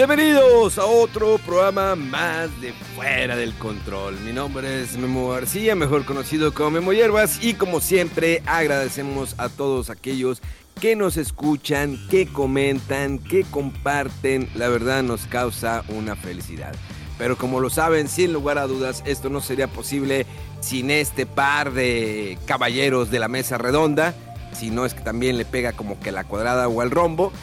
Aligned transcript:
Bienvenidos 0.00 0.78
a 0.78 0.86
otro 0.86 1.36
programa 1.44 1.94
más 1.94 2.58
de 2.62 2.72
Fuera 2.72 3.36
del 3.36 3.52
Control. 3.52 4.18
Mi 4.20 4.32
nombre 4.32 4.80
es 4.80 4.96
Memo 4.96 5.28
García, 5.28 5.74
mejor 5.74 6.06
conocido 6.06 6.54
como 6.54 6.70
Memo 6.70 6.94
Hierbas, 6.94 7.44
y 7.44 7.52
como 7.52 7.80
siempre 7.80 8.42
agradecemos 8.46 9.34
a 9.36 9.50
todos 9.50 9.90
aquellos 9.90 10.40
que 10.80 10.96
nos 10.96 11.18
escuchan, 11.18 11.98
que 12.08 12.26
comentan, 12.26 13.18
que 13.18 13.44
comparten. 13.44 14.48
La 14.54 14.68
verdad 14.68 15.02
nos 15.02 15.26
causa 15.26 15.84
una 15.88 16.16
felicidad. 16.16 16.74
Pero 17.18 17.36
como 17.36 17.60
lo 17.60 17.68
saben, 17.68 18.08
sin 18.08 18.32
lugar 18.32 18.56
a 18.56 18.66
dudas, 18.66 19.02
esto 19.04 19.28
no 19.28 19.42
sería 19.42 19.68
posible 19.68 20.24
sin 20.60 20.90
este 20.90 21.26
par 21.26 21.74
de 21.74 22.38
caballeros 22.46 23.10
de 23.10 23.18
la 23.18 23.28
mesa 23.28 23.58
redonda. 23.58 24.14
Si 24.54 24.70
no 24.70 24.86
es 24.86 24.94
que 24.94 25.02
también 25.02 25.36
le 25.36 25.44
pega 25.44 25.74
como 25.74 26.00
que 26.00 26.10
la 26.10 26.24
cuadrada 26.24 26.68
o 26.68 26.80
al 26.80 26.90
rombo. 26.90 27.34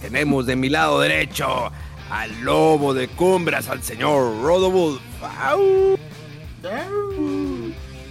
Tenemos 0.00 0.46
de 0.46 0.54
mi 0.54 0.68
lado 0.68 1.00
derecho 1.00 1.72
al 2.14 2.40
lobo 2.42 2.94
de 2.94 3.08
cumbras, 3.08 3.68
al 3.68 3.82
señor 3.82 4.40
Rodowulf. 4.40 5.00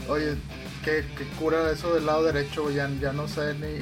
Oye, 0.10 0.36
¿qué, 0.84 1.06
qué 1.18 1.24
cura 1.40 1.72
eso 1.72 1.94
del 1.96 2.06
lado 2.06 2.24
derecho, 2.24 2.70
ya, 2.70 2.90
ya 3.00 3.14
no 3.14 3.28
sé 3.30 3.54
ni 3.56 3.78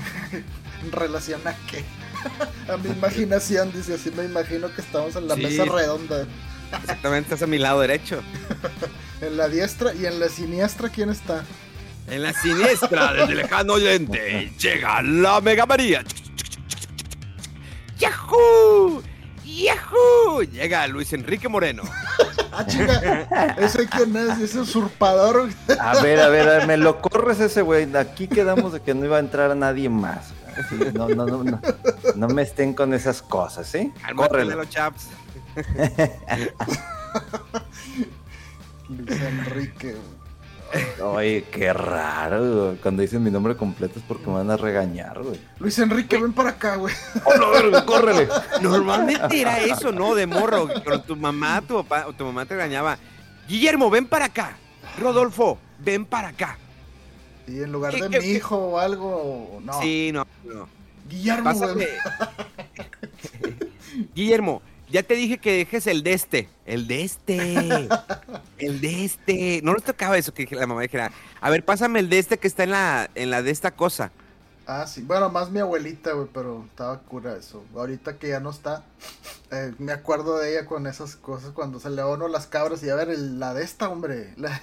en 0.86 0.92
relación 0.92 1.42
a 1.48 1.56
qué. 1.68 1.84
a 2.72 2.78
mi 2.78 2.90
imaginación, 2.92 3.72
dice 3.74 3.96
así, 3.96 4.12
me 4.12 4.26
imagino 4.26 4.72
que 4.74 4.82
estamos 4.82 5.16
en 5.16 5.28
la 5.28 5.36
Sí. 5.36 5.42
mesa 5.42 5.66
redonda. 5.66 6.28
Exactamente, 6.80 7.34
es 7.36 7.42
a 7.42 7.48
mi 7.48 7.58
lado 7.58 7.80
derecho. 7.82 8.22
en 9.22 9.38
la 9.38 9.50
diestra 9.50 9.94
y 9.96 10.06
en 10.06 10.20
la 10.20 10.30
siniestra, 10.30 10.90
¿quién 10.90 11.10
está? 11.10 11.44
En 12.08 12.22
la 12.22 12.34
siniestra, 12.34 13.14
desde 13.14 13.34
lejano 13.36 13.74
oyente, 13.74 14.52
llega 14.60 15.02
la 15.02 15.42
Mega 15.42 15.66
María. 15.66 16.04
¡Yahoo! 17.98 19.02
¡Yahoo! 19.56 20.44
Llega 20.44 20.88
Luis 20.88 21.12
Enrique 21.14 21.48
Moreno. 21.50 21.84
Ah, 22.54 22.66
chica, 22.68 23.56
¿ese 23.58 23.88
quién 23.88 24.14
es? 24.18 24.38
¿Ese 24.40 24.60
usurpador? 24.60 25.48
A 25.80 26.02
ver, 26.02 26.20
a 26.20 26.28
ver, 26.28 26.50
a 26.50 26.58
ver, 26.58 26.68
me 26.68 26.76
lo 26.76 27.00
corres 27.00 27.40
ese 27.40 27.62
güey. 27.62 27.88
Aquí 27.96 28.28
quedamos 28.28 28.74
de 28.74 28.82
que 28.82 28.94
no 28.94 29.06
iba 29.06 29.16
a 29.16 29.22
entrar 29.22 29.56
nadie 29.56 29.88
más. 29.88 30.34
Sí, 30.68 30.76
No, 30.94 31.08
no, 31.08 31.26
no, 31.26 31.46
no, 31.46 31.62
no 32.14 32.28
me 32.28 32.42
estén 32.42 32.74
con 32.74 32.94
esas 32.94 33.22
cosas, 33.22 33.68
¿sí? 33.68 33.94
Cálmate, 34.02 34.30
Córrele. 34.30 34.56
los 34.56 34.70
chaps. 34.70 35.08
Luis 38.90 39.22
Enrique. 39.22 39.96
Oye, 41.04 41.46
qué 41.52 41.74
raro, 41.74 42.66
güey. 42.66 42.78
Cuando 42.78 43.02
dicen 43.02 43.24
mi 43.24 43.32
nombre 43.32 43.56
completo 43.56 44.00
es 44.00 44.06
porque 44.08 44.28
me 44.28 44.34
van 44.34 44.52
a 44.52 44.58
regañar, 44.58 45.22
güey. 45.22 45.40
Luis 45.60 45.78
Enrique, 45.80 46.18
ven 46.18 46.34
para 46.34 46.52
acá, 46.52 46.76
güey. 46.78 46.94
¡Hola, 47.26 47.50
verga, 47.50 47.86
córrele! 47.86 48.28
Normalmente 48.62 49.42
era 49.42 49.60
eso, 49.60 49.92
¿no? 49.92 50.16
De 50.16 50.28
morro. 50.28 50.68
Pero 50.84 51.02
tu 51.02 51.16
mamá, 51.16 51.62
tu 51.62 51.76
papá, 51.84 52.08
o 52.08 52.14
tu 52.14 52.26
mamá 52.26 52.46
te 52.46 52.56
regañaba. 52.56 52.98
Guillermo, 53.48 53.90
ven 53.90 54.08
para 54.08 54.26
acá. 54.26 54.58
Rodolfo, 55.00 55.58
ven 55.80 56.06
para 56.06 56.30
acá. 56.30 56.58
Y 57.48 57.62
en 57.64 57.72
lugar 57.72 57.94
¿Qué- 57.94 58.04
de 58.04 58.10
qué- 58.10 58.20
mi 58.20 58.26
qué? 58.26 58.32
hijo 58.34 58.56
o 58.58 58.80
algo, 58.80 59.60
no. 59.64 59.82
Sí, 59.82 60.12
no, 60.14 60.26
no. 60.46 60.68
Guillermo, 61.10 61.44
Pásame. 61.44 61.74
güey. 61.74 61.88
Guillermo, 64.16 64.62
ya 64.92 65.04
te 65.04 65.16
dije 65.16 65.38
que 65.38 65.52
dejes 65.58 65.88
el 65.88 66.04
de 66.04 66.14
este. 66.14 66.50
El 66.66 66.88
de 66.88 67.04
este. 67.04 67.88
El 68.58 68.80
de 68.80 69.06
este. 69.06 69.62
No 69.64 69.74
nos 69.74 69.84
tocaba 69.84 70.18
eso 70.18 70.34
que 70.34 70.48
la 70.52 70.68
mamá 70.68 70.82
dijera. 70.84 71.12
A 71.40 71.50
ver, 71.50 71.66
pásame 71.66 72.00
el 72.00 72.10
de 72.10 72.20
este 72.20 72.38
que 72.38 72.48
está 72.48 72.64
en 72.64 72.70
la, 72.72 73.10
en 73.16 73.32
la 73.32 73.42
de 73.42 73.50
esta 73.50 73.72
cosa. 73.72 74.12
Ah, 74.68 74.86
sí. 74.86 75.02
Bueno, 75.02 75.30
más 75.30 75.50
mi 75.50 75.60
abuelita, 75.60 76.12
güey, 76.12 76.28
pero 76.32 76.64
estaba 76.70 77.00
cura 77.00 77.36
eso. 77.36 77.64
Ahorita 77.76 78.18
que 78.18 78.30
ya 78.30 78.40
no 78.40 78.52
está, 78.52 78.84
eh, 79.50 79.74
me 79.80 79.92
acuerdo 79.94 80.38
de 80.38 80.52
ella 80.52 80.66
con 80.68 80.86
esas 80.86 81.16
cosas 81.16 81.50
cuando 81.52 81.80
se 81.80 81.90
le 81.90 82.04
uno 82.04 82.28
las 82.28 82.46
cabras 82.46 82.84
y 82.84 82.90
a 82.92 82.96
ver, 82.96 83.10
el- 83.10 83.40
la 83.40 83.56
de 83.56 83.64
esta, 83.64 83.90
hombre. 83.90 84.34
La... 84.38 84.62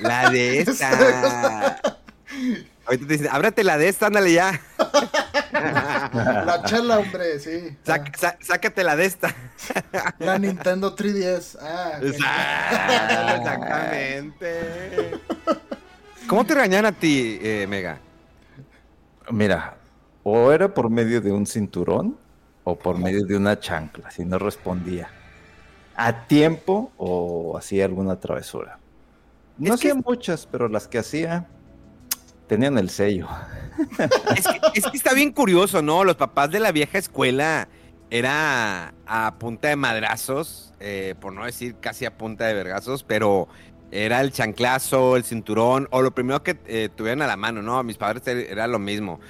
La 0.00 0.28
de 0.30 0.60
esta. 0.60 1.80
Ahorita 2.86 3.06
te 3.06 3.12
dicen, 3.14 3.28
ábrate 3.32 3.64
la 3.64 3.78
de 3.78 3.88
esta, 3.88 4.06
ándale 4.08 4.34
ya. 4.34 4.60
La 5.54 6.62
chela, 6.64 6.98
hombre, 6.98 7.38
sí. 7.38 7.76
Sac- 7.84 8.16
sa- 8.16 8.36
sácate 8.40 8.82
la 8.84 8.96
de 8.96 9.04
esta. 9.06 9.34
Ah, 9.92 10.14
la 10.18 10.38
Nintendo 10.38 10.94
3DS. 10.94 11.56
Ah. 11.60 11.98
Exacto, 12.02 13.36
Exactamente. 13.36 15.20
¿Cómo 16.26 16.44
te 16.44 16.54
regañan 16.54 16.86
a 16.86 16.92
ti, 16.92 17.38
eh, 17.42 17.66
Mega? 17.68 17.98
Mira, 19.30 19.76
o 20.22 20.50
era 20.52 20.72
por 20.72 20.90
medio 20.90 21.20
de 21.20 21.30
un 21.32 21.46
cinturón 21.46 22.16
o 22.64 22.76
por 22.76 22.98
medio 22.98 23.24
de 23.24 23.36
una 23.36 23.58
chancla, 23.60 24.10
si 24.10 24.24
no 24.24 24.38
respondía. 24.38 25.08
A 25.96 26.26
tiempo 26.26 26.92
o 26.96 27.56
hacía 27.56 27.84
alguna 27.84 28.18
travesura. 28.18 28.78
No 29.58 29.74
Es 29.74 29.80
que- 29.80 29.88
hacía 29.90 30.02
muchas, 30.04 30.46
pero 30.50 30.68
las 30.68 30.88
que 30.88 30.98
hacía 30.98 31.46
tenían 32.46 32.78
el 32.78 32.90
sello. 32.90 33.28
Es 34.36 34.46
que, 34.46 34.60
es 34.74 34.86
que 34.86 34.96
está 34.96 35.14
bien 35.14 35.32
curioso, 35.32 35.82
¿no? 35.82 36.04
Los 36.04 36.16
papás 36.16 36.50
de 36.50 36.60
la 36.60 36.72
vieja 36.72 36.98
escuela 36.98 37.68
era 38.10 38.94
a 39.06 39.34
punta 39.38 39.68
de 39.68 39.76
madrazos, 39.76 40.72
eh, 40.80 41.14
por 41.20 41.32
no 41.32 41.44
decir 41.44 41.76
casi 41.80 42.04
a 42.04 42.16
punta 42.16 42.46
de 42.46 42.54
vergazos, 42.54 43.02
pero 43.02 43.48
era 43.90 44.20
el 44.20 44.30
chanclazo, 44.32 45.16
el 45.16 45.24
cinturón, 45.24 45.88
o 45.90 46.02
lo 46.02 46.12
primero 46.14 46.42
que 46.42 46.56
eh, 46.66 46.88
tuvieran 46.94 47.22
a 47.22 47.26
la 47.26 47.36
mano, 47.36 47.62
¿no? 47.62 47.82
Mis 47.82 47.96
padres 47.96 48.24
er- 48.26 48.50
era 48.50 48.66
lo 48.66 48.78
mismo. 48.78 49.20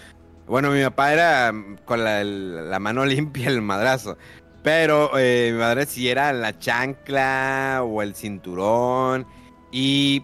Bueno, 0.46 0.70
mi 0.70 0.82
papá 0.82 1.12
era 1.12 1.52
mm, 1.52 1.76
con 1.84 2.04
la 2.04 2.78
mano 2.78 3.04
limpia 3.06 3.48
el 3.48 3.62
madrazo. 3.62 4.18
Pero 4.62 5.10
eh, 5.18 5.50
mi 5.52 5.58
madre 5.58 5.84
sí 5.86 6.08
era 6.08 6.32
la 6.32 6.58
chancla 6.58 7.82
o 7.84 8.00
el 8.02 8.14
cinturón. 8.14 9.26
Y 9.70 10.22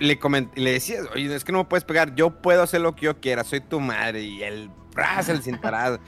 le, 0.00 0.18
coment- 0.18 0.50
le 0.56 0.72
decías, 0.72 1.06
oye, 1.14 1.32
es 1.34 1.44
que 1.44 1.52
no 1.52 1.58
me 1.58 1.64
puedes 1.64 1.84
pegar, 1.84 2.14
yo 2.14 2.30
puedo 2.42 2.62
hacer 2.62 2.80
lo 2.80 2.94
que 2.96 3.06
yo 3.06 3.20
quiera, 3.20 3.44
soy 3.44 3.60
tu 3.60 3.78
madre. 3.80 4.22
Y 4.22 4.42
el 4.42 4.70
ras, 4.94 5.28
el 5.28 5.42
cintarado. 5.42 6.00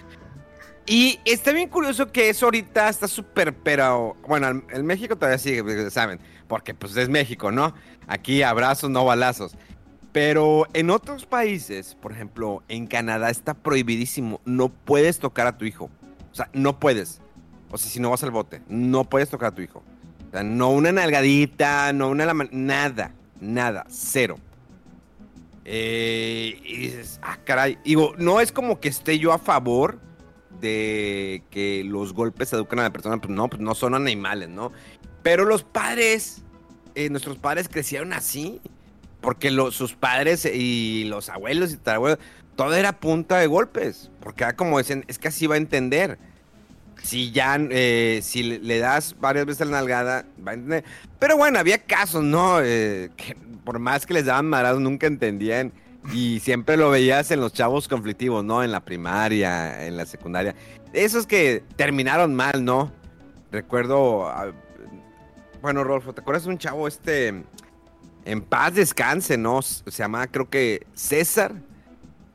Y 0.84 1.20
está 1.24 1.52
bien 1.52 1.68
curioso 1.68 2.10
que 2.10 2.28
eso 2.28 2.46
ahorita 2.46 2.88
está 2.88 3.06
súper, 3.06 3.54
pero 3.54 4.16
bueno, 4.26 4.48
en- 4.48 4.64
en 4.70 4.84
México 4.84 5.14
todavía 5.16 5.38
sigue, 5.38 5.90
saben, 5.90 6.18
porque 6.48 6.74
pues 6.74 6.96
es 6.96 7.08
México, 7.08 7.52
¿no? 7.52 7.72
Aquí 8.08 8.42
abrazos, 8.42 8.90
no 8.90 9.04
balazos. 9.04 9.54
Pero 10.10 10.66
en 10.74 10.90
otros 10.90 11.24
países, 11.24 11.94
por 11.94 12.12
ejemplo, 12.12 12.62
en 12.68 12.86
Canadá 12.86 13.30
está 13.30 13.54
prohibidísimo, 13.54 14.40
no 14.44 14.68
puedes 14.68 15.18
tocar 15.20 15.46
a 15.46 15.56
tu 15.56 15.64
hijo. 15.64 15.88
O 16.30 16.34
sea, 16.34 16.50
no 16.52 16.78
puedes. 16.80 17.20
O 17.70 17.78
sea, 17.78 17.90
si 17.90 18.00
no 18.00 18.10
vas 18.10 18.22
al 18.24 18.30
bote, 18.30 18.60
no 18.68 19.04
puedes 19.04 19.30
tocar 19.30 19.52
a 19.52 19.54
tu 19.54 19.62
hijo. 19.62 19.82
O 20.28 20.30
sea, 20.32 20.42
no 20.42 20.70
una 20.70 20.92
nalgadita, 20.92 21.92
no 21.92 22.08
una 22.08 22.26
nada, 22.50 23.14
nada, 23.42 23.84
cero. 23.88 24.38
Eh, 25.64 26.60
y 26.64 26.76
dices, 26.78 27.20
ah, 27.22 27.38
caray. 27.44 27.78
Digo, 27.84 28.14
no 28.16 28.40
es 28.40 28.52
como 28.52 28.80
que 28.80 28.88
esté 28.88 29.18
yo 29.18 29.32
a 29.32 29.38
favor 29.38 29.98
de 30.60 31.42
que 31.50 31.84
los 31.84 32.12
golpes 32.14 32.52
educan 32.52 32.78
a 32.78 32.84
la 32.84 32.92
persona, 32.92 33.18
pues 33.18 33.30
no, 33.30 33.48
pues 33.48 33.60
no 33.60 33.74
son 33.74 33.94
animales, 33.94 34.48
¿no? 34.48 34.72
Pero 35.22 35.44
los 35.44 35.64
padres, 35.64 36.42
eh, 36.94 37.10
nuestros 37.10 37.38
padres 37.38 37.68
crecieron 37.68 38.12
así, 38.12 38.60
porque 39.20 39.50
sus 39.70 39.94
padres 39.94 40.44
y 40.44 41.04
los 41.04 41.28
abuelos 41.28 41.72
y 41.72 41.76
tatarabuelos, 41.76 42.18
todo 42.56 42.74
era 42.74 43.00
punta 43.00 43.38
de 43.38 43.46
golpes, 43.46 44.10
porque 44.20 44.44
era 44.44 44.56
como 44.56 44.78
dicen, 44.78 45.04
es 45.08 45.18
que 45.18 45.28
así 45.28 45.46
va 45.46 45.54
a 45.54 45.58
entender. 45.58 46.18
Si 47.02 47.32
ya, 47.32 47.58
eh, 47.70 48.20
si 48.22 48.42
le, 48.42 48.78
das 48.78 49.16
varias 49.20 49.46
veces 49.46 49.66
la 49.66 49.78
nalgada, 49.78 50.24
va 50.46 50.52
a 50.52 50.54
entender. 50.54 50.84
Pero 51.18 51.36
bueno, 51.36 51.58
había 51.58 51.78
casos, 51.78 52.22
¿no? 52.22 52.60
Eh, 52.60 53.10
que 53.16 53.36
por 53.64 53.78
más 53.78 54.06
que 54.06 54.14
les 54.14 54.26
daban 54.26 54.46
marazos, 54.46 54.80
nunca 54.80 55.06
entendían 55.06 55.72
Y 56.12 56.40
siempre 56.40 56.76
lo 56.76 56.90
veías 56.90 57.30
en 57.30 57.40
los 57.40 57.52
chavos 57.52 57.88
conflictivos, 57.88 58.44
¿no? 58.44 58.62
En 58.62 58.72
la 58.72 58.80
primaria, 58.80 59.86
en 59.86 59.96
la 59.96 60.06
secundaria. 60.06 60.54
Esos 60.92 61.26
que 61.26 61.64
terminaron 61.76 62.34
mal, 62.34 62.64
¿no? 62.64 62.92
Recuerdo. 63.50 64.28
ah, 64.28 64.52
Bueno, 65.60 65.84
Rolfo, 65.84 66.12
¿te 66.12 66.20
acuerdas 66.20 66.44
de 66.44 66.50
un 66.50 66.58
chavo 66.58 66.88
este. 66.88 67.44
En 68.24 68.40
paz 68.42 68.74
descanse, 68.74 69.36
¿no? 69.36 69.62
Se 69.62 69.90
llamaba, 69.90 70.26
creo 70.28 70.48
que 70.48 70.86
César. 70.94 71.52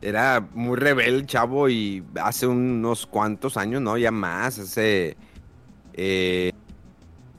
Era 0.01 0.47
muy 0.53 0.77
rebelde 0.77 1.17
el 1.17 1.25
chavo 1.25 1.69
y 1.69 2.03
hace 2.21 2.45
unos 2.45 3.07
cuantos 3.07 3.57
años, 3.57 3.81
¿no? 3.81 3.97
Ya 3.97 4.11
más, 4.11 4.59
hace. 4.59 5.17
eh, 5.93 6.51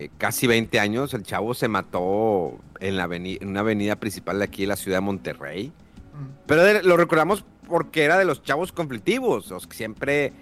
eh, 0.01 0.11
casi 0.19 0.47
20 0.47 0.79
años, 0.81 1.13
el 1.15 1.23
chavo 1.23 1.55
se 1.55 1.69
mató 1.69 2.59
en, 2.81 2.97
la 2.97 3.07
aveni- 3.09 3.39
en 3.41 3.49
una 3.49 3.61
avenida 3.61 3.97
principal 3.97 4.39
de 4.39 4.45
aquí, 4.45 4.63
en 4.65 4.69
la 4.71 4.77
ciudad 4.77 4.99
de 4.99 5.03
Monterrey. 5.03 5.69
Mm. 5.69 6.27
Pero 6.47 6.63
de- 6.65 6.83
lo 6.83 6.97
recordamos 6.97 7.45
porque 7.69 8.05
era 8.05 8.17
de 8.19 8.25
los 8.25 8.43
chavos 8.43 8.73
conflictivos, 8.73 9.51
los 9.51 9.67
que 9.67 9.77
siempre, 9.77 10.33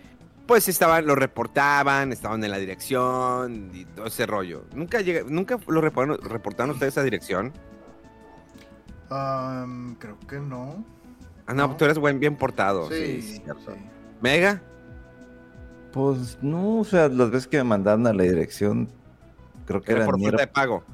pues, 0.47 0.69
estaban, 0.69 1.07
lo 1.07 1.15
reportaban, 1.17 2.13
estaban 2.13 2.43
en 2.45 2.51
la 2.51 2.59
dirección 2.59 3.71
y 3.75 3.85
todo 3.85 4.07
ese 4.07 4.25
rollo. 4.27 4.65
¿Nunca, 4.75 5.01
llega, 5.01 5.23
nunca 5.29 5.59
lo 5.67 5.81
reportaron, 5.81 6.19
reportaron 6.31 6.71
ustedes 6.71 6.97
a 6.99 7.03
dirección? 7.03 7.53
Creo 9.99 10.19
que 10.29 10.39
no. 10.39 10.85
Ah, 11.47 11.55
no, 11.55 11.69
No. 11.69 11.77
tú 11.77 11.85
eres 11.85 11.99
buen, 11.99 12.19
bien 12.21 12.37
portado. 12.37 12.89
Sí, 12.91 12.95
Sí, 12.95 13.23
sí. 13.23 13.43
cierto. 13.45 13.75
¿Mega? 14.21 14.61
Pues 15.93 16.39
no, 16.43 16.81
o 16.81 16.85
sea, 16.85 17.09
las 17.09 17.31
veces 17.31 17.47
que 17.49 17.57
me 17.59 17.65
mandaron 17.65 18.07
a 18.07 18.13
la 18.13 18.23
dirección, 18.25 18.89
creo 19.65 19.81
que 19.81 19.93
Era 19.93 20.03
era 20.03 20.11
por 20.11 20.21
falta 20.21 20.37
de 20.39 20.47
pago. 20.47 20.85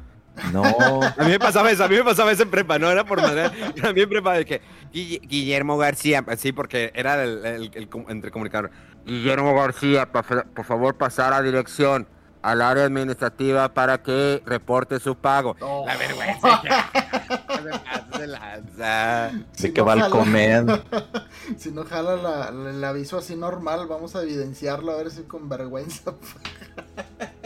No, 0.53 0.63
A 1.19 1.25
mí 1.25 1.31
me 1.31 1.39
pasaba 1.39 1.71
eso, 1.71 1.85
a 1.85 1.89
mí 1.89 1.97
me 1.97 2.05
pasaba 2.05 2.33
eso 2.33 2.43
en 2.45 2.51
prepa, 2.51 2.79
no 2.79 2.91
era 2.91 3.05
por 3.05 3.21
madre, 3.21 3.45
a 3.83 3.93
mí 3.93 4.01
en 4.01 4.09
prepa 4.09 4.35
de 4.35 4.45
que 4.47 4.61
Guille- 4.93 5.21
Guillermo 5.27 5.77
García, 5.77 6.25
sí, 6.37 6.53
porque 6.53 6.91
era 6.95 7.23
el, 7.23 7.45
el- 7.45 7.89
entre 8.09 8.31
comunicador. 8.31 8.71
Guillermo 9.05 9.55
García, 9.55 10.11
por 10.11 10.65
favor 10.65 10.95
pasar 10.97 11.33
a 11.35 11.43
dirección 11.43 12.07
al 12.43 12.61
área 12.61 12.85
administrativa 12.85 13.73
para 13.73 14.03
que 14.03 14.43
reporte 14.45 14.99
su 15.01 15.17
pago. 15.17 15.57
Oh. 15.61 15.85
La 15.87 15.97
vergüenza. 15.97 16.63
De 18.19 18.27
lanza. 18.27 19.31
Si 19.53 19.73
que 19.73 19.81
no 19.81 19.87
va 19.87 19.93
al 19.95 20.01
jala- 20.03 20.11
comer. 20.11 20.65
Si 21.59 21.71
no 21.73 21.85
jala 21.85 22.17
la- 22.17 22.51
la- 22.53 22.71
el 22.71 22.85
aviso 22.85 23.19
así 23.19 23.35
normal, 23.37 23.87
vamos 23.89 24.15
a 24.15 24.23
evidenciarlo 24.23 24.93
a 24.93 24.97
ver 24.97 25.11
si 25.11 25.23
con 25.23 25.49
vergüenza. 25.49 26.15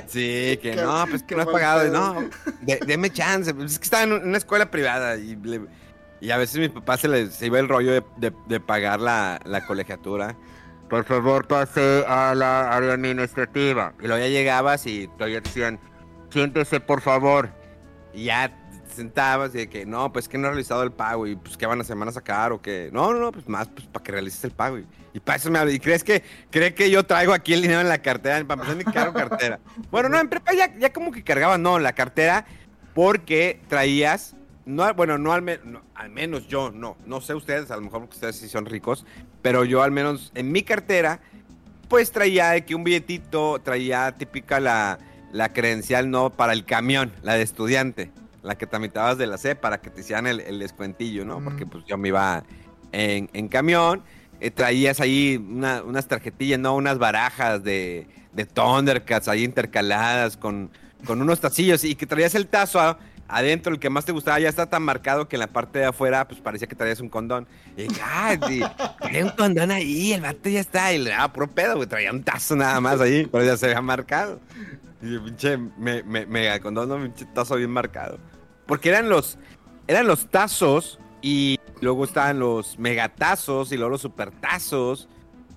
Sí, 0.09 0.57
que 0.63 0.77
no, 0.77 1.05
pues 1.11 1.25
que 1.25 1.35
no 1.35 1.43
has 1.43 1.49
pagado. 1.49 1.81
pedo. 1.81 1.93
No, 1.93 2.29
de- 2.63 2.79
deme 2.87 3.11
chance. 3.11 3.53
pues, 3.53 3.73
es 3.73 3.79
que 3.81 3.85
estaba 3.85 4.05
en 4.05 4.13
una 4.13 4.39
escuela 4.39 4.71
privada 4.71 5.17
y, 5.17 5.35
le- 5.37 5.67
y 6.21 6.31
a 6.31 6.37
veces 6.37 6.59
mi 6.61 6.69
papá 6.69 6.97
se 6.97 7.09
le 7.09 7.29
se 7.31 7.47
iba 7.47 7.59
el 7.59 7.69
rollo 7.69 7.91
de, 7.93 8.05
de- 8.17 8.33
de 8.47 8.61
pagar 8.61 9.01
la, 9.01 9.41
la 9.45 9.67
colegiatura. 9.67 10.37
Por 10.89 11.05
favor, 11.05 11.47
pase 11.47 12.05
a 12.07 12.35
la 12.35 12.71
área 12.71 12.93
administrativa. 12.93 13.93
Y 14.01 14.07
luego 14.07 14.23
ya 14.23 14.29
llegabas 14.29 14.87
y 14.87 15.09
todavía 15.09 15.41
decían, 15.41 15.81
siéntese, 16.31 16.79
por 16.81 17.01
favor. 17.01 17.51
Y 18.15 18.25
ya 18.25 18.57
sentabas 18.95 19.55
y 19.55 19.59
de 19.59 19.69
que, 19.69 19.85
no, 19.85 20.13
pues 20.13 20.29
que 20.29 20.39
no 20.39 20.47
he 20.47 20.51
realizado 20.51 20.85
el 20.85 20.93
pago. 20.93 21.27
Y 21.27 21.35
pues, 21.35 21.57
¿qué 21.57 21.67
van 21.67 21.81
a, 21.81 21.85
se 21.85 21.95
van 21.95 22.09
a 22.09 22.13
sacar 22.13 22.53
o 22.53 22.63
qué? 22.63 22.91
No, 22.93 23.13
no, 23.13 23.19
no, 23.19 23.33
pues 23.33 23.49
más, 23.49 23.67
pues 23.69 23.87
para 23.89 24.03
que 24.05 24.13
realices 24.13 24.45
el 24.45 24.53
pago. 24.53 24.79
Y, 24.79 25.21
para 25.21 25.37
eso 25.37 25.51
me 25.51 25.59
habla. 25.59 25.73
¿Y 25.73 25.81
crees 25.81 26.05
que, 26.05 26.23
cree 26.51 26.73
que 26.73 26.89
yo 26.89 27.05
traigo 27.05 27.33
aquí 27.33 27.53
el 27.53 27.63
dinero 27.63 27.81
en 27.81 27.89
la 27.89 27.99
cartera? 27.99 28.45
Para 28.45 28.63
empezar, 28.63 28.77
ni 28.77 28.93
cargo 28.93 29.13
cartera. 29.13 29.59
Bueno, 29.91 30.09
no, 30.09 30.21
en 30.21 30.29
prepa 30.29 30.53
ya, 30.53 30.73
ya 30.79 30.93
como 30.93 31.11
que 31.11 31.25
cargaba, 31.25 31.59
no, 31.59 31.81
la 31.81 31.95
cartera, 31.95 32.47
porque 32.95 33.61
traías, 33.69 34.36
no, 34.67 34.93
bueno, 34.95 35.17
no 35.17 35.33
al, 35.33 35.43
me- 35.43 35.61
no, 35.65 35.81
al 35.95 36.11
menos 36.11 36.47
yo, 36.49 36.71
no, 36.71 36.97
no 37.07 37.21
sé 37.21 37.35
ustedes, 37.35 37.71
a 37.71 37.77
lo 37.77 37.83
mejor 37.83 38.01
porque 38.01 38.15
ustedes 38.17 38.37
sí 38.37 38.49
son 38.49 38.67
ricos, 38.67 39.07
pero 39.43 39.65
yo 39.65 39.83
al 39.83 39.93
menos 39.93 40.33
en 40.35 40.53
mi 40.53 40.63
cartera, 40.63 41.21
pues 41.89 42.11
traía 42.13 42.61
que 42.67 42.75
un 42.75 42.85
billetito, 42.85 43.61
traía 43.63 44.13
típica 44.13 44.59
la, 44.61 44.99
la 45.33 45.53
credencial, 45.53 46.11
no, 46.11 46.31
para 46.31 46.53
el 46.53 46.65
camión, 46.65 47.13
la 47.23 47.35
de 47.35 47.43
estudiante, 47.43 48.11
la 48.43 48.57
que 48.59 48.67
tramitabas 48.67 49.19
de 49.19 49.27
la 49.27 49.39
C 49.39 49.55
para 49.55 49.81
que 49.81 49.91
te 49.91 50.01
hicieran 50.01 50.27
el, 50.27 50.41
el 50.41 50.59
descuentillo, 50.59 51.25
¿no? 51.25 51.41
Mm. 51.41 51.45
Porque 51.45 51.67
pues 51.67 51.85
yo 51.87 51.97
me 51.97 52.09
iba 52.09 52.43
en, 52.93 53.31
en 53.33 53.49
camión, 53.49 54.03
eh, 54.41 54.51
traías 54.51 55.01
ahí 55.01 55.37
una- 55.37 55.83
unas 55.83 56.07
tarjetillas, 56.09 56.59
¿no? 56.59 56.75
Unas 56.75 56.99
barajas 56.99 57.63
de, 57.63 58.07
de 58.33 58.45
Thundercats 58.47 59.29
ahí 59.29 59.45
intercaladas 59.45 60.37
con, 60.37 60.71
con 61.07 61.23
unos 61.23 61.41
tacillos 61.41 61.85
y 61.85 61.95
que 61.95 62.07
traías 62.07 62.35
el 62.35 62.47
tazo 62.49 62.81
a- 62.81 62.99
adentro, 63.29 63.73
el 63.73 63.81
que 63.81 63.91
más 63.91 64.05
te 64.05 64.13
gustaba, 64.13 64.39
ya 64.39 64.49
está 64.49 64.67
tan 64.67 64.83
marcado 64.83 65.29
que 65.29 65.37
en 65.37 65.41
la 65.41 65.47
parte 65.47 65.79
de 65.81 65.87
afuera, 65.87 66.27
pues 66.27 66.41
parecía 66.41 66.67
que 66.67 66.75
traías 66.75 67.01
un 67.01 67.09
condón. 67.09 67.47
Y 67.77 67.87
ah, 68.03 68.37
traía 69.01 69.25
un 69.25 69.31
condón 69.31 69.71
ahí, 69.71 70.13
el 70.13 70.21
vato 70.21 70.49
ya 70.49 70.61
está, 70.61 70.93
y 70.93 70.99
le 70.99 71.11
daba 71.11 71.33
pedo, 71.33 71.77
güey, 71.77 71.89
traía 71.89 72.13
un 72.13 72.23
tazo 72.23 72.57
nada 72.57 72.81
más 72.81 73.01
ahí, 73.01 73.27
pero 73.27 73.45
ya 73.45 73.57
se 73.57 73.67
había 73.67 73.81
marcado. 73.81 74.41
Y 75.03 75.19
pinche, 75.19 75.57
me, 75.57 76.03
me, 76.03 76.27
mega 76.27 76.59
condón, 76.61 76.89
no, 76.89 77.03
pinche 77.03 77.25
tazo 77.27 77.57
bien 77.57 77.71
marcado. 77.71 78.19
Porque 78.67 78.89
eran 78.89 79.09
los, 79.09 79.39
eran 79.87 80.07
los 80.07 80.29
tazos 80.31 80.99
y 81.23 81.59
luego 81.81 82.05
estaban 82.05 82.39
los 82.39 82.79
megatazos 82.79 83.73
y 83.73 83.77
luego 83.77 83.91
los 83.91 84.03
supertazos 84.03 85.09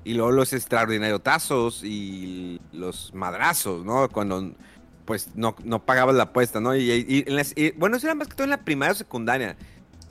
y 0.04 0.14
luego 0.14 0.32
los 0.32 0.54
extraordinarios 0.54 1.22
tazos 1.22 1.84
y 1.84 2.60
los 2.72 3.14
madrazos, 3.14 3.86
¿no? 3.86 4.10
Cuando 4.10 4.54
pues 5.10 5.32
no, 5.34 5.56
no 5.64 5.84
pagabas 5.84 6.14
la 6.14 6.22
apuesta, 6.26 6.60
¿no? 6.60 6.76
Y, 6.76 6.92
y- 6.92 7.06
y 7.08 7.24
las- 7.26 7.54
y, 7.58 7.72
bueno, 7.72 7.98
eso 7.98 8.06
era 8.06 8.14
más 8.14 8.28
que 8.28 8.36
todo 8.36 8.44
en 8.44 8.52
la 8.52 8.64
primaria 8.64 8.92
o 8.92 8.96
secundaria, 8.96 9.58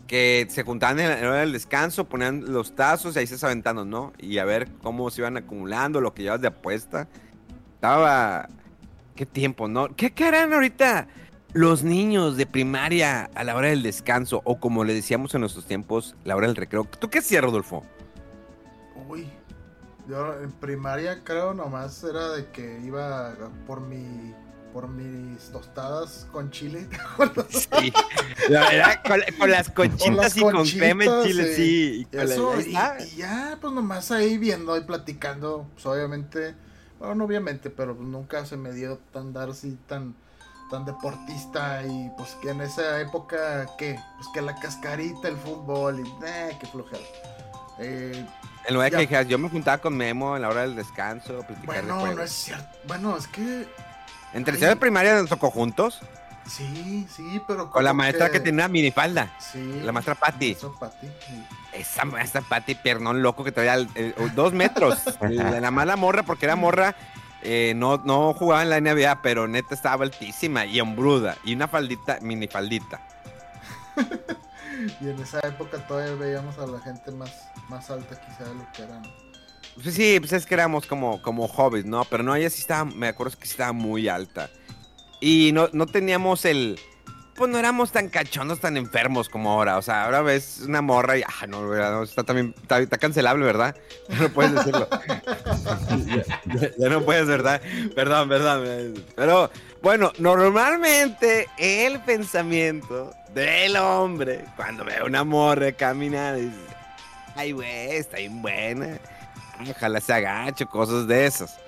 que 0.09 0.45
se 0.51 0.65
juntaban 0.65 0.99
en 0.99 1.09
la 1.09 1.29
hora 1.29 1.39
del 1.39 1.53
descanso, 1.53 2.09
ponían 2.09 2.53
los 2.53 2.75
tazos 2.75 3.15
y 3.15 3.21
ahí 3.21 3.27
se 3.29 3.47
aventando, 3.47 3.85
¿no? 3.85 4.13
Y 4.19 4.39
a 4.39 4.45
ver 4.45 4.67
cómo 4.83 5.09
se 5.13 5.21
iban 5.21 5.37
acumulando, 5.37 6.01
lo 6.01 6.15
que 6.15 6.25
llevas 6.25 6.41
de 6.41 6.49
apuesta. 6.49 7.07
Estaba... 7.77 8.49
¿Qué 9.15 9.25
tiempo, 9.25 9.69
no? 9.69 9.95
¿Qué, 9.95 10.11
qué 10.11 10.25
harán 10.25 10.53
ahorita 10.53 11.07
los 11.53 11.85
niños 11.85 12.37
de 12.37 12.47
primaria 12.47 13.31
a 13.37 13.45
la 13.45 13.55
hora 13.55 13.69
del 13.69 13.85
descanso? 13.85 14.43
O 14.45 14.59
como 14.59 14.83
le 14.83 14.95
decíamos 14.95 15.33
en 15.35 15.43
nuestros 15.43 15.65
tiempos, 15.65 16.17
la 16.25 16.35
hora 16.35 16.49
del 16.49 16.57
recreo. 16.57 16.83
¿Tú 16.85 17.09
qué 17.09 17.21
hacías, 17.21 17.45
Rodolfo? 17.45 17.85
Uy. 19.09 19.29
Yo 20.09 20.41
en 20.43 20.51
primaria 20.53 21.23
creo 21.23 21.53
nomás 21.53 22.03
era 22.03 22.31
de 22.31 22.47
que 22.47 22.81
iba 22.83 23.35
por 23.67 23.83
mi 23.83 24.33
por 24.79 24.87
mis 24.87 25.51
tostadas 25.51 26.29
con 26.31 26.53
chile. 26.53 26.87
Sí. 27.51 27.93
La 28.49 28.61
verdad, 28.61 29.03
con, 29.05 29.21
con 29.37 29.51
las 29.51 29.71
conchitas 29.71 30.07
Con 30.07 30.17
las 30.17 30.37
y 30.37 30.41
con 30.41 30.65
crema 30.65 31.05
en 31.05 31.23
chile, 31.25 31.45
sí. 31.47 31.55
sí. 31.55 32.09
y 32.13 32.17
Eso, 32.17 32.61
y, 32.61 32.73
ya, 33.17 33.59
pues 33.61 33.73
nomás 33.73 34.13
ahí 34.13 34.39
viendo 34.39 34.77
y 34.77 34.83
platicando, 34.83 35.67
pues 35.75 35.85
obviamente, 35.85 36.55
bueno, 37.01 37.17
no 37.17 37.25
obviamente, 37.25 37.71
pero 37.71 37.95
nunca 37.95 38.47
se 38.47 38.57
me 38.57 38.71
dio 38.71 38.99
tan 39.13 39.33
dar 39.33 39.51
así 39.51 39.77
tan 39.89 40.15
tan 40.71 40.85
deportista 40.85 41.83
y 41.85 42.11
pues 42.17 42.37
que 42.41 42.51
en 42.51 42.61
esa 42.61 43.01
época, 43.01 43.67
¿qué? 43.79 43.99
Pues 44.17 44.29
que 44.33 44.43
la 44.43 44.55
cascarita, 44.61 45.27
el 45.27 45.37
fútbol 45.39 46.07
y, 46.07 46.25
eh, 46.25 46.57
qué 46.61 46.67
flojera. 46.69 47.03
Eh, 47.81 48.27
En 48.69 48.75
lugar 48.75 48.93
de 48.93 48.97
que 48.97 49.01
dijeras, 49.03 49.27
yo 49.27 49.39
me 49.39 49.49
juntaba 49.49 49.79
con 49.79 49.97
Memo 49.97 50.37
en 50.37 50.43
la 50.43 50.51
hora 50.51 50.61
del 50.61 50.77
descanso, 50.77 51.45
bueno, 51.65 52.15
no 52.15 52.23
es 52.23 52.31
cierto. 52.31 52.79
Bueno, 52.87 53.17
es 53.17 53.27
que 53.27 53.67
En 54.33 54.45
tercera 54.45 54.69
de 54.69 54.73
Ay. 54.75 54.79
primaria 54.79 55.15
nos 55.15 55.29
tocó 55.29 55.51
juntos 55.51 56.01
sí, 56.49 57.07
sí, 57.15 57.41
pero 57.47 57.71
con 57.71 57.85
la 57.85 57.93
maestra 57.93 58.27
que, 58.27 58.33
que 58.35 58.41
tenía 58.41 58.65
una 58.65 58.69
minifalda. 58.69 59.31
Sí. 59.39 59.81
la 59.85 59.93
maestra 59.93 60.17
sí. 60.41 60.57
Esa 61.73 62.05
maestra 62.05 62.41
Pati, 62.41 62.75
piernón 62.75 63.23
loco 63.23 63.45
que 63.45 63.53
traía 63.53 63.75
el- 63.75 63.89
el- 63.95 64.15
dos 64.35 64.53
metros. 64.53 64.99
la, 65.21 65.61
la 65.61 65.71
mala 65.71 65.97
morra, 65.97 66.23
porque 66.23 66.47
era 66.47 66.57
morra, 66.57 66.95
eh, 67.43 67.75
no, 67.77 67.99
no 67.99 68.33
jugaba 68.33 68.63
en 68.63 68.71
la 68.71 68.81
NBA, 68.81 69.21
pero 69.23 69.47
neta 69.47 69.75
estaba 69.75 70.05
altísima 70.05 70.65
y 70.65 70.81
hombruda. 70.81 71.37
Y 71.45 71.55
una 71.55 71.69
faldita, 71.69 72.19
minifaldita. 72.23 73.01
Y 75.01 75.09
en 75.09 75.19
esa 75.21 75.41
época 75.41 75.79
todavía 75.89 76.15
veíamos 76.15 76.57
a 76.59 76.67
la 76.67 76.79
gente 76.79 77.11
más, 77.11 77.49
más 77.69 77.91
alta 77.91 78.15
quizá 78.21 78.45
de 78.49 78.55
lo 78.55 78.73
que 78.73 78.83
eran. 78.85 79.03
Pues 79.83 79.95
sí, 79.95 80.19
pues 80.21 80.33
es 80.33 80.45
que 80.47 80.55
éramos 80.55 80.87
como, 80.87 81.23
como 81.23 81.47
hobbies, 81.49 81.85
¿no? 81.85 82.05
Pero 82.05 82.23
no, 82.23 82.35
ella 82.35 82.51
sí 82.51 82.61
estaba, 82.61 82.85
me 82.85 83.09
acuerdo 83.09 83.37
que 83.39 83.47
sí 83.47 83.53
estaba 83.53 83.73
muy 83.73 84.09
alta. 84.09 84.51
Y 85.21 85.51
no, 85.53 85.69
no 85.73 85.87
teníamos 85.87 86.45
el... 86.45 86.79
Pues 87.37 87.49
no 87.49 87.59
éramos 87.59 87.93
tan 87.93 88.09
cachondos, 88.09 88.59
tan 88.59 88.77
enfermos 88.77 89.29
como 89.29 89.53
ahora. 89.53 89.79
O 89.79 89.83
sea, 89.83 90.05
ahora 90.05 90.23
ves 90.23 90.63
una 90.67 90.83
morra 90.83 91.17
y... 91.19 91.23
Ah, 91.23 91.47
no, 91.47 91.63
no, 91.73 92.03
está 92.03 92.25
también... 92.25 92.53
Está, 92.61 92.81
está 92.81 92.99
cancelable, 92.99 93.45
¿verdad? 93.45 93.77
No 94.21 94.29
puedes 94.31 94.53
decirlo. 94.55 94.89
ya, 95.07 96.25
ya- 96.61 96.71
ya 96.77 96.89
no 96.89 97.05
puedes, 97.05 97.27
¿verdad? 97.29 97.63
Perdón, 97.95 98.29
perdón. 98.29 98.95
Pero, 99.15 99.51
bueno, 99.83 100.13
normalmente 100.19 101.47
el 101.59 102.01
pensamiento 102.01 103.13
del 103.33 103.77
hombre 103.77 104.45
cuando 104.57 104.85
ve 104.85 104.97
a 104.97 105.05
una 105.05 105.23
morra 105.23 105.71
caminar 105.71 106.35
dice... 106.37 106.57
Ay, 107.37 107.53
güey, 107.53 107.93
está 107.97 108.17
bien 108.17 108.43
buena. 108.43 108.99
Ojalá 109.71 110.01
se 110.01 110.13
agache, 110.13 110.67
cosas 110.67 111.07
de 111.07 111.27
esas. 111.27 111.59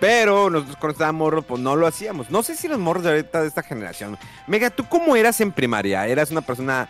Pero 0.00 0.50
nosotros 0.50 0.76
cuando 0.76 0.92
estábamos 0.92 1.18
morros, 1.20 1.44
pues 1.44 1.60
no 1.60 1.76
lo 1.76 1.86
hacíamos. 1.86 2.30
No 2.30 2.42
sé 2.42 2.56
si 2.56 2.66
los 2.66 2.78
morros 2.78 3.04
de 3.04 3.10
ahorita 3.10 3.42
de 3.42 3.48
esta 3.48 3.62
generación. 3.62 4.18
Mega, 4.46 4.70
¿tú 4.70 4.84
cómo 4.88 5.14
eras 5.14 5.40
en 5.40 5.52
primaria? 5.52 6.06
¿Eras 6.06 6.30
una 6.30 6.40
persona 6.42 6.88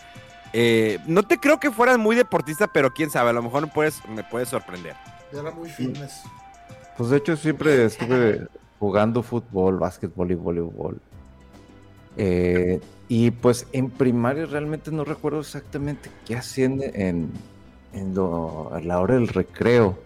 Eh, 0.55 0.99
no 1.07 1.23
te 1.23 1.39
creo 1.39 1.59
que 1.59 1.71
fueras 1.71 1.99
muy 1.99 2.15
deportista, 2.15 2.67
pero 2.67 2.93
quién 2.93 3.11
sabe, 3.11 3.31
a 3.31 3.33
lo 3.33 3.43
mejor 3.43 3.63
me 3.63 3.73
puedes, 3.73 4.07
me 4.09 4.23
puedes 4.23 4.51
sorprender. 4.51 4.95
Era 5.33 5.51
muy 5.51 5.71
fitness. 5.71 6.23
Pues 6.97 7.09
de 7.09 7.17
hecho 7.17 7.37
siempre 7.37 7.85
estuve 7.85 8.47
jugando 8.79 9.23
fútbol, 9.23 9.79
básquetbol 9.79 10.31
y 10.31 10.35
voleibol. 10.35 11.01
Eh, 12.19 12.81
y 13.09 13.31
pues 13.31 13.67
en 13.73 13.91
primaria 13.91 14.45
realmente 14.45 14.91
no 14.91 15.05
recuerdo 15.05 15.41
exactamente 15.41 16.11
qué 16.27 16.37
hacían 16.37 16.81
en, 16.83 17.31
en 17.93 18.15
lo- 18.15 18.73
a 18.73 18.81
la 18.81 19.01
hora 19.01 19.15
del 19.15 19.29
recreo. 19.29 19.99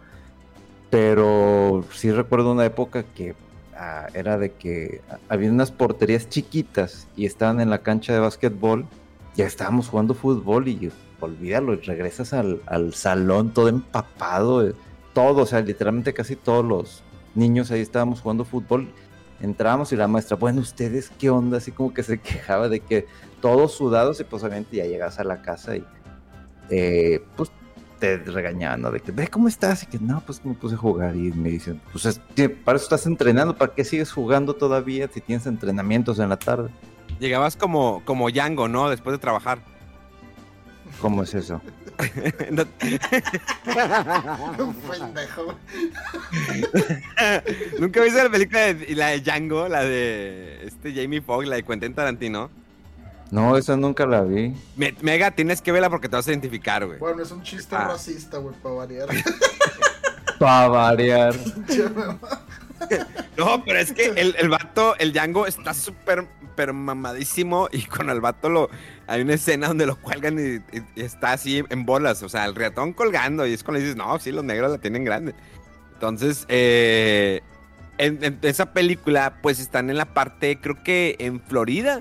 Pero 0.91 1.85
sí 1.93 2.11
recuerdo 2.13 2.53
una 2.53 2.65
época 2.65 3.03
que 3.03 3.35
ah, 3.77 4.07
era 4.15 4.39
de 4.39 4.53
que 4.53 5.01
había 5.29 5.51
unas 5.51 5.71
porterías 5.73 6.29
chiquitas 6.29 7.09
y 7.17 7.27
estaban 7.27 7.61
en 7.61 7.71
la 7.71 7.79
cancha 7.79 8.13
de 8.13 8.21
básquetbol. 8.21 8.87
Ya 9.35 9.47
estábamos 9.47 9.89
jugando 9.89 10.15
fútbol 10.15 10.69
y 10.69 10.91
olvídalo, 11.21 11.75
regresas 11.77 12.33
al, 12.33 12.61
al 12.67 12.95
salón 12.95 13.53
todo 13.53 13.69
empapado, 13.69 14.73
todo, 15.13 15.43
o 15.43 15.47
sea, 15.47 15.61
literalmente 15.61 16.15
casi 16.15 16.37
todos 16.37 16.65
los 16.65 17.03
niños 17.35 17.71
ahí 17.71 17.81
estábamos 17.81 18.21
jugando 18.21 18.45
fútbol. 18.45 18.89
Entrábamos 19.41 19.93
y 19.93 19.97
la 19.97 20.09
maestra, 20.09 20.37
bueno, 20.37 20.63
¿ustedes 20.63 21.11
qué 21.19 21.29
onda? 21.29 21.59
Así 21.59 21.71
como 21.73 21.93
que 21.93 22.03
se 22.03 22.19
quejaba 22.21 22.69
de 22.69 22.81
que 22.81 23.07
todos 23.43 23.73
sudados 23.73 24.21
y 24.21 24.25
pues 24.25 24.43
obviamente 24.43 24.77
ya 24.77 24.85
llegas 24.87 25.19
a 25.19 25.25
la 25.25 25.43
casa 25.43 25.77
y 25.77 25.85
eh, 26.71 27.23
pues 27.37 27.51
te 27.99 28.19
regañaban, 28.19 28.83
¿no? 28.83 28.91
De 28.91 29.01
que, 29.01 29.11
ve 29.13 29.29
cómo 29.29 29.49
estás 29.49 29.83
y 29.83 29.87
que 29.87 29.99
no, 29.99 30.21
pues 30.25 30.45
me 30.45 30.55
puse 30.55 30.75
a 30.75 30.79
jugar 30.79 31.17
y 31.17 31.33
me 31.33 31.49
dicen, 31.51 31.81
pues 31.93 32.05
es 32.07 32.21
para 32.65 32.77
eso 32.77 32.85
estás 32.85 33.07
entrenando, 33.07 33.57
¿para 33.57 33.75
qué 33.75 33.85
sigues 33.85 34.13
jugando 34.13 34.55
todavía 34.55 35.09
si 35.13 35.21
tienes 35.21 35.47
entrenamientos 35.47 36.19
en 36.19 36.29
la 36.29 36.37
tarde? 36.39 36.71
Llegabas 37.21 37.57
como, 37.57 38.03
como 38.05 38.31
Django, 38.31 38.69
¿no? 38.69 38.91
Después 38.91 39.15
de 39.15 39.19
trabajar. 39.19 39.59
¿Cómo 41.01 41.23
es 41.23 41.35
eso? 41.35 41.61
No- 42.51 42.65
Un 44.63 44.75
pendejo. 44.91 45.55
¿Nunca 47.81 48.03
viste 48.03 48.23
la 48.23 48.31
película 48.31 48.61
de 48.75 48.95
la 48.95 49.07
de 49.09 49.21
Django, 49.21 49.69
la 49.69 49.83
de 49.83 50.67
este 50.67 50.93
Jamie 50.95 51.21
Foxx, 51.23 51.49
la 51.49 51.57
de 51.57 51.63
Quentin 51.63 51.95
Tarantino? 51.95 52.51
No, 53.31 53.57
esa 53.57 53.77
nunca 53.77 54.07
la 54.07 54.23
vi. 54.23 54.55
Me- 54.77 54.95
Mega, 55.01 55.31
tienes 55.33 55.61
que 55.61 55.73
verla 55.73 55.91
porque 55.91 56.09
te 56.09 56.17
vas 56.17 56.27
a 56.29 56.31
identificar, 56.31 56.87
güey. 56.87 56.99
Bueno, 56.99 57.23
es 57.23 57.31
un 57.33 57.43
chiste 57.43 57.75
Ah. 57.77 57.89
racista, 57.89 58.39
güey, 58.39 58.55
para 58.63 58.75
variar. 58.77 59.09
Para 60.39 60.69
variar. 60.69 61.35
No, 63.39 63.65
pero 63.65 63.79
es 63.79 63.93
que 63.93 64.07
el, 64.07 64.35
el 64.39 64.49
vato, 64.51 64.97
el 64.99 65.13
Django, 65.13 65.47
está 65.47 65.73
súper 65.75 66.27
pero 66.55 66.73
mamadísimo 66.73 67.69
y 67.73 67.83
con 67.85 68.09
el 68.11 68.21
vato 68.21 68.49
lo... 68.49 68.71
Hay 69.07 69.21
una 69.23 69.35
escena 69.35 69.69
donde 69.69 69.85
lo 69.87 69.97
cuelgan 69.97 70.39
y, 70.39 70.57
y- 70.77 70.83
y 70.95 71.01
está 71.03 71.33
así 71.33 71.63
en 71.69 71.85
bolas, 71.87 72.23
o 72.23 72.29
sea, 72.31 72.45
el 72.47 72.55
ratón 72.55 72.93
colgando 72.95 73.47
y 73.47 73.53
es 73.53 73.63
cuando 73.63 73.81
dices, 73.81 73.97
no, 73.97 74.19
sí, 74.19 74.31
los 74.33 74.45
negros 74.45 74.71
la 74.71 74.79
tienen 74.79 75.05
grande. 75.05 75.35
Entonces, 75.95 76.45
eh, 76.49 77.41
en, 77.99 78.23
en 78.25 78.39
esa 78.43 78.73
película, 78.73 79.39
pues 79.43 79.59
están 79.61 79.89
en 79.91 79.97
la 79.99 80.07
parte, 80.07 80.59
creo 80.61 80.83
que 80.83 81.17
en 81.19 81.41
Florida. 81.41 82.01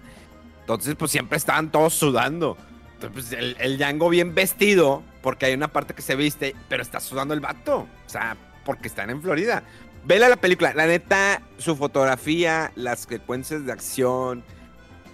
Entonces, 0.66 0.96
pues 0.96 1.12
siempre 1.12 1.38
estaban 1.38 1.72
todos 1.72 1.94
sudando. 1.94 2.58
Entonces, 2.96 3.12
pues, 3.12 3.40
el, 3.40 3.56
el 3.60 3.78
Django 3.78 4.10
bien 4.10 4.34
vestido, 4.34 5.04
porque 5.22 5.46
hay 5.46 5.54
una 5.54 5.68
parte 5.68 5.94
que 5.94 6.02
se 6.02 6.16
viste, 6.16 6.56
pero 6.68 6.82
está 6.82 7.00
sudando 7.00 7.36
el 7.36 7.40
vato. 7.40 7.88
O 8.06 8.10
sea, 8.10 8.36
porque 8.66 8.88
están 8.88 9.12
en 9.12 9.22
Florida. 9.22 9.64
Vela 10.06 10.28
la 10.28 10.38
película. 10.38 10.74
La 10.74 10.88
neta, 10.88 11.42
su 11.60 11.76
fotografía, 11.76 12.72
las 12.76 13.02
secuencias 13.02 13.66
de 13.66 13.72
acción, 13.72 14.44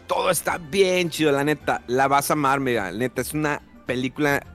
todo 0.07 0.29
está 0.29 0.57
bien 0.57 1.09
chido, 1.09 1.31
la 1.31 1.43
neta. 1.43 1.81
La 1.87 2.07
vas 2.07 2.29
a 2.29 2.33
amar, 2.33 2.59
mira. 2.59 2.91
Neta, 2.91 3.21
es 3.21 3.33
una 3.33 3.61
película 3.85 4.45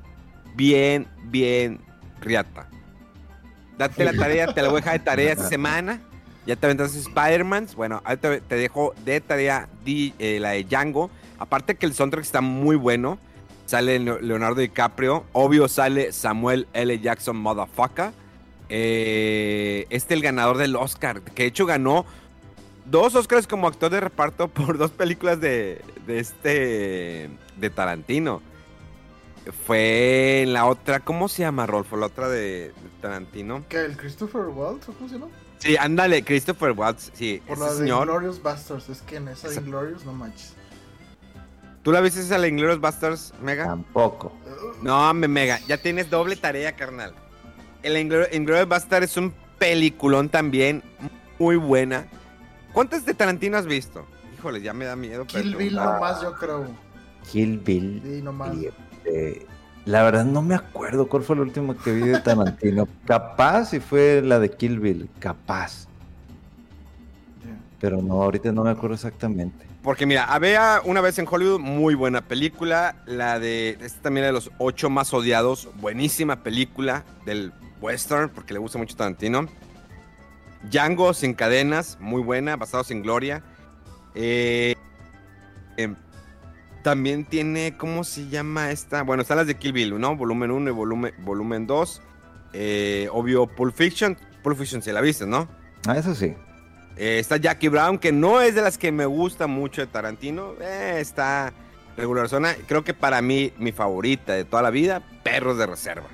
bien, 0.54 1.06
bien 1.24 1.80
riata. 2.20 2.68
Date 3.78 4.04
la 4.04 4.12
tarea, 4.14 4.52
te 4.54 4.62
la 4.62 4.68
voy 4.68 4.78
a 4.78 4.80
dejar 4.80 4.98
de 4.98 5.04
tarea 5.04 5.32
esta 5.32 5.48
semana. 5.48 6.00
Ya 6.46 6.56
te 6.56 6.66
aventaste 6.66 6.98
Spider-Man. 6.98 7.68
Bueno, 7.76 8.00
ahí 8.04 8.16
te, 8.16 8.40
dejo 8.40 8.94
de 9.04 9.20
tarea 9.20 9.68
eh, 9.84 10.38
la 10.40 10.50
de 10.50 10.64
Django. 10.64 11.10
Aparte 11.38 11.74
que 11.74 11.86
el 11.86 11.92
soundtrack 11.94 12.24
está 12.24 12.40
muy 12.40 12.76
bueno. 12.76 13.18
Sale 13.66 13.98
Leo- 13.98 14.20
Leonardo 14.20 14.60
DiCaprio. 14.60 15.24
Obvio 15.32 15.66
sale 15.68 16.12
Samuel 16.12 16.68
L. 16.72 16.98
Jackson, 17.00 17.36
motherfucker. 17.36 18.12
Eh, 18.68 19.86
este 19.90 20.14
el 20.14 20.22
ganador 20.22 20.56
del 20.58 20.76
Oscar. 20.76 21.20
Que 21.22 21.42
de 21.44 21.48
hecho 21.48 21.66
ganó 21.66 22.06
dos 22.84 23.14
Oscars 23.16 23.46
como 23.48 23.66
actor 23.66 23.90
de 23.90 24.00
reparto 24.00 24.46
por 24.54 24.78
dos 24.78 24.92
películas 24.92 25.40
de, 25.40 25.82
de 26.06 26.18
este. 26.20 27.28
de 27.56 27.70
Tarantino. 27.70 28.40
Fue 29.66 30.44
la 30.46 30.66
otra. 30.66 31.00
¿Cómo 31.00 31.28
se 31.28 31.42
llama, 31.42 31.66
Rolfo? 31.66 31.96
La 31.96 32.06
otra 32.06 32.28
de, 32.28 32.68
de 32.68 32.72
Tarantino. 33.00 33.64
¿Qué? 33.68 33.78
¿El 33.84 33.96
Christopher 33.96 34.42
Waltz 34.42 34.86
cómo 34.86 35.08
se 35.08 35.14
llama? 35.18 35.28
Sí, 35.58 35.76
ándale, 35.76 36.22
Christopher 36.22 36.72
Watts. 36.72 37.10
Sí, 37.14 37.42
Por 37.46 37.56
ese 37.56 37.64
la 37.66 37.72
de 37.72 37.78
señor. 37.78 38.06
Glorious 38.06 38.42
Bastards. 38.42 38.88
Es 38.88 39.02
que 39.02 39.16
en 39.16 39.28
esa 39.28 39.48
Esa- 39.48 39.60
Inglorious 39.60 40.04
no 40.04 40.12
manches. 40.12 40.54
¿Tú 41.82 41.92
la 41.92 42.00
viste 42.00 42.20
esa 42.20 42.38
de 42.40 42.48
Inglourious 42.48 42.80
Bastards, 42.80 43.32
Mega? 43.40 43.66
Tampoco. 43.66 44.32
No, 44.82 45.14
me 45.14 45.28
Mega, 45.28 45.60
ya 45.68 45.78
tienes 45.78 46.10
doble 46.10 46.34
tarea, 46.34 46.74
carnal. 46.74 47.14
El 47.84 47.96
Inglourious 47.96 48.34
Inglourious 48.34 48.68
Bastards 48.68 49.12
es 49.12 49.16
un 49.16 49.32
peliculón 49.58 50.28
también, 50.28 50.82
muy 51.38 51.54
buena. 51.56 52.06
¿Cuántas 52.72 53.06
de 53.06 53.14
Tarantino 53.14 53.56
has 53.56 53.66
visto? 53.66 54.04
Híjole, 54.36 54.60
ya 54.60 54.72
me 54.74 54.84
da 54.84 54.96
miedo. 54.96 55.26
Kill 55.26 55.54
Bill 55.54 55.76
nomás, 55.76 56.20
yo 56.22 56.32
creo. 56.34 56.66
Kill 57.30 57.58
Bill. 57.58 58.02
Sí, 58.04 58.20
nomás. 58.22 58.54
Y, 58.56 58.66
este, 58.66 59.46
la 59.86 60.02
verdad 60.02 60.24
no 60.24 60.42
me 60.42 60.56
acuerdo 60.56 61.08
cuál 61.08 61.22
fue 61.22 61.36
la 61.36 61.42
última 61.42 61.76
que 61.76 61.92
vi 61.92 62.02
de 62.02 62.20
Tarantino. 62.20 62.88
Capaz 63.06 63.66
si 63.66 63.80
fue 63.80 64.20
la 64.20 64.40
de 64.40 64.50
Kill 64.50 64.80
Bill, 64.80 65.08
capaz. 65.20 65.86
Pero 67.80 68.02
no, 68.02 68.22
ahorita 68.22 68.50
no 68.50 68.64
me 68.64 68.70
acuerdo 68.70 68.96
exactamente. 68.96 69.64
Porque 69.82 70.04
mira, 70.04 70.24
había 70.24 70.80
una 70.84 71.00
vez 71.00 71.20
en 71.20 71.26
Hollywood, 71.30 71.60
muy 71.60 71.94
buena 71.94 72.20
película. 72.22 72.96
La 73.06 73.38
de, 73.38 73.78
esta 73.80 74.02
también 74.02 74.26
de 74.26 74.32
los 74.32 74.50
ocho 74.58 74.90
más 74.90 75.14
odiados, 75.14 75.68
buenísima 75.76 76.42
película 76.42 77.04
del 77.24 77.52
western, 77.80 78.28
porque 78.30 78.54
le 78.54 78.58
gusta 78.58 78.78
mucho 78.78 78.96
Tarantino. 78.96 79.46
Django 80.68 81.14
sin 81.14 81.34
cadenas, 81.34 81.96
muy 82.00 82.22
buena, 82.22 82.56
basados 82.56 82.90
en 82.90 83.02
Gloria. 83.02 83.44
Eh, 84.16 84.74
em, 85.76 85.94
también 86.86 87.24
tiene, 87.24 87.76
¿cómo 87.76 88.04
se 88.04 88.28
llama 88.28 88.70
esta? 88.70 89.02
Bueno, 89.02 89.22
están 89.22 89.38
las 89.38 89.48
de 89.48 89.56
Kill 89.56 89.72
Bill, 89.72 89.98
¿no? 89.98 90.14
Volumen 90.14 90.52
1 90.52 90.70
y 90.70 90.72
volumen, 90.72 91.14
volumen 91.18 91.66
2. 91.66 92.00
Eh, 92.52 93.08
obvio, 93.10 93.48
Pulp 93.48 93.74
Fiction. 93.74 94.16
Pulp 94.44 94.56
Fiction, 94.56 94.80
si 94.82 94.92
la 94.92 95.00
viste, 95.00 95.26
¿no? 95.26 95.48
Ah, 95.88 95.98
eso 95.98 96.14
sí. 96.14 96.32
Eh, 96.96 97.18
está 97.18 97.38
Jackie 97.38 97.66
Brown, 97.66 97.98
que 97.98 98.12
no 98.12 98.40
es 98.40 98.54
de 98.54 98.62
las 98.62 98.78
que 98.78 98.92
me 98.92 99.04
gusta 99.04 99.48
mucho 99.48 99.80
de 99.80 99.88
Tarantino. 99.88 100.52
Eh, 100.60 100.98
está 101.00 101.52
regular 101.96 102.28
zona. 102.28 102.54
Creo 102.68 102.84
que 102.84 102.94
para 102.94 103.20
mí, 103.20 103.52
mi 103.58 103.72
favorita 103.72 104.34
de 104.34 104.44
toda 104.44 104.62
la 104.62 104.70
vida, 104.70 105.02
Perros 105.24 105.58
de 105.58 105.66
Reserva. 105.66 106.06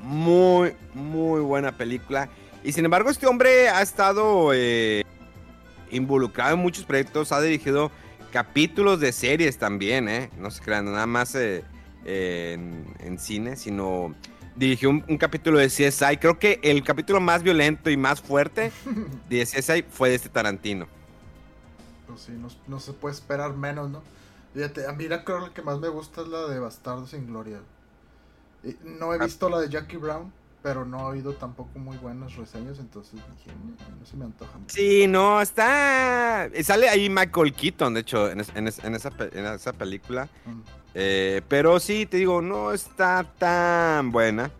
Muy, 0.00 0.72
muy 0.94 1.42
buena 1.42 1.72
película. 1.72 2.30
Y 2.62 2.72
sin 2.72 2.86
embargo, 2.86 3.10
este 3.10 3.26
hombre 3.26 3.68
ha 3.68 3.82
estado 3.82 4.52
eh, 4.54 5.04
involucrado 5.90 6.54
en 6.54 6.60
muchos 6.60 6.86
proyectos. 6.86 7.30
Ha 7.30 7.42
dirigido 7.42 7.90
capítulos 8.34 8.98
de 8.98 9.12
series 9.12 9.58
también, 9.58 10.08
¿eh? 10.08 10.28
No 10.38 10.50
se 10.50 10.60
crean, 10.60 10.86
nada 10.86 11.06
más 11.06 11.36
eh, 11.36 11.62
eh, 12.04 12.54
en, 12.54 12.84
en 12.98 13.16
cine, 13.20 13.54
sino 13.54 14.12
dirigió 14.56 14.90
un, 14.90 15.04
un 15.08 15.16
capítulo 15.18 15.60
de 15.60 15.68
CSI. 15.68 16.16
Creo 16.20 16.36
que 16.40 16.58
el 16.64 16.82
capítulo 16.82 17.20
más 17.20 17.44
violento 17.44 17.90
y 17.90 17.96
más 17.96 18.20
fuerte 18.20 18.72
de 19.30 19.44
CSI 19.44 19.84
fue 19.88 20.08
de 20.08 20.16
este 20.16 20.28
Tarantino. 20.30 20.88
Pues 22.08 22.22
sí, 22.22 22.32
no, 22.32 22.48
no 22.66 22.80
se 22.80 22.92
puede 22.92 23.14
esperar 23.14 23.54
menos, 23.54 23.88
¿no? 23.88 24.02
Fíjate, 24.52 24.86
a 24.88 24.92
mí 24.92 25.06
la 25.06 25.24
creo 25.24 25.54
que 25.54 25.62
más 25.62 25.78
me 25.78 25.88
gusta 25.88 26.22
es 26.22 26.26
la 26.28 26.48
de 26.48 26.58
Bastardo 26.58 27.06
sin 27.06 27.28
Gloria. 27.28 27.60
No 28.84 29.14
he 29.14 29.18
Ah. 29.20 29.24
visto 29.26 29.48
la 29.48 29.60
de 29.60 29.68
Jackie 29.68 29.96
Brown, 29.96 30.32
pero 30.64 30.86
no 30.86 30.98
he 31.00 31.02
oído 31.12 31.34
tampoco 31.34 31.78
muy 31.78 31.98
buenas 31.98 32.34
reseñas, 32.36 32.78
entonces 32.78 33.12
dije, 33.36 33.50
no, 33.62 33.98
no 34.00 34.06
se 34.06 34.16
me 34.16 34.24
antoja 34.24 34.56
mucho. 34.56 34.74
Sí, 34.74 35.06
no, 35.06 35.42
está... 35.42 36.48
Sale 36.62 36.88
ahí 36.88 37.10
Michael 37.10 37.52
Keaton, 37.52 37.92
de 37.92 38.00
hecho, 38.00 38.30
en, 38.30 38.40
es- 38.40 38.48
en 38.54 38.66
es- 38.68 38.82
en 38.82 38.94
esa, 38.94 39.10
en 39.18 39.44
esa 39.44 39.74
película. 39.74 40.24
Mm. 40.46 40.60
Eh, 40.94 41.42
pero 41.48 41.78
sí, 41.80 42.06
te 42.06 42.16
digo, 42.16 42.40
no 42.40 42.72
está 42.72 43.26
tan 43.38 44.10
buena. 44.10 44.50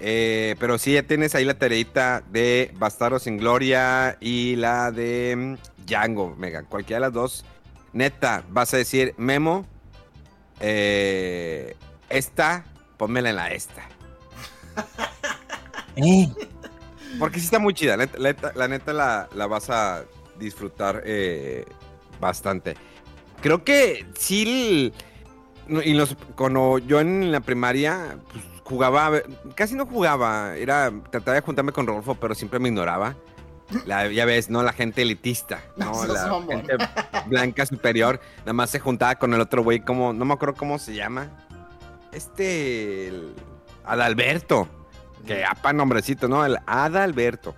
Eh, 0.00 0.56
pero 0.58 0.76
sí, 0.76 0.94
ya 0.94 1.04
tienes 1.04 1.36
ahí 1.36 1.44
la 1.44 1.54
tareita 1.56 2.24
de 2.32 2.74
Bastardo 2.76 3.20
sin 3.20 3.36
Gloria 3.38 4.16
y 4.20 4.56
la 4.56 4.90
de 4.90 5.36
mm, 5.56 5.84
Django, 5.86 6.34
Mega. 6.36 6.64
Cualquiera 6.64 6.96
de 6.96 7.00
las 7.06 7.12
dos. 7.12 7.44
Neta, 7.92 8.42
vas 8.50 8.74
a 8.74 8.76
decir, 8.78 9.14
Memo, 9.18 9.64
eh, 10.58 11.76
esta, 12.08 12.64
pónmela 12.96 13.30
en 13.30 13.36
la 13.36 13.52
esta. 13.52 13.82
Eh, 15.96 16.28
Porque 17.18 17.38
sí 17.38 17.44
está 17.44 17.58
muy 17.58 17.74
chida. 17.74 17.96
La 17.96 18.06
neta, 18.06 18.18
la 18.18 18.28
neta- 18.32 18.52
la, 18.54 18.68
neta 18.68 18.92
la, 18.92 19.28
la 19.34 19.46
vas 19.46 19.70
a 19.70 20.04
disfrutar 20.38 21.02
eh, 21.04 21.64
bastante. 22.20 22.74
Creo 23.40 23.62
que 23.64 24.06
sí. 24.18 24.92
y 25.68 25.92
los, 25.94 26.16
cuando 26.34 26.78
yo 26.78 27.00
en 27.00 27.30
la 27.30 27.40
primaria 27.40 28.18
pues, 28.32 28.44
jugaba, 28.64 29.20
casi 29.54 29.74
no 29.74 29.86
jugaba, 29.86 30.56
era, 30.56 30.90
trataba 31.10 31.34
de 31.36 31.40
juntarme 31.42 31.72
con 31.72 31.86
Rodolfo, 31.86 32.14
pero 32.16 32.34
siempre 32.34 32.58
me 32.58 32.68
ignoraba. 32.68 33.14
La, 33.86 34.08
ya 34.10 34.24
ves, 34.26 34.50
¿no? 34.50 34.62
La 34.62 34.72
gente 34.72 35.02
elitista, 35.02 35.62
¿no? 35.76 36.04
No 36.06 36.12
la 36.12 36.42
gente 36.48 36.76
blanca 37.26 37.64
superior. 37.66 38.20
Nada 38.40 38.52
más 38.52 38.70
se 38.70 38.78
juntaba 38.80 39.14
con 39.16 39.32
el 39.34 39.40
otro 39.40 39.62
güey, 39.62 39.80
como, 39.80 40.12
no 40.12 40.24
me 40.24 40.34
acuerdo 40.34 40.54
cómo 40.54 40.78
se 40.78 40.94
llama. 40.94 41.30
Este, 42.12 43.08
el 43.08 43.34
Adalberto. 43.84 44.68
Que 45.26 45.44
apa 45.44 45.72
nombrecito, 45.72 46.28
¿no? 46.28 46.44
El 46.44 46.58
Adalberto. 46.66 47.54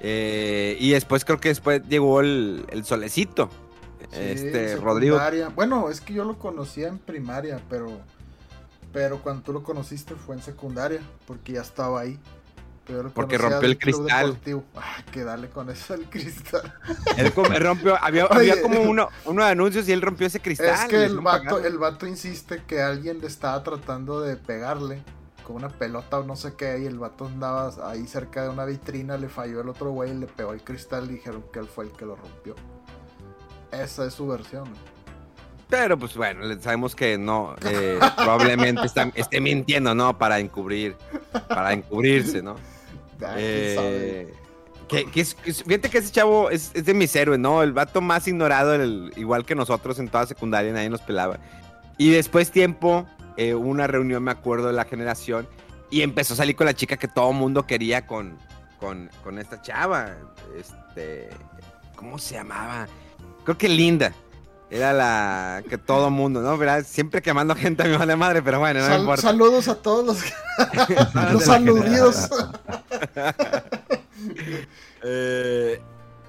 Eh, 0.00 0.76
y 0.80 0.90
después 0.90 1.24
creo 1.24 1.40
que 1.40 1.48
después 1.48 1.82
llegó 1.88 2.20
el, 2.20 2.64
el 2.70 2.84
Solecito. 2.84 3.48
Sí, 4.12 4.20
este, 4.20 4.76
Rodrigo. 4.76 5.18
Bueno, 5.54 5.88
es 5.88 6.00
que 6.00 6.14
yo 6.14 6.24
lo 6.24 6.38
conocía 6.38 6.88
en 6.88 6.98
primaria, 6.98 7.60
pero 7.68 8.00
pero 8.94 9.18
cuando 9.18 9.42
tú 9.42 9.52
lo 9.52 9.64
conociste 9.64 10.14
fue 10.14 10.36
en 10.36 10.42
secundaria, 10.42 11.00
porque 11.26 11.54
ya 11.54 11.62
estaba 11.62 12.00
ahí. 12.00 12.18
Pero 12.86 13.10
Porque 13.10 13.38
rompió 13.38 13.68
el 13.68 13.78
cristal. 13.78 14.38
Ah, 14.76 15.02
que 15.10 15.24
dale 15.24 15.48
con 15.48 15.68
eso 15.70 15.94
el 15.94 16.04
cristal. 16.04 16.72
Él 17.16 17.32
rompió, 17.32 17.96
había, 18.00 18.26
Oye. 18.26 18.52
había 18.52 18.62
como 18.62 18.82
uno, 18.82 19.08
uno 19.24 19.44
de 19.44 19.50
anuncios 19.50 19.88
y 19.88 19.92
él 19.92 20.02
rompió 20.02 20.26
ese 20.26 20.38
cristal. 20.38 20.74
es 20.74 20.84
que 20.84 21.02
el 21.02 21.18
vato, 21.20 21.58
el 21.58 21.78
vato 21.78 22.06
insiste 22.06 22.62
que 22.66 22.82
alguien 22.82 23.20
le 23.20 23.26
estaba 23.26 23.62
tratando 23.62 24.20
de 24.20 24.36
pegarle 24.36 25.02
con 25.44 25.56
una 25.56 25.68
pelota 25.68 26.18
o 26.18 26.24
no 26.24 26.34
sé 26.36 26.54
qué, 26.54 26.80
y 26.80 26.86
el 26.86 26.98
vato 26.98 27.26
andaba 27.26 27.72
ahí 27.88 28.06
cerca 28.06 28.42
de 28.42 28.48
una 28.48 28.64
vitrina, 28.64 29.16
le 29.16 29.28
falló 29.28 29.60
el 29.60 29.68
otro 29.68 29.90
güey, 29.92 30.14
le 30.14 30.26
pegó 30.26 30.52
el 30.52 30.62
cristal 30.62 31.04
y 31.10 31.14
dijeron 31.14 31.44
que 31.52 31.58
él 31.60 31.66
fue 31.66 31.84
el 31.84 31.92
que 31.92 32.04
lo 32.06 32.16
rompió. 32.16 32.54
Esa 33.70 34.06
es 34.06 34.14
su 34.14 34.26
versión. 34.26 34.64
Pero 35.68 35.98
pues 35.98 36.16
bueno, 36.16 36.42
sabemos 36.60 36.94
que 36.94 37.18
no, 37.18 37.54
eh, 37.66 37.98
probablemente 38.16 38.86
está, 38.86 39.10
esté 39.14 39.40
mintiendo, 39.40 39.94
¿no? 39.94 40.16
Para 40.18 40.38
encubrir, 40.38 40.96
para 41.48 41.72
encubrirse, 41.72 42.42
¿no? 42.42 42.56
Eh, 43.36 44.32
que, 44.88 45.06
que 45.10 45.20
es- 45.22 45.34
que 45.34 45.50
es- 45.50 45.62
fíjate 45.64 45.88
que 45.88 45.98
ese 45.98 46.12
chavo 46.12 46.50
es, 46.50 46.70
es 46.74 46.84
de 46.84 46.94
mis 46.94 47.14
héroes, 47.16 47.40
¿no? 47.40 47.62
El 47.62 47.72
vato 47.72 48.00
más 48.00 48.28
ignorado, 48.28 48.74
el- 48.74 49.12
igual 49.16 49.44
que 49.44 49.54
nosotros 49.54 49.98
en 49.98 50.08
toda 50.08 50.26
secundaria, 50.26 50.72
nadie 50.72 50.90
nos 50.90 51.00
pelaba. 51.00 51.38
Y 51.96 52.10
después 52.10 52.50
tiempo, 52.50 53.06
eh, 53.36 53.54
hubo 53.54 53.68
una 53.68 53.86
reunión, 53.86 54.22
me 54.22 54.30
acuerdo, 54.30 54.66
de 54.68 54.72
la 54.72 54.84
generación, 54.84 55.46
y 55.90 56.02
empezó 56.02 56.34
a 56.34 56.36
salir 56.38 56.56
con 56.56 56.66
la 56.66 56.74
chica 56.74 56.96
que 56.96 57.08
todo 57.08 57.32
mundo 57.32 57.66
quería 57.66 58.06
con, 58.06 58.38
con, 58.80 59.10
con 59.22 59.38
esta 59.38 59.60
chava. 59.62 60.10
Este, 60.58 61.28
¿cómo 61.96 62.18
se 62.18 62.34
llamaba? 62.34 62.86
Creo 63.44 63.58
que 63.58 63.68
Linda. 63.68 64.12
Era 64.70 64.92
la 64.92 65.62
que 65.68 65.78
todo 65.78 66.10
mundo, 66.10 66.40
¿no? 66.40 66.56
¿Verdad? 66.58 66.84
Siempre 66.84 67.22
quemando 67.22 67.54
gente 67.54 67.82
a 67.84 67.86
mi 67.86 67.96
madre 67.96 68.16
madre, 68.16 68.42
pero 68.42 68.58
bueno, 68.58 68.80
no 68.80 68.86
Sal- 68.86 69.00
importa. 69.00 69.22
saludos 69.22 69.68
a 69.68 69.76
todos 69.76 70.04
los, 70.04 70.18
los 71.32 71.40
de 71.42 71.46
la 71.46 71.54
aludidos. 71.54 72.28
Eh, 75.02 75.80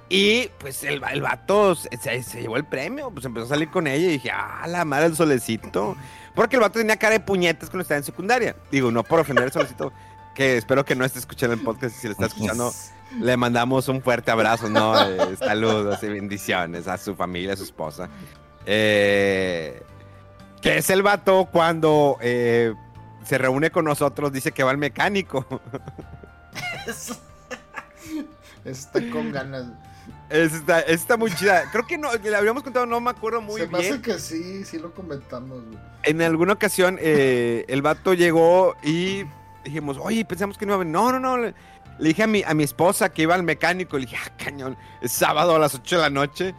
y 0.08 0.48
pues 0.58 0.84
el, 0.84 1.02
el 1.10 1.22
vato 1.22 1.74
se, 1.74 1.88
se- 2.00 2.22
se 2.22 2.42
llevó 2.42 2.56
el 2.56 2.64
premio, 2.66 3.10
pues 3.10 3.24
empezó 3.24 3.46
a 3.46 3.48
salir 3.48 3.70
con 3.70 3.86
ella 3.86 4.06
y 4.06 4.12
dije, 4.12 4.30
ah, 4.32 4.64
la 4.68 4.84
madre 4.84 5.04
del 5.08 5.16
solecito. 5.16 5.96
Porque 6.36 6.56
el 6.56 6.62
vato 6.62 6.78
tenía 6.78 6.96
cara 6.98 7.14
de 7.14 7.20
puñetas 7.20 7.70
cuando 7.70 7.82
estaba 7.82 7.96
en 7.96 8.04
secundaria. 8.04 8.54
Digo, 8.70 8.92
no 8.92 9.02
por 9.02 9.20
ofender 9.20 9.44
al 9.44 9.52
solecito, 9.52 9.92
que 10.34 10.58
espero 10.58 10.84
que 10.84 10.94
no 10.94 11.04
esté 11.04 11.18
escuchando 11.18 11.54
el 11.54 11.62
podcast 11.62 11.96
y 11.96 11.98
si 11.98 12.06
lo 12.06 12.12
está 12.12 12.26
escuchando, 12.26 12.72
le 13.18 13.36
mandamos 13.38 13.88
un 13.88 14.02
fuerte 14.02 14.30
abrazo, 14.30 14.68
¿no? 14.68 14.94
Eh, 15.00 15.36
saludos 15.38 16.02
y 16.02 16.08
bendiciones 16.08 16.86
a 16.88 16.98
su 16.98 17.16
familia, 17.16 17.54
a 17.54 17.56
su 17.56 17.64
esposa. 17.64 18.10
Eh, 18.66 19.82
que 20.60 20.76
es 20.76 20.90
el 20.90 21.02
vato 21.02 21.48
cuando 21.50 22.18
eh, 22.20 22.74
se 23.24 23.38
reúne 23.38 23.70
con 23.70 23.86
nosotros, 23.86 24.30
dice 24.30 24.52
que 24.52 24.62
va 24.62 24.72
al 24.72 24.78
mecánico. 24.78 25.46
Está 28.64 29.00
con 29.10 29.32
ganas. 29.32 29.68
Esa 30.28 30.56
está, 30.56 30.80
esa 30.80 30.92
está 30.92 31.16
muy 31.16 31.30
chida. 31.34 31.70
Creo 31.70 31.86
que 31.86 31.96
no, 31.98 32.12
le 32.12 32.36
habíamos 32.36 32.62
contado, 32.62 32.84
no 32.86 33.00
me 33.00 33.10
acuerdo 33.10 33.40
muy 33.40 33.60
Se 33.60 33.68
me 33.68 33.78
hace 33.78 33.88
bien. 33.90 34.02
que 34.02 34.18
sí, 34.18 34.64
sí 34.64 34.78
lo 34.78 34.92
comentamos, 34.92 35.64
güey. 35.64 35.78
En 36.02 36.20
alguna 36.22 36.54
ocasión, 36.54 36.98
eh, 37.00 37.64
el 37.68 37.82
vato 37.82 38.12
llegó 38.14 38.74
y 38.82 39.24
dijimos, 39.64 39.98
oye, 40.00 40.24
pensamos 40.24 40.58
que 40.58 40.66
no 40.66 40.70
iba 40.72 40.76
a 40.76 40.78
venir. 40.80 40.92
No, 40.92 41.12
no, 41.12 41.20
no. 41.20 41.36
Le, 41.38 41.54
le 41.98 42.08
dije 42.08 42.24
a 42.24 42.26
mi, 42.26 42.42
a 42.42 42.54
mi 42.54 42.64
esposa 42.64 43.08
que 43.12 43.22
iba 43.22 43.34
al 43.36 43.42
mecánico. 43.44 43.96
Le 43.98 44.06
dije, 44.06 44.16
ah, 44.24 44.32
cañón, 44.36 44.76
es 45.00 45.12
sábado 45.12 45.54
a 45.54 45.58
las 45.60 45.74
8 45.76 45.96
de 45.96 46.02
la 46.02 46.10
noche. 46.10 46.54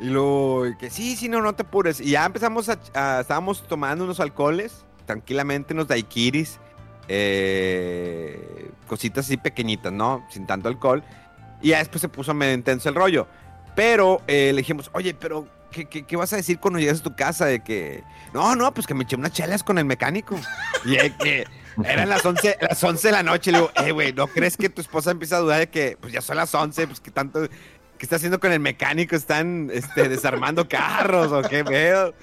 Y 0.00 0.04
luego, 0.10 0.64
que 0.78 0.88
sí, 0.90 1.16
sí, 1.16 1.28
no, 1.28 1.40
no 1.42 1.54
te 1.54 1.62
apures. 1.62 2.00
Y 2.00 2.10
ya 2.12 2.24
empezamos 2.24 2.68
a, 2.68 2.78
a- 2.94 3.20
estábamos 3.20 3.66
tomando 3.66 4.04
unos 4.04 4.20
alcoholes, 4.20 4.84
tranquilamente, 5.06 5.74
unos 5.74 5.88
daiquiris, 5.88 6.60
eh, 7.08 8.70
cositas 8.86 9.26
así 9.26 9.36
pequeñitas, 9.36 9.92
¿no? 9.92 10.24
Sin 10.30 10.46
tanto 10.46 10.68
alcohol. 10.68 11.02
Y 11.60 11.68
ya 11.70 11.78
después 11.78 12.00
se 12.00 12.08
puso 12.08 12.34
medio 12.34 12.54
intenso 12.54 12.88
el 12.88 12.94
rollo. 12.94 13.26
Pero 13.74 14.22
eh, 14.26 14.50
le 14.52 14.58
dijimos, 14.62 14.90
oye, 14.92 15.14
pero 15.14 15.46
¿qué, 15.70 15.84
qué, 15.86 16.04
qué 16.04 16.16
vas 16.16 16.32
a 16.32 16.36
decir 16.36 16.58
cuando 16.58 16.78
llegas 16.80 17.00
a 17.00 17.02
tu 17.02 17.14
casa? 17.14 17.46
De 17.46 17.60
que, 17.60 18.02
no, 18.34 18.54
no, 18.56 18.72
pues 18.74 18.86
que 18.86 18.94
me 18.94 19.04
eché 19.04 19.16
unas 19.16 19.32
chelas 19.32 19.62
con 19.62 19.78
el 19.78 19.84
mecánico. 19.84 20.36
Y 20.84 20.96
que 21.10 21.46
eran 21.84 22.08
las 22.08 22.24
11, 22.24 22.58
las 22.60 22.82
11 22.82 23.08
de 23.08 23.12
la 23.12 23.22
noche. 23.22 23.50
Y 23.50 23.52
le 23.52 23.58
digo, 23.60 23.70
eh, 23.76 23.92
güey, 23.92 24.12
¿no 24.12 24.26
crees 24.26 24.56
que 24.56 24.68
tu 24.68 24.80
esposa 24.80 25.10
empieza 25.12 25.36
a 25.36 25.40
dudar 25.40 25.60
de 25.60 25.68
que, 25.68 25.96
pues 26.00 26.12
ya 26.12 26.20
son 26.20 26.36
las 26.36 26.52
11, 26.54 26.86
pues 26.88 27.00
que 27.00 27.10
tanto, 27.12 27.40
qué 27.48 27.48
está 28.00 28.16
haciendo 28.16 28.40
con 28.40 28.52
el 28.52 28.60
mecánico? 28.60 29.14
¿Están 29.14 29.70
este, 29.72 30.08
desarmando 30.08 30.68
carros 30.68 31.30
o 31.30 31.42
qué 31.48 31.62
veo? 31.62 32.14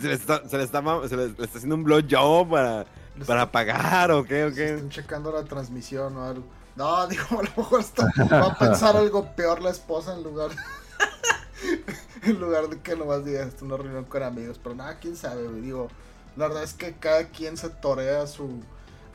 Se 0.00 0.08
le 0.08 0.14
está, 0.14 0.48
se 0.48 0.56
le 0.58 0.64
está, 0.64 0.82
se 1.08 1.16
le- 1.16 1.26
le 1.28 1.44
está 1.44 1.58
haciendo 1.58 1.76
un 1.76 1.84
blowjob 1.84 2.50
para, 2.50 2.84
para 3.26 3.52
pagar 3.52 4.10
o 4.10 4.24
qué 4.24 4.44
o 4.44 4.52
qué. 4.52 4.74
Están 4.74 4.88
checando 4.90 5.30
la 5.30 5.44
transmisión 5.44 6.16
o 6.16 6.24
algo. 6.24 6.44
No, 6.76 7.06
digo, 7.08 7.24
a 7.30 7.42
lo 7.42 7.50
mejor 7.56 7.80
está, 7.80 8.10
va 8.30 8.46
a 8.46 8.58
pensar 8.58 8.96
algo 8.96 9.34
peor 9.34 9.62
la 9.62 9.70
esposa 9.70 10.14
en 10.14 10.22
lugar 10.22 10.50
en 12.22 12.40
lugar 12.40 12.68
de 12.68 12.80
que 12.80 12.96
nomás 12.96 13.24
digas 13.24 13.48
"Esto 13.48 13.56
es 13.58 13.62
una 13.62 13.76
reunión 13.76 14.04
con 14.04 14.22
amigos. 14.22 14.58
Pero 14.62 14.74
nada, 14.74 14.98
quién 14.98 15.16
sabe, 15.16 15.46
güey. 15.46 15.60
Digo, 15.60 15.88
la 16.36 16.48
verdad 16.48 16.62
es 16.62 16.74
que 16.74 16.94
cada 16.94 17.28
quien 17.28 17.56
se 17.56 17.68
torea 17.68 18.26
su 18.26 18.60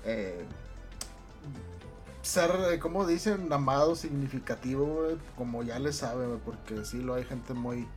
eh, 0.05 0.45
ser, 2.21 2.51
eh, 2.71 2.79
como 2.79 3.05
dicen, 3.05 3.51
amado, 3.51 3.95
significativo, 3.95 4.85
güey, 4.85 5.17
como 5.35 5.63
ya 5.63 5.79
le 5.79 5.91
sabe, 5.93 6.27
güey, 6.27 6.39
porque 6.39 6.85
sí 6.85 7.01
lo 7.01 7.15
hay 7.15 7.23
gente 7.23 7.53
muy 7.53 7.87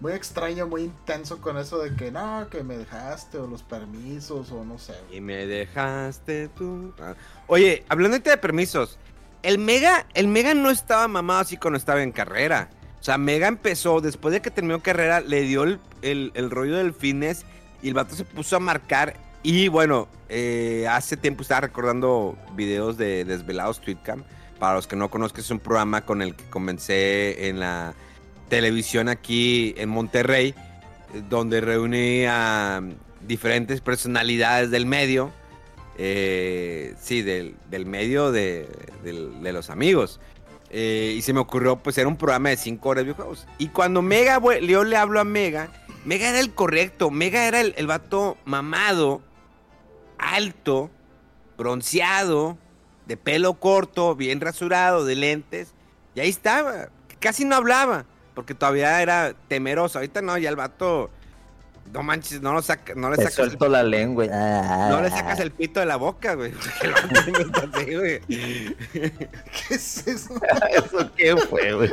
muy 0.00 0.12
extraña, 0.12 0.66
muy 0.66 0.82
intenso 0.82 1.40
con 1.40 1.56
eso 1.56 1.78
de 1.78 1.94
que 1.94 2.10
no, 2.10 2.48
que 2.50 2.62
me 2.62 2.76
dejaste 2.76 3.38
o 3.38 3.46
los 3.46 3.62
permisos 3.62 4.50
o 4.52 4.64
no 4.64 4.78
sé. 4.78 4.94
Y 5.10 5.20
me 5.20 5.46
dejaste 5.46 6.48
tú. 6.48 6.92
Oye, 7.46 7.84
hablando 7.88 8.18
de 8.18 8.36
permisos, 8.36 8.98
el 9.42 9.58
Mega, 9.58 10.06
el 10.14 10.28
Mega 10.28 10.54
no 10.54 10.70
estaba 10.70 11.06
mamado 11.08 11.40
así 11.40 11.56
cuando 11.56 11.78
estaba 11.78 12.02
en 12.02 12.12
carrera. 12.12 12.68
O 13.00 13.04
sea, 13.04 13.18
Mega 13.18 13.48
empezó, 13.48 14.00
después 14.00 14.32
de 14.32 14.40
que 14.40 14.50
terminó 14.50 14.82
carrera, 14.82 15.20
le 15.20 15.42
dio 15.42 15.64
el, 15.64 15.78
el- 16.02 16.32
el 16.34 16.50
rollo 16.50 16.76
del 16.76 16.94
fitness 16.94 17.44
y 17.82 17.88
el 17.88 17.94
vato 17.94 18.14
se 18.14 18.24
puso 18.24 18.56
a 18.56 18.60
marcar. 18.60 19.14
Y 19.42 19.68
bueno, 19.68 20.08
eh, 20.30 20.86
hace 20.90 21.18
tiempo 21.18 21.42
estaba 21.42 21.60
recordando 21.62 22.36
videos 22.54 22.96
de 22.96 23.24
Desvelados 23.26 23.80
Tweetcam. 23.82 24.24
Para 24.58 24.74
los 24.76 24.86
que 24.86 24.96
no 24.96 25.10
conozcan, 25.10 25.40
es 25.42 25.50
un 25.50 25.58
programa 25.58 26.06
con 26.06 26.22
el 26.22 26.34
que 26.34 26.44
comencé 26.48 27.48
en 27.48 27.60
la 27.60 27.92
televisión 28.48 29.08
aquí 29.08 29.74
en 29.76 29.88
Monterrey, 29.88 30.54
donde 31.28 31.60
reuní 31.60 32.24
a 32.26 32.82
diferentes 33.26 33.80
personalidades 33.80 34.70
del 34.70 34.86
medio. 34.86 35.32
eh, 35.96 36.94
sí, 37.00 37.22
del, 37.22 37.54
del 37.70 37.86
medio 37.86 38.32
de, 38.32 38.68
de 39.04 39.52
los 39.52 39.70
amigos. 39.70 40.20
Eh, 40.70 41.14
y 41.16 41.22
se 41.22 41.32
me 41.32 41.38
ocurrió, 41.38 41.76
pues, 41.76 41.96
era 41.98 42.08
un 42.08 42.16
programa 42.16 42.48
de 42.48 42.56
5 42.56 42.88
horas 42.88 43.02
de 43.02 43.12
videojuegos. 43.12 43.46
Y 43.58 43.68
cuando 43.68 44.02
Mega, 44.02 44.40
yo 44.60 44.82
le 44.82 44.96
hablo 44.96 45.20
a 45.20 45.24
Mega, 45.24 45.68
Mega 46.04 46.28
era 46.30 46.40
el 46.40 46.52
correcto. 46.52 47.12
Mega 47.12 47.46
era 47.46 47.60
el, 47.60 47.74
el 47.76 47.86
vato 47.86 48.36
mamado, 48.44 49.22
alto, 50.18 50.90
bronceado, 51.56 52.58
de 53.06 53.16
pelo 53.16 53.54
corto, 53.54 54.16
bien 54.16 54.40
rasurado, 54.40 55.04
de 55.04 55.14
lentes. 55.14 55.74
Y 56.16 56.20
ahí 56.20 56.28
estaba. 56.28 56.88
Casi 57.20 57.44
no 57.44 57.54
hablaba, 57.54 58.04
porque 58.34 58.54
todavía 58.54 59.00
era 59.00 59.34
temeroso. 59.48 59.98
Ahorita 59.98 60.20
no, 60.22 60.36
ya 60.38 60.50
el 60.50 60.56
vato. 60.56 61.10
No 61.92 62.02
manches, 62.02 62.40
no, 62.40 62.54
lo 62.54 62.62
saca, 62.62 62.94
no 62.94 63.10
le 63.10 63.16
Te 63.16 63.24
sacas 63.24 63.38
el 63.38 63.44
suelto 63.44 63.68
la 63.68 63.82
lengua. 63.82 64.24
Ah. 64.32 64.88
no 64.90 65.02
le 65.02 65.10
sacas 65.10 65.38
el 65.40 65.50
pito 65.50 65.80
de 65.80 65.86
la 65.86 65.96
boca, 65.96 66.34
güey. 66.34 66.52
Así, 66.52 67.94
güey. 67.94 68.20
¿Qué 68.20 69.74
es 69.74 70.06
eso? 70.06 70.40
¿Eso 70.70 71.10
qué 71.14 71.36
fue, 71.36 71.74
güey? 71.74 71.90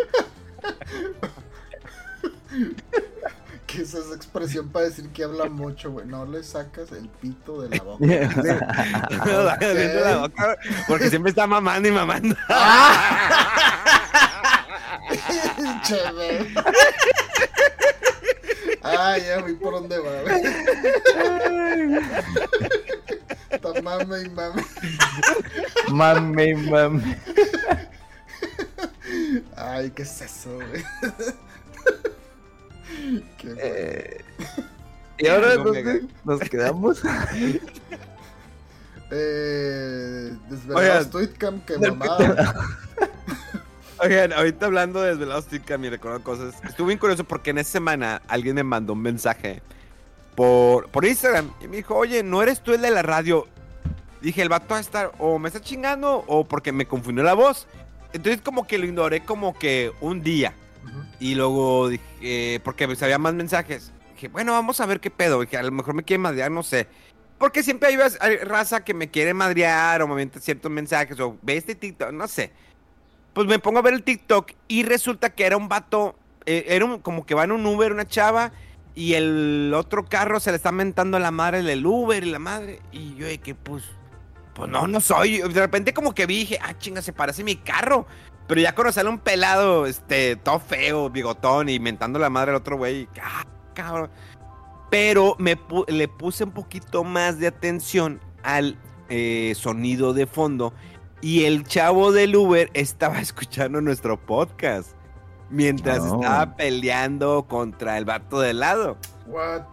¿Qué 3.67 3.81
es 3.81 3.93
esa 3.93 4.15
expresión 4.15 4.69
para 4.69 4.85
decir 4.85 5.09
que 5.09 5.23
habla 5.25 5.45
mucho, 5.45 5.91
güey? 5.91 6.05
No 6.05 6.25
le 6.25 6.41
sacas 6.43 6.91
el 6.93 7.09
pito 7.09 7.61
de 7.61 7.77
la 7.77 7.83
boca. 7.83 8.05
No 8.05 9.43
sacas 9.49 9.69
el 9.69 9.77
pito 9.77 9.93
de 9.93 10.11
la 10.11 10.17
boca, 10.17 10.45
güey, 10.45 10.57
Porque 10.87 11.09
siempre 11.09 11.29
está 11.29 11.47
mamando 11.47 11.87
y 11.87 11.91
mamando. 11.91 12.35
Ah, 18.83 19.17
ya 19.17 19.41
vi 19.41 19.53
por 19.53 19.73
dónde 19.73 19.99
va. 19.99 20.11
Está 23.51 23.81
mame 23.81 24.21
y 24.23 24.29
mame. 24.29 24.63
Mame, 25.89 26.55
mame. 26.55 27.17
Ay, 29.55 29.91
¿qué 29.91 30.01
es 30.03 30.21
eso, 30.21 30.55
güey? 30.55 30.83
Qué. 33.37 33.55
Eh, 33.57 34.17
¿Y 35.19 35.27
ahora 35.27 35.55
No 35.55 35.63
dónde 35.65 36.07
nos 36.23 36.39
quedamos? 36.41 37.01
Eh, 39.13 40.31
desvelados 40.49 40.89
Oigan. 40.89 41.09
Tweetcam, 41.11 41.61
que 41.65 41.77
mamada. 41.77 42.55
Oigan, 44.03 44.33
ahorita 44.33 44.65
hablando 44.65 44.99
de 44.99 45.09
Desvelados 45.09 45.45
Tweetcam 45.45 45.85
y 45.85 45.89
recordando 45.89 46.23
cosas, 46.23 46.55
estuve 46.67 46.87
bien 46.87 46.97
curioso 46.97 47.23
porque 47.23 47.51
en 47.51 47.59
esa 47.59 47.73
semana 47.73 48.23
alguien 48.27 48.55
me 48.55 48.63
mandó 48.63 48.93
un 48.93 49.01
mensaje 49.03 49.61
por, 50.33 50.89
por 50.89 51.05
Instagram 51.05 51.51
y 51.61 51.67
me 51.67 51.77
dijo, 51.77 51.95
oye, 51.95 52.23
¿no 52.23 52.41
eres 52.41 52.61
tú 52.61 52.73
el 52.73 52.81
de 52.81 52.89
la 52.89 53.03
radio? 53.03 53.45
Dije, 54.19 54.41
el 54.41 54.49
vato 54.49 54.65
va 54.71 54.77
a 54.77 54.79
estar 54.79 55.11
o 55.19 55.37
me 55.37 55.49
está 55.49 55.61
chingando 55.61 56.23
o 56.25 56.45
porque 56.45 56.71
me 56.71 56.87
confundió 56.87 57.23
la 57.23 57.35
voz. 57.35 57.67
Entonces 58.11 58.41
como 58.41 58.65
que 58.65 58.79
lo 58.79 58.85
ignoré 58.85 59.23
como 59.23 59.53
que 59.53 59.91
un 60.01 60.23
día. 60.23 60.55
Y 61.19 61.35
luego 61.35 61.89
dije, 61.89 62.59
porque 62.63 62.87
pues, 62.87 63.03
había 63.03 63.19
más 63.19 63.35
mensajes. 63.35 63.91
Dije, 64.15 64.29
bueno, 64.29 64.53
vamos 64.53 64.79
a 64.79 64.87
ver 64.87 64.99
qué 64.99 65.11
pedo. 65.11 65.41
Dije, 65.41 65.57
a 65.57 65.63
lo 65.63 65.71
mejor 65.71 65.93
me 65.93 66.01
quiere 66.01 66.17
madrear, 66.17 66.49
no 66.49 66.63
sé. 66.63 66.87
Porque 67.37 67.61
siempre 67.61 67.89
hay 67.89 68.37
raza 68.37 68.83
que 68.83 68.95
me 68.95 69.11
quiere 69.11 69.35
madrear 69.35 70.01
o 70.01 70.07
me 70.07 70.13
avienta 70.13 70.39
ciertos 70.39 70.71
mensajes 70.71 71.19
o 71.19 71.37
ve 71.43 71.57
este 71.57 71.75
TikTok, 71.75 72.11
no 72.11 72.27
sé. 72.27 72.51
Pues 73.33 73.47
me 73.47 73.59
pongo 73.59 73.79
a 73.79 73.81
ver 73.81 73.93
el 73.93 74.03
TikTok 74.03 74.51
y 74.67 74.83
resulta 74.83 75.29
que 75.29 75.45
era 75.45 75.57
un 75.57 75.69
vato, 75.69 76.15
eh, 76.45 76.65
era 76.67 76.85
un- 76.85 76.99
como 76.99 77.25
que 77.25 77.33
va 77.35 77.43
en 77.45 77.51
un 77.51 77.65
Uber 77.65 77.91
una 77.93 78.05
chava 78.07 78.51
y 78.93 79.13
el 79.13 79.71
otro 79.75 80.05
carro 80.05 80.39
se 80.39 80.51
le 80.51 80.57
está 80.57 80.71
mentando 80.71 81.15
a 81.17 81.19
la 81.21 81.31
madre 81.31 81.63
del 81.63 81.85
Uber 81.85 82.23
y 82.23 82.29
la 82.31 82.39
madre. 82.39 82.81
Y 82.91 83.15
yo 83.15 83.25
de 83.27 83.37
que 83.37 83.55
pues, 83.55 83.83
pues 84.53 84.69
no, 84.69 84.85
no 84.87 84.99
soy. 84.99 85.39
De 85.39 85.59
repente 85.61 85.93
como 85.93 86.13
que 86.13 86.25
vi 86.25 86.39
dije, 86.39 86.59
ah, 86.61 86.77
chinga, 86.77 87.01
se 87.01 87.13
parece 87.13 87.43
mi 87.43 87.55
carro. 87.55 88.05
Pero 88.47 88.59
ya 88.59 88.75
cuando 88.75 88.91
sale 88.91 89.07
un 89.09 89.19
pelado, 89.19 89.85
este, 89.85 90.35
todo 90.35 90.59
feo, 90.59 91.09
bigotón 91.09 91.69
y 91.69 91.79
mentando 91.79 92.19
a 92.19 92.21
la 92.21 92.29
madre 92.29 92.51
al 92.51 92.57
otro 92.57 92.75
güey, 92.75 93.07
ah, 93.23 93.45
cabrón. 93.73 94.09
Pero 94.89 95.37
me 95.39 95.57
le 95.87 96.07
puse 96.09 96.43
un 96.43 96.51
poquito 96.51 97.05
más 97.05 97.39
de 97.39 97.47
atención 97.47 98.19
al 98.43 98.77
eh, 99.07 99.53
sonido 99.55 100.13
de 100.13 100.25
fondo 100.25 100.73
y 101.21 101.45
el 101.45 101.63
chavo 101.63 102.11
del 102.11 102.35
Uber 102.35 102.69
estaba 102.73 103.19
escuchando 103.21 103.81
nuestro 103.81 104.19
podcast 104.19 104.91
mientras 105.49 106.03
estaba 106.05 106.55
peleando 106.55 107.45
contra 107.47 107.97
el 107.97 108.05
vato 108.05 108.39
de 108.39 108.53
lado. 108.53 108.97
What? 109.27 109.63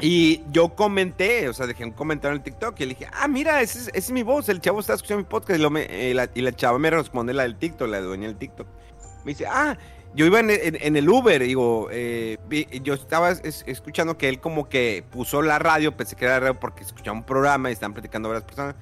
Y 0.00 0.42
yo 0.50 0.74
comenté, 0.74 1.48
o 1.48 1.52
sea, 1.54 1.66
dejé 1.66 1.84
un 1.84 1.92
comentario 1.92 2.34
en 2.34 2.40
el 2.40 2.44
TikTok 2.44 2.78
y 2.80 2.82
le 2.82 2.88
dije, 2.94 3.06
ah, 3.12 3.28
mira, 3.28 3.62
esa 3.62 3.90
es, 3.94 4.10
mi 4.10 4.22
voz, 4.24 4.48
el 4.48 4.60
chavo 4.60 4.80
está 4.80 4.94
escuchando 4.94 5.22
mi 5.22 5.28
podcast. 5.28 5.58
Y, 5.58 5.62
lo 5.62 5.70
me- 5.70 5.86
eh, 5.88 6.12
la, 6.14 6.28
y 6.34 6.40
la 6.42 6.52
chava 6.52 6.78
me 6.78 6.90
responde 6.90 7.32
la 7.32 7.44
del 7.44 7.56
TikTok, 7.56 7.88
la 7.88 8.00
dueña 8.00 8.26
del 8.26 8.36
TikTok. 8.36 8.66
Me 9.24 9.30
dice, 9.32 9.46
ah, 9.46 9.78
yo 10.14 10.26
iba 10.26 10.40
en, 10.40 10.50
en- 10.50 10.76
en 10.80 10.96
el 10.96 11.08
Uber, 11.08 11.40
digo, 11.42 11.88
eh, 11.92 12.38
yo 12.82 12.94
estaba 12.94 13.30
es- 13.30 13.64
escuchando 13.66 14.18
que 14.18 14.28
él 14.28 14.40
como 14.40 14.68
que 14.68 15.04
puso 15.10 15.42
la 15.42 15.58
radio, 15.60 15.96
pensé 15.96 16.16
que 16.16 16.24
era 16.24 16.40
radio 16.40 16.58
porque 16.58 16.82
escuchaba 16.82 17.16
un 17.16 17.24
programa 17.24 17.70
y 17.70 17.72
estaban 17.72 17.94
platicando 17.94 18.28
varias 18.28 18.44
personas. 18.44 18.74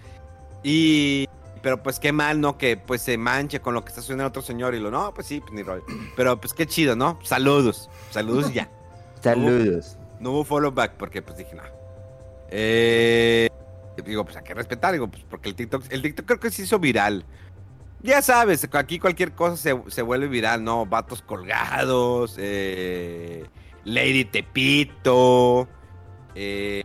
Y, 0.63 1.29
pero 1.63 1.83
pues 1.83 1.99
qué 1.99 2.13
mal, 2.13 2.41
¿no? 2.41 2.59
Que 2.59 2.77
pues 2.77 3.03
se 3.03 3.17
manche 3.19 3.61
con 3.61 3.75
lo 3.75 3.85
que 3.85 3.89
está 3.91 4.01
sucediendo 4.01 4.25
el 4.25 4.29
otro 4.29 4.43
señor 4.43 4.75
y 4.75 4.81
lo, 4.81 4.91
no, 4.91 5.13
pues 5.15 5.27
sí, 5.27 5.41
pues 5.41 5.53
ni 5.53 5.63
rollo. 5.63 5.85
Pero 6.17 6.41
pues 6.41 6.53
qué 6.55 6.67
chido, 6.67 6.97
¿no? 6.97 7.19
Saludos, 7.23 7.89
saludos 8.11 8.51
y 8.51 8.55
ya. 8.55 8.71
Saludos. 9.23 9.97
No 10.19 10.31
hubo 10.33 10.45
follow 10.45 10.73
back 10.73 10.95
porque 10.99 11.23
pues 11.23 11.37
dije, 11.39 11.55
no. 11.55 11.63
Eh, 12.51 13.49
digo, 14.05 14.25
pues 14.25 14.37
hay 14.37 14.43
que 14.43 14.55
respetar, 14.55 14.93
digo, 14.93 15.09
pues 15.09 15.25
porque 15.29 15.49
el 15.49 15.55
TikTok, 15.55 15.85
el 15.91 16.03
TikTok 16.03 16.27
creo 16.27 16.41
que 16.41 16.51
se 16.51 16.63
hizo 16.63 16.79
viral. 16.79 17.25
Ya 18.01 18.21
sabes, 18.21 18.69
aquí 18.73 18.99
cualquier 18.99 19.33
cosa 19.33 19.57
se, 19.57 19.81
se 19.89 20.03
vuelve 20.03 20.27
viral, 20.27 20.65
¿no? 20.65 20.87
Vatos 20.87 21.23
colgados, 21.23 22.37
eh, 22.39 23.45
Lady 23.85 24.25
Tepito. 24.25 25.69
eh, 26.35 26.83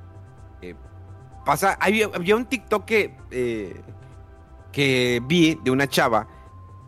pasa, 1.48 1.78
había, 1.80 2.36
un 2.36 2.46
TikTok 2.46 2.84
que, 2.84 3.16
eh, 3.32 3.82
que 4.74 5.22
vi 5.26 5.58
de 5.64 5.72
una 5.72 5.88
chava 5.88 6.28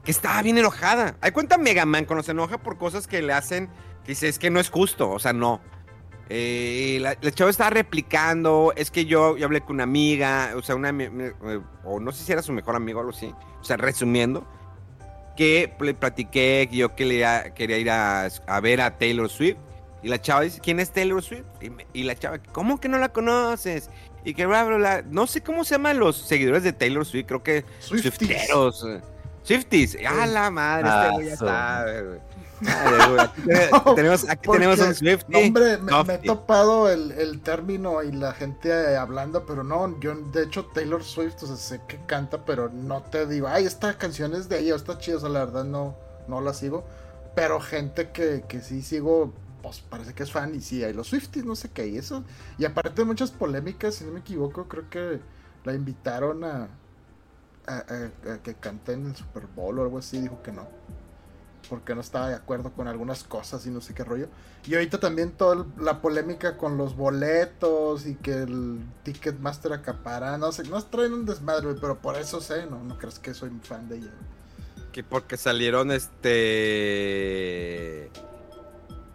que 0.03 0.11
estaba 0.11 0.41
bien 0.41 0.57
enojada. 0.57 1.15
Hay 1.21 1.31
cuenta 1.31 1.57
Mega 1.57 1.85
Man 1.85 2.03
cuando 2.03 2.23
se 2.23 2.31
enoja 2.31 2.57
por 2.57 2.77
cosas 2.77 3.07
que 3.07 3.21
le 3.21 3.31
hacen, 3.31 3.69
que 4.03 4.11
dice, 4.11 4.27
es 4.27 4.37
que 4.37 4.49
no 4.49 4.59
es 4.59 4.69
justo, 4.69 5.09
o 5.09 5.17
sea, 5.17 5.31
no. 5.31 5.61
Eh, 6.27 6.97
la, 6.99 7.15
chava 7.31 7.49
estaba 7.49 7.69
replicando, 7.69 8.73
es 8.75 8.91
que 8.91 9.05
yo, 9.05 9.37
yo 9.37 9.45
hablé 9.45 9.61
con 9.61 9.77
una 9.77 9.83
amiga, 9.83 10.51
o 10.57 10.61
sea, 10.61 10.75
una, 10.75 10.93
o 11.85 12.01
no 12.01 12.11
sé 12.11 12.25
si 12.25 12.31
era 12.33 12.41
su 12.41 12.51
mejor 12.51 12.75
amigo 12.75 12.99
o 12.99 13.01
algo 13.01 13.15
así, 13.15 13.33
o 13.61 13.63
sea, 13.63 13.77
resumiendo, 13.77 14.45
que 15.37 15.73
le 15.79 15.93
platiqué 15.93 16.67
que 16.69 16.75
yo 16.75 16.95
quería, 16.95 17.53
quería 17.53 17.77
ir 17.77 17.89
a, 17.89 18.25
a 18.25 18.59
ver 18.59 18.81
a 18.81 18.97
Taylor 18.97 19.29
Swift, 19.29 19.57
y 20.01 20.07
la 20.07 20.21
chava 20.21 20.41
dice, 20.41 20.59
¿quién 20.61 20.79
es 20.79 20.91
Taylor 20.91 21.21
Swift? 21.21 21.45
Y 21.93 22.03
la 22.03 22.15
chava, 22.15 22.39
¿cómo 22.51 22.79
que 22.79 22.87
no 22.87 22.97
la 22.97 23.09
conoces? 23.09 23.89
Y 24.25 24.33
que 24.33 24.45
bla, 24.45 24.63
bla, 24.63 24.77
bla, 24.77 25.01
no 25.09 25.27
sé 25.27 25.41
cómo 25.41 25.63
se 25.63 25.75
llaman 25.75 25.97
los 25.99 26.17
seguidores 26.17 26.63
de 26.63 26.73
Taylor 26.73 27.05
Swift, 27.05 27.25
creo 27.27 27.41
que 27.43 27.63
Swifties. 27.79 28.13
Swifteros. 28.15 28.85
eh, 28.87 29.01
Swifties. 29.43 29.97
¡Ah, 30.07 30.25
la 30.27 30.51
madre! 30.51 30.87
Ah, 30.89 31.03
este 31.05 31.13
güey 31.15 31.27
ya 31.29 31.35
su- 31.37 31.45
sabe, 31.45 32.03
güey. 32.03 32.19
Tenemos, 33.95 34.27
aquí 34.29 34.41
Porque, 34.45 34.59
tenemos 34.59 34.79
un 34.85 34.93
Swiftie. 34.95 35.25
No, 35.29 35.39
hombre, 35.47 35.77
me, 35.77 36.03
me 36.03 36.13
he 36.15 36.17
topado 36.17 36.89
el, 36.91 37.11
el 37.13 37.39
término 37.41 38.03
y 38.03 38.11
la 38.11 38.33
gente 38.33 38.97
hablando, 38.97 39.45
pero 39.45 39.63
no, 39.63 39.97
yo 40.01 40.13
de 40.15 40.43
hecho 40.43 40.65
Taylor 40.65 41.03
Swift, 41.03 41.41
o 41.43 41.47
sea, 41.47 41.55
sé 41.55 41.81
que 41.87 41.97
canta, 42.05 42.43
pero 42.45 42.69
no 42.69 43.01
te 43.03 43.25
digo, 43.27 43.47
ay, 43.47 43.65
esta 43.65 43.97
canción 43.97 44.35
es 44.35 44.49
de 44.49 44.59
ella, 44.59 44.75
está 44.75 44.97
chida, 44.97 45.17
o 45.17 45.19
sea, 45.21 45.29
la 45.29 45.45
verdad 45.45 45.63
no, 45.63 45.95
no 46.27 46.41
la 46.41 46.53
sigo, 46.53 46.83
pero 47.33 47.59
gente 47.61 48.09
que, 48.11 48.43
que 48.47 48.59
sí 48.59 48.81
sigo, 48.81 49.33
pues 49.61 49.81
parece 49.81 50.13
que 50.13 50.23
es 50.23 50.31
fan 50.31 50.55
y 50.55 50.61
sí, 50.61 50.83
hay 50.83 50.93
los 50.93 51.07
Swifties, 51.07 51.45
no 51.45 51.55
sé 51.55 51.69
qué, 51.69 51.87
y 51.87 51.97
eso, 51.97 52.23
y 52.57 52.65
aparte 52.65 53.01
de 53.01 53.05
muchas 53.05 53.31
polémicas, 53.31 53.95
si 53.95 54.05
no 54.05 54.11
me 54.11 54.19
equivoco, 54.19 54.67
creo 54.67 54.89
que 54.89 55.19
la 55.65 55.73
invitaron 55.73 56.43
a, 56.43 56.69
que 58.43 58.55
cante 58.55 58.93
en 58.93 59.07
el 59.07 59.15
Super 59.15 59.45
Bowl 59.45 59.77
o 59.77 59.83
algo 59.83 59.99
así, 59.99 60.19
dijo 60.19 60.41
que 60.41 60.51
no 60.51 60.67
porque 61.69 61.93
no 61.93 62.01
estaba 62.01 62.29
de 62.29 62.35
acuerdo 62.35 62.71
con 62.73 62.87
algunas 62.87 63.23
cosas 63.23 63.65
y 63.67 63.69
no 63.69 63.79
sé 63.79 63.93
qué 63.93 64.03
rollo. 64.03 64.27
Y 64.65 64.73
ahorita 64.73 64.99
también 64.99 65.31
toda 65.31 65.65
la 65.77 66.01
polémica 66.01 66.57
con 66.57 66.77
los 66.77 66.97
boletos 66.97 68.07
y 68.07 68.15
que 68.15 68.33
el 68.33 68.79
Ticketmaster 69.03 69.71
acapara, 69.73 70.37
no 70.37 70.51
sé, 70.51 70.63
nos 70.63 70.89
traen 70.89 71.13
un 71.13 71.25
desmadre, 71.25 71.75
pero 71.79 71.99
por 71.99 72.17
eso 72.17 72.41
sé, 72.41 72.65
no, 72.65 72.83
no 72.83 72.97
crees 72.97 73.19
que 73.19 73.33
soy 73.33 73.51
fan 73.61 73.87
de 73.87 73.97
ella. 73.97 74.11
Que 74.91 75.03
porque 75.03 75.37
salieron 75.37 75.91
este. 75.91 76.49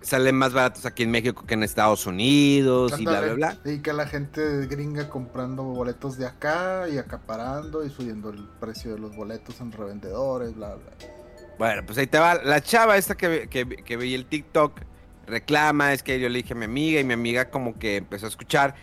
Salen 0.05 0.37
más 0.37 0.53
baratos 0.53 0.85
aquí 0.87 1.03
en 1.03 1.11
México 1.11 1.45
que 1.47 1.55
en 1.55 1.63
Estados 1.63 2.07
Unidos 2.07 2.93
y 2.99 3.05
bla, 3.05 3.21
bla, 3.21 3.33
Ándale. 3.33 3.59
bla. 3.63 3.73
Y 3.73 3.81
que 3.81 3.93
la 3.93 4.07
gente 4.07 4.67
gringa 4.67 5.09
comprando 5.09 5.63
boletos 5.65 6.19
de 6.19 6.27
acá 6.27 6.89
y 6.89 6.99
acaparando 6.99 7.85
y 7.85 7.91
subiendo 7.91 8.29
el 8.31 8.47
precio 8.61 8.93
de 8.93 8.99
los 9.01 9.17
boletos 9.17 9.61
en 9.61 9.73
revendedores, 9.73 10.55
bla, 10.55 10.75
bla. 10.75 10.93
Bueno, 11.59 11.83
pues 11.87 11.97
ahí 11.99 12.07
te 12.07 12.19
va. 12.19 12.35
La 12.35 12.61
chava 12.61 12.97
esta 12.97 13.17
que, 13.17 13.49
que, 13.49 13.67
que 13.67 13.97
veía 13.97 14.17
el 14.17 14.27
TikTok 14.27 14.81
reclama, 15.27 15.93
es 15.93 16.03
que 16.03 16.21
yo 16.21 16.29
le 16.29 16.39
dije 16.43 16.53
a 16.53 16.57
mi 16.57 16.67
amiga 16.67 17.01
y 17.01 17.05
mi 17.05 17.15
amiga 17.15 17.51
como 17.51 17.79
que 17.79 17.97
empezó 17.97 18.27
a 18.27 18.29
escuchar. 18.29 18.75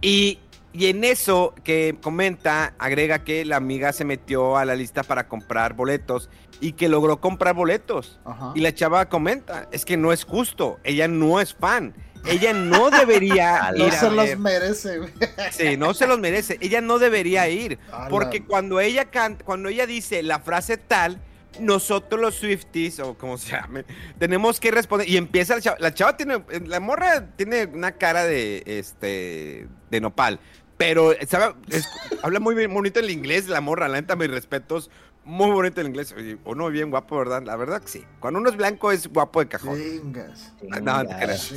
Y, 0.00 0.38
y 0.78 0.86
en 0.86 1.04
eso 1.04 1.54
que 1.64 1.96
comenta, 2.02 2.74
agrega 2.78 3.24
que 3.24 3.44
la 3.44 3.56
amiga 3.56 3.92
se 3.92 4.04
metió 4.04 4.56
a 4.56 4.64
la 4.64 4.74
lista 4.76 5.02
para 5.02 5.28
comprar 5.28 5.74
boletos 5.74 6.28
y 6.60 6.72
que 6.72 6.88
logró 6.88 7.20
comprar 7.20 7.54
boletos. 7.54 8.18
Ajá. 8.24 8.52
Y 8.54 8.60
la 8.60 8.74
chava 8.74 9.08
comenta, 9.08 9.68
es 9.72 9.84
que 9.84 9.96
no 9.96 10.12
es 10.12 10.24
justo, 10.24 10.78
ella 10.84 11.08
no 11.08 11.40
es 11.40 11.54
fan. 11.54 11.94
Ella 12.24 12.52
no 12.52 12.90
debería 12.90 13.70
no 13.76 13.90
se 13.90 14.06
a 14.06 14.10
los 14.10 14.38
merece, 14.38 14.98
güey. 14.98 15.12
Sí, 15.52 15.76
no 15.76 15.94
se 15.94 16.06
los 16.08 16.18
merece. 16.18 16.58
Ella 16.60 16.80
no 16.80 16.98
debería 16.98 17.48
ir. 17.48 17.78
Porque 18.10 18.40
la- 18.40 18.46
cuando 18.46 18.80
ella 18.80 19.04
canta, 19.06 19.44
cuando 19.44 19.68
ella 19.68 19.86
dice 19.86 20.22
la 20.24 20.40
frase 20.40 20.76
tal, 20.76 21.20
nosotros 21.60 22.20
los 22.20 22.34
Swifties, 22.34 22.98
o 23.00 23.14
como 23.14 23.38
se 23.38 23.52
llame, 23.52 23.84
tenemos 24.18 24.58
que 24.60 24.70
responder. 24.70 25.08
Y 25.08 25.16
empieza 25.16 25.54
la 25.54 25.60
chava. 25.60 25.76
La 25.78 25.94
chava 25.94 26.16
tiene, 26.16 26.42
la 26.66 26.80
morra 26.80 27.24
tiene 27.36 27.64
una 27.66 27.92
cara 27.92 28.24
de 28.24 28.62
este 28.66 29.68
de 29.90 30.00
nopal. 30.00 30.40
Pero 30.76 31.12
sabe, 31.28 31.54
Es- 31.70 31.88
habla 32.22 32.38
muy 32.40 32.54
bien, 32.54 32.72
bonito 32.72 33.00
el 33.00 33.10
inglés, 33.10 33.48
la 33.48 33.60
morra, 33.60 33.88
la 33.88 34.00
neta, 34.00 34.16
mis 34.16 34.30
respetos. 34.30 34.90
Muy 35.24 35.50
bonito 35.50 35.80
el 35.80 35.88
inglés. 35.88 36.14
Uno 36.44 36.68
bien 36.70 36.90
guapo, 36.90 37.16
¿verdad? 37.18 37.42
La 37.42 37.56
verdad 37.56 37.82
que 37.82 37.88
sí. 37.88 38.04
Cuando 38.20 38.38
uno 38.38 38.48
es 38.48 38.56
blanco 38.56 38.92
es 38.92 39.08
guapo 39.08 39.40
de 39.40 39.48
cajón. 39.48 39.76
Chingas. 39.76 40.52
No, 40.62 40.78
no 41.02 41.06
te 41.08 41.16
creas. 41.16 41.52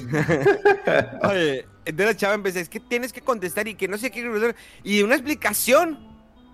Oye, 1.23 1.67
entonces 1.85 2.05
la 2.07 2.15
chava 2.17 2.33
empecé, 2.33 2.61
es 2.61 2.69
que 2.69 2.79
tienes 2.79 3.13
que 3.13 3.21
contestar 3.21 3.67
y 3.67 3.75
que 3.75 3.87
no 3.87 3.97
sé 3.97 4.09
qué. 4.11 4.55
Y 4.83 5.01
una 5.03 5.15
explicación. 5.15 5.99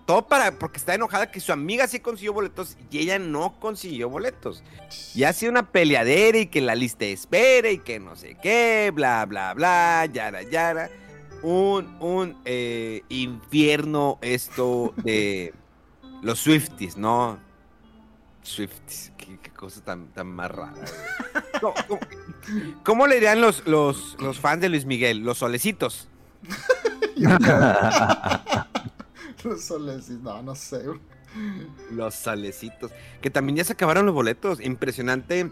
todo 0.06 0.28
para, 0.28 0.52
porque 0.58 0.76
está 0.78 0.94
enojada 0.94 1.30
que 1.32 1.40
su 1.40 1.52
amiga 1.52 1.88
sí 1.88 1.98
consiguió 2.00 2.32
boletos 2.32 2.76
y 2.90 2.98
ella 2.98 3.18
no 3.18 3.58
consiguió 3.58 4.08
boletos. 4.10 4.62
Y 5.14 5.24
ha 5.24 5.32
sido 5.32 5.50
una 5.50 5.70
peleadera 5.72 6.38
y 6.38 6.46
que 6.46 6.60
la 6.60 6.74
lista 6.74 7.06
espere 7.06 7.72
y 7.72 7.78
que 7.78 7.98
no 7.98 8.14
sé 8.14 8.36
qué, 8.42 8.92
bla, 8.94 9.24
bla, 9.26 9.52
bla, 9.54 10.06
yara, 10.12 10.42
yara. 10.42 10.90
Un, 11.42 11.96
un 12.00 12.36
eh, 12.44 13.02
infierno 13.08 14.18
esto 14.22 14.92
de 14.96 15.52
los 16.22 16.38
Swifties, 16.40 16.96
¿no? 16.96 17.38
Swifties, 18.42 19.12
qué, 19.16 19.38
qué 19.42 19.50
cosa 19.50 19.82
tan, 19.84 20.08
tan 20.08 20.26
más 20.28 20.50
rara. 20.50 20.74
¿Cómo, 21.60 21.74
cómo- 21.88 22.00
cómo 22.84 23.06
le 23.06 23.14
dirían 23.16 23.40
los, 23.40 23.66
los, 23.66 24.16
los 24.20 24.38
fans 24.38 24.60
de 24.60 24.68
Luis 24.68 24.84
Miguel? 24.86 25.18
Los 25.20 25.38
solecitos. 25.38 26.08
Los 29.44 29.64
soles, 29.64 30.08
no, 30.10 30.42
no 30.42 30.54
sé. 30.54 30.82
Los 31.90 32.14
salecitos. 32.14 32.90
Que 33.20 33.30
también 33.30 33.56
ya 33.56 33.64
se 33.64 33.74
acabaron 33.74 34.06
los 34.06 34.14
boletos. 34.14 34.60
Impresionante 34.60 35.50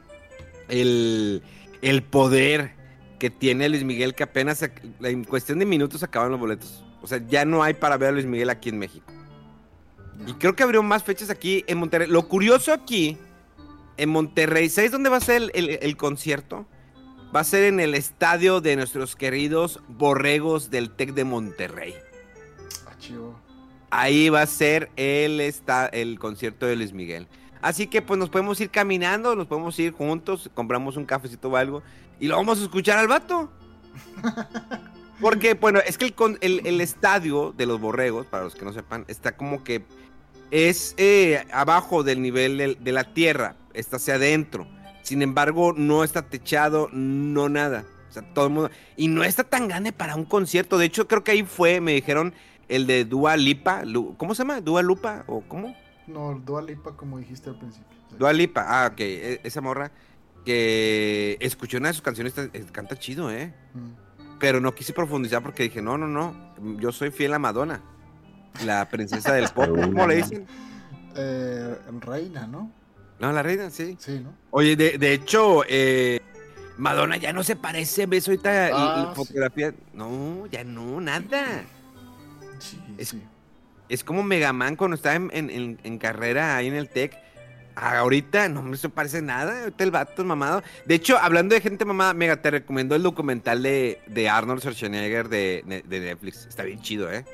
el, 0.68 1.42
el 1.83 2.03
poder 2.03 2.75
que 3.24 3.30
tiene 3.30 3.70
Luis 3.70 3.84
Miguel, 3.84 4.14
que 4.14 4.22
apenas 4.22 4.62
en 5.02 5.24
cuestión 5.24 5.58
de 5.58 5.64
minutos 5.64 6.00
se 6.00 6.04
acabaron 6.04 6.32
los 6.32 6.40
boletos. 6.40 6.84
O 7.00 7.06
sea, 7.06 7.22
ya 7.26 7.46
no 7.46 7.62
hay 7.62 7.72
para 7.72 7.96
ver 7.96 8.10
a 8.10 8.12
Luis 8.12 8.26
Miguel 8.26 8.50
aquí 8.50 8.68
en 8.68 8.78
México. 8.78 9.06
Y 10.26 10.34
creo 10.34 10.54
que 10.54 10.62
abrió 10.62 10.82
más 10.82 11.04
fechas 11.04 11.30
aquí 11.30 11.64
en 11.66 11.78
Monterrey. 11.78 12.06
Lo 12.06 12.28
curioso 12.28 12.70
aquí, 12.70 13.16
en 13.96 14.10
Monterrey, 14.10 14.68
¿sabes 14.68 14.92
dónde 14.92 15.08
va 15.08 15.16
a 15.16 15.20
ser 15.20 15.37
el, 15.40 15.50
el- 15.54 15.78
el 15.80 15.96
concierto? 15.96 16.66
Va 17.34 17.40
a 17.40 17.44
ser 17.44 17.64
en 17.64 17.80
el 17.80 17.94
estadio 17.94 18.60
de 18.60 18.76
nuestros 18.76 19.16
queridos 19.16 19.80
borregos 19.88 20.68
del 20.70 20.90
TEC 20.90 21.14
de 21.14 21.24
Monterrey. 21.24 21.94
Ah, 22.87 22.92
chivo. 22.98 23.40
Ahí 23.90 24.28
va 24.28 24.42
a 24.42 24.46
ser 24.46 24.90
el, 24.96 25.40
esta- 25.40 25.87
el 25.87 26.18
concierto 26.18 26.66
de 26.66 26.76
Luis 26.76 26.92
Miguel. 26.92 27.26
Así 27.62 27.87
que 27.87 28.02
pues 28.02 28.18
nos 28.20 28.28
podemos 28.28 28.60
ir 28.60 28.68
caminando, 28.68 29.34
nos 29.34 29.46
podemos 29.46 29.78
ir 29.78 29.92
juntos, 29.92 30.50
compramos 30.52 30.98
un 30.98 31.06
cafecito 31.06 31.48
o 31.48 31.56
algo 31.56 31.82
y 32.24 32.26
lo 32.28 32.37
vamos 32.37 32.58
a 32.58 32.62
escuchar 32.62 32.98
al 32.98 33.06
vato. 33.06 33.50
Porque, 35.20 35.52
bueno, 35.54 35.78
es 35.87 35.98
que 35.98 36.06
el, 36.06 36.38
el- 36.40 36.66
el 36.66 36.80
estadio 36.80 37.52
de 37.56 37.66
los 37.66 37.78
borregos, 37.80 38.26
para 38.26 38.44
los 38.44 38.54
que 38.54 38.64
no 38.64 38.72
sepan, 38.72 39.04
está 39.08 39.37
como 39.37 39.62
que 39.62 39.84
es 40.50 40.94
eh, 40.96 41.44
abajo 41.52 42.02
del 42.02 42.22
nivel 42.22 42.78
de 42.80 42.92
la 42.92 43.04
tierra, 43.04 43.56
está 43.74 43.96
hacia 43.96 44.14
adentro. 44.14 44.66
Sin 45.02 45.20
embargo, 45.20 45.74
no 45.76 46.02
está 46.02 46.22
techado, 46.22 46.88
no 46.92 47.48
nada. 47.50 47.84
O 48.08 48.12
sea, 48.14 48.22
todo 48.32 48.46
el 48.46 48.52
mundo. 48.52 48.70
Y 48.96 49.08
no 49.08 49.22
está 49.22 49.44
tan 49.44 49.68
grande 49.68 49.92
para 49.92 50.16
un 50.16 50.24
concierto. 50.24 50.78
De 50.78 50.87
hecho, 50.87 51.06
creo 51.06 51.22
que 51.24 51.32
ahí 51.32 51.42
fue, 51.42 51.80
me 51.80 51.92
dijeron, 51.92 52.32
el 52.68 52.87
de 52.87 53.04
Dua 53.04 53.37
Lipa. 53.37 53.82
¿Cómo 54.16 54.34
se 54.34 54.42
llama? 54.44 54.62
¿Dua 54.62 54.82
Lupa? 54.82 55.24
¿O 55.26 55.42
cómo? 55.42 55.76
No, 56.06 56.40
Dua 56.44 56.62
Lipa, 56.62 56.96
como 56.96 57.18
dijiste 57.18 57.50
al 57.50 57.58
principio. 57.58 57.88
Sí. 58.08 58.16
Dua 58.18 58.32
Lipa. 58.32 58.64
Ah, 58.66 58.88
ok. 58.92 59.00
e- 59.00 59.40
Esa 59.44 59.60
morra 59.60 59.90
que 60.44 61.37
escuché 61.40 61.76
una 61.78 61.88
de 61.88 61.94
sus 61.94 62.02
canciones, 62.02 62.35
eh, 62.37 62.64
canta 62.72 62.96
chido, 62.98 63.30
¿eh? 63.30 63.54
Mm. 63.74 64.38
Pero 64.38 64.61
no 64.61 64.74
quise 64.74 64.92
profundizar 64.92 65.42
porque 65.42 65.62
dije, 65.64 65.80
no, 65.80 65.96
no, 65.96 66.07
no. 66.07 66.54
Yo 66.78 66.92
soy 66.92 67.11
fiel 67.11 67.33
a 67.35 67.38
Madonna. 67.38 67.80
La 68.64 68.88
princesa 68.88 69.33
del 69.35 69.48
pop. 69.48 69.68
¿Cómo 69.68 70.07
le 70.07 70.16
dicen? 70.16 70.46
Eh, 71.16 71.76
reina, 72.00 72.46
¿no? 72.46 72.70
No, 73.20 73.33
la 73.33 73.42
reina, 73.42 73.70
sí. 73.70 73.96
Sí, 73.98 74.20
¿no? 74.22 74.35
Oye, 74.50 74.76
de, 74.76 74.98
de 74.98 75.12
hecho, 75.14 75.62
eh, 75.68 76.20
Madonna 76.76 77.16
ya 77.16 77.33
no 77.33 77.42
se 77.42 77.57
parece, 77.57 78.07
ves 78.07 78.28
ahorita 78.28 78.68
y- 78.70 78.72
Ah, 78.74 79.11
y 79.12 79.14
fotografía. 79.14 79.72
No, 79.92 80.46
ya 80.50 80.62
no, 80.64 81.00
nada. 81.00 81.62
Sí, 82.59 82.80
Es- 82.98 83.09
sí. 83.11 83.22
Es 83.88 84.02
como 84.02 84.22
Megaman 84.22 84.76
cuando 84.76 84.96
estaba 84.96 85.14
en, 85.14 85.30
en- 85.33 85.50
en- 85.50 85.80
en 85.85 85.98
carrera 85.98 86.57
ahí 86.57 86.66
en 86.68 86.74
el 86.74 86.88
TEC. 86.88 87.16
Ahorita 87.76 88.48
no 88.48 88.62
me 88.62 88.76
se 88.76 88.88
parece 88.88 89.20
nada. 89.20 89.60
Ahorita 89.60 89.84
el 89.84 89.90
vato 89.90 90.22
es 90.22 90.26
mamado. 90.26 90.62
De 90.87 90.94
hecho, 90.94 91.18
hablando 91.18 91.54
de 91.54 91.60
gente 91.60 91.84
mamada, 91.84 92.14
Mega, 92.14 92.40
te 92.40 92.50
recomiendo 92.50 92.94
el 92.94 93.02
documental 93.02 93.62
de, 93.62 94.00
de 94.06 94.28
Arnold 94.28 94.60
Schwarzenegger 94.60 95.28
de, 95.28 95.82
de 95.87 96.00
Netflix. 96.00 96.46
Está 96.46 96.62
bien 96.62 96.80
chido, 96.80 97.12
¿eh? 97.12 97.24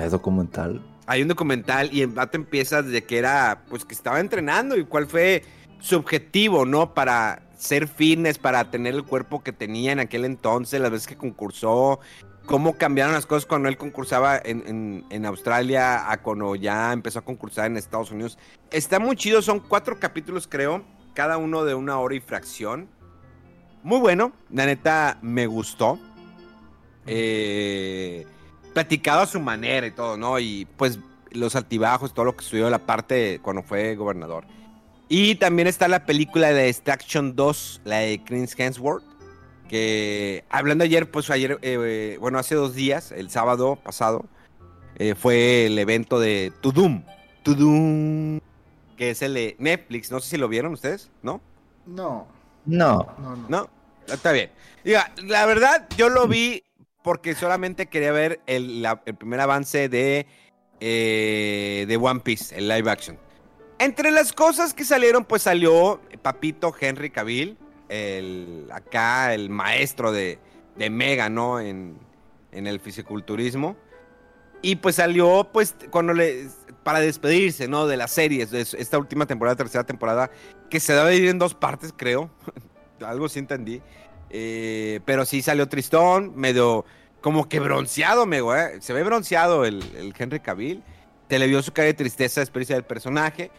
Es 0.00 0.12
documental. 0.12 0.82
Hay 1.06 1.22
un 1.22 1.28
documental 1.28 1.90
y 1.92 2.02
el 2.02 2.08
vato 2.08 2.36
empieza 2.36 2.82
desde 2.82 3.04
que 3.04 3.18
era, 3.18 3.62
pues 3.68 3.84
que 3.84 3.94
estaba 3.94 4.20
entrenando 4.20 4.76
y 4.76 4.84
cuál 4.84 5.06
fue 5.06 5.42
su 5.80 5.96
objetivo, 5.96 6.64
¿no? 6.64 6.94
Para 6.94 7.42
ser 7.58 7.88
fitness, 7.88 8.38
para 8.38 8.70
tener 8.70 8.94
el 8.94 9.04
cuerpo 9.04 9.42
que 9.42 9.52
tenía 9.52 9.92
en 9.92 10.00
aquel 10.00 10.24
entonces, 10.24 10.80
las 10.80 10.90
veces 10.90 11.06
que 11.06 11.16
concursó, 11.16 12.00
cómo 12.50 12.76
cambiaron 12.76 13.14
las 13.14 13.26
cosas 13.26 13.46
cuando 13.46 13.68
él 13.68 13.76
concursaba 13.76 14.40
en, 14.44 15.24
Australia 15.24 16.10
a 16.10 16.20
cuando 16.20 16.56
ya 16.56 16.92
empezó 16.92 17.20
a 17.20 17.22
concursar 17.22 17.66
en 17.66 17.76
Estados 17.76 18.10
Unidos. 18.10 18.38
Está 18.72 18.98
muy 18.98 19.14
chido, 19.14 19.40
son 19.40 19.60
cuatro 19.60 20.00
capítulos 20.00 20.48
creo, 20.48 20.84
cada 21.14 21.36
uno 21.36 21.64
de 21.64 21.74
una 21.74 22.00
hora 22.00 22.16
y 22.16 22.20
fracción. 22.20 22.88
Muy 23.84 24.00
bueno, 24.00 24.32
la 24.50 24.66
neta 24.66 25.20
me 25.22 25.46
gustó. 25.46 26.00
Eh, 27.06 28.26
platicado 28.74 29.20
a 29.20 29.26
su 29.26 29.38
manera 29.38 29.86
y 29.86 29.92
todo, 29.92 30.16
¿no? 30.16 30.40
Y 30.40 30.66
pues 30.76 30.98
los 31.30 31.54
altibajos, 31.54 32.12
todo 32.12 32.24
lo 32.24 32.36
que 32.36 32.44
en 32.58 32.68
la 32.68 32.84
parte 32.84 33.38
cuando 33.44 33.62
fue 33.62 33.94
gobernador. 33.94 34.44
Y 35.08 35.36
también 35.36 35.68
está 35.68 35.86
la 35.86 36.04
película 36.04 36.52
de 36.52 36.68
Extraction 36.68 37.36
2, 37.36 37.82
la 37.84 37.98
de 37.98 38.20
Chris 38.24 38.58
Hemsworth, 38.58 39.04
que 39.70 40.44
hablando 40.50 40.82
ayer, 40.82 41.08
pues 41.08 41.30
ayer, 41.30 41.58
eh, 41.62 42.16
bueno, 42.20 42.40
hace 42.40 42.56
dos 42.56 42.74
días, 42.74 43.12
el 43.12 43.30
sábado 43.30 43.76
pasado, 43.76 44.24
eh, 44.96 45.14
fue 45.14 45.66
el 45.66 45.78
evento 45.78 46.18
de 46.18 46.52
Tudum, 46.60 47.04
Tudum, 47.44 48.40
que 48.96 49.10
es 49.10 49.22
el 49.22 49.34
de 49.34 49.54
Netflix, 49.60 50.10
no 50.10 50.18
sé 50.18 50.30
si 50.30 50.36
lo 50.38 50.48
vieron 50.48 50.72
ustedes, 50.72 51.08
¿no? 51.22 51.40
No, 51.86 52.26
No. 52.66 53.14
no, 53.20 53.36
no. 53.36 53.46
No, 53.48 53.70
está 54.12 54.32
bien. 54.32 54.50
Diga, 54.82 55.12
la 55.22 55.46
verdad, 55.46 55.86
yo 55.96 56.08
lo 56.08 56.26
vi 56.26 56.64
porque 57.04 57.36
solamente 57.36 57.86
quería 57.86 58.10
ver 58.10 58.40
el, 58.46 58.82
la- 58.82 59.00
el 59.06 59.14
primer 59.14 59.38
avance 59.40 59.88
de, 59.88 60.26
eh, 60.80 61.84
de 61.86 61.96
One 61.96 62.20
Piece, 62.20 62.58
el 62.58 62.66
live 62.66 62.90
action. 62.90 63.16
Entre 63.78 64.10
las 64.10 64.32
cosas 64.32 64.74
que 64.74 64.84
salieron, 64.84 65.24
pues 65.24 65.42
salió 65.42 66.00
Papito 66.22 66.74
Henry 66.78 67.10
Cavill, 67.10 67.56
el, 67.90 68.68
acá 68.72 69.34
el 69.34 69.50
maestro 69.50 70.12
de, 70.12 70.38
de 70.76 70.90
Mega, 70.90 71.28
¿no? 71.28 71.60
En, 71.60 71.98
en 72.52 72.66
el 72.66 72.80
fisiculturismo. 72.80 73.76
Y 74.62 74.76
pues 74.76 74.96
salió, 74.96 75.48
pues, 75.52 75.74
cuando 75.90 76.12
le. 76.12 76.48
Para 76.82 77.00
despedirse, 77.00 77.68
¿no? 77.68 77.86
De 77.86 77.98
las 77.98 78.10
series, 78.10 78.50
de 78.50 78.62
esta 78.62 78.96
última 78.96 79.26
temporada, 79.26 79.54
tercera 79.54 79.84
temporada, 79.84 80.30
que 80.70 80.80
se 80.80 80.94
debe 80.94 81.10
dividir 81.10 81.30
en 81.30 81.38
dos 81.38 81.54
partes, 81.54 81.92
creo. 81.94 82.30
Algo 83.04 83.28
sí 83.28 83.38
entendí. 83.38 83.82
Eh, 84.30 85.00
pero 85.04 85.26
sí 85.26 85.42
salió 85.42 85.68
tristón, 85.68 86.32
medio 86.36 86.86
como 87.20 87.48
que 87.48 87.60
bronceado, 87.60 88.24
me 88.24 88.40
güey. 88.40 88.80
Se 88.80 88.92
ve 88.92 89.02
bronceado 89.02 89.66
el, 89.66 89.82
el 89.96 90.14
Henry 90.16 90.40
Cavill. 90.40 90.82
Se 91.28 91.38
le 91.38 91.46
vio 91.46 91.62
su 91.62 91.72
cara 91.72 91.86
de 91.86 91.94
tristeza, 91.94 92.40
experiencia 92.40 92.76
del 92.76 92.84
personaje. 92.84 93.50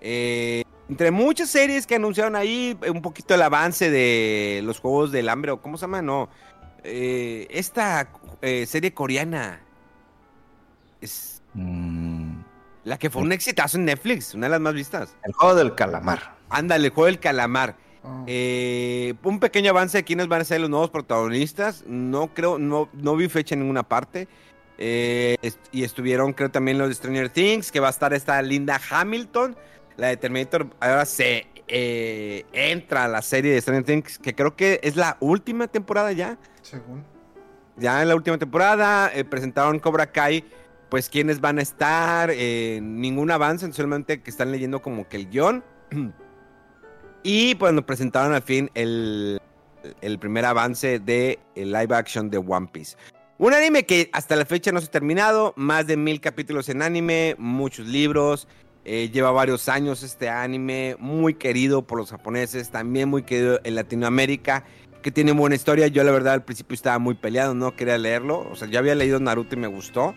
Eh, 0.00 0.62
entre 0.88 1.10
muchas 1.10 1.50
series 1.50 1.86
que 1.86 1.94
anunciaron 1.96 2.34
ahí, 2.36 2.78
un 2.88 3.02
poquito 3.02 3.34
el 3.34 3.42
avance 3.42 3.90
de 3.90 4.60
los 4.64 4.80
Juegos 4.80 5.12
del 5.12 5.28
Hambre, 5.28 5.52
o 5.52 5.60
¿cómo 5.60 5.76
se 5.76 5.82
llama? 5.82 6.02
No. 6.02 6.28
Eh, 6.84 7.46
esta 7.50 8.08
eh, 8.42 8.66
serie 8.66 8.92
coreana. 8.94 9.60
Es 11.00 11.34
Mm, 11.54 12.40
la 12.84 12.98
que 12.98 13.08
fue 13.10 13.22
un 13.22 13.32
exitazo 13.32 13.78
en 13.78 13.86
Netflix, 13.86 14.34
una 14.34 14.46
de 14.46 14.50
las 14.50 14.60
más 14.60 14.74
vistas. 14.74 15.16
el 15.24 15.32
juego 15.32 15.54
del 15.54 15.74
calamar. 15.74 16.36
Ándale, 16.50 16.86
el 16.88 16.92
juego 16.92 17.06
del 17.06 17.18
calamar. 17.18 17.76
Ah, 18.04 18.22
Eh, 18.26 19.14
un 19.24 19.40
pequeño 19.40 19.70
avance 19.70 19.98
de 19.98 20.04
quiénes 20.04 20.28
van 20.28 20.42
a 20.42 20.44
ser 20.44 20.60
los 20.60 20.70
nuevos 20.70 20.90
protagonistas. 20.90 21.84
No 21.86 22.32
creo, 22.34 22.58
no, 22.58 22.88
no 22.92 23.16
vi 23.16 23.28
fecha 23.28 23.54
en 23.54 23.60
ninguna 23.62 23.82
parte. 23.82 24.28
Eh, 24.76 25.36
est- 25.42 25.58
y 25.72 25.82
estuvieron, 25.84 26.32
creo, 26.32 26.50
también 26.50 26.78
los 26.78 26.88
de 26.88 26.94
Stranger 26.94 27.28
Things, 27.30 27.72
que 27.72 27.80
va 27.80 27.88
a 27.88 27.90
estar 27.90 28.12
esta 28.12 28.40
Linda 28.42 28.80
Hamilton. 28.90 29.56
La 29.98 30.08
de 30.08 30.16
Terminator 30.16 30.70
ahora 30.78 31.04
se 31.04 31.48
eh, 31.66 32.46
entra 32.52 33.04
a 33.04 33.08
la 33.08 33.20
serie 33.20 33.52
de 33.52 33.60
Stranger 33.60 33.84
Things, 33.84 34.18
que 34.18 34.32
creo 34.32 34.54
que 34.54 34.78
es 34.84 34.94
la 34.94 35.16
última 35.20 35.66
temporada 35.66 36.12
ya. 36.12 36.38
según. 36.62 37.04
Ya 37.76 38.00
en 38.00 38.08
la 38.08 38.14
última 38.14 38.38
temporada 38.38 39.10
eh, 39.12 39.24
presentaron 39.24 39.80
Cobra 39.80 40.12
Kai, 40.12 40.44
pues 40.88 41.08
quiénes 41.10 41.40
van 41.40 41.58
a 41.58 41.62
estar, 41.62 42.30
eh, 42.32 42.78
ningún 42.80 43.32
avance, 43.32 43.70
solamente 43.72 44.22
que 44.22 44.30
están 44.30 44.52
leyendo 44.52 44.80
como 44.80 45.08
que 45.08 45.16
el 45.16 45.28
guion. 45.28 45.64
y 47.24 47.56
pues 47.56 47.72
nos 47.72 47.84
presentaron 47.84 48.32
al 48.34 48.42
fin 48.42 48.70
el, 48.74 49.40
el 50.00 50.18
primer 50.20 50.44
avance 50.44 51.00
de 51.00 51.40
el 51.56 51.72
live 51.72 51.94
action 51.96 52.30
de 52.30 52.38
One 52.38 52.68
Piece. 52.72 52.96
Un 53.38 53.52
anime 53.52 53.84
que 53.84 54.10
hasta 54.12 54.36
la 54.36 54.44
fecha 54.44 54.70
no 54.70 54.80
se 54.80 54.86
ha 54.86 54.90
terminado, 54.90 55.54
más 55.56 55.88
de 55.88 55.96
mil 55.96 56.20
capítulos 56.20 56.68
en 56.68 56.82
anime, 56.82 57.34
muchos 57.38 57.86
libros, 57.86 58.48
eh, 58.90 59.10
lleva 59.10 59.30
varios 59.32 59.68
años 59.68 60.02
este 60.02 60.30
anime, 60.30 60.96
muy 60.98 61.34
querido 61.34 61.86
por 61.86 61.98
los 61.98 62.10
japoneses, 62.10 62.70
también 62.70 63.10
muy 63.10 63.22
querido 63.22 63.60
en 63.62 63.74
Latinoamérica 63.74 64.64
que 65.02 65.10
tiene 65.10 65.32
buena 65.32 65.56
historia. 65.56 65.88
Yo 65.88 66.02
la 66.04 66.10
verdad 66.10 66.32
al 66.32 66.44
principio 66.44 66.74
estaba 66.74 66.98
muy 66.98 67.14
peleado, 67.14 67.52
no 67.52 67.76
quería 67.76 67.98
leerlo. 67.98 68.48
O 68.50 68.56
sea, 68.56 68.66
ya 68.66 68.78
había 68.78 68.94
leído 68.94 69.20
Naruto 69.20 69.56
y 69.56 69.58
me 69.58 69.66
gustó. 69.66 70.14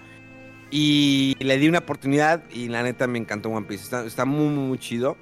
Y 0.69 1.35
le 1.39 1.57
di 1.57 1.67
una 1.67 1.79
oportunidad 1.79 2.43
y 2.49 2.69
la 2.69 2.81
neta 2.81 3.07
me 3.07 3.19
encantó 3.19 3.49
One 3.49 3.67
Piece. 3.67 3.93
Está, 4.07 4.23
muy, 4.23 4.47
muy 4.47 4.77
chido. 4.77 5.17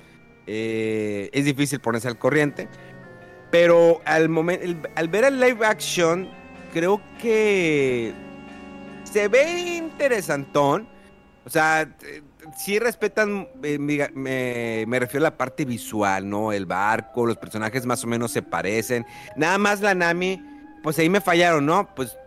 Eh, 0.45 1.31
es 1.33 1.45
difícil 1.45 1.79
ponerse 1.79 2.07
al 2.07 2.19
corriente. 2.19 2.67
Pero 3.49 3.99
al, 4.05 4.29
momento, 4.29 4.87
al 4.93 5.07
ver 5.07 5.23
el 5.23 5.39
live 5.39 5.65
action, 5.65 6.29
creo 6.71 7.01
que 7.19 8.13
se 9.05 9.27
ve 9.27 9.75
interesantón. 9.75 10.87
O 11.45 11.49
sea, 11.49 11.91
sí 12.55 12.79
respetan, 12.79 13.47
eh, 13.63 13.77
me, 13.77 14.85
me, 14.85 14.99
refiero 14.99 15.25
a 15.25 15.29
la 15.29 15.37
parte 15.37 15.65
visual, 15.65 16.29
¿no? 16.29 16.51
El 16.51 16.65
barco, 16.65 17.25
los 17.25 17.37
personajes 17.37 17.85
más 17.85 18.03
o 18.03 18.07
menos 18.07 18.31
se 18.31 18.41
parecen. 18.41 19.05
Nada 19.35 19.57
más 19.57 19.81
la 19.81 19.93
Nami, 19.93 20.43
pues 20.83 20.97
ahí 20.99 21.09
me 21.09 21.21
fallaron, 21.21 21.65
¿no? 21.65 21.87
Pues, 21.95 22.17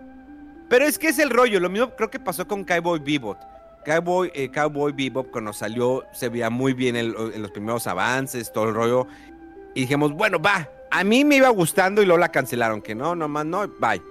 pero 0.69 0.87
es 0.87 0.99
que 0.99 1.09
es 1.09 1.19
el 1.19 1.31
rollo. 1.31 1.61
Lo 1.61 1.71
mismo 1.71 1.91
creo 1.97 2.11
que 2.11 2.19
pasó 2.19 2.47
con 2.47 2.65
Cowboy 2.65 3.01
Bebop. 3.01 3.39
Cowboy, 3.85 4.31
eh, 4.35 4.49
Cowboy 4.51 4.93
Bebop 4.93 5.31
cuando 5.31 5.53
salió 5.53 6.05
se 6.13 6.29
veía 6.29 6.51
muy 6.51 6.73
bien 6.73 6.97
en, 6.97 7.13
los 7.13 7.51
primeros 7.51 7.87
avances, 7.87 8.53
todo 8.53 8.69
el 8.69 8.75
rollo. 8.75 9.07
Y 9.75 9.83
dijimos, 9.83 10.13
bueno, 10.13 10.39
va. 10.39 10.69
A 10.91 11.05
mí 11.05 11.25
me 11.25 11.37
iba 11.37 11.49
gustando 11.49 12.03
y 12.03 12.07
luego 12.07 12.19
la 12.19 12.31
cancelaron, 12.31 12.83
que 12.83 12.95
no, 12.95 13.15
nomás 13.15 13.47
no, 13.47 13.67
bye. 13.81 14.03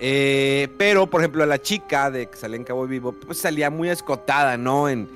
Eh, 0.00 0.68
pero, 0.78 1.08
por 1.08 1.20
ejemplo, 1.20 1.44
la 1.46 1.60
chica 1.60 2.10
de 2.10 2.26
que 2.26 2.36
salía 2.36 2.56
en 2.56 2.64
Cowboy 2.64 2.88
Bebop, 2.88 3.24
pues 3.26 3.38
salía 3.38 3.70
muy 3.70 3.90
escotada, 3.90 4.56
¿no? 4.56 4.88
En, 4.88 5.08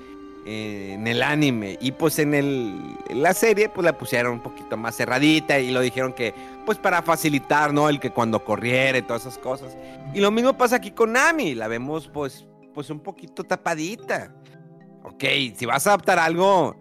en 0.50 1.06
el 1.06 1.22
anime. 1.22 1.76
Y 1.80 1.92
pues 1.92 2.18
en, 2.18 2.32
el, 2.32 2.96
la 3.10 3.34
serie, 3.34 3.68
pues 3.68 3.84
la 3.84 3.98
pusieron 3.98 4.32
un 4.32 4.42
poquito 4.42 4.78
más 4.78 4.96
cerradita 4.96 5.58
y 5.58 5.70
lo 5.70 5.80
dijeron 5.80 6.14
que, 6.14 6.34
pues 6.64 6.78
para 6.78 7.02
facilitar, 7.02 7.74
¿no? 7.74 7.90
El 7.90 8.00
que 8.00 8.10
cuando 8.10 8.42
corriera 8.42 8.96
y 8.96 9.02
todas 9.02 9.22
esas 9.22 9.36
cosas. 9.36 9.76
Y 10.14 10.20
lo 10.20 10.30
mismo 10.30 10.56
pasa 10.56 10.76
aquí 10.76 10.92
con 10.92 11.12
Nami, 11.12 11.54
la 11.54 11.68
vemos 11.68 12.08
pues, 12.08 12.46
pues 12.72 12.88
un 12.88 13.00
poquito 13.00 13.44
tapadita. 13.44 14.34
Ok, 15.04 15.24
si 15.54 15.66
vas 15.66 15.86
a 15.86 15.90
adaptar 15.90 16.18
algo, 16.18 16.76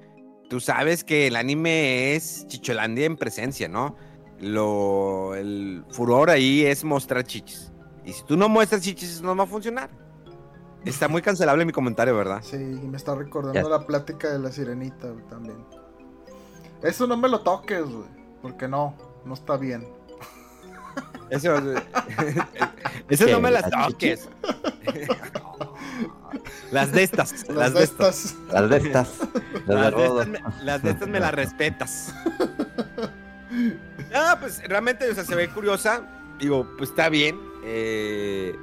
tú 0.50 0.62
sabes 0.62 1.04
que 1.04 1.28
el 1.28 1.36
anime 1.36 2.16
es 2.16 2.48
Chicholandia 2.48 3.06
en 3.06 3.18
presencia, 3.18 3.68
¿no? 3.68 3.98
Lo, 4.40 5.36
el 5.36 5.84
furor 5.90 6.30
ahí 6.30 6.64
es 6.64 6.86
mostrar 6.86 7.24
chichis. 7.24 7.74
Y 8.06 8.14
si 8.14 8.24
tú 8.24 8.38
no 8.38 8.48
muestras 8.48 8.82
chichis, 8.82 9.22
no 9.22 9.36
va 9.36 9.44
a 9.44 9.48
funcionar. 9.48 9.90
Está 10.88 11.08
muy 11.08 11.21
cancelable 11.21 11.65
mi 11.65 11.71
comentario, 11.71 12.15
¿verdad? 12.15 12.41
Sí, 12.43 12.56
y 12.56 12.88
me 12.88 12.97
está 12.97 13.15
recordando 13.15 13.69
la 13.69 13.86
plática 13.86 14.30
de 14.30 14.39
la 14.39 14.52
sirenita 14.52 15.08
también. 15.30 15.58
Eso 16.82 17.08
no 17.08 17.17
me 17.17 17.28
lo 17.28 17.41
toques, 17.41 17.84
güey. 17.84 18.08
Porque 18.41 18.67
no, 18.67 18.95
no 19.26 19.34
está 19.34 19.58
bien. 19.58 19.88
Eso, 21.30 21.58
eso 23.10 23.28
no 23.28 23.41
me 23.41 23.52
las 23.52 23.69
toques. 23.69 24.30
las 26.71 26.91
de 26.93 27.04
estas. 27.04 27.50
Las, 27.50 27.73
de 27.73 27.84
estas. 27.84 28.36
Las 28.50 28.69
de 28.69 28.78
estas. 28.78 29.10
Las 29.65 29.93
de 29.93 30.06
estas, 30.06 30.28
me, 30.28 30.39
las 30.63 30.84
de 30.84 30.89
estas 30.91 31.08
me 31.10 31.19
las 31.19 31.34
respetas. 31.34 32.13
Ah, 34.13 34.38
pues 34.39 34.62
realmente, 34.67 35.10
o 35.10 35.13
sea, 35.13 35.23
se 35.23 35.36
ve 35.36 35.50
curiosa. 35.50 36.02
Digo, 36.39 36.67
pues 36.78 36.91
está 36.91 37.10
bien. 37.10 37.39
Eh, 37.63 38.56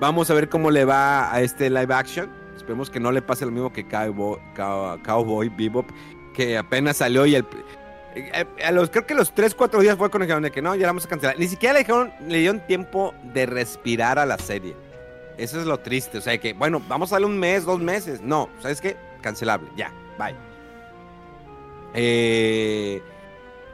Vamos 0.00 0.30
a 0.30 0.34
ver 0.34 0.48
cómo 0.48 0.70
le 0.70 0.84
va 0.84 1.32
a 1.32 1.42
este 1.42 1.68
live 1.68 1.94
action. 1.94 2.30
Esperemos 2.56 2.90
que 2.90 2.98
no 2.98 3.12
le 3.12 3.22
pase 3.22 3.44
lo 3.44 3.52
mismo 3.52 3.72
que 3.72 3.86
Cowboy, 3.86 4.38
Cowboy 4.54 5.48
Bebop, 5.50 5.86
que 6.34 6.56
apenas 6.56 6.96
salió 6.96 7.26
y 7.26 7.34
el, 7.34 7.46
eh, 8.14 8.46
creo 8.90 9.06
que 9.06 9.14
los 9.14 9.32
3, 9.34 9.54
4 9.54 9.80
días 9.80 9.96
fue 9.96 10.10
con 10.10 10.22
el 10.22 10.42
de 10.42 10.50
que 10.50 10.62
no, 10.62 10.74
ya 10.74 10.86
vamos 10.86 11.04
a 11.04 11.08
cancelar. 11.08 11.38
Ni 11.38 11.46
siquiera 11.46 11.74
le, 11.74 11.80
dijeron, 11.80 12.12
le 12.26 12.38
dieron 12.38 12.60
tiempo 12.66 13.14
de 13.22 13.46
respirar 13.46 14.18
a 14.18 14.26
la 14.26 14.38
serie. 14.38 14.74
Eso 15.36 15.60
es 15.60 15.66
lo 15.66 15.78
triste. 15.78 16.18
O 16.18 16.20
sea, 16.20 16.36
que, 16.38 16.52
bueno, 16.52 16.82
vamos 16.88 17.12
a 17.12 17.16
darle 17.16 17.26
un 17.26 17.38
mes, 17.38 17.64
dos 17.64 17.80
meses. 17.80 18.20
No, 18.20 18.48
¿sabes 18.60 18.80
qué? 18.80 18.96
Cancelable. 19.20 19.68
Ya, 19.76 19.92
bye. 20.18 20.34
Eh, 21.94 23.02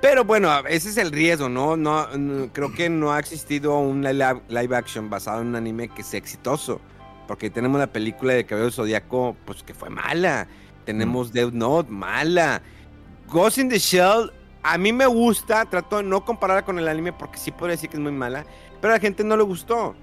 pero 0.09 0.25
bueno, 0.25 0.57
ese 0.69 0.91
es 0.91 0.99
el 0.99 1.11
riesgo, 1.11 1.49
¿no? 1.49 1.77
No, 1.77 2.07
creo 2.53 2.73
que 2.73 2.89
no 2.89 3.13
ha 3.13 3.19
existido 3.19 3.77
un 3.77 4.05
live, 4.05 4.77
action 4.77 5.11
basado 5.11 5.41
en 5.41 5.49
un 5.49 5.57
anime 5.57 5.89
que 5.89 6.05
sea 6.05 6.19
exitoso. 6.19 6.81
Porque 7.27 7.51
tenemos 7.51 7.81
la 7.81 7.89
película 7.89 8.33
de 8.33 8.47
Cabello 8.47 8.71
Zodíaco, 8.71 9.37
pues 9.45 9.65
que 9.65 9.75
fue 9.75 9.91
mala. 9.91 10.47
Tenemos 10.85 11.31
mm. 11.31 11.33
Death 11.33 11.53
Note, 11.53 11.91
mala. 11.91 12.63
Ghost 13.27 13.59
in 13.59 13.69
the 13.69 13.81
Shell, 13.81 14.31
a 14.63 14.79
mí 14.79 14.93
me 14.93 15.07
gusta. 15.07 15.65
Trato 15.65 15.97
de 15.97 16.05
no 16.05 16.25
compararla 16.25 16.65
con 16.65 16.79
el 16.79 16.87
anime 16.87 17.13
porque 17.13 17.39
sí 17.39 17.51
podría 17.51 17.73
decir 17.73 17.91
que 17.91 17.97
es 17.97 18.03
muy 18.03 18.13
mala. 18.13 18.47
Pero 18.81 18.93
a 18.93 18.99
la 18.99 19.01
gente 19.01 19.25
no 19.25 19.37
le 19.37 19.43
gustó. 19.43 19.97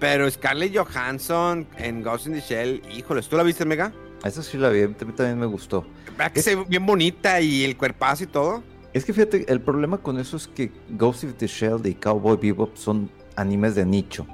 Pero 0.00 0.28
Scarlett 0.28 0.76
Johansson 0.76 1.64
en 1.78 2.02
Ghost 2.02 2.26
in 2.26 2.32
the 2.32 2.40
Shell, 2.40 2.82
híjole, 2.90 3.22
¿tú 3.22 3.36
la 3.36 3.44
viste, 3.44 3.64
Mega? 3.64 3.92
Eso 4.24 4.42
sí 4.42 4.58
la 4.58 4.70
vi, 4.70 4.82
a 4.82 4.88
mí 4.88 4.94
también 4.94 5.38
me 5.38 5.46
gustó. 5.46 5.86
¿Verdad 6.18 6.32
que 6.32 6.42
se 6.42 6.56
ve 6.56 6.64
bien 6.66 6.84
bonita 6.84 7.40
y 7.40 7.62
el 7.62 7.76
cuerpazo 7.76 8.24
y 8.24 8.26
todo? 8.26 8.73
Es 8.94 9.04
que 9.04 9.12
fíjate, 9.12 9.50
el 9.52 9.60
problema 9.60 9.98
con 9.98 10.18
eso 10.18 10.36
es 10.36 10.46
que 10.46 10.72
Ghost 10.90 11.24
of 11.24 11.34
the 11.34 11.48
Shell 11.48 11.84
y 11.84 11.94
Cowboy 11.94 12.36
Bebop 12.36 12.76
son 12.76 13.10
animes 13.36 13.74
de 13.74 13.84
nicho. 13.84 14.24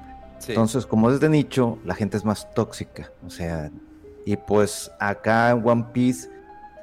Entonces, 0.46 0.86
como 0.86 1.10
es 1.10 1.18
de 1.18 1.28
nicho, 1.28 1.78
la 1.84 1.94
gente 1.94 2.18
es 2.18 2.24
más 2.24 2.52
tóxica. 2.54 3.10
O 3.26 3.30
sea, 3.30 3.70
y 4.26 4.36
pues 4.36 4.90
acá 5.00 5.50
en 5.50 5.66
One 5.66 5.86
Piece 5.92 6.28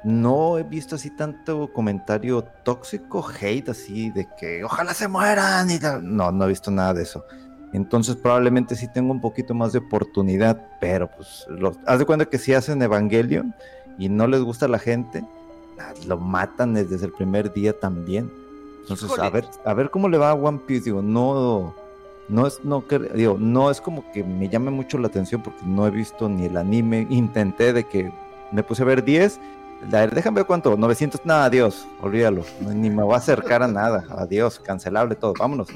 no 0.04 0.58
he 0.58 0.64
visto 0.64 0.96
así 0.96 1.10
tanto 1.10 1.72
comentario 1.72 2.42
tóxico, 2.64 3.24
hate, 3.40 3.68
así 3.68 4.10
de 4.10 4.28
que 4.38 4.64
ojalá 4.64 4.92
se 4.92 5.08
mueran 5.08 5.70
y 5.70 5.78
No, 6.02 6.32
no 6.32 6.44
he 6.44 6.48
visto 6.48 6.70
nada 6.70 6.94
de 6.94 7.02
eso. 7.02 7.24
Entonces 7.72 8.16
probablemente 8.16 8.74
sí 8.74 8.88
tengo 8.88 9.12
un 9.12 9.20
poquito 9.20 9.54
más 9.54 9.72
de 9.72 9.80
oportunidad, 9.80 10.66
pero 10.80 11.10
pues 11.10 11.46
haz 11.86 11.98
de 11.98 12.06
cuenta 12.06 12.24
que 12.24 12.38
si 12.38 12.54
hacen 12.54 12.82
Evangelion 12.82 13.54
y 13.98 14.08
no 14.08 14.26
les 14.26 14.40
gusta 14.40 14.66
a 14.66 14.68
la 14.68 14.78
gente, 14.78 15.24
lo 16.06 16.18
matan 16.18 16.74
desde 16.74 17.04
el 17.04 17.12
primer 17.12 17.52
día 17.52 17.78
también. 17.78 18.30
Entonces, 18.80 19.18
a 19.18 19.28
ver, 19.28 19.46
a 19.64 19.74
ver 19.74 19.90
cómo 19.90 20.08
le 20.08 20.16
va 20.18 20.30
a 20.30 20.34
One 20.34 20.60
Piece, 20.66 20.86
digo, 20.86 21.02
no, 21.02 21.74
no 22.28 22.46
es, 22.46 22.64
no, 22.64 22.84
digo, 23.14 23.36
no 23.38 23.70
es 23.70 23.80
como 23.80 24.10
que 24.12 24.24
me 24.24 24.48
llame 24.48 24.70
mucho 24.70 24.98
la 24.98 25.08
atención 25.08 25.42
porque 25.42 25.62
no 25.64 25.86
he 25.86 25.90
visto 25.90 26.28
ni 26.28 26.46
el 26.46 26.56
anime, 26.56 27.06
intenté 27.10 27.72
de 27.72 27.84
que 27.84 28.10
me 28.50 28.62
puse 28.62 28.82
a 28.82 28.86
ver 28.86 29.04
10, 29.04 29.38
déjame 29.90 30.36
ver 30.36 30.46
cuánto, 30.46 30.76
900, 30.76 31.24
nada, 31.26 31.44
adiós, 31.44 31.86
olvídalo, 32.00 32.44
ni 32.60 32.88
me 32.88 33.02
voy 33.02 33.14
a 33.14 33.18
acercar 33.18 33.62
a 33.62 33.68
nada, 33.68 34.06
adiós, 34.10 34.58
cancelable 34.58 35.14
todo, 35.14 35.34
vámonos. 35.38 35.68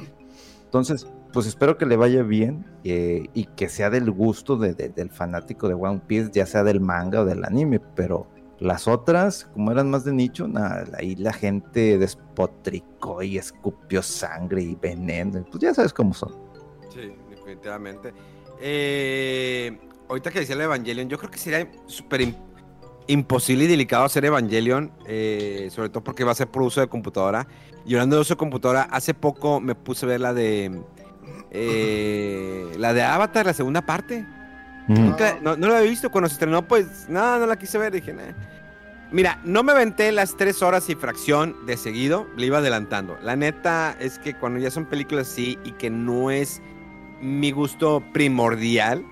Entonces, 0.64 1.06
pues 1.32 1.46
espero 1.46 1.76
que 1.76 1.86
le 1.86 1.96
vaya 1.96 2.22
bien 2.22 2.64
eh, 2.84 3.28
y 3.34 3.44
que 3.44 3.68
sea 3.68 3.90
del 3.90 4.10
gusto 4.10 4.56
del 4.56 5.10
fanático 5.10 5.68
de 5.68 5.74
One 5.74 6.00
Piece, 6.06 6.30
ya 6.32 6.46
sea 6.46 6.64
del 6.64 6.80
manga 6.80 7.20
o 7.20 7.24
del 7.24 7.44
anime, 7.44 7.80
pero 7.94 8.26
las 8.62 8.86
otras, 8.86 9.48
como 9.52 9.72
eran 9.72 9.90
más 9.90 10.04
de 10.04 10.12
nicho, 10.12 10.48
ahí 10.96 11.16
la 11.16 11.32
gente 11.32 11.98
despotricó 11.98 13.22
y 13.22 13.36
escupió 13.36 14.02
sangre 14.02 14.62
y 14.62 14.74
veneno. 14.76 15.44
Pues 15.50 15.62
ya 15.62 15.74
sabes 15.74 15.92
cómo 15.92 16.14
son. 16.14 16.32
Sí, 16.88 17.12
definitivamente. 17.28 18.14
Eh, 18.60 19.76
ahorita 20.08 20.30
que 20.30 20.40
decía 20.40 20.54
el 20.54 20.60
Evangelion, 20.60 21.08
yo 21.08 21.18
creo 21.18 21.30
que 21.30 21.38
sería 21.38 21.68
súper 21.86 22.34
imposible 23.08 23.64
y 23.64 23.66
delicado 23.66 24.04
hacer 24.04 24.24
Evangelion, 24.24 24.92
eh, 25.06 25.68
sobre 25.72 25.88
todo 25.88 26.04
porque 26.04 26.22
va 26.22 26.30
a 26.30 26.36
ser 26.36 26.48
por 26.48 26.62
uso 26.62 26.80
de 26.80 26.86
computadora. 26.86 27.48
Y 27.84 27.94
hablando 27.94 28.16
de 28.16 28.22
uso 28.22 28.34
de 28.34 28.38
computadora, 28.38 28.82
hace 28.82 29.12
poco 29.12 29.60
me 29.60 29.74
puse 29.74 30.06
a 30.06 30.08
ver 30.10 30.20
la 30.20 30.32
de. 30.32 30.80
Eh, 31.50 32.72
la 32.78 32.94
de 32.94 33.02
Avatar, 33.02 33.44
la 33.44 33.54
segunda 33.54 33.82
parte. 33.82 34.24
Nunca, 34.88 35.38
no, 35.40 35.56
no, 35.56 35.68
la 35.68 35.78
había 35.78 35.90
visto 35.90 36.10
cuando 36.10 36.28
se 36.28 36.34
estrenó, 36.34 36.62
pues 36.62 37.08
nada, 37.08 37.38
no 37.38 37.46
la 37.46 37.56
quise 37.56 37.78
ver. 37.78 37.92
Dije, 37.92 38.14
Mira, 39.12 39.38
no 39.44 39.62
me 39.62 39.72
aventé 39.72 40.10
las 40.10 40.36
tres 40.38 40.62
horas 40.62 40.88
y 40.88 40.94
fracción 40.94 41.66
de 41.66 41.76
seguido, 41.76 42.26
le 42.36 42.46
iba 42.46 42.58
adelantando. 42.58 43.18
La 43.22 43.36
neta 43.36 43.94
es 44.00 44.18
que 44.18 44.32
cuando 44.32 44.58
ya 44.58 44.70
son 44.70 44.86
películas 44.86 45.28
así 45.28 45.58
y 45.64 45.72
que 45.72 45.90
no 45.90 46.30
es 46.30 46.62
mi 47.20 47.50
gusto 47.50 48.02
primordial, 48.14 49.04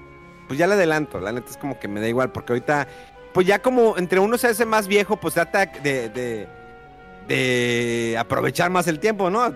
pues 0.49 0.59
ya 0.59 0.67
le 0.67 0.73
adelanto. 0.75 1.21
La 1.21 1.33
neta 1.33 1.51
es 1.51 1.59
como 1.59 1.79
que 1.79 1.87
me 1.87 2.01
da 2.01 2.09
igual, 2.09 2.33
porque 2.33 2.55
ahorita, 2.55 2.89
pues 3.35 3.47
ya 3.47 3.61
como 3.61 3.99
entre 3.99 4.21
uno 4.21 4.39
se 4.39 4.49
hace 4.49 4.65
más 4.65 4.89
viejo, 4.89 5.19
pues 5.19 5.35
trata 5.35 5.67
de, 5.67 6.49
de, 7.29 8.17
aprovechar 8.19 8.71
más 8.71 8.89
el 8.89 9.01
tiempo, 9.01 9.29
¿no? 9.29 9.55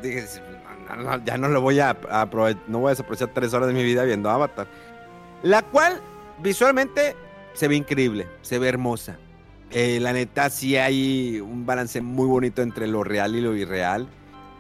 ya 1.25 1.39
no 1.39 1.49
lo 1.49 1.63
voy 1.63 1.81
a 1.81 1.97
aprovechar, 2.11 2.63
no 2.69 2.81
voy 2.81 2.91
a 2.91 2.93
aprovechar 2.93 3.31
tres 3.33 3.55
horas 3.55 3.69
de 3.69 3.75
mi 3.75 3.83
vida 3.83 4.05
viendo 4.05 4.29
Avatar. 4.29 4.67
La 5.45 5.63
cual 5.63 6.01
visualmente 6.43 7.15
se 7.53 7.69
ve 7.69 7.77
increíble, 7.77 8.27
se 8.43 8.59
ve 8.59 8.69
hermosa 8.69 9.17
eh, 9.75 9.99
la 10.01 10.13
neta, 10.13 10.51
sí 10.51 10.77
hay 10.77 11.41
un 11.41 11.67
balance 11.67 12.01
muy 12.01 12.29
bonito 12.29 12.63
entre 12.63 12.87
lo 12.87 13.03
real 13.03 13.35
y 13.35 13.41
lo 13.41 13.57
irreal. 13.57 14.07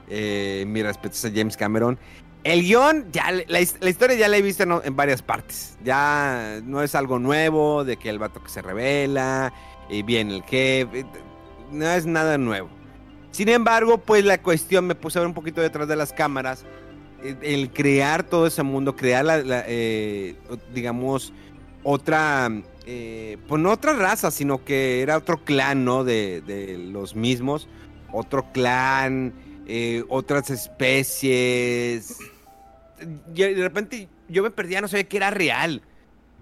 Eh, 0.08 0.64
mi 0.66 0.82
respeto 0.82 1.16
a 1.28 1.30
James 1.32 1.56
Cameron. 1.56 1.98
El 2.42 2.62
guion, 2.62 3.06
ya, 3.12 3.30
la, 3.46 3.60
historia 3.60 4.16
ya 4.16 4.28
la 4.28 4.36
he 4.36 4.42
visto 4.42 4.64
en, 4.64 4.96
varias 4.96 5.22
partes. 5.22 5.78
Ya 5.84 6.60
no 6.64 6.82
es 6.82 6.96
algo 6.96 7.20
nuevo 7.20 7.84
de 7.84 7.96
que 7.96 8.10
el 8.10 8.18
vato 8.18 8.42
que 8.42 8.50
se 8.50 8.60
revela 8.60 9.52
y 9.88 10.02
viene 10.02 10.34
el 10.34 10.44
que. 10.44 11.06
No 11.70 11.86
es 11.86 12.06
nada 12.06 12.36
nuevo. 12.36 12.68
Sin 13.30 13.48
embargo, 13.48 13.98
pues 13.98 14.24
la 14.24 14.38
cuestión 14.38 14.86
me 14.86 14.96
puse 14.96 15.18
a 15.18 15.22
ver 15.22 15.28
un 15.28 15.34
poquito 15.34 15.60
detrás 15.60 15.86
de 15.86 15.94
las 15.94 16.12
cámaras. 16.12 16.64
El, 17.24 17.70
crear 17.70 18.22
todo 18.22 18.46
ese 18.46 18.62
mundo, 18.62 18.94
crear, 18.94 19.24
la, 19.24 19.64
eh, 19.66 20.36
digamos, 20.74 21.32
otra 21.82 22.50
eh, 22.86 23.38
pues 23.48 23.62
no 23.62 23.70
otra 23.70 23.94
raza, 23.94 24.30
sino 24.30 24.62
que 24.64 25.00
era 25.00 25.16
otro 25.16 25.42
clan, 25.42 25.84
¿no? 25.84 26.04
De, 26.04 26.42
de 26.42 26.76
los 26.76 27.16
mismos, 27.16 27.66
otro 28.12 28.52
clan, 28.52 29.32
eh, 29.66 30.04
otras 30.08 30.50
especies. 30.50 32.18
De 33.28 33.54
repente 33.54 34.08
yo 34.28 34.42
me 34.42 34.50
perdía, 34.50 34.80
no 34.82 34.88
sabía 34.88 35.08
que 35.08 35.16
era 35.16 35.30
real. 35.30 35.80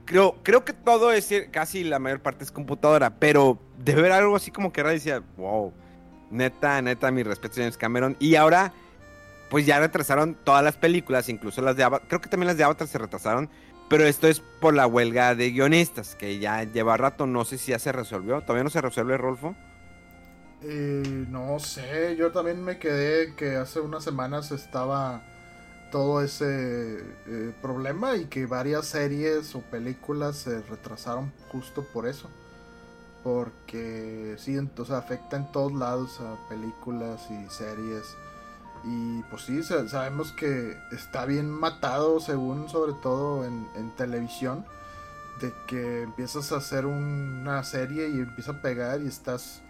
Creo, 0.05 0.37
creo 0.43 0.65
que 0.65 0.73
todo 0.73 1.13
es, 1.13 1.33
casi 1.53 1.85
la 1.85 2.01
mayor 2.01 2.21
parte 2.21 2.43
es 2.43 2.51
computadora, 2.51 3.11
pero 3.11 3.61
de 3.79 3.95
ver 3.95 4.11
algo 4.11 4.35
así 4.35 4.51
como 4.51 4.73
que 4.73 4.81
era, 4.81 4.91
decía, 4.91 5.23
wow, 5.37 5.73
neta, 6.31 6.83
neta, 6.83 7.13
mi 7.13 7.23
respeto, 7.23 7.55
James 7.57 7.77
Cameron. 7.77 8.17
Y 8.19 8.35
ahora, 8.35 8.73
pues 9.53 9.67
ya 9.67 9.79
retrasaron 9.79 10.35
todas 10.35 10.65
las 10.65 10.79
películas, 10.79 11.29
incluso 11.29 11.61
las 11.61 11.77
de 11.77 11.85
Avatar, 11.85 12.09
creo 12.09 12.23
que 12.23 12.31
también 12.31 12.47
las 12.47 12.57
de 12.57 12.65
Avatar 12.65 12.89
se 12.89 12.97
retrasaron, 12.97 13.51
pero 13.91 14.07
esto 14.07 14.27
es 14.27 14.41
por 14.41 14.73
la 14.73 14.87
huelga 14.87 15.35
de 15.35 15.51
guionistas, 15.51 16.15
que 16.15 16.39
ya 16.39 16.65
lleva 16.65 16.97
rato, 16.97 17.27
no 17.27 17.45
sé 17.45 17.59
si 17.59 17.73
ya 17.73 17.79
se 17.79 17.93
resolvió, 17.93 18.41
todavía 18.41 18.65
no 18.65 18.71
se 18.71 18.81
resuelve, 18.81 19.19
Rolfo. 19.19 19.55
Eh, 20.63 21.27
no 21.29 21.59
sé, 21.59 22.17
yo 22.17 22.33
también 22.33 22.65
me 22.65 22.79
quedé 22.79 23.35
que 23.35 23.57
hace 23.57 23.81
unas 23.81 24.03
semanas 24.03 24.53
estaba 24.53 25.23
todo 25.91 26.23
ese 26.23 27.05
eh, 27.27 27.53
problema 27.61 28.17
y 28.17 28.25
que 28.25 28.47
varias 28.47 28.87
series 28.87 29.55
o 29.55 29.61
películas 29.61 30.39
se 30.39 30.63
retrasaron 30.63 31.31
justo 31.49 31.85
por 31.93 32.07
eso. 32.07 32.31
Porque 33.23 34.35
sí, 34.39 34.57
entonces 34.57 34.95
afecta 34.95 35.37
en 35.37 35.53
todos 35.53 35.75
lados 35.75 36.19
a 36.23 36.49
películas 36.49 37.29
y 37.31 37.51
series. 37.51 38.17
Y 38.85 39.23
pues 39.25 39.43
sí, 39.43 39.63
sabemos 39.63 40.33
que 40.33 40.77
está 40.91 41.25
bien 41.25 41.51
matado, 41.51 42.21
según 42.21 42.69
sobre 42.69 42.95
todo 42.95 43.45
en, 43.45 43.69
en 43.77 43.95
televisión, 43.97 44.65
de 45.41 45.53
que 45.67 46.03
empiezas 46.03 46.53
a 46.53 46.57
hacer 46.57 46.87
una 46.87 47.63
serie 47.65 48.09
y 48.09 48.19
empieza 48.19 48.53
a 48.53 48.63
pegar 48.63 49.01
y 49.01 49.07
estás 49.07 49.63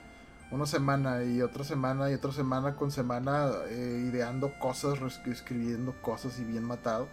una 0.53 0.67
semana 0.67 1.25
y 1.25 1.41
otra 1.41 1.65
semana 1.65 2.11
y 2.11 2.15
otra 2.15 2.31
semana 2.31 2.77
con 2.77 2.93
semana 2.93 3.51
eh, 3.69 4.05
ideando 4.07 4.53
cosas, 4.59 4.99
escribiendo 5.27 5.95
cosas 6.03 6.39
y 6.39 6.45
bien 6.45 6.65
matado. 6.65 7.09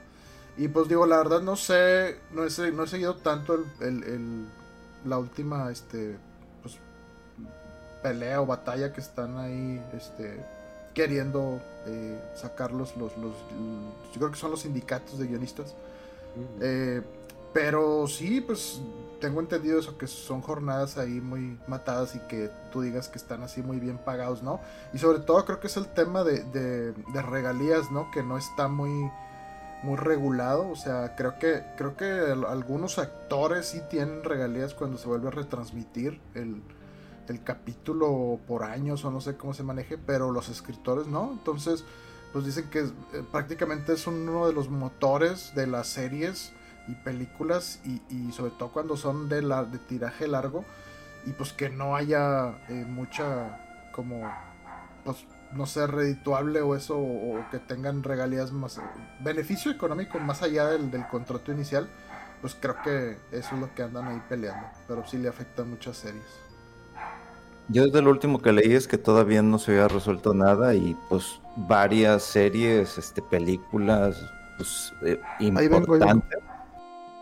Y 0.58 0.68
pues 0.68 0.90
digo, 0.90 1.06
la 1.06 1.18
verdad 1.18 1.42
no 1.42 1.56
sé, 1.56 2.20
no 2.34 2.44
he, 2.46 2.72
no 2.72 2.84
he 2.84 2.88
seguido 2.88 3.16
tanto 3.16 3.64
el, 3.80 4.46
la 5.06 5.18
última 5.18 5.72
este, 5.72 6.18
pues, 6.62 6.78
pelea 8.04 8.42
o 8.42 8.46
batalla 8.46 8.92
que 8.92 9.00
están 9.00 9.38
ahí 9.38 9.82
este, 9.94 10.46
queriendo 10.94 11.60
eh, 11.86 12.20
sacar 12.36 12.72
los, 12.72 12.96
los, 12.98 13.12
yo 13.16 14.20
creo 14.20 14.32
que 14.32 14.38
son 14.38 14.52
los 14.52 14.62
sindicatos 14.62 15.20
de 15.20 15.28
guionistas. 15.28 15.76
Eh, 16.62 17.02
pero 17.54 18.08
sí, 18.08 18.42
pues 18.42 18.82
tengo 19.20 19.40
entendido 19.42 19.80
eso, 19.80 19.98
que 19.98 20.08
son 20.08 20.42
jornadas 20.42 20.98
ahí 20.98 21.20
muy 21.20 21.60
matadas 21.68 22.16
y 22.16 22.20
que 22.20 22.50
tú 22.72 22.82
digas 22.82 23.08
que 23.10 23.18
están 23.18 23.44
así 23.44 23.62
muy 23.62 23.80
bien 23.80 23.98
pagados, 23.98 24.44
¿no? 24.44 24.60
Y 24.94 24.98
sobre 24.98 25.20
todo 25.20 25.44
creo 25.46 25.60
que 25.60 25.68
es 25.68 25.78
el 25.78 25.88
tema 25.88 26.24
de, 26.24 26.44
de, 26.44 27.22
regalías, 27.22 27.92
¿no? 27.92 28.12
Que 28.12 28.24
no 28.24 28.38
está 28.38 28.68
muy, 28.68 29.10
muy 29.84 29.98
regulado, 29.98 30.70
o 30.70 30.76
sea, 30.76 31.16
creo 31.16 31.38
que, 31.38 31.64
creo 31.76 31.98
que 31.98 32.06
algunos 32.48 32.98
actores 32.98 33.68
sí 33.68 33.82
tienen 33.90 34.24
regalías 34.24 34.74
cuando 34.74 34.98
se 34.98 35.08
vuelve 35.08 35.28
a 35.28 35.32
retransmitir 35.32 36.20
el, 36.34 36.62
el 37.30 37.44
capítulo 37.44 38.40
por 38.48 38.64
años 38.64 39.06
o 39.06 39.12
no 39.12 39.22
sé 39.22 39.38
cómo 39.38 39.54
se 39.54 39.64
maneje, 39.64 39.98
pero 39.98 40.32
los 40.32 40.50
escritores 40.50 41.08
no, 41.08 41.32
entonces 41.32 41.84
pues 42.32 42.46
dicen 42.46 42.70
que 42.70 42.80
eh, 42.80 43.24
prácticamente 43.32 43.94
es 43.94 44.06
uno 44.08 44.48
de 44.48 44.54
los 44.54 44.70
motores 44.70 45.54
de 45.56 45.68
las 45.68 45.88
series 45.88 46.54
y 46.88 46.96
películas 46.96 47.80
y, 47.86 48.32
sobre 48.32 48.52
todo 48.52 48.72
cuando 48.72 48.98
son 48.98 49.30
de, 49.30 49.42
la, 49.42 49.64
de 49.64 49.78
tiraje 49.78 50.28
largo 50.28 50.66
y 51.26 51.32
pues 51.32 51.54
que 51.54 51.70
no 51.70 51.96
haya 51.96 52.60
eh, 52.70 52.86
mucha 52.88 53.90
como 53.92 54.32
pues 55.04 55.18
no 55.52 55.66
sé 55.66 55.88
redituable 55.88 56.62
o 56.62 56.76
eso 56.76 56.98
o, 56.98 57.44
que 57.52 57.60
tengan 57.60 58.04
regalías 58.04 58.52
más 58.52 58.80
beneficio 59.20 59.72
económico 59.72 60.20
más 60.20 60.42
allá 60.42 60.68
del, 60.68 60.90
del, 60.92 61.08
contrato 61.08 61.52
inicial 61.52 61.90
pues 62.42 62.56
creo 62.60 62.82
que 62.84 63.18
eso 63.32 63.56
es 63.56 63.60
lo 63.60 63.74
que 63.76 63.84
andan 63.84 64.08
ahí 64.08 64.22
peleando 64.30 64.68
pero 64.88 65.06
sí 65.06 65.18
le 65.18 65.30
afecta 65.30 65.64
muchas 65.64 65.98
series 65.98 66.49
yo 67.70 67.86
desde 67.86 68.02
lo 68.02 68.10
último 68.10 68.40
que 68.40 68.52
leí 68.52 68.74
es 68.74 68.88
que 68.88 68.98
todavía 68.98 69.42
no 69.42 69.60
se 69.60 69.72
había 69.72 69.88
resuelto 69.88 70.34
nada 70.34 70.76
y 70.76 70.96
pues 71.08 71.40
varias 71.56 72.24
series 72.24 72.98
este 72.98 73.22
películas 73.22 74.22
pues 74.58 74.94
eh, 75.06 75.20
importantes 75.40 76.40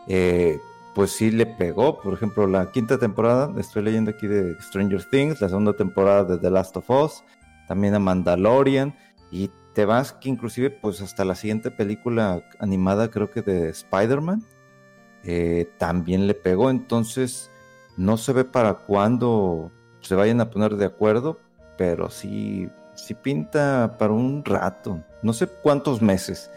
eh, 0.07 0.59
pues 0.95 1.11
sí 1.11 1.29
le 1.29 1.45
pegó. 1.45 2.01
Por 2.01 2.13
ejemplo, 2.13 2.47
la 2.47 2.71
quinta 2.71 2.97
temporada, 2.97 3.53
estoy 3.59 3.83
leyendo 3.83 4.09
aquí 4.11 4.25
de 4.25 4.59
Stranger 4.59 5.03
Things, 5.03 5.39
la 5.41 5.49
segunda 5.49 5.73
temporada 5.73 6.23
de 6.23 6.37
The 6.39 6.49
Last 6.49 6.75
of 6.77 6.89
Us, 6.89 7.23
también 7.67 7.93
a 7.93 7.99
Mandalorian, 7.99 8.95
y 9.29 9.51
te 9.73 9.85
vas 9.85 10.13
que 10.13 10.29
inclusive 10.29 10.71
pues 10.71 11.01
hasta 11.01 11.23
la 11.23 11.35
siguiente 11.35 11.69
película 11.69 12.41
animada, 12.57 13.11
creo 13.11 13.29
que 13.29 13.43
de 13.43 13.69
Spider-Man, 13.69 14.43
eh, 15.23 15.69
también 15.77 16.25
le 16.25 16.33
pegó. 16.33 16.71
Entonces, 16.71 17.51
no 17.95 18.17
se 18.17 18.33
ve 18.33 18.43
para 18.43 18.73
cuándo 18.73 19.71
se 20.01 20.15
vayan 20.15 20.41
a 20.41 20.49
poner 20.49 20.75
de 20.75 20.85
acuerdo, 20.85 21.39
pero 21.77 22.09
sí, 22.09 22.69
sí 22.95 23.13
pinta 23.13 23.95
para 23.99 24.13
un 24.13 24.43
rato, 24.43 25.03
no 25.21 25.33
sé 25.33 25.47
cuántos 25.47 26.01
meses 26.01 26.49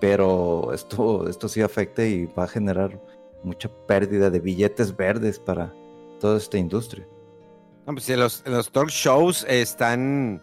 pero 0.00 0.72
esto, 0.72 1.28
esto 1.28 1.48
sí 1.48 1.62
afecta 1.62 2.04
y 2.04 2.26
va 2.26 2.44
a 2.44 2.48
generar 2.48 3.00
mucha 3.42 3.68
pérdida 3.86 4.30
de 4.30 4.40
billetes 4.40 4.96
verdes 4.96 5.38
para 5.38 5.72
toda 6.20 6.38
esta 6.38 6.58
industria. 6.58 7.06
No, 7.86 7.94
pues 7.94 8.08
los, 8.10 8.42
los 8.46 8.70
talk 8.70 8.88
shows 8.90 9.44
están, 9.48 10.42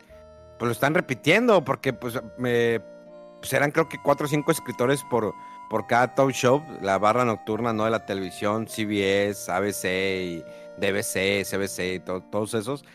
pues 0.57 0.67
lo 0.67 0.71
están 0.71 0.93
repitiendo, 0.93 1.63
porque 1.63 1.93
pues, 1.93 2.19
me, 2.37 2.81
pues 3.39 3.53
eran 3.53 3.71
creo 3.71 3.87
que 3.87 4.01
cuatro 4.01 4.25
o 4.25 4.29
cinco 4.29 4.51
escritores 4.51 5.01
por, 5.09 5.33
por 5.69 5.87
cada 5.87 6.15
talk 6.15 6.31
show, 6.31 6.63
la 6.81 6.97
barra 6.97 7.23
nocturna 7.23 7.71
¿no? 7.71 7.85
de 7.85 7.91
la 7.91 8.05
televisión, 8.05 8.67
CBS, 8.67 9.49
ABC 9.51 9.85
y 9.85 10.43
DBC, 10.79 11.45
CBC, 11.45 12.03
todos 12.31 12.53
esos. 12.53 12.85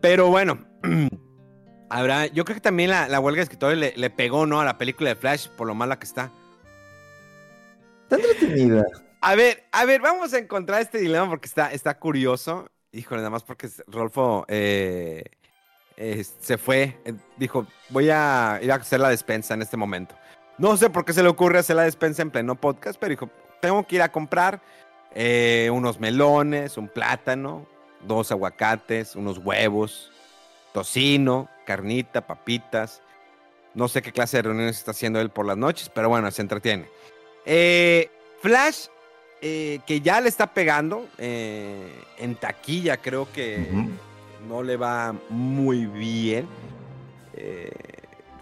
Pero 0.00 0.28
bueno, 0.28 0.58
Habrá, 1.94 2.26
yo 2.26 2.44
creo 2.44 2.56
que 2.56 2.60
también 2.60 2.90
la, 2.90 3.20
huelga 3.20 3.38
de 3.38 3.44
escritores 3.44 3.96
le, 3.96 4.10
pegó, 4.10 4.46
¿no? 4.46 4.60
A 4.60 4.64
la 4.64 4.78
película 4.78 5.10
de 5.10 5.14
Flash 5.14 5.48
por 5.48 5.66
lo 5.66 5.76
mala 5.76 5.98
que 5.98 6.06
está. 6.06 6.32
Está 8.02 8.16
entretenida. 8.16 8.84
A 9.20 9.34
ver, 9.36 9.64
a 9.70 9.84
ver, 9.84 10.00
vamos 10.00 10.34
a 10.34 10.38
encontrar 10.38 10.82
este 10.82 10.98
dilema 10.98 11.28
porque 11.28 11.46
está, 11.46 11.72
está 11.72 11.98
curioso. 11.98 12.68
Híjole, 12.90 13.20
nada 13.20 13.30
más 13.30 13.44
porque 13.44 13.68
Rolfo 13.86 14.44
eh, 14.48 15.24
se 16.40 16.58
fue. 16.58 16.98
Eh, 17.04 17.14
dijo, 17.36 17.66
voy 17.90 18.10
a 18.10 18.58
ir 18.60 18.72
a 18.72 18.74
hacer 18.74 18.98
la 18.98 19.10
despensa 19.10 19.54
en 19.54 19.62
este 19.62 19.76
momento. 19.76 20.16
No 20.58 20.76
sé 20.76 20.90
por 20.90 21.04
qué 21.04 21.12
se 21.12 21.22
le 21.22 21.28
ocurre 21.28 21.60
hacer 21.60 21.76
la 21.76 21.82
despensa 21.82 22.22
en 22.22 22.32
pleno 22.32 22.60
podcast, 22.60 22.98
pero 22.98 23.10
dijo, 23.10 23.30
tengo 23.60 23.86
que 23.86 23.94
ir 23.96 24.02
a 24.02 24.10
comprar 24.10 24.60
eh, 25.14 25.70
unos 25.72 26.00
melones, 26.00 26.76
un 26.76 26.88
plátano, 26.88 27.66
dos 28.06 28.32
aguacates, 28.32 29.14
unos 29.14 29.38
huevos, 29.38 30.10
tocino, 30.72 31.48
carnita, 31.64 32.26
papitas. 32.26 33.00
No 33.74 33.88
sé 33.88 34.02
qué 34.02 34.12
clase 34.12 34.38
de 34.38 34.42
reuniones 34.42 34.76
está 34.76 34.90
haciendo 34.90 35.20
él 35.20 35.30
por 35.30 35.46
las 35.46 35.56
noches, 35.56 35.88
pero 35.88 36.08
bueno, 36.08 36.30
se 36.30 36.42
entretiene. 36.42 36.88
Eh, 37.46 38.10
Flash, 38.40 38.86
eh, 39.40 39.80
que 39.86 40.00
ya 40.00 40.20
le 40.20 40.28
está 40.28 40.52
pegando 40.52 41.06
en 41.18 42.34
taquilla, 42.40 42.96
creo 42.96 43.30
que 43.32 43.68
no 44.48 44.62
le 44.62 44.76
va 44.76 45.14
muy 45.28 45.86
bien. 45.86 46.48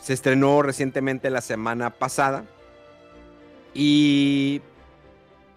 se 0.00 0.12
estrenó 0.12 0.62
recientemente 0.62 1.28
la 1.30 1.40
semana 1.40 1.90
pasada. 1.90 2.44
Y 3.74 4.60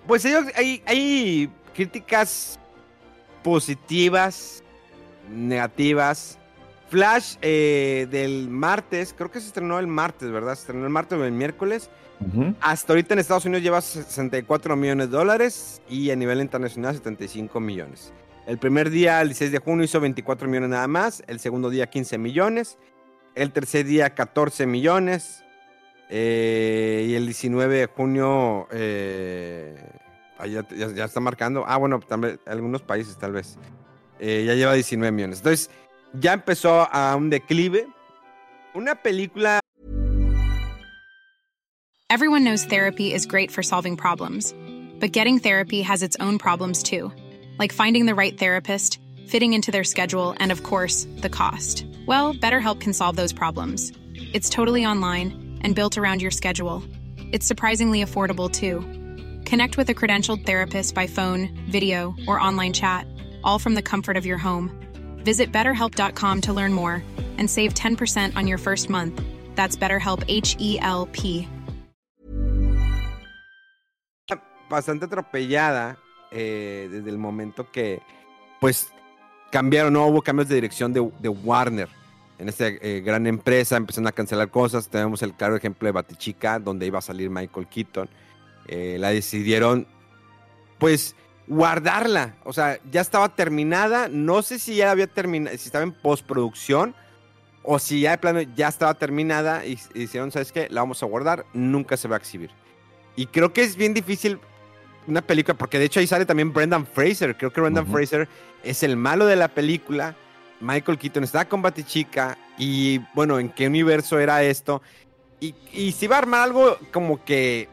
pues 0.08 0.26
hay, 0.26 0.82
hay 0.86 1.50
críticas 1.74 2.60
positivas, 3.44 4.64
negativas. 5.30 6.40
Flash 6.90 7.36
eh, 7.42 8.08
del 8.12 8.48
martes, 8.50 9.14
creo 9.18 9.32
que 9.32 9.40
se 9.40 9.48
estrenó 9.48 9.80
el 9.80 9.88
martes, 9.88 10.32
¿verdad? 10.32 10.56
Se 10.56 10.62
estrenó 10.62 10.86
el 10.86 10.92
martes 10.92 11.18
o 11.18 11.26
el 11.26 11.32
miércoles. 11.32 11.90
Hasta 12.62 12.94
ahorita 12.94 13.14
en 13.14 13.20
Estados 13.20 13.46
Unidos 13.46 13.62
lleva 13.62 13.82
64 13.82 14.76
millones 14.76 15.12
de 15.12 15.18
dólares 15.18 15.82
y 15.90 16.12
a 16.12 16.16
nivel 16.16 16.40
internacional 16.40 16.96
75 16.96 17.60
millones. 17.60 18.14
El 18.48 18.58
primer 18.58 18.90
día, 18.90 19.22
el 19.22 19.30
16 19.30 19.52
de 19.52 19.60
junio, 19.60 19.84
hizo 19.84 20.00
24 20.00 20.48
millones 20.48 20.70
nada 20.70 20.88
más. 20.88 21.24
El 21.28 21.40
segundo 21.40 21.70
día, 21.70 21.88
15 21.88 22.18
millones. 22.18 22.78
El 23.34 23.52
tercer 23.52 23.86
día, 23.86 24.12
14 24.12 24.66
millones. 24.66 25.44
Eh, 26.10 27.08
y 27.10 27.16
el 27.16 27.26
19 27.26 27.78
de 27.78 27.86
junio, 27.88 28.68
eh, 28.72 29.76
ya, 30.48 30.68
ya, 30.70 31.06
está 31.06 31.20
marcando. 31.20 31.64
Ah, 31.68 31.78
bueno, 31.78 32.00
también 32.00 32.40
algunos 32.46 32.82
países 32.82 33.18
tal 33.18 33.32
vez. 33.32 33.58
ya 34.20 34.54
lleva 34.54 34.74
19 34.74 35.12
millones. 35.12 35.40
Entonces, 35.40 35.70
ya 36.14 36.34
empezó 36.34 36.88
a 36.92 37.16
un 37.16 37.30
declive. 37.30 37.88
Una 38.74 38.96
película. 38.96 39.60
Everyone 42.10 42.44
knows 42.44 42.64
therapy 42.66 43.14
is 43.14 43.26
great 43.26 43.52
for 43.52 43.64
solving 43.64 43.98
problems, 43.98 44.54
but 45.00 45.12
getting 45.12 45.40
therapy 45.40 45.82
has 45.82 46.04
its 46.04 46.16
own 46.20 46.38
problems 46.38 46.84
too, 46.84 47.12
like 47.58 47.74
finding 47.74 48.06
the 48.06 48.14
right 48.14 48.38
therapist, 48.38 49.00
fitting 49.28 49.54
into 49.54 49.72
their 49.72 49.84
schedule, 49.84 50.36
and 50.38 50.52
of 50.52 50.64
course, 50.64 51.08
the 51.22 51.30
cost. 51.30 51.86
Well, 52.06 52.34
BetterHelp 52.34 52.80
can 52.80 52.94
solve 52.94 53.16
those 53.16 53.34
problems. 53.34 53.92
It's 54.34 54.50
totally 54.50 54.86
online 54.86 55.45
and 55.62 55.76
built 55.76 55.98
around 55.98 56.22
your 56.22 56.32
schedule. 56.32 56.84
It's 57.32 57.46
surprisingly 57.46 58.04
affordable 58.04 58.50
too. 58.52 58.82
Connect 59.46 59.78
with 59.78 59.90
a 59.90 59.94
credentialed 59.94 60.46
therapist 60.46 60.96
by 60.96 61.08
phone, 61.08 61.50
video, 61.70 62.16
or 62.28 62.40
online 62.40 62.74
chat, 62.74 63.08
all 63.44 63.60
from 63.60 63.76
the 63.76 63.82
comfort 63.82 64.18
of 64.18 64.26
your 64.26 64.38
home. 64.38 64.72
Visit 65.18 65.52
betterhelp.com 65.52 66.42
to 66.42 66.54
learn 66.54 66.74
more 66.74 67.04
and 67.38 67.50
save 67.50 67.74
10% 67.74 68.38
on 68.38 68.48
your 68.48 68.58
first 68.58 68.90
month. 68.90 69.22
That's 69.56 69.76
BetterHelp 69.76 70.24
H 70.28 70.56
E 70.60 70.80
L 70.80 71.08
P. 71.12 71.48
Bastante 74.70 75.06
atropellada 75.06 75.98
eh, 76.32 76.88
desde 76.92 77.12
el 77.12 77.20
momento 77.20 77.70
que, 77.72 78.02
pues, 78.60 78.88
cambiaron, 79.52 79.94
no 79.94 80.08
hubo 80.08 80.24
cambios 80.24 80.50
de 80.50 80.56
dirección 80.56 80.92
de, 80.92 81.08
de 81.20 81.30
Warner 81.30 81.88
en 82.38 82.50
esta 82.50 82.68
eh, 82.68 83.02
gran 83.06 83.28
empresa, 83.28 83.78
empezaron 83.78 84.08
a 84.08 84.12
cancelar 84.12 84.50
cosas. 84.50 84.90
Tenemos 84.90 85.22
el 85.22 85.34
claro 85.34 85.56
ejemplo 85.56 85.86
de 85.86 85.92
Batichica, 85.92 86.60
donde 86.60 86.86
iba 86.86 87.00
a 87.00 87.02
salir 87.02 87.30
Michael 87.30 87.68
Keaton. 87.68 88.10
Eh, 88.68 88.98
la 89.00 89.10
decidieron, 89.10 89.88
pues, 90.78 91.16
guardarla. 91.48 92.36
O 92.44 92.54
sea, 92.54 92.80
ya 92.92 93.02
estaba 93.02 93.30
terminada. 93.36 94.08
No 94.10 94.42
sé 94.42 94.60
si 94.60 94.76
ya 94.76 94.92
había 94.92 95.08
terminado, 95.08 95.58
si 95.58 95.66
estaba 95.66 95.84
en 95.84 95.94
postproducción 95.94 96.96
o 97.64 97.80
si 97.80 98.02
ya 98.02 98.12
de 98.12 98.18
plano 98.18 98.42
ya 98.42 98.68
estaba 98.68 98.94
terminada 98.94 99.66
y, 99.66 99.80
y 99.94 100.00
dijeron, 100.02 100.32
¿sabes 100.32 100.52
qué? 100.52 100.68
La 100.70 100.82
vamos 100.82 101.02
a 101.02 101.06
guardar, 101.06 101.46
nunca 101.54 101.98
se 101.98 102.08
va 102.08 102.16
a 102.16 102.20
exhibir. 102.20 102.52
Y 103.16 103.28
creo 103.28 103.54
que 103.54 103.64
es 103.64 103.76
bien 103.76 103.94
difícil 103.94 104.40
una 105.08 105.22
película, 105.22 105.58
porque 105.58 105.80
de 105.80 105.86
hecho 105.86 106.00
ahí 106.00 106.08
sale 106.08 106.26
también 106.26 106.52
Brendan 106.54 106.86
Fraser. 106.86 107.38
Creo 107.38 107.52
que 107.52 107.62
Brendan. 107.62 107.88
Fraser 107.88 108.28
es 108.64 108.84
el 108.84 108.98
malo 108.98 109.26
de 109.26 109.36
la 109.36 109.48
película. 109.48 110.16
Michael 110.66 110.98
Keaton 110.98 111.24
está 111.24 111.48
con 111.48 111.62
Batichica. 111.62 112.38
Y 112.58 113.00
bueno, 113.14 113.40
¿en 113.40 113.50
qué 113.50 113.68
universo 113.68 114.20
era 114.20 114.44
esto? 114.44 114.82
Y, 115.40 115.54
y 115.72 115.92
se 115.92 116.06
iba 116.06 116.16
a 116.16 116.20
armar 116.20 116.42
algo 116.42 116.78
como 116.92 117.24
que 117.24 117.70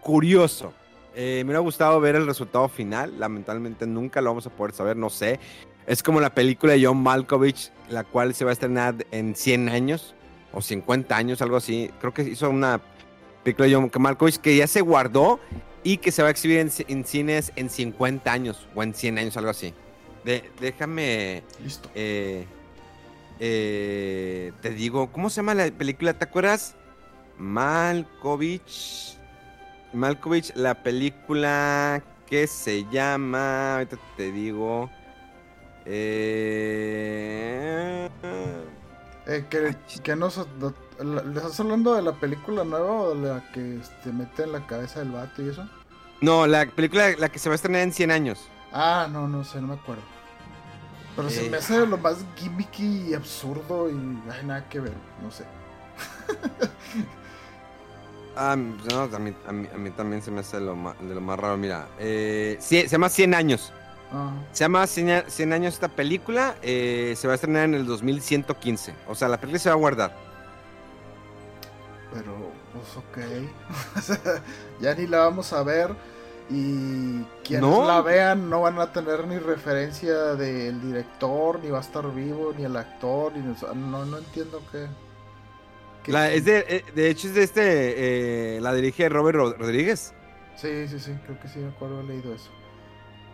curioso. 0.00 0.72
Eh, 1.14 1.42
me 1.44 1.50
hubiera 1.50 1.60
gustado 1.60 2.00
ver 2.00 2.16
el 2.16 2.26
resultado 2.26 2.68
final. 2.68 3.18
Lamentablemente 3.20 3.86
nunca 3.86 4.20
lo 4.20 4.30
vamos 4.30 4.46
a 4.46 4.50
poder 4.50 4.74
saber, 4.74 4.96
no 4.96 5.10
sé. 5.10 5.38
Es 5.86 6.02
como 6.02 6.20
la 6.20 6.34
película 6.34 6.72
de 6.72 6.84
John 6.84 7.02
Malkovich, 7.02 7.70
la 7.88 8.04
cual 8.04 8.34
se 8.34 8.44
va 8.44 8.50
a 8.50 8.54
estrenar 8.54 8.94
en 9.10 9.34
100 9.36 9.68
años 9.68 10.14
o 10.52 10.60
50 10.60 11.16
años, 11.16 11.40
algo 11.40 11.56
así. 11.56 11.90
Creo 12.00 12.12
que 12.12 12.22
hizo 12.22 12.50
una 12.50 12.80
película 13.44 13.68
de 13.68 13.74
John 13.74 13.90
Malkovich 13.98 14.38
que 14.38 14.56
ya 14.56 14.66
se 14.66 14.80
guardó 14.80 15.38
y 15.84 15.98
que 15.98 16.10
se 16.10 16.22
va 16.22 16.28
a 16.28 16.30
exhibir 16.30 16.58
en, 16.58 16.70
en 16.88 17.04
cines 17.04 17.52
en 17.56 17.70
50 17.70 18.32
años 18.32 18.66
o 18.74 18.82
en 18.82 18.94
100 18.94 19.18
años, 19.18 19.36
algo 19.36 19.50
así. 19.50 19.74
De- 20.24 20.50
déjame, 20.60 21.42
Listo. 21.62 21.88
eh, 21.94 22.46
eh, 23.40 24.52
te 24.60 24.70
digo, 24.70 25.10
¿cómo 25.12 25.30
se 25.30 25.36
llama 25.36 25.54
la 25.54 25.70
película? 25.70 26.14
¿Te 26.14 26.24
acuerdas? 26.24 26.74
Malkovich. 27.38 29.16
Malkovich, 29.92 30.54
la 30.54 30.74
película 30.82 32.02
que 32.26 32.46
se 32.46 32.84
llama, 32.90 33.74
ahorita 33.74 33.98
te 34.16 34.32
digo. 34.32 34.88
Eh, 35.84 38.08
Eh, 39.26 39.44
que, 39.50 39.76
que 40.02 40.16
no, 40.16 40.28
¿Le 40.28 41.38
estás 41.38 41.60
hablando 41.60 41.94
de 41.94 42.02
la 42.02 42.12
película 42.12 42.64
nueva 42.64 42.90
o 42.92 43.14
de 43.14 43.28
la 43.28 43.52
que 43.52 43.76
este, 43.76 44.12
mete 44.12 44.44
en 44.44 44.52
la 44.52 44.66
cabeza 44.66 45.00
del 45.00 45.10
vato 45.12 45.42
y 45.42 45.48
eso? 45.50 45.68
no, 46.20 46.46
la 46.46 46.66
película 46.66 47.10
la 47.18 47.28
que 47.30 47.38
se 47.38 47.48
va 47.48 47.54
a 47.54 47.56
estrenar 47.56 47.82
en 47.82 47.92
100 47.92 48.10
años. 48.12 48.48
Ah, 48.72 49.08
no, 49.10 49.28
no 49.28 49.44
sé, 49.44 49.60
no 49.60 49.68
me 49.68 49.74
acuerdo. 49.74 50.02
Pero 51.16 51.28
se 51.30 51.46
Eh, 51.46 51.50
me 51.50 51.58
hace 51.58 51.86
lo 51.86 51.98
más 51.98 52.24
gimmicky 52.36 53.10
y 53.10 53.14
absurdo 53.14 53.88
y 53.90 53.92
hay 54.30 54.44
nada 54.46 54.68
que 54.68 54.80
ver, 54.80 54.94
no 55.22 55.30
sé. 55.30 55.44
Ah, 58.34 58.56
no, 58.56 59.00
a 59.02 59.18
mí, 59.18 59.34
a 59.46 59.52
mí- 59.52 59.68
a 59.74 59.76
mí 59.76 59.90
también 59.90 60.22
se 60.22 60.30
me 60.30 60.40
hace 60.40 60.58
lo 60.58 60.74
ma- 60.74 60.94
de 60.98 61.14
lo 61.14 61.20
más 61.20 61.38
raro. 61.38 61.58
Mira, 61.58 61.88
eh, 61.98 62.56
sí, 62.60 62.80
se 62.80 62.88
llama 62.88 63.10
100 63.10 63.34
años. 63.34 63.74
Ah, 64.10 64.32
Se 64.52 64.64
llama 64.64 64.86
100, 64.86 65.10
a- 65.10 65.28
100 65.28 65.52
años 65.52 65.74
esta 65.74 65.88
película. 65.88 66.54
eh, 66.62 67.12
se 67.14 67.26
va 67.26 67.32
a 67.32 67.36
estrenar 67.36 67.64
en 67.64 67.74
el 67.74 67.84
2115. 67.84 68.94
O 69.06 69.14
sea, 69.14 69.28
la 69.28 69.36
película 69.38 69.58
se 69.58 69.68
va 69.68 69.74
a 69.74 69.78
guardar. 69.78 70.16
pero, 72.10 72.50
pues 72.72 72.96
ok. 72.96 73.18
Ya 74.80 74.94
ni 74.94 75.06
la 75.06 75.18
vamos 75.18 75.52
a 75.52 75.62
ver. 75.62 75.94
Y 76.50 77.22
quienes 77.44 77.62
No. 77.68 77.86
la 77.86 78.02
vean 78.02 78.50
no 78.50 78.62
van 78.62 78.78
a 78.78 78.92
tener 78.92 79.26
ni 79.26 79.38
referencia 79.38 80.34
del 80.34 80.80
director, 80.82 81.60
ni 81.62 81.70
va 81.70 81.78
a 81.78 81.80
estar 81.80 82.12
vivo, 82.14 82.52
ni 82.56 82.64
el 82.64 82.76
actor, 82.76 83.32
ni 83.34 83.54
no, 83.74 84.04
no 84.04 84.18
entiendo 84.18 84.60
qué. 84.70 84.86
qué- 86.02 86.12
La- 86.12 86.30
es 86.32 86.44
de, 86.44 86.64
eh, 86.68 86.84
de 86.94 87.08
hecho, 87.10 87.28
es 87.28 87.34
de 87.34 87.42
este. 87.44 88.56
eh, 88.56 88.60
la 88.60 88.74
dirige 88.74 89.08
Robert 89.08 89.36
Ro- 89.36 89.54
Rodríguez. 89.56 90.12
Sí, 90.56 90.86
sí, 90.88 90.98
sí, 90.98 91.12
creo 91.24 91.40
que 91.40 91.48
sí 91.48 91.60
me 91.60 91.68
acuerdo 91.68 91.94
haber 92.00 92.06
leído 92.10 92.34
eso. 92.34 92.50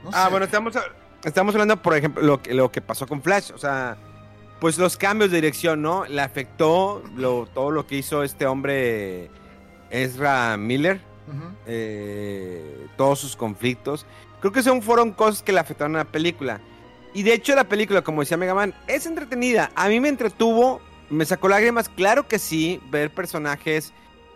No 0.05 0.11
Ah, 0.13 0.25
sé. 0.27 0.31
bueno, 0.31 0.45
estamos, 0.45 0.75
estamos 1.25 1.55
hablando, 1.55 1.81
por 1.83 1.97
ejemplo, 1.97 2.23
lo, 2.23 2.41
que- 2.43 2.55
lo 2.55 2.71
que 2.71 2.81
pasó 2.83 3.07
con 3.07 3.23
Flash. 3.23 3.51
O 3.53 3.59
sea, 3.59 3.97
pues 4.61 4.77
los 4.79 4.97
cambios 4.97 5.31
de 5.31 5.37
dirección, 5.39 5.83
¿no? 5.83 6.05
Le 6.07 6.21
afectó 6.21 7.03
lo, 7.17 7.47
todo 7.47 7.71
lo 7.71 7.87
que 7.87 7.97
hizo 7.97 8.23
este 8.23 8.47
hombre, 8.47 9.31
Ezra 9.91 10.57
Miller. 10.57 11.01
Eh, 11.67 12.87
todos 12.97 13.19
sus 13.19 13.37
conflictos. 13.37 14.07
Creo 14.41 14.53
que 14.53 14.63
son 14.63 14.83
fueron 14.83 15.13
cosas 15.13 15.43
que 15.43 15.53
le 15.53 15.61
afectaron 15.61 15.97
a 15.97 16.01
la 16.01 16.05
película. 16.05 16.61
Y 17.15 17.23
de 17.23 17.35
hecho 17.35 17.55
la 17.55 17.65
película, 17.65 18.03
como 18.03 18.21
decía 18.21 18.37
Megaman, 18.37 18.75
es 18.87 19.07
entretenida. 19.07 19.71
A 19.75 19.89
mí 19.89 20.01
me 20.01 20.09
entretuvo, 20.09 20.81
me 21.11 21.25
sacó 21.25 21.49
lágrimas, 21.49 21.89
claro 21.89 22.29
que 22.29 22.39
sí, 22.39 22.81
ver 22.91 23.11
personajes 23.11 23.93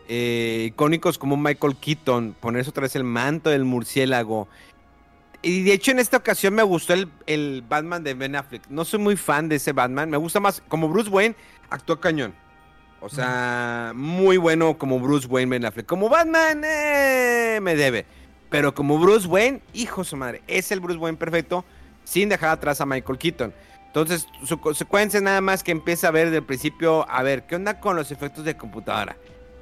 eh, 0.08 0.66
icónicos 0.68 1.18
como 1.18 1.36
Michael 1.36 1.76
Keaton, 1.76 2.34
ponerse 2.40 2.70
otra 2.70 2.82
vez 2.82 2.96
el 2.96 3.04
manto 3.04 3.50
del 3.50 3.64
murciélago. 3.64 4.48
Y 5.42 5.62
de 5.62 5.72
hecho 5.72 5.90
en 5.90 5.98
esta 5.98 6.18
ocasión 6.18 6.54
me 6.54 6.62
gustó 6.62 6.94
el, 6.94 7.08
el 7.26 7.64
Batman 7.68 8.04
de 8.04 8.14
Ben 8.14 8.36
Affleck. 8.36 8.68
No 8.68 8.84
soy 8.84 9.00
muy 9.00 9.16
fan 9.16 9.48
de 9.48 9.56
ese 9.56 9.72
Batman, 9.72 10.10
me 10.10 10.16
gusta 10.16 10.40
más, 10.40 10.62
como 10.68 10.88
Bruce 10.88 11.10
Wayne, 11.10 11.36
actuó 11.68 12.00
cañón. 12.00 12.34
O 13.02 13.08
sea, 13.08 13.92
muy 13.94 14.36
bueno 14.36 14.78
como 14.78 15.00
Bruce 15.00 15.26
Wayne 15.26 15.50
Ben 15.50 15.64
Affleck. 15.64 15.86
Como 15.86 16.08
Batman, 16.08 16.62
eh, 16.64 17.58
me 17.60 17.74
debe. 17.74 18.06
Pero 18.48 18.74
como 18.74 18.98
Bruce 18.98 19.26
Wayne, 19.26 19.60
hijo 19.72 20.02
de 20.02 20.08
su 20.08 20.16
madre, 20.16 20.42
es 20.46 20.70
el 20.70 20.78
Bruce 20.80 20.98
Wayne 20.98 21.18
perfecto 21.18 21.64
sin 22.04 22.28
dejar 22.28 22.50
atrás 22.50 22.80
a 22.80 22.86
Michael 22.86 23.18
Keaton. 23.18 23.52
Entonces, 23.86 24.26
su 24.44 24.60
consecuencia 24.60 25.20
nada 25.20 25.40
más 25.40 25.62
que 25.64 25.72
empieza 25.72 26.08
a 26.08 26.10
ver 26.12 26.26
desde 26.26 26.38
el 26.38 26.44
principio, 26.44 27.04
a 27.10 27.22
ver, 27.22 27.42
¿qué 27.42 27.56
onda 27.56 27.80
con 27.80 27.96
los 27.96 28.10
efectos 28.10 28.44
de 28.44 28.56
computadora? 28.56 29.16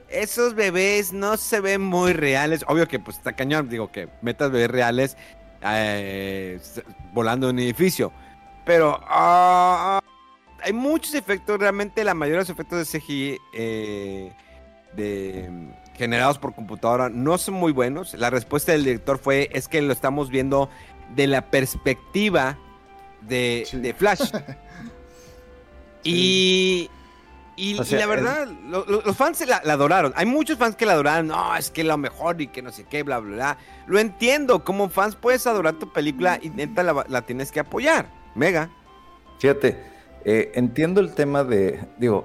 Esos 0.09 0.55
bebés 0.55 1.13
no 1.13 1.37
se 1.37 1.61
ven 1.61 1.81
muy 1.81 2.13
reales. 2.13 2.65
Obvio 2.69 2.87
que 2.87 2.99
pues 2.99 3.17
está 3.17 3.33
cañón, 3.33 3.69
digo 3.69 3.91
que 3.91 4.09
metas 4.23 4.51
bebés 4.51 4.71
reales 4.71 5.17
eh, 5.63 6.61
volando 7.13 7.49
en 7.49 7.57
un 7.57 7.61
edificio. 7.61 8.13
Pero 8.67 9.01
ah, 9.05 10.01
hay 10.63 10.73
muchos 10.73 11.15
efectos, 11.15 11.59
realmente 11.59 12.03
la 12.05 12.15
mayoría 12.15 12.39
de 12.39 12.43
los 12.43 12.51
efectos 12.51 12.79
de 12.93 12.99
CGI 12.99 13.39
eh, 13.55 14.33
de, 14.95 15.51
generados 15.97 16.39
por 16.39 16.55
computadora 16.55 17.09
no 17.09 17.39
son 17.39 17.55
muy 17.55 17.73
buenos. 17.73 18.15
La 18.15 18.31
respuesta 18.31 18.73
del 18.73 18.85
director 18.85 19.19
fue, 19.19 19.49
es 19.53 19.69
que 19.69 19.81
lo 19.83 19.93
estamos 19.93 20.31
viendo 20.31 20.69
de 21.15 21.27
la 21.27 21.51
perspectiva 21.51 22.59
de, 23.23 23.65
Sí. 23.67 23.79
de 23.79 23.95
Flash. 23.95 24.31
Y, 26.03 26.89
y, 27.57 27.79
O 27.79 27.83
y 27.83 27.85
sea, 27.85 27.99
la 28.01 28.07
verdad, 28.07 28.49
lo- 28.49 28.87
lo- 28.87 29.03
los 29.03 29.17
fans 29.17 29.45
la 29.47 29.57
adoraron. 29.71 30.13
Hay 30.17 30.25
muchos 30.27 30.57
fans 30.59 30.77
que 30.77 30.87
la 30.87 30.95
adoraron. 30.95 31.27
No, 31.29 31.55
es 31.57 31.71
que 31.71 31.85
lo 31.85 31.97
mejor 31.99 32.41
y 32.41 32.47
que 32.47 32.63
no 32.63 32.73
sé 32.73 32.85
qué, 32.89 33.03
bla, 33.03 33.19
bla, 33.19 33.35
bla. 33.35 33.59
Lo 33.87 33.99
entiendo. 33.99 34.65
Como 34.65 34.89
fans 34.89 35.15
puedes 35.17 35.47
adorar 35.47 35.75
tu 35.75 35.93
película 35.93 36.39
y 36.41 36.49
neta 36.51 36.83
la, 36.83 37.05
la 37.09 37.23
tienes 37.23 37.53
que 37.53 37.61
apoyar. 37.61 38.09
Mega. 38.35 38.71
Fíjate, 39.41 39.77
eh, 40.25 40.53
entiendo 40.55 41.01
el 41.01 41.15
tema 41.15 41.45
de, 41.45 41.81
digo, 41.99 42.25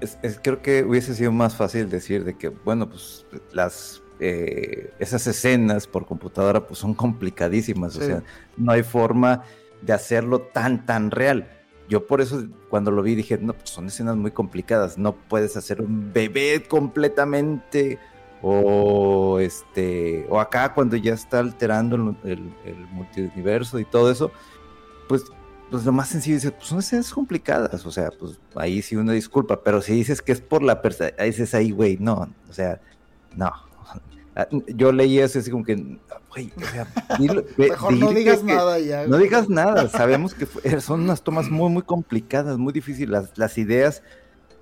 es- 0.00 0.18
es- 0.22 0.40
creo 0.42 0.62
que 0.62 0.84
hubiese 0.84 1.14
sido 1.14 1.32
más 1.32 1.54
fácil 1.56 1.88
decir 1.88 2.24
de 2.24 2.36
que, 2.36 2.48
bueno, 2.48 2.88
pues 2.88 3.24
las 3.52 4.02
eh, 4.18 4.92
esas 4.98 5.26
escenas 5.26 5.86
por 5.86 6.06
computadora 6.06 6.66
pues 6.66 6.78
son 6.80 6.94
complicadísimas, 6.94 7.96
o 7.96 8.00
sea, 8.00 8.22
no 8.56 8.72
hay 8.72 8.82
forma 8.82 9.42
de 9.82 9.92
hacerlo 9.92 10.40
tan, 10.40 10.86
tan 10.86 11.10
real. 11.10 11.50
Yo 11.88 12.06
por 12.06 12.20
eso 12.22 12.44
cuando 12.70 12.90
lo 12.90 13.02
vi 13.02 13.14
dije, 13.14 13.36
no, 13.38 13.52
pues 13.52 13.68
son 13.68 13.86
escenas 13.88 14.16
muy 14.16 14.30
complicadas, 14.30 14.96
no 14.96 15.14
puedes 15.14 15.56
hacer 15.58 15.82
un 15.82 16.12
bebé 16.14 16.62
completamente 16.66 17.98
o 18.42 19.38
este 19.38 20.26
o 20.30 20.40
acá 20.40 20.72
cuando 20.72 20.96
ya 20.96 21.12
está 21.14 21.38
alterando 21.40 21.96
el, 22.24 22.30
el- 22.32 22.54
el 22.64 22.86
multiuniverso 22.88 23.78
y 23.78 23.84
todo 23.84 24.10
eso, 24.10 24.30
pues 25.08 25.24
pues 25.70 25.84
lo 25.84 25.92
más 25.92 26.08
sencillo 26.08 26.36
es, 26.36 26.50
pues 26.50 26.66
son 26.66 26.78
escenas 26.78 27.12
complicadas, 27.12 27.84
o 27.86 27.90
sea, 27.90 28.10
pues 28.10 28.38
ahí 28.54 28.82
sí 28.82 28.96
una 28.96 29.12
disculpa, 29.12 29.60
pero 29.62 29.82
si 29.82 29.92
dices 29.94 30.22
que 30.22 30.32
es 30.32 30.40
por 30.40 30.62
la 30.62 30.80
persona, 30.80 31.10
dices 31.24 31.54
ahí, 31.54 31.70
güey, 31.72 31.96
no, 32.00 32.28
o 32.48 32.52
sea, 32.52 32.80
no. 33.36 33.50
Ah, 34.38 34.46
Yo 34.66 34.92
leí 34.92 35.18
eso 35.18 35.38
así 35.38 35.50
como 35.50 35.64
que, 35.64 35.74
güey, 36.28 36.52
o 36.58 36.60
sea, 36.70 36.86
dilo- 37.18 37.42
ve- 37.56 37.70
Mejor 37.70 37.94
no 37.94 38.12
digas 38.12 38.40
que- 38.40 38.44
nada 38.52 38.78
ya. 38.78 39.04
No 39.04 39.08
güey. 39.16 39.22
digas 39.22 39.48
nada, 39.48 39.88
sabemos 39.90 40.34
que 40.34 40.44
fue- 40.44 40.78
son 40.82 41.00
unas 41.00 41.22
tomas 41.22 41.48
muy, 41.50 41.70
muy 41.70 41.80
complicadas, 41.82 42.58
muy 42.58 42.74
difíciles. 42.74 43.08
Las, 43.08 43.38
las 43.38 43.56
ideas, 43.56 44.02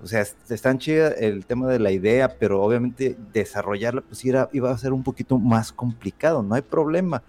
o 0.01 0.07
sea, 0.07 0.21
est- 0.21 0.49
están 0.49 0.79
chidas 0.79 1.15
el 1.17 1.45
tema 1.45 1.67
de 1.67 1.79
la 1.79 1.91
idea, 1.91 2.37
pero 2.39 2.61
obviamente 2.63 3.17
desarrollarla, 3.33 3.99
pues 3.99 4.23
era- 4.23 4.47
iba 4.53 4.71
a 4.71 4.77
ser 4.77 4.93
un 4.93 5.03
poquito 5.03 5.37
más 5.37 5.73
complicado, 5.73 6.41
no 6.41 6.55
hay 6.55 6.61
problema. 6.61 7.21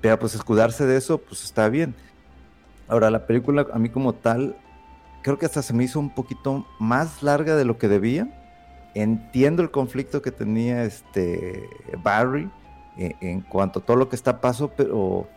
Pero 0.00 0.18
pues 0.18 0.34
escudarse 0.34 0.86
de 0.86 0.96
eso, 0.96 1.18
pues 1.18 1.44
está 1.44 1.68
bien. 1.68 1.94
Ahora, 2.90 3.08
la 3.08 3.24
película, 3.24 3.68
a 3.72 3.78
mí 3.78 3.88
como 3.88 4.14
tal, 4.14 4.56
creo 5.22 5.38
que 5.38 5.46
hasta 5.46 5.62
se 5.62 5.72
me 5.72 5.84
hizo 5.84 6.00
un 6.00 6.10
poquito 6.10 6.66
más 6.80 7.22
larga 7.22 7.54
de 7.54 7.64
lo 7.64 7.78
que 7.78 7.86
debía. 7.86 8.28
Entiendo 8.94 9.62
el 9.62 9.70
conflicto 9.70 10.22
que 10.22 10.32
tenía 10.32 10.82
este 10.82 11.70
Barry 12.02 12.50
eh, 12.98 13.14
en 13.20 13.42
cuanto 13.42 13.78
a 13.78 13.82
todo 13.84 13.96
lo 13.96 14.08
que 14.08 14.16
está 14.16 14.40
paso, 14.40 14.72
pero 14.76 15.28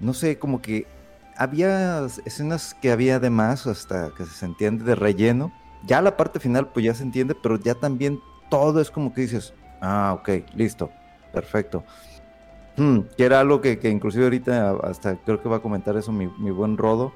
no 0.00 0.12
sé, 0.12 0.38
como 0.38 0.60
que 0.60 0.86
había 1.34 2.04
escenas 2.26 2.74
que 2.74 2.92
había 2.92 3.18
de 3.18 3.30
más, 3.30 3.66
hasta 3.66 4.10
que 4.14 4.26
se 4.26 4.44
entiende 4.44 4.84
de 4.84 4.94
relleno. 4.94 5.50
Ya 5.86 6.02
la 6.02 6.14
parte 6.14 6.40
final, 6.40 6.68
pues 6.68 6.84
ya 6.84 6.92
se 6.92 7.04
entiende, 7.04 7.34
pero 7.34 7.58
ya 7.58 7.74
también 7.74 8.20
todo 8.50 8.82
es 8.82 8.90
como 8.90 9.14
que 9.14 9.22
dices, 9.22 9.54
ah, 9.80 10.14
ok, 10.20 10.44
listo, 10.54 10.90
perfecto. 11.32 11.84
Hmm, 12.78 13.00
que 13.16 13.24
era 13.24 13.40
algo 13.40 13.60
que, 13.60 13.78
que 13.80 13.90
inclusive 13.90 14.24
ahorita 14.24 14.76
hasta 14.84 15.16
creo 15.16 15.42
que 15.42 15.48
va 15.48 15.56
a 15.56 15.62
comentar 15.62 15.96
eso 15.96 16.12
mi, 16.12 16.28
mi 16.38 16.50
buen 16.52 16.78
Rodo, 16.78 17.12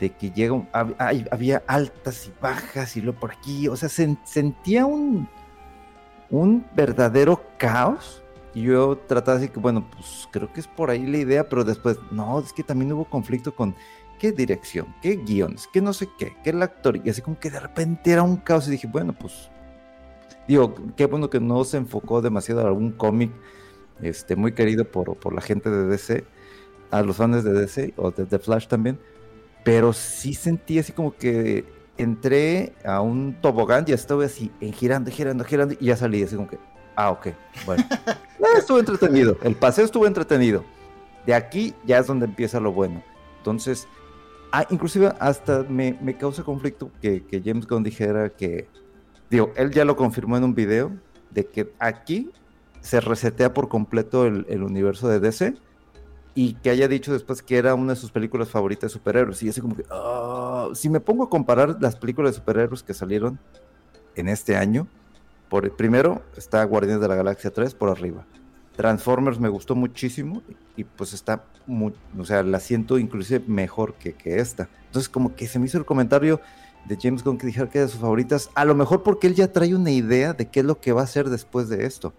de 0.00 0.10
que 0.10 0.30
llega, 0.30 0.54
un- 0.54 0.68
había 0.72 1.62
altas 1.66 2.26
y 2.28 2.32
bajas 2.40 2.96
y 2.96 3.02
lo 3.02 3.12
por 3.14 3.32
aquí, 3.32 3.68
o 3.68 3.76
sea, 3.76 3.88
se, 3.90 4.16
sentía 4.24 4.86
un, 4.86 5.28
un 6.30 6.66
verdadero 6.74 7.42
caos. 7.58 8.22
Y 8.54 8.62
yo 8.64 8.98
trataba 8.98 9.38
así 9.38 9.48
que, 9.48 9.60
bueno, 9.60 9.88
pues 9.90 10.28
creo 10.30 10.52
que 10.52 10.60
es 10.60 10.66
por 10.68 10.90
ahí 10.90 11.06
la 11.06 11.18
idea, 11.18 11.48
pero 11.48 11.64
después, 11.64 11.98
no, 12.10 12.38
es 12.40 12.52
que 12.52 12.62
también 12.62 12.92
hubo 12.92 13.06
conflicto 13.06 13.54
con 13.54 13.74
qué 14.18 14.32
dirección, 14.32 14.94
qué 15.00 15.16
guiones, 15.16 15.68
qué 15.72 15.80
no 15.80 15.92
sé 15.94 16.08
qué, 16.18 16.36
qué 16.44 16.50
el 16.50 16.62
actor, 16.62 17.00
y 17.02 17.08
así 17.10 17.22
como 17.22 17.38
que 17.40 17.50
de 17.50 17.60
repente 17.60 18.12
era 18.12 18.22
un 18.22 18.36
caos 18.36 18.68
y 18.68 18.72
dije, 18.72 18.86
bueno, 18.86 19.14
pues, 19.18 19.50
digo, 20.48 20.74
qué 20.96 21.06
bueno 21.06 21.30
que 21.30 21.40
no 21.40 21.64
se 21.64 21.78
enfocó 21.78 22.20
demasiado 22.22 22.62
a 22.62 22.68
algún 22.68 22.92
cómic 22.92 23.32
este, 24.02 24.36
muy 24.36 24.52
querido 24.52 24.84
por, 24.84 25.16
por 25.16 25.34
la 25.34 25.40
gente 25.40 25.70
de 25.70 25.86
DC, 25.86 26.24
a 26.90 27.02
los 27.02 27.16
fans 27.16 27.42
de 27.44 27.52
DC 27.52 27.94
o 27.96 28.10
de 28.10 28.26
The 28.26 28.38
Flash 28.38 28.66
también, 28.66 28.98
pero 29.64 29.92
sí 29.92 30.34
sentí 30.34 30.78
así 30.78 30.92
como 30.92 31.16
que 31.16 31.64
entré 31.96 32.72
a 32.84 33.00
un 33.00 33.36
tobogán 33.40 33.84
y 33.86 33.92
estaba 33.92 34.24
así, 34.24 34.50
en 34.60 34.72
girando, 34.72 35.10
girando, 35.10 35.44
girando, 35.44 35.74
y 35.78 35.86
ya 35.86 35.96
salí 35.96 36.22
así 36.22 36.36
como 36.36 36.48
que, 36.48 36.58
ah, 36.96 37.10
ok, 37.10 37.28
bueno. 37.66 37.84
Eh, 38.42 38.58
estuvo 38.58 38.80
entretenido, 38.80 39.38
el 39.44 39.54
paseo 39.54 39.84
estuvo 39.84 40.04
entretenido. 40.04 40.64
De 41.24 41.32
aquí 41.32 41.72
ya 41.84 41.98
es 41.98 42.08
donde 42.08 42.26
empieza 42.26 42.58
lo 42.58 42.72
bueno. 42.72 43.00
Entonces, 43.38 43.86
ah, 44.50 44.66
inclusive 44.68 45.12
hasta 45.20 45.62
me, 45.62 45.96
me 46.02 46.16
causa 46.18 46.42
conflicto 46.42 46.90
que, 47.00 47.24
que 47.24 47.40
James 47.40 47.68
Gunn 47.68 47.84
dijera 47.84 48.30
que, 48.30 48.66
digo, 49.30 49.52
él 49.54 49.70
ya 49.70 49.84
lo 49.84 49.94
confirmó 49.94 50.36
en 50.36 50.42
un 50.42 50.56
video, 50.56 50.90
de 51.30 51.46
que 51.46 51.72
aquí 51.78 52.30
se 52.82 53.00
resetea 53.00 53.54
por 53.54 53.68
completo 53.68 54.26
el, 54.26 54.62
universo 54.62 55.08
de 55.08 55.20
DC 55.20 55.54
y 56.34 56.54
que 56.54 56.70
haya 56.70 56.88
dicho 56.88 57.12
después 57.12 57.42
que 57.42 57.56
era 57.56 57.74
una 57.74 57.94
de 57.94 58.00
sus 58.00 58.10
películas 58.10 58.48
favoritas 58.48 58.90
de 58.90 58.98
superhéroes. 58.98 59.42
Y 59.42 59.48
así 59.48 59.60
como 59.60 59.76
que, 59.76 59.84
ah, 59.90 60.68
si 60.74 60.88
me 60.88 61.00
pongo 61.00 61.24
a 61.24 61.30
comparar 61.30 61.76
las 61.80 61.96
películas 61.96 62.32
de 62.32 62.40
superhéroes 62.40 62.82
que 62.82 62.92
salieron 62.92 63.38
en 64.16 64.28
este 64.28 64.56
año, 64.56 64.86
por 65.48 65.70
primero 65.76 66.22
está 66.36 66.64
Guardianes 66.64 67.00
de 67.00 67.08
la 67.08 67.14
Galaxia 67.14 67.50
3 67.50 67.74
por 67.74 67.88
arriba. 67.88 68.26
Transformers 68.76 69.38
me 69.38 69.48
gustó 69.48 69.74
muchísimo 69.74 70.42
y, 70.76 70.84
pues 70.84 71.12
está, 71.12 71.44
muy, 71.66 71.94
o 72.18 72.24
sea, 72.24 72.42
la 72.42 72.58
siento 72.58 72.98
inclusive 72.98 73.44
mejor 73.46 73.94
que, 73.94 74.14
que 74.14 74.38
esta. 74.38 74.68
Entonces 74.86 75.08
como 75.08 75.36
que 75.36 75.46
se 75.46 75.58
me 75.58 75.66
hizo 75.66 75.78
el 75.78 75.84
comentario 75.84 76.40
de 76.86 76.98
James 77.00 77.22
Gunn 77.22 77.38
que 77.38 77.46
dijera 77.46 77.68
que 77.68 77.78
era 77.78 77.86
de 77.86 77.92
sus 77.92 78.00
favoritas, 78.00 78.50
a 78.54 78.64
lo 78.64 78.74
mejor 78.74 79.02
porque 79.02 79.26
él 79.26 79.34
ya 79.34 79.52
trae 79.52 79.74
una 79.74 79.90
idea 79.90 80.32
de 80.32 80.48
qué 80.48 80.60
es 80.60 80.66
lo 80.66 80.80
que 80.80 80.92
va 80.92 81.02
a 81.02 81.04
hacer 81.04 81.28
después 81.28 81.68
de 81.68 81.86
esto. 81.86 82.12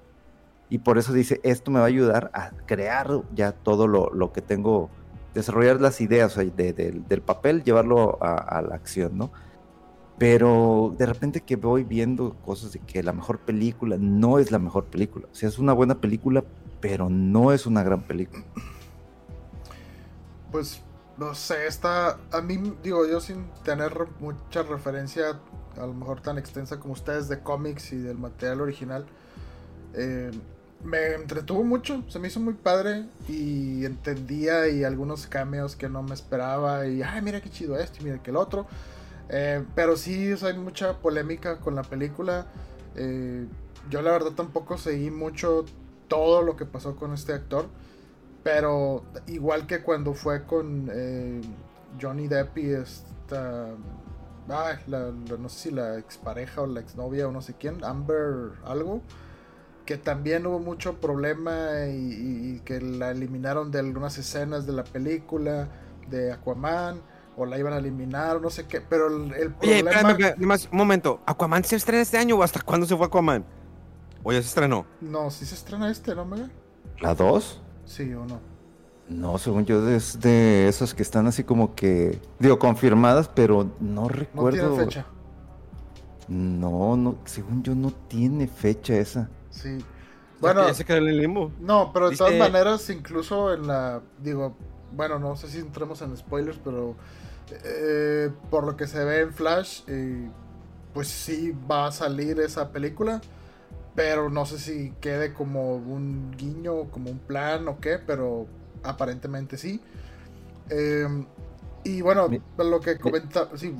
Y 0.74 0.80
por 0.80 0.98
eso 0.98 1.14
dice, 1.14 1.40
esto 1.44 1.70
me 1.70 1.78
va 1.78 1.86
a 1.86 1.88
ayudar 1.90 2.32
a 2.34 2.50
crear 2.66 3.08
ya 3.36 3.52
todo 3.52 3.86
lo, 3.88 4.10
lo 4.12 4.34
que 4.34 4.42
tengo, 4.42 4.90
desarrollar 5.36 5.80
las 5.80 6.02
ideas 6.02 6.32
o 6.32 6.42
sea, 6.42 6.52
de- 6.52 6.74
de- 6.74 7.00
del 7.08 7.22
papel, 7.22 7.64
llevarlo 7.64 8.18
a, 8.24 8.34
a 8.38 8.60
la 8.64 8.74
acción, 8.74 9.16
¿no? 9.16 9.32
Pero 10.18 10.96
de 10.98 11.06
repente 11.06 11.42
que 11.42 11.58
voy 11.58 11.84
viendo 11.84 12.34
cosas 12.44 12.72
de 12.72 12.80
que 12.80 13.04
la 13.04 13.14
mejor 13.14 13.38
película 13.38 13.98
no 14.00 14.40
es 14.40 14.50
la 14.50 14.58
mejor 14.58 14.86
película. 14.86 15.28
O 15.32 15.36
sea, 15.36 15.48
es 15.48 15.60
una 15.60 15.74
buena 15.74 16.02
película, 16.02 16.44
pero 16.82 17.08
no 17.08 17.52
es 17.52 17.68
una 17.68 17.84
gran 17.84 18.02
película. 18.02 18.44
Pues 20.52 20.82
no 21.18 21.36
sé, 21.36 21.68
está. 21.68 22.18
A 22.32 22.42
mí, 22.42 22.60
digo, 22.82 23.08
yo 23.08 23.20
sin 23.20 23.46
tener 23.64 23.94
mucha 24.20 24.64
referencia, 24.64 25.40
a 25.78 25.86
lo 25.86 25.94
mejor 25.94 26.22
tan 26.22 26.40
extensa 26.40 26.80
como 26.80 26.94
ustedes, 26.94 27.30
de 27.30 27.42
cómics 27.42 27.94
y 27.94 27.98
del 27.98 28.18
material 28.18 28.62
original, 28.62 29.06
eh, 29.96 30.32
me 30.84 31.14
entretuvo 31.16 31.64
mucho, 31.64 32.04
se 32.10 32.20
me 32.20 32.28
hizo 32.28 32.40
muy 32.40 32.54
padre 32.54 33.06
y 33.28 33.86
entendía 33.86 34.68
y 34.68 34.84
algunos 34.84 35.28
cameos 35.28 35.76
que 35.76 35.90
no 35.90 36.04
me 36.04 36.14
esperaba 36.14 36.88
y, 36.88 37.02
ay, 37.02 37.22
mira 37.22 37.42
qué 37.42 37.50
chido 37.50 37.78
esto 37.80 38.00
y 38.02 38.06
mira 38.06 38.22
que 38.22 38.32
el 38.32 38.38
otro. 38.38 38.68
Eh, 39.30 39.64
pero 39.76 39.96
sí, 39.98 40.34
hay 40.44 40.58
mucha 40.58 40.98
polémica 41.00 41.58
con 41.60 41.76
la 41.76 41.84
película. 41.84 42.48
Eh, 42.96 43.48
yo 43.90 44.02
la 44.02 44.12
verdad 44.12 44.32
tampoco 44.32 44.78
seguí 44.78 45.10
mucho 45.12 45.66
todo 46.08 46.42
lo 46.42 46.56
que 46.58 46.66
pasó 46.66 46.96
con 46.96 47.14
este 47.14 47.34
actor. 47.34 47.66
Pero 48.44 49.04
igual 49.28 49.68
que 49.68 49.82
cuando 49.82 50.14
fue 50.14 50.44
con 50.46 50.90
eh, 50.94 51.42
Johnny 52.02 52.28
Depp 52.28 52.58
y 52.58 52.72
esta... 52.72 53.68
la- 54.48 55.12
no 55.40 55.50
sé 55.50 55.70
si 55.70 55.72
la 55.72 55.98
expareja 55.98 56.62
o 56.62 56.68
la 56.68 56.82
exnovia 56.82 57.28
o 57.28 57.32
no 57.32 57.42
sé 57.42 57.54
quién, 57.58 57.84
Amber 57.84 58.52
algo, 58.66 59.02
que 59.86 59.98
también 59.98 60.46
hubo 60.48 60.60
mucho 60.60 61.00
problema 61.00 61.88
y, 61.90 62.62
que 62.66 62.80
la 62.80 63.12
eliminaron 63.12 63.72
de 63.72 63.80
algunas 63.80 64.18
escenas 64.18 64.66
de 64.66 64.74
la 64.74 64.84
película 64.84 65.68
de 66.10 66.32
Aquaman 66.32 67.02
o 67.36 67.46
la 67.46 67.58
iban 67.58 67.74
a 67.74 67.78
eliminar 67.78 68.38
o 68.38 68.40
no 68.40 68.50
sé 68.50 68.68
qué, 68.68 68.80
pero 68.80 69.08
el, 69.08 69.34
el 69.34 69.48
Oye, 69.48 69.84
problema... 69.84 69.92
espérame, 69.92 70.12
espérame, 70.12 70.40
nomás 70.42 70.70
un 70.72 70.78
momento. 70.78 71.22
¿Aquaman 71.26 71.64
se 71.64 71.76
estrena 71.76 72.02
este 72.02 72.18
año 72.18 72.38
o 72.38 72.44
hasta 72.44 72.62
cuándo 72.62 72.86
se 72.86 72.96
fue 72.96 73.08
Aquaman? 73.08 73.44
¿O 74.24 74.32
ya 74.32 74.42
se 74.42 74.48
estrenó? 74.48 74.86
No, 75.02 75.30
si 75.32 75.46
se 75.46 75.56
estrena 75.56 75.90
este, 75.92 76.16
¿no, 76.16 76.26
Mega? 76.26 76.50
¿La 77.00 77.14
2? 77.16 77.62
Sí 77.86 78.14
o 78.14 78.26
no. 78.26 78.40
No, 79.10 79.38
según 79.38 79.66
yo 79.66 79.88
es 79.90 80.20
de 80.22 80.68
esas 80.70 80.94
que 80.94 81.04
están 81.04 81.28
así 81.28 81.44
como 81.44 81.76
que, 81.76 82.22
digo, 82.40 82.58
confirmadas, 82.58 83.28
pero 83.28 83.70
no 83.82 84.04
No 84.04 84.08
recuerdo. 84.08 84.70
tiene 84.70 84.86
fecha. 84.86 85.06
No, 86.30 86.96
no, 86.96 87.18
según 87.26 87.64
yo 87.64 87.76
no 87.76 87.92
tiene 87.92 88.48
fecha 88.48 88.96
esa. 88.96 89.30
Sí. 89.54 89.78
Bueno, 90.40 90.68
ya 90.68 90.74
se 90.74 90.84
quedó 90.84 90.98
en 90.98 91.08
el 91.08 91.18
limbo. 91.18 91.52
No, 91.60 91.92
pero 91.94 92.10
de 92.10 92.18
todas 92.18 92.36
maneras, 92.38 92.90
incluso 92.90 93.54
en 93.54 93.68
la. 93.68 94.02
Digo, 94.20 94.58
bueno, 94.92 95.20
no 95.20 95.36
sé 95.36 95.48
si 95.48 95.60
entremos 95.60 96.02
en 96.02 96.18
spoilers, 96.18 96.60
pero. 96.64 96.96
eh, 97.64 98.30
por 98.50 98.66
lo 98.66 98.76
que 98.76 98.88
se 98.88 99.04
ve 99.06 99.22
en 99.22 99.34
Flash, 99.34 99.84
eh, 99.88 100.30
pues 100.94 101.08
sí 101.08 101.54
va 101.70 101.88
a 101.88 101.92
salir 101.92 102.40
esa 102.40 102.72
película. 102.72 103.22
Pero 103.96 104.30
no 104.30 104.46
sé 104.46 104.58
si 104.58 104.92
quede 105.02 105.34
como 105.34 105.76
un 105.76 106.32
guiño, 106.36 106.90
como 106.90 107.12
un 107.12 107.20
plan 107.20 107.68
o 107.68 107.80
qué, 107.80 108.00
pero 108.00 108.48
aparentemente 108.84 109.58
sí. 109.58 109.82
Eh, 110.70 111.08
y 111.84 112.02
bueno, 112.02 112.28
lo 112.58 112.80
que 112.80 112.98
comenta. 112.98 113.50
Sí, 113.56 113.76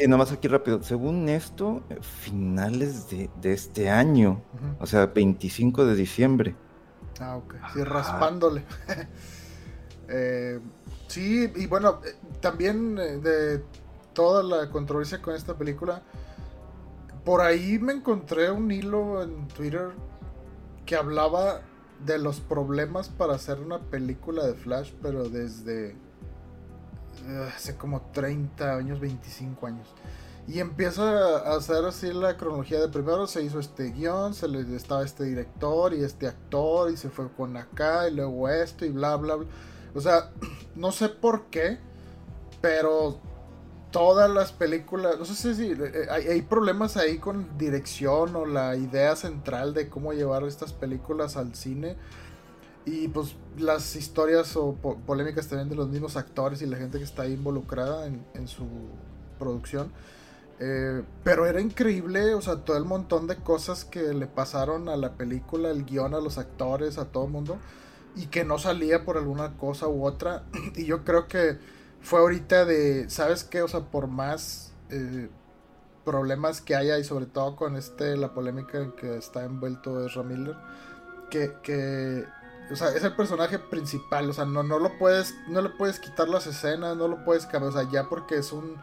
Sí, 0.00 0.08
nomás 0.08 0.32
aquí 0.32 0.48
rápido. 0.48 0.82
Según 0.82 1.28
esto, 1.28 1.82
finales 2.00 3.10
de, 3.10 3.28
de 3.42 3.52
este 3.52 3.90
año, 3.90 4.40
o 4.78 4.86
sea, 4.86 5.04
25 5.06 5.84
de 5.84 5.94
diciembre. 5.94 6.56
Ah, 7.20 7.36
ok. 7.36 7.54
Sí, 7.74 7.84
raspándole. 7.84 8.64
Eh, 10.12 10.58
sí, 11.06 11.48
y 11.54 11.66
bueno, 11.68 12.00
eh, 12.04 12.16
también 12.40 12.98
eh, 12.98 13.18
de 13.18 13.62
toda 14.12 14.42
la 14.42 14.68
controversia 14.68 15.22
con 15.22 15.36
esta 15.36 15.56
película, 15.56 16.02
por 17.24 17.42
ahí 17.42 17.78
me 17.78 17.92
encontré 17.92 18.50
un 18.50 18.72
hilo 18.72 19.22
en 19.22 19.46
Twitter 19.46 19.90
que 20.84 20.96
hablaba 20.96 21.60
de 22.04 22.18
los 22.18 22.40
problemas 22.40 23.08
para 23.08 23.34
hacer 23.34 23.60
una 23.60 23.78
película 23.78 24.44
de 24.44 24.54
Flash, 24.54 24.92
pero 25.00 25.28
desde 25.28 25.94
hace 27.38 27.76
como 27.76 28.00
30 28.12 28.76
años, 28.76 29.00
25 29.00 29.66
años. 29.66 29.88
Y 30.48 30.58
empieza 30.58 31.02
a 31.38 31.56
hacer 31.56 31.84
así 31.84 32.12
la 32.12 32.36
cronología 32.36 32.80
de 32.80 32.88
primero 32.88 33.26
se 33.26 33.42
hizo 33.42 33.60
este 33.60 33.90
guion, 33.90 34.34
se 34.34 34.48
le 34.48 34.74
estaba 34.74 35.04
este 35.04 35.24
director 35.24 35.94
y 35.94 36.02
este 36.02 36.26
actor 36.26 36.90
y 36.90 36.96
se 36.96 37.08
fue 37.08 37.30
con 37.30 37.56
acá 37.56 38.08
y 38.08 38.14
luego 38.14 38.48
esto 38.48 38.84
y 38.84 38.90
bla 38.90 39.16
bla 39.16 39.36
bla. 39.36 39.46
O 39.94 40.00
sea, 40.00 40.30
no 40.74 40.92
sé 40.92 41.08
por 41.08 41.46
qué, 41.46 41.78
pero 42.60 43.20
todas 43.90 44.30
las 44.30 44.52
películas, 44.52 45.18
no 45.18 45.24
sé 45.24 45.54
si 45.54 45.72
eh, 45.72 46.06
hay, 46.10 46.26
hay, 46.28 46.42
problemas 46.42 46.96
ahí 46.96 47.18
con 47.18 47.58
dirección 47.58 48.34
o 48.36 48.46
la 48.46 48.76
idea 48.76 49.16
central 49.16 49.74
de 49.74 49.88
cómo 49.88 50.12
llevar 50.12 50.44
estas 50.44 50.72
películas 50.72 51.36
al 51.36 51.54
cine. 51.54 51.96
Y 52.90 53.06
pues 53.06 53.36
las 53.56 53.94
historias 53.94 54.56
o 54.56 54.74
polémicas 55.06 55.46
también 55.46 55.68
de 55.68 55.76
los 55.76 55.88
mismos 55.88 56.16
actores 56.16 56.60
y 56.60 56.66
la 56.66 56.76
gente 56.76 56.98
que 56.98 57.04
está 57.04 57.22
ahí 57.22 57.34
involucrada 57.34 58.06
en, 58.06 58.48
su 58.48 58.66
producción. 59.38 59.92
Eh, 60.58 61.04
pero 61.22 61.46
era 61.46 61.60
increíble, 61.60 62.34
o 62.34 62.42
sea, 62.42 62.56
todo 62.64 62.76
el 62.76 62.84
montón 62.84 63.28
de 63.28 63.36
cosas 63.36 63.84
que 63.84 64.12
le 64.12 64.26
pasaron 64.26 64.88
a 64.88 64.96
la 64.96 65.12
película, 65.12 65.70
el 65.70 65.84
guion, 65.84 66.14
a 66.14 66.20
los 66.20 66.36
actores, 66.36 66.98
a 66.98 67.04
todo 67.04 67.26
el 67.26 67.30
mundo, 67.30 67.58
y 68.16 68.26
que 68.26 68.44
no 68.44 68.58
salía 68.58 69.04
por 69.04 69.16
alguna 69.16 69.56
cosa 69.56 69.86
u 69.86 70.04
otra. 70.04 70.42
Y 70.74 70.84
yo 70.84 71.04
creo 71.04 71.28
que 71.28 71.58
fue 72.00 72.18
ahorita 72.18 72.64
de, 72.64 73.08
¿sabes 73.08 73.44
qué? 73.44 73.62
O 73.62 73.68
sea, 73.68 73.82
por 73.82 74.08
más 74.08 74.72
eh, 74.90 75.28
problemas 76.04 76.60
que 76.60 76.74
haya 76.74 76.98
y 76.98 77.04
sobre 77.04 77.26
todo 77.26 77.54
con 77.54 77.76
este, 77.76 78.16
la 78.16 78.34
polémica 78.34 78.78
en 78.80 78.90
que 78.92 79.16
está 79.16 79.44
envuelto 79.44 80.04
Ezra 80.04 80.24
Miller, 80.24 80.56
que, 81.30 81.52
que 81.62 82.24
o 82.70 82.76
sea, 82.76 82.88
es 82.88 83.02
el 83.04 83.14
personaje 83.14 83.58
principal, 83.58 84.30
o 84.30 84.32
sea, 84.32 84.44
no, 84.44 84.62
no 84.62 84.78
lo 84.78 84.96
puedes, 84.98 85.34
no 85.48 85.60
le 85.60 85.70
puedes 85.70 85.98
quitar 85.98 86.28
las 86.28 86.46
escenas, 86.46 86.96
no 86.96 87.08
lo 87.08 87.24
puedes 87.24 87.46
cambiar, 87.46 87.70
o 87.70 87.72
sea, 87.72 87.90
ya 87.90 88.08
porque 88.08 88.36
es 88.36 88.52
un, 88.52 88.76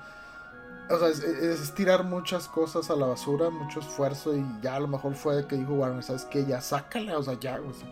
o 0.90 1.00
sea, 1.00 1.10
es, 1.10 1.74
tirar 1.74 2.04
muchas 2.04 2.48
cosas 2.48 2.90
a 2.90 2.96
la 2.96 3.06
basura, 3.06 3.50
mucho 3.50 3.80
esfuerzo 3.80 4.36
y 4.36 4.46
ya 4.62 4.76
a 4.76 4.80
lo 4.80 4.88
mejor 4.88 5.16
fue 5.16 5.48
que 5.48 5.56
dijo, 5.56 5.74
bueno, 5.74 6.02
¿sabes 6.02 6.26
qué? 6.26 6.46
Ya 6.46 6.62
sácala, 6.62 7.18
o 7.18 7.24
sea, 7.24 7.40
ya, 7.40 7.60
o 7.60 7.74
sea. 7.74 7.88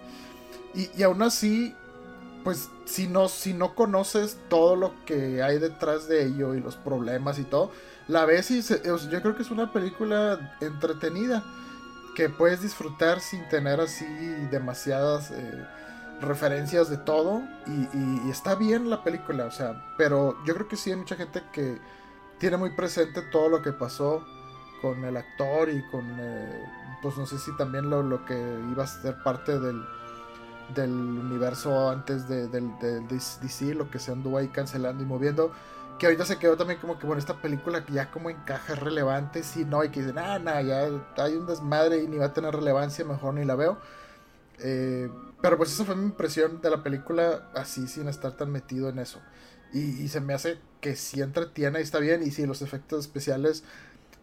Y, 0.73 0.89
y 0.99 1.03
aún 1.03 1.21
así, 1.21 1.75
pues 2.43 2.69
si 2.85 3.07
no, 3.07 3.27
si 3.27 3.53
no 3.53 3.73
conoces 3.75 4.37
todo 4.49 4.75
lo 4.75 4.93
que 5.05 5.41
hay 5.41 5.59
detrás 5.59 6.07
de 6.07 6.25
ello 6.25 6.53
y 6.55 6.59
los 6.59 6.75
problemas 6.75 7.39
y 7.39 7.43
todo, 7.43 7.71
la 8.07 8.25
ves 8.25 8.51
y 8.51 8.61
yo 8.61 9.21
creo 9.21 9.35
que 9.35 9.41
es 9.41 9.51
una 9.51 9.73
película 9.73 10.55
entretenida 10.61 11.43
que 12.15 12.29
puedes 12.29 12.61
disfrutar 12.61 13.19
sin 13.19 13.47
tener 13.49 13.81
así 13.81 14.05
demasiadas 14.51 15.31
eh, 15.31 15.65
referencias 16.25 16.89
de 16.89 16.97
todo 16.97 17.41
y, 17.67 18.29
está 18.29 18.55
bien 18.55 18.89
la 18.89 19.03
película, 19.03 19.45
o 19.45 19.51
sea, 19.51 19.93
pero 19.97 20.35
yo 20.45 20.53
creo 20.55 20.67
que 20.67 20.75
sí 20.75 20.91
hay 20.91 20.97
mucha 20.97 21.15
gente 21.15 21.43
que 21.53 21.79
tiene 22.37 22.57
muy 22.57 22.71
presente 22.71 23.21
todo 23.31 23.49
lo 23.49 23.61
que 23.61 23.71
pasó 23.71 24.25
con 24.81 25.03
el 25.05 25.15
actor 25.15 25.69
y 25.69 25.81
con, 25.89 26.05
eh, 26.19 26.63
pues 27.01 27.17
no 27.17 27.25
sé 27.25 27.37
si 27.39 27.55
también 27.55 27.89
lo, 27.89 28.03
lo 28.03 28.25
que 28.25 28.35
iba 28.71 28.83
a 28.83 28.87
ser 28.87 29.21
parte 29.23 29.59
del 29.59 29.85
del 30.73 30.91
universo 30.91 31.89
antes 31.89 32.27
de, 32.27 32.47
del, 32.47 32.71
DC, 33.07 33.75
lo 33.75 33.89
que 33.89 33.99
se 33.99 34.11
anduvo 34.11 34.37
ahí 34.37 34.47
cancelando 34.47 35.03
y 35.03 35.05
moviendo. 35.05 35.51
Que 35.99 36.07
ahorita 36.07 36.25
se 36.25 36.37
quedó 36.37 36.57
también 36.57 36.79
como 36.79 36.99
que, 36.99 37.05
bueno, 37.05 37.19
esta 37.19 37.35
película 37.35 37.85
ya 37.87 38.11
como 38.11 38.29
encaja 38.29 38.73
es 38.73 38.79
relevante, 38.79 39.43
si 39.43 39.63
no, 39.63 39.83
y 39.83 39.89
que 39.89 40.01
dicen, 40.01 40.17
ah, 40.17 40.39
nada, 40.39 40.61
ya 40.61 40.89
hay 41.17 41.35
un 41.35 41.45
desmadre 41.45 42.03
y 42.03 42.07
ni 42.07 42.17
va 42.17 42.25
a 42.25 42.33
tener 42.33 42.53
relevancia, 42.53 43.05
mejor 43.05 43.35
ni 43.35 43.45
la 43.45 43.55
veo. 43.55 43.77
Eh, 44.59 45.09
pero 45.45 45.59
pues 45.59 45.71
esa 45.71 45.85
fue 45.85 45.95
mi 45.95 46.05
impresión 46.05 46.59
de 46.59 46.71
la 46.71 46.81
película 46.81 47.51
así, 47.53 47.87
sin 47.87 48.07
estar 48.07 48.31
tan 48.31 48.51
metido 48.51 48.89
en 48.89 48.97
eso. 48.97 49.19
Y, 49.71 50.07
se 50.07 50.19
me 50.19 50.33
hace 50.33 50.57
que 50.81 50.95
sí 50.95 51.21
entretiene 51.21 51.77
y 51.77 51.83
está 51.83 51.99
bien, 51.99 52.23
y 52.23 52.31
sí, 52.31 52.47
los 52.47 52.63
efectos 52.63 53.01
especiales, 53.01 53.63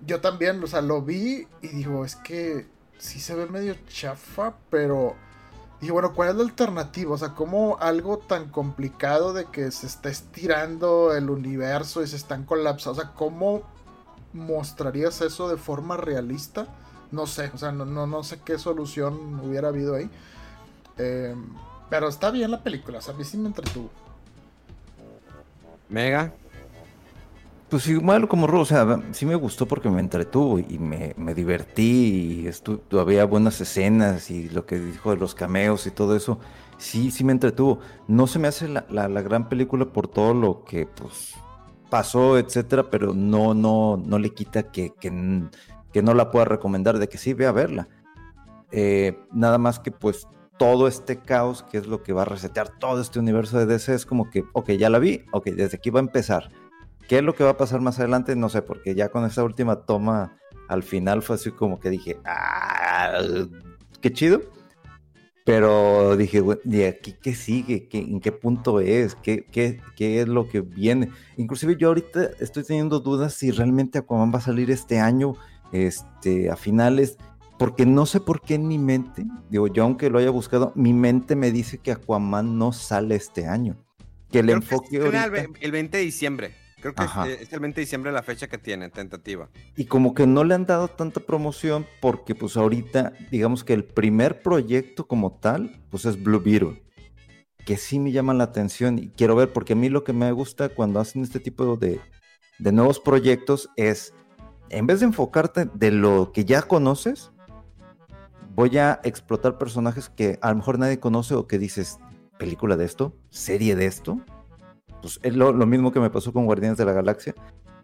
yo 0.04 0.20
también, 0.20 0.60
o 0.60 0.66
sea, 0.66 0.80
lo 0.80 1.00
vi 1.00 1.46
y 1.60 1.68
digo, 1.68 2.04
es 2.04 2.16
que 2.16 2.66
sí 2.98 3.20
se 3.20 3.36
ve 3.36 3.46
medio 3.46 3.76
chafa, 3.86 4.54
pero 4.68 5.14
y 5.80 5.90
bueno, 5.90 6.12
¿cuál 6.12 6.30
es 6.30 6.34
la 6.34 6.42
alternativa? 6.42 7.14
O 7.14 7.18
sea, 7.18 7.34
¿cómo 7.36 7.78
algo 7.78 8.18
tan 8.18 8.48
complicado 8.48 9.32
de 9.32 9.44
que 9.44 9.70
se 9.70 9.86
está 9.86 10.08
estirando 10.08 11.14
el 11.14 11.30
universo 11.30 12.02
y 12.02 12.08
se 12.08 12.16
están 12.16 12.44
colapsando? 12.44 13.00
O 13.00 13.04
sea, 13.04 13.14
¿cómo 13.14 13.62
mostrarías 14.32 15.20
eso 15.20 15.48
de 15.48 15.56
forma 15.56 15.96
realista? 15.96 16.66
No 17.12 17.28
sé, 17.28 17.52
o 17.54 17.58
sea, 17.58 17.70
no, 17.70 17.84
no, 17.84 18.24
sé 18.24 18.40
qué 18.44 18.58
solución 18.58 19.38
hubiera 19.38 19.68
habido 19.68 19.94
ahí. 19.94 20.10
Em, 20.98 21.54
pero 21.90 22.08
está 22.08 22.30
bien 22.30 22.50
la 22.50 22.62
película, 22.62 22.98
o 22.98 23.00
sea, 23.00 23.14
a 23.14 23.16
mí 23.16 23.24
sí 23.24 23.36
me 23.36 23.48
entretuvo. 23.48 23.90
Mega. 25.88 26.32
Pues 27.68 27.86
igual 27.86 28.28
como 28.28 28.46
Ro, 28.46 28.60
o 28.60 28.64
sea, 28.66 29.00
sí 29.12 29.24
me 29.24 29.34
gustó 29.34 29.66
porque 29.66 29.88
me 29.88 30.00
entretuvo 30.00 30.58
y 30.58 30.78
me, 30.78 31.14
me 31.16 31.34
divertí 31.34 32.46
y 32.46 32.98
había 32.98 33.24
buenas 33.24 33.60
escenas 33.62 34.30
y 34.30 34.50
lo 34.50 34.66
que 34.66 34.78
dijo 34.78 35.10
de 35.10 35.16
los 35.16 35.34
cameos 35.34 35.86
y 35.86 35.90
todo 35.90 36.14
eso, 36.14 36.38
sí, 36.76 37.10
sí 37.10 37.24
me 37.24 37.32
entretuvo. 37.32 37.78
No 38.08 38.26
se 38.26 38.38
me 38.38 38.48
hace 38.48 38.68
la, 38.68 38.84
la, 38.90 39.22
gran 39.22 39.48
película 39.48 39.86
por 39.86 40.06
todo 40.06 40.34
lo 40.34 40.64
que 40.64 40.84
pues 40.86 41.34
pasó, 41.88 42.36
etcétera, 42.36 42.90
pero 42.90 43.14
no, 43.14 43.54
no, 43.54 43.96
no 43.96 44.18
le 44.18 44.30
quita 44.30 44.70
que, 44.70 44.92
que, 45.00 45.10
que 45.92 46.02
no 46.02 46.12
la 46.12 46.30
pueda 46.30 46.44
recomendar, 46.44 46.98
de 46.98 47.08
que 47.08 47.16
sí, 47.16 47.32
ve 47.32 47.46
a 47.46 47.52
verla. 47.52 47.88
Eh, 48.70 49.18
nada 49.32 49.58
más 49.58 49.78
que 49.78 49.90
pues 49.90 50.26
todo 50.62 50.86
este 50.86 51.18
caos, 51.18 51.64
que 51.64 51.78
es 51.78 51.88
lo 51.88 52.04
que 52.04 52.12
va 52.12 52.22
a 52.22 52.26
resetear 52.26 52.78
todo 52.78 53.00
este 53.00 53.18
universo 53.18 53.58
de 53.58 53.66
DC, 53.66 53.94
es 53.94 54.06
como 54.06 54.30
que, 54.30 54.44
ok, 54.52 54.70
ya 54.72 54.90
la 54.90 55.00
vi, 55.00 55.24
ok, 55.32 55.46
desde 55.46 55.76
aquí 55.76 55.90
va 55.90 55.98
a 55.98 56.04
empezar 56.04 56.50
¿Qué 57.08 57.18
es 57.18 57.24
lo 57.24 57.34
que 57.34 57.44
va 57.44 57.50
a 57.50 57.56
pasar 57.56 57.80
más 57.80 57.98
adelante? 57.98 58.36
No 58.36 58.48
sé, 58.48 58.62
porque 58.62 58.94
ya 58.94 59.08
con 59.08 59.24
esa 59.24 59.42
última 59.44 59.84
toma 59.84 60.36
al 60.68 60.82
final 60.82 61.22
fue 61.22 61.36
así 61.36 61.50
como 61.50 61.80
que 61.80 61.90
dije, 61.90 62.18
¡ah! 62.24 63.20
¡Qué 64.00 64.12
chido! 64.12 64.40
Pero 65.44 66.16
dije, 66.16 66.40
¿de 66.62 66.86
aquí 66.86 67.16
qué 67.20 67.34
sigue? 67.34 67.88
¿Qué, 67.88 67.98
¿En 67.98 68.20
qué 68.20 68.30
punto 68.30 68.80
es? 68.80 69.16
¿Qué, 69.16 69.44
qué, 69.44 69.80
qué 69.96 70.20
es 70.20 70.28
lo 70.28 70.48
que 70.48 70.60
viene? 70.60 71.10
Inclusive 71.36 71.76
yo 71.76 71.88
ahorita 71.88 72.30
estoy 72.38 72.62
teniendo 72.62 73.00
dudas 73.00 73.34
si 73.34 73.50
realmente 73.50 73.98
Aquaman 73.98 74.32
va 74.32 74.38
a 74.38 74.42
salir 74.42 74.70
este 74.70 75.00
año, 75.00 75.34
este, 75.72 76.48
a 76.48 76.56
finales, 76.56 77.18
porque 77.62 77.86
no 77.86 78.06
sé 78.06 78.18
por 78.18 78.40
qué 78.40 78.54
en 78.54 78.66
mi 78.66 78.76
mente, 78.76 79.24
digo, 79.48 79.68
yo 79.68 79.84
aunque 79.84 80.10
lo 80.10 80.18
haya 80.18 80.30
buscado, 80.30 80.72
mi 80.74 80.92
mente 80.92 81.36
me 81.36 81.52
dice 81.52 81.78
que 81.78 81.92
Aquaman 81.92 82.58
no 82.58 82.72
sale 82.72 83.14
este 83.14 83.46
año. 83.46 83.76
Que 84.32 84.40
el 84.40 84.50
enfoque... 84.50 84.96
el 85.60 85.70
20 85.70 85.96
de 85.96 86.02
diciembre. 86.02 86.54
Creo 86.80 86.92
que 86.92 87.04
es, 87.40 87.52
el 87.52 87.60
20 87.60 87.76
de 87.76 87.80
diciembre 87.82 88.10
la 88.10 88.24
fecha 88.24 88.48
que 88.48 88.58
tiene, 88.58 88.90
tentativa. 88.90 89.48
Y 89.76 89.84
como 89.84 90.12
que 90.12 90.26
no 90.26 90.42
le 90.42 90.56
han 90.56 90.66
dado 90.66 90.88
tanta 90.88 91.20
promoción 91.20 91.86
porque 92.00 92.34
pues 92.34 92.56
ahorita, 92.56 93.12
digamos 93.30 93.62
que 93.62 93.74
el 93.74 93.84
primer 93.84 94.42
proyecto 94.42 95.06
como 95.06 95.38
tal, 95.38 95.84
pues 95.88 96.04
es 96.04 96.20
Blue 96.20 96.40
Beetle. 96.40 96.82
Que 97.64 97.76
sí 97.76 98.00
me 98.00 98.10
llama 98.10 98.34
la 98.34 98.42
atención 98.42 98.98
y 98.98 99.10
quiero 99.10 99.36
ver, 99.36 99.52
porque 99.52 99.74
a 99.74 99.76
mí 99.76 99.88
lo 99.88 100.02
que 100.02 100.12
me 100.12 100.32
gusta 100.32 100.70
cuando 100.70 100.98
hacen 100.98 101.22
este 101.22 101.38
tipo 101.38 101.76
de, 101.76 102.00
de 102.58 102.72
nuevos 102.72 102.98
proyectos 102.98 103.70
es, 103.76 104.14
en 104.68 104.88
vez 104.88 104.98
de 104.98 105.06
enfocarte 105.06 105.66
de 105.72 105.92
lo 105.92 106.32
que 106.32 106.44
ya 106.44 106.62
conoces, 106.62 107.31
voy 108.54 108.78
a 108.78 109.00
explotar 109.04 109.58
personajes 109.58 110.08
que 110.08 110.38
a 110.42 110.50
lo 110.50 110.56
mejor 110.56 110.78
nadie 110.78 111.00
conoce 111.00 111.34
o 111.34 111.46
que 111.46 111.58
dices, 111.58 111.98
película 112.38 112.76
de 112.76 112.84
esto, 112.84 113.14
serie 113.30 113.76
de 113.76 113.86
esto, 113.86 114.20
pues 115.00 115.18
es 115.22 115.34
lo, 115.34 115.52
mismo 115.66 115.92
que 115.92 116.00
me 116.00 116.10
pasó 116.10 116.32
con 116.32 116.46
Guardianes 116.46 116.78
de 116.78 116.84
la 116.84 116.92
Galaxia, 116.92 117.34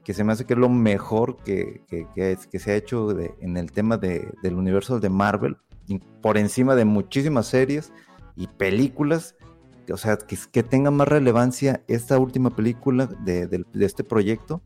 que 0.05 0.15
se 0.15 0.25
me 0.25 0.33
hace 0.33 0.47
que 0.47 0.55
es 0.55 0.59
lo 0.59 0.69
mejor 0.69 1.37
que, 1.43 1.83
que, 1.89 2.59
se 2.59 2.71
ha 2.71 2.77
hecho 2.77 3.11
en 3.41 3.57
el 3.57 3.73
tema 3.73 3.99
del 3.99 4.55
universo 4.55 5.01
de 5.01 5.11
Marvel, 5.11 5.57
por 6.21 6.39
encima 6.39 6.75
de 6.75 6.85
muchísimas 6.85 7.47
series 7.47 7.93
y 8.37 8.47
películas, 8.47 9.37
o 9.93 9.97
sea, 9.97 10.17
que, 10.17 10.37
que 10.53 10.63
tenga 10.63 10.91
más 10.91 11.09
relevancia 11.09 11.83
esta 11.89 12.19
última 12.19 12.51
película 12.51 13.07
de, 13.07 13.65
este 13.81 14.05
proyecto. 14.05 14.63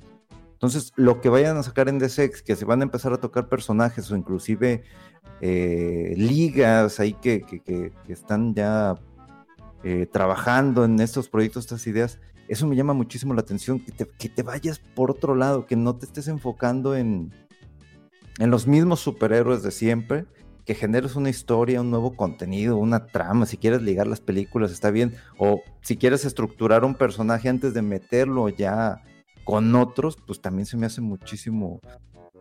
Entonces, 0.52 0.92
lo 0.94 1.20
que 1.20 1.28
vayan 1.28 1.56
a 1.56 1.62
sacar 1.62 1.88
en 1.88 1.98
DC, 1.98 2.30
que 2.44 2.54
se 2.54 2.64
van 2.64 2.80
a 2.80 2.84
empezar 2.84 3.12
a 3.12 3.18
tocar 3.18 3.48
personajes 3.48 4.10
o 4.10 4.16
inclusive 4.16 4.84
eh, 5.44 6.14
ligas 6.16 7.00
ahí 7.00 7.14
que, 7.14 7.92
están 8.06 8.54
ya 8.54 8.94
eh, 9.82 10.06
trabajando 10.06 10.84
en 10.84 11.00
estos 11.00 11.28
proyectos, 11.28 11.64
estas 11.64 11.84
ideas, 11.88 12.20
eso 12.46 12.68
me 12.68 12.76
llama 12.76 12.92
muchísimo 12.92 13.34
la 13.34 13.40
atención, 13.40 13.80
que 13.80 13.90
te, 13.90 14.06
que 14.06 14.28
te 14.28 14.44
vayas 14.44 14.78
por 14.78 15.10
otro 15.10 15.34
lado, 15.34 15.66
que 15.66 15.74
no 15.74 15.96
te 15.96 16.06
estés 16.06 16.28
enfocando 16.28 16.94
en, 16.94 17.32
en 18.38 18.50
los 18.52 18.68
mismos 18.68 19.00
superhéroes 19.00 19.64
de 19.64 19.72
siempre, 19.72 20.26
que 20.64 20.76
generes 20.76 21.16
una 21.16 21.30
historia, 21.30 21.80
un 21.80 21.90
nuevo 21.90 22.14
contenido, 22.14 22.76
una 22.76 23.06
trama, 23.06 23.44
si 23.44 23.56
quieres 23.56 23.82
ligar 23.82 24.06
las 24.06 24.20
películas 24.20 24.70
está 24.70 24.92
bien, 24.92 25.16
o 25.38 25.60
si 25.80 25.96
quieres 25.96 26.24
estructurar 26.24 26.84
un 26.84 26.94
personaje 26.94 27.48
antes 27.48 27.74
de 27.74 27.82
meterlo 27.82 28.48
ya 28.48 29.02
con 29.42 29.74
otros, 29.74 30.16
pues 30.24 30.40
también 30.40 30.66
se 30.66 30.76
me 30.76 30.86
hace 30.86 31.00
muchísimo 31.00 31.80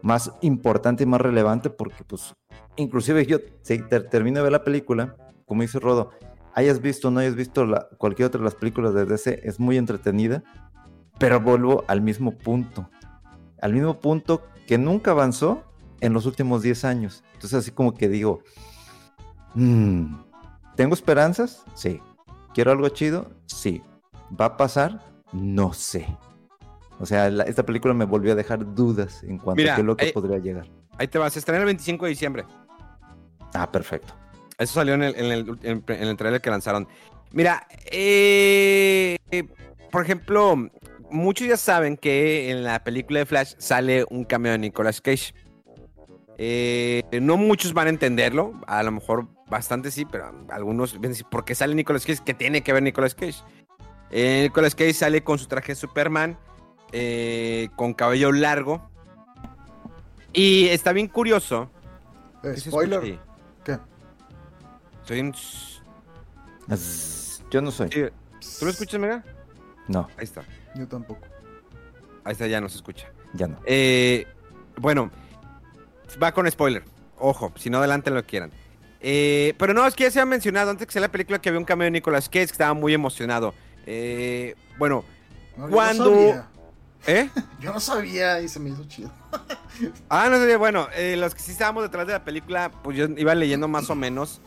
más 0.01 0.31
importante 0.41 1.03
y 1.03 1.07
más 1.07 1.21
relevante 1.21 1.69
porque 1.69 2.03
pues 2.03 2.33
inclusive 2.75 3.25
yo 3.25 3.37
si 3.61 3.79
termino 4.09 4.37
de 4.37 4.43
ver 4.43 4.51
la 4.51 4.63
película, 4.63 5.15
como 5.45 5.61
dice 5.61 5.79
Rodo, 5.79 6.11
hayas 6.53 6.81
visto 6.81 7.07
o 7.07 7.11
no 7.11 7.19
hayas 7.19 7.35
visto 7.35 7.65
cualquier 7.97 8.27
otra 8.27 8.39
de 8.39 8.45
las 8.45 8.55
películas 8.55 8.93
de 8.93 9.05
DC, 9.05 9.41
es 9.43 9.59
muy 9.59 9.77
entretenida, 9.77 10.43
pero 11.19 11.39
vuelvo 11.39 11.83
al 11.87 12.01
mismo 12.01 12.37
punto. 12.37 12.89
Al 13.61 13.73
mismo 13.73 13.99
punto 13.99 14.41
que 14.67 14.77
nunca 14.77 15.11
avanzó 15.11 15.63
en 15.99 16.13
los 16.13 16.25
últimos 16.25 16.61
10 16.63 16.85
años. 16.85 17.23
Entonces 17.33 17.59
así 17.59 17.71
como 17.71 17.93
que 17.93 18.09
digo, 18.09 18.41
mm, 19.53 20.15
¿tengo 20.75 20.93
esperanzas? 20.95 21.63
Sí. 21.75 22.01
¿Quiero 22.53 22.71
algo 22.71 22.89
chido? 22.89 23.29
Sí. 23.45 23.81
¿Va 24.39 24.45
a 24.45 24.57
pasar? 24.57 24.99
No 25.31 25.73
sé. 25.73 26.17
O 27.01 27.05
sea, 27.05 27.29
la- 27.29 27.43
esta 27.43 27.63
película 27.63 27.93
me 27.93 28.05
volvió 28.05 28.31
a 28.33 28.35
dejar 28.35 28.75
dudas 28.75 29.23
en 29.23 29.37
cuanto 29.39 29.59
Mira, 29.61 29.73
a 29.73 29.75
qué 29.75 29.81
es 29.81 29.85
lo 29.87 29.97
que 29.97 30.07
podría 30.13 30.37
llegar. 30.37 30.67
Ahí 30.97 31.07
te 31.07 31.17
vas, 31.17 31.33
se 31.33 31.39
estrena 31.39 31.59
el 31.59 31.65
25 31.65 32.05
de 32.05 32.09
diciembre. 32.09 32.45
Ah, 33.53 33.71
perfecto. 33.71 34.13
Eso 34.57 34.75
salió 34.75 34.93
en 34.93 35.03
el, 35.03 35.15
en 35.15 35.25
el, 35.25 35.59
en- 35.63 35.83
en 35.87 36.07
el 36.07 36.15
trailer 36.17 36.39
que 36.41 36.49
lanzaron. 36.51 36.87
Mira, 37.31 37.65
eh, 37.91 39.17
eh, 39.31 39.43
por 39.91 40.03
ejemplo, 40.03 40.55
muchos 41.09 41.47
ya 41.47 41.57
saben 41.57 41.97
que 41.97 42.51
en 42.51 42.63
la 42.63 42.83
película 42.83 43.19
de 43.19 43.25
Flash 43.25 43.55
sale 43.57 44.05
un 44.09 44.23
cameo 44.23 44.51
de 44.51 44.59
Nicolas 44.59 45.01
Cage. 45.01 45.33
Eh, 46.37 47.03
no 47.21 47.37
muchos 47.37 47.73
van 47.73 47.87
a 47.87 47.89
entenderlo, 47.89 48.53
a 48.67 48.81
lo 48.83 48.91
mejor 48.91 49.27
bastante 49.47 49.91
sí, 49.91 50.05
pero 50.05 50.31
algunos 50.49 50.99
ven 50.99 51.11
decir, 51.11 51.25
¿por 51.29 51.45
qué 51.45 51.55
sale 51.55 51.73
Nicolas 51.75 52.05
Cage? 52.05 52.19
¿Qué 52.25 52.33
tiene 52.33 52.61
que 52.61 52.73
ver 52.73 52.83
Nicolas 52.83 53.15
Cage? 53.15 53.41
Eh, 54.11 54.41
Nicolas 54.43 54.75
Cage 54.75 54.93
sale 54.93 55.23
con 55.23 55.37
su 55.39 55.47
traje 55.47 55.73
de 55.73 55.75
Superman, 55.75 56.37
eh, 56.91 57.69
con 57.75 57.93
cabello 57.93 58.31
largo. 58.31 58.81
Y 60.33 60.67
está 60.67 60.93
bien 60.93 61.07
curioso. 61.07 61.69
Eh, 62.43 62.51
¿Qué 62.55 62.59
se 62.61 62.69
spoiler. 62.69 63.19
¿Qué? 63.63 63.77
Soy 65.03 65.19
un... 65.19 65.33
Yo 67.49 67.61
no 67.61 67.71
soy. 67.71 67.89
¿Tú 67.89 68.65
lo 68.65 68.71
escuchas, 68.71 68.99
Mega? 68.99 69.23
No, 69.87 70.07
Ahí 70.17 70.23
está. 70.23 70.43
Yo 70.75 70.87
tampoco. 70.87 71.27
Ahí 72.23 72.33
está, 72.33 72.47
ya 72.47 72.61
no 72.61 72.69
se 72.69 72.77
escucha. 72.77 73.07
ya 73.33 73.47
no. 73.47 73.57
Eh, 73.65 74.25
bueno, 74.77 75.11
va 76.21 76.31
con 76.31 76.49
spoiler. 76.49 76.83
Ojo, 77.17 77.51
si 77.55 77.69
no, 77.69 77.79
adelante 77.79 78.09
lo 78.09 78.21
que 78.21 78.27
quieran. 78.27 78.51
Eh, 79.01 79.53
pero 79.57 79.73
no, 79.73 79.85
es 79.85 79.95
que 79.95 80.03
ya 80.03 80.11
se 80.11 80.21
ha 80.21 80.25
mencionado 80.25 80.69
antes 80.71 80.87
que 80.87 80.93
saliera 80.93 81.09
la 81.09 81.11
película 81.11 81.41
que 81.41 81.49
había 81.49 81.59
un 81.59 81.65
cameo 81.65 81.85
de 81.85 81.91
Nicolas 81.91 82.29
Cage 82.29 82.45
que 82.47 82.51
estaba 82.51 82.73
muy 82.73 82.93
emocionado. 82.93 83.53
Eh, 83.85 84.55
bueno, 84.77 85.03
sabía. 86.27 86.47
¿Eh? 87.07 87.29
Yo 87.59 87.73
no 87.73 87.79
sabía 87.79 88.41
y 88.41 88.47
se 88.47 88.59
me 88.59 88.69
hizo 88.69 88.83
chido. 88.85 89.11
Ah, 90.09 90.27
no 90.29 90.37
sé, 90.37 90.55
bueno, 90.57 90.89
eh, 90.93 91.15
los 91.17 91.33
que 91.33 91.41
sí 91.41 91.53
estábamos 91.53 91.81
detrás 91.81 92.05
de 92.05 92.13
la 92.13 92.23
película, 92.23 92.71
pues 92.83 92.95
yo 92.95 93.05
iba 93.17 93.33
leyendo 93.33 93.67
más 93.67 93.89
o 93.89 93.95
menos 93.95 94.41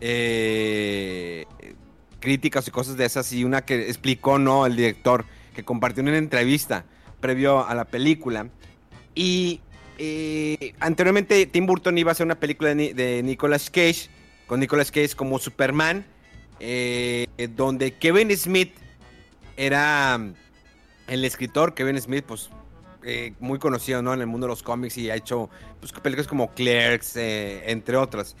eh, 0.00 1.44
críticas 2.20 2.66
y 2.68 2.70
cosas 2.70 2.96
de 2.96 3.04
esas, 3.04 3.30
y 3.32 3.44
una 3.44 3.66
que 3.66 3.88
explicó, 3.88 4.38
¿no? 4.38 4.64
El 4.64 4.76
director, 4.76 5.26
que 5.54 5.64
compartió 5.64 6.00
en 6.02 6.08
una 6.08 6.18
entrevista 6.18 6.84
previo 7.20 7.66
a 7.66 7.74
la 7.74 7.84
película. 7.84 8.48
Y 9.14 9.60
eh, 9.98 10.74
anteriormente 10.80 11.44
Tim 11.46 11.66
Burton 11.66 11.98
iba 11.98 12.10
a 12.10 12.12
hacer 12.12 12.24
una 12.24 12.38
película 12.38 12.74
de, 12.74 12.94
de 12.94 13.22
Nicolas 13.22 13.68
Cage, 13.68 14.08
con 14.46 14.60
Nicolas 14.60 14.90
Cage 14.90 15.14
como 15.16 15.38
Superman, 15.38 16.06
eh, 16.60 17.26
donde 17.54 17.94
Kevin 17.94 18.34
Smith 18.36 18.74
era 19.56 20.18
el 21.08 21.24
escritor, 21.24 21.74
Kevin 21.74 22.00
Smith, 22.00 22.24
pues 22.26 22.50
eh, 23.02 23.32
muy 23.40 23.58
conocido 23.58 24.02
¿no? 24.02 24.12
en 24.12 24.20
el 24.20 24.26
mundo 24.26 24.46
de 24.46 24.50
los 24.50 24.62
cómics 24.62 24.98
y 24.98 25.10
ha 25.10 25.16
hecho 25.16 25.48
pues, 25.80 25.92
películas 25.92 26.26
como 26.26 26.52
Clerks, 26.54 27.16
eh, 27.16 27.70
entre 27.70 27.96
otras. 27.96 28.36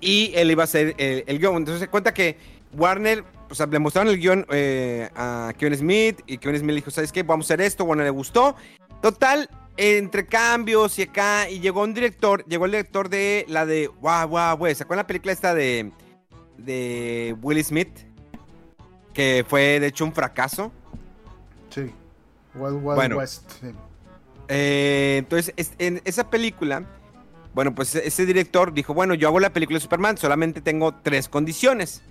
Y 0.00 0.32
él 0.34 0.50
iba 0.50 0.64
a 0.64 0.66
ser 0.66 0.94
el, 0.98 1.38
guion. 1.38 1.56
Entonces 1.56 1.80
se 1.80 1.88
cuenta 1.88 2.12
que 2.12 2.36
Warner, 2.72 3.22
o 3.48 3.66
le 3.66 3.78
mostraron 3.78 4.12
el 4.12 4.18
guion 4.18 4.46
eh, 4.50 5.08
a 5.14 5.52
Kevin 5.56 5.78
Smith 5.78 6.20
y 6.26 6.38
Kevin 6.38 6.58
Smith 6.58 6.70
le 6.70 6.76
dijo, 6.76 6.90
¿sabes 6.90 7.12
qué? 7.12 7.22
Vamos 7.22 7.46
a 7.46 7.54
hacer 7.54 7.60
esto. 7.60 7.84
Warner 7.84 8.06
le 8.06 8.10
gustó. 8.10 8.56
Total, 9.00 9.48
entre 9.76 10.26
cambios 10.26 10.98
y 10.98 11.02
acá, 11.02 11.48
y 11.48 11.60
llegó 11.60 11.82
un 11.82 11.94
director, 11.94 12.44
llegó 12.46 12.66
el 12.66 12.72
director 12.72 13.08
de 13.08 13.44
la 13.48 13.66
de, 13.66 13.88
wow, 14.00 14.28
wow, 14.28 14.56
güey, 14.56 14.74
¿se 14.74 14.84
acuerdan 14.84 15.04
la 15.04 15.06
película 15.06 15.32
esta 15.32 15.54
de, 15.54 15.92
de 16.58 17.36
Will 17.42 17.62
Smith? 17.64 17.90
Que 19.12 19.44
fue 19.46 19.80
de 19.80 19.88
hecho 19.88 20.04
un 20.04 20.12
fracaso. 20.12 20.72
Wild 22.54 22.74
Wild 22.82 22.96
Bueno. 22.96 23.16
West. 23.18 23.50
sí. 23.60 23.68
Eh, 24.48 25.16
entonces, 25.18 25.54
es- 25.56 25.72
en 25.78 26.02
esa 26.04 26.28
película, 26.28 26.84
bueno, 27.54 27.74
pues 27.74 27.94
ese 27.94 28.26
director 28.26 28.72
dijo, 28.74 28.92
bueno, 28.94 29.14
yo 29.14 29.28
hago 29.28 29.40
la 29.40 29.50
película 29.52 29.76
de 29.78 29.80
Superman, 29.82 30.18
solamente 30.18 30.60
tengo 30.60 30.92
tres 30.94 31.28
condiciones. 31.28 32.02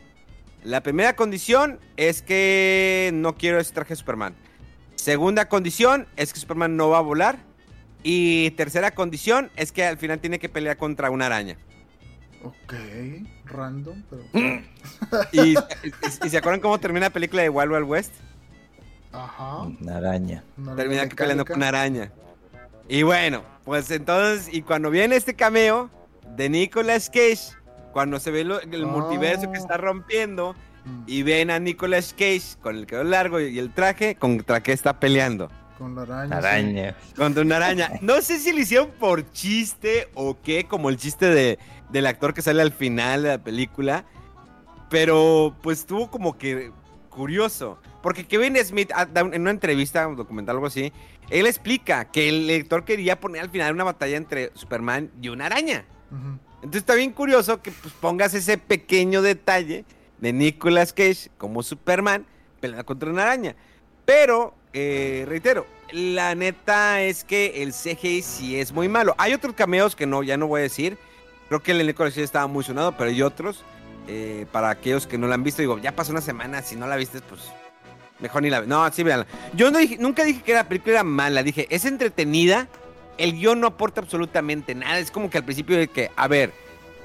La 0.64 0.82
primera 0.82 1.16
condición 1.16 1.80
es 1.98 2.22
que 2.22 3.12
no 3.14 3.36
quiero 3.36 3.60
ese 3.60 3.74
traje 3.74 3.90
de 3.90 3.96
Superman. 3.98 4.36
Segunda 4.96 5.50
condición 5.50 6.08
es 6.16 6.34
que 6.34 6.40
Superman 6.40 6.78
no 6.78 6.90
va 6.90 7.00
a 7.00 7.02
volar. 7.02 7.40
Y 8.04 8.52
tercera 8.52 8.92
condición 8.92 9.52
es 9.56 9.72
que 9.72 9.86
al 9.86 9.98
final 9.98 10.20
tiene 10.20 10.40
que 10.40 10.50
pelear 10.50 10.78
contra 10.78 11.10
una 11.12 11.28
araña. 11.28 11.58
Ok. 12.44 12.74
Random, 13.46 14.02
pero. 14.10 14.24
¿Y, 15.32 15.54
y- 15.54 15.56
y 16.26 16.30
se 16.30 16.38
acuerdan 16.38 16.62
cómo 16.62 16.80
termina 16.80 17.08
la 17.08 17.10
película 17.14 17.42
de 17.44 17.50
Wild 17.50 17.72
Wild 17.72 17.86
West? 17.88 18.14
Ajá. 19.14 19.62
Una 19.82 19.98
araña. 19.98 20.44
Una 20.58 20.76
Termina 20.76 21.02
mecánica. 21.04 21.24
peleando 21.24 21.46
con 21.46 21.58
una 21.58 21.68
araña. 21.68 22.12
Y 22.88 23.04
bueno, 23.04 23.44
pues 23.64 23.90
entonces, 23.92 24.54
y 24.54 24.62
cuando 24.62 24.90
viene 24.90 25.16
este 25.16 25.34
cameo 25.36 25.90
de 26.36 26.50
Nicolas 26.50 27.10
Cage, 27.10 27.56
cuando 27.94 28.20
se 28.20 28.32
ve 28.32 28.44
lo- 28.44 28.62
el 28.62 28.84
Oh. 28.86 28.88
multiverso 28.88 29.52
que 29.52 29.58
está 29.58 29.78
rompiendo, 29.78 30.56
Mm, 30.84 31.04
y 31.06 31.22
ven 31.22 31.52
a 31.52 31.60
Nicolas 31.60 32.12
Cage 32.18 32.58
con 32.60 32.76
el 32.76 32.88
cabello 32.88 33.08
largo 33.10 33.40
y 33.40 33.60
el 33.60 33.72
traje, 33.72 34.16
¿contra 34.16 34.64
qué 34.64 34.72
está 34.72 35.00
peleando? 35.00 35.52
Con 35.78 35.94
la 35.96 36.02
araña. 36.04 36.26
Una 36.26 36.42
sí. 36.42 36.48
araña. 36.48 36.96
Contra 37.16 37.44
una 37.44 37.56
araña. 37.58 37.92
No 38.02 38.20
sé 38.22 38.40
si 38.40 38.52
lo 38.52 38.60
hicieron 38.62 38.90
por 39.00 39.30
chiste 39.32 40.10
o 40.16 40.38
qué, 40.42 40.66
como 40.66 40.90
el 40.90 40.98
chiste 40.98 41.28
de, 41.28 41.60
del 41.92 42.08
actor 42.08 42.34
que 42.34 42.42
sale 42.42 42.62
al 42.64 42.72
final 42.72 43.22
de 43.24 43.30
la 43.30 43.38
película. 43.38 44.06
Pero 44.90 45.56
pues 45.62 45.80
estuvo 45.80 46.10
como 46.10 46.38
que 46.38 46.72
curioso. 47.12 47.78
Porque 48.02 48.26
Kevin 48.26 48.58
Smith, 48.66 48.92
ah, 48.96 49.08
en 49.14 49.42
una 49.42 49.52
entrevista, 49.52 50.08
un 50.08 50.16
documental, 50.16 50.56
algo 50.56 50.66
así, 50.66 50.92
él 51.30 51.46
explica 51.46 52.06
que 52.06 52.30
el 52.30 52.48
lector 52.48 52.84
quería 52.84 53.20
poner 53.20 53.44
al 53.44 53.52
final 53.52 53.76
una 53.76 53.84
batalla 53.84 54.18
entre 54.18 54.52
Superman 54.56 55.12
y 55.22 55.30
una 55.30 55.46
araña. 55.46 55.86
Entonces 56.56 56.82
está 56.82 56.96
bien 56.96 57.12
curioso 57.12 57.62
que 57.62 57.72
pues, 57.72 57.94
pongas 57.94 58.34
ese 58.34 58.58
pequeño 58.58 59.22
detalle 59.22 59.86
de 60.20 60.34
Nicolas 60.34 60.92
Cage 60.94 61.30
como 61.38 61.64
Superman 61.64 62.26
peleando 62.60 62.86
contra 62.86 63.10
una 63.10 63.24
araña. 63.24 63.56
Pero, 64.06 64.56
eh, 64.74 65.26
reitero, 65.28 65.66
la 65.92 66.36
neta 66.36 67.02
es 67.02 67.24
que 67.24 67.64
el 67.64 67.74
CGI 67.74 68.22
sí 68.22 68.60
es 68.60 68.72
muy 68.72 68.90
malo. 68.90 69.16
Hay 69.18 69.34
otros 69.34 69.56
cameos 69.56 69.96
que 69.96 70.06
no, 70.06 70.24
ya 70.24 70.38
no 70.38 70.48
voy 70.48 70.60
a 70.60 70.64
decir. 70.64 70.98
Creo 71.48 71.62
que 71.62 71.72
el 71.72 71.80
de 71.80 71.84
Nicolas 71.86 72.14
Cage 72.14 72.24
estaba 72.24 72.48
muy 72.48 72.64
sonado, 72.64 72.96
pero 72.98 73.10
hay 73.10 73.22
otros. 73.22 73.64
Eh, 74.08 74.46
para 74.52 74.70
aquellos 74.70 75.08
que 75.08 75.18
no 75.18 75.28
la 75.28 75.36
han 75.36 75.44
visto, 75.44 75.62
digo, 75.62 75.78
ya 75.80 75.96
pasó 75.96 76.12
una 76.12 76.22
semana, 76.22 76.62
si 76.62 76.76
no 76.76 76.88
la 76.88 76.96
viste, 76.96 77.22
pues 77.22 77.42
mejor 78.20 78.42
ni 78.44 78.50
la 78.50 78.62
No, 78.62 78.92
sí, 78.92 79.04
véanla. 79.04 79.26
Yo 79.54 79.72
no 79.72 79.80
dije- 79.80 79.98
nunca 80.00 80.24
dije 80.24 80.42
que 80.44 80.54
la 80.54 80.68
película 80.68 80.94
era 80.96 81.04
mala, 81.04 81.44
dije, 81.44 81.68
es 81.70 81.86
entretenida. 81.86 82.68
El 83.18 83.34
guion 83.34 83.60
no 83.60 83.68
aporta 83.68 84.02
absolutamente 84.02 84.74
nada. 84.76 85.00
Es 85.00 85.12
como 85.12 85.30
que 85.30 85.38
al 85.38 85.44
principio 85.46 85.78
de 85.78 85.88
que, 85.88 86.12
a 86.16 86.28
ver, 86.28 86.52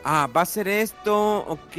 ah, 0.05 0.28
va 0.34 0.42
a 0.42 0.47
ser 0.47 0.68
esto, 0.68 1.38
ok. 1.47 1.76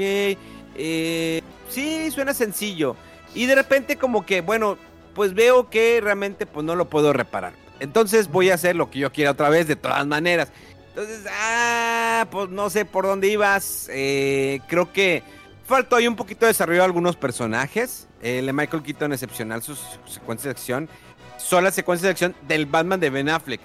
eh, 0.80 1.41
sí, 1.70 2.11
suena 2.11 2.34
sencillo. 2.34 2.95
Y 3.34 3.45
de 3.45 3.55
repente 3.55 3.97
como 3.97 4.26
que, 4.26 4.41
bueno, 4.41 4.78
pues 5.15 5.34
veo 5.34 5.70
que 5.70 5.99
realmente 6.01 6.45
pues 6.45 6.65
no 6.65 6.76
lo 6.76 6.86
puedo 6.89 7.13
reparar. 7.13 7.53
Entonces 7.80 8.28
voy 8.30 8.49
a 8.49 8.55
hacer 8.55 8.76
lo 8.76 8.89
que 8.89 8.99
yo 8.99 9.11
quiera 9.11 9.32
otra 9.32 9.49
vez 9.49 9.68
de 9.68 9.76
todas 9.76 10.05
maneras. 10.07 10.49
Entonces, 10.98 11.26
ah, 11.32 12.26
pues 12.32 12.50
no 12.50 12.72
sé 12.72 12.84
por 12.84 13.06
dónde 13.06 13.28
ibas. 13.28 13.88
eh, 13.91 14.62
creo 14.68 14.91
que 14.91 15.22
faltó 15.64 15.95
ahí 15.95 16.08
un 16.08 16.16
poquito 16.16 16.45
de 16.45 16.48
desarrollo 16.54 16.80
de 16.80 16.86
algunos 16.86 17.16
personajes. 17.16 18.08
El 18.20 18.48
de 18.48 18.54
Michael 18.54 18.82
Keaton 18.82 19.14
excepcional 19.14 19.62
sus 19.62 19.80
secuencias 20.08 20.45
de 20.45 20.50
acción. 20.60 20.89
Son 21.38 21.64
las 21.64 21.76
secuencias 21.76 22.06
de 22.06 22.10
acción 22.10 22.36
del 22.48 22.66
Batman 22.66 23.00
de 23.00 23.12
Ben 23.12 23.30
Affleck. 23.30 23.62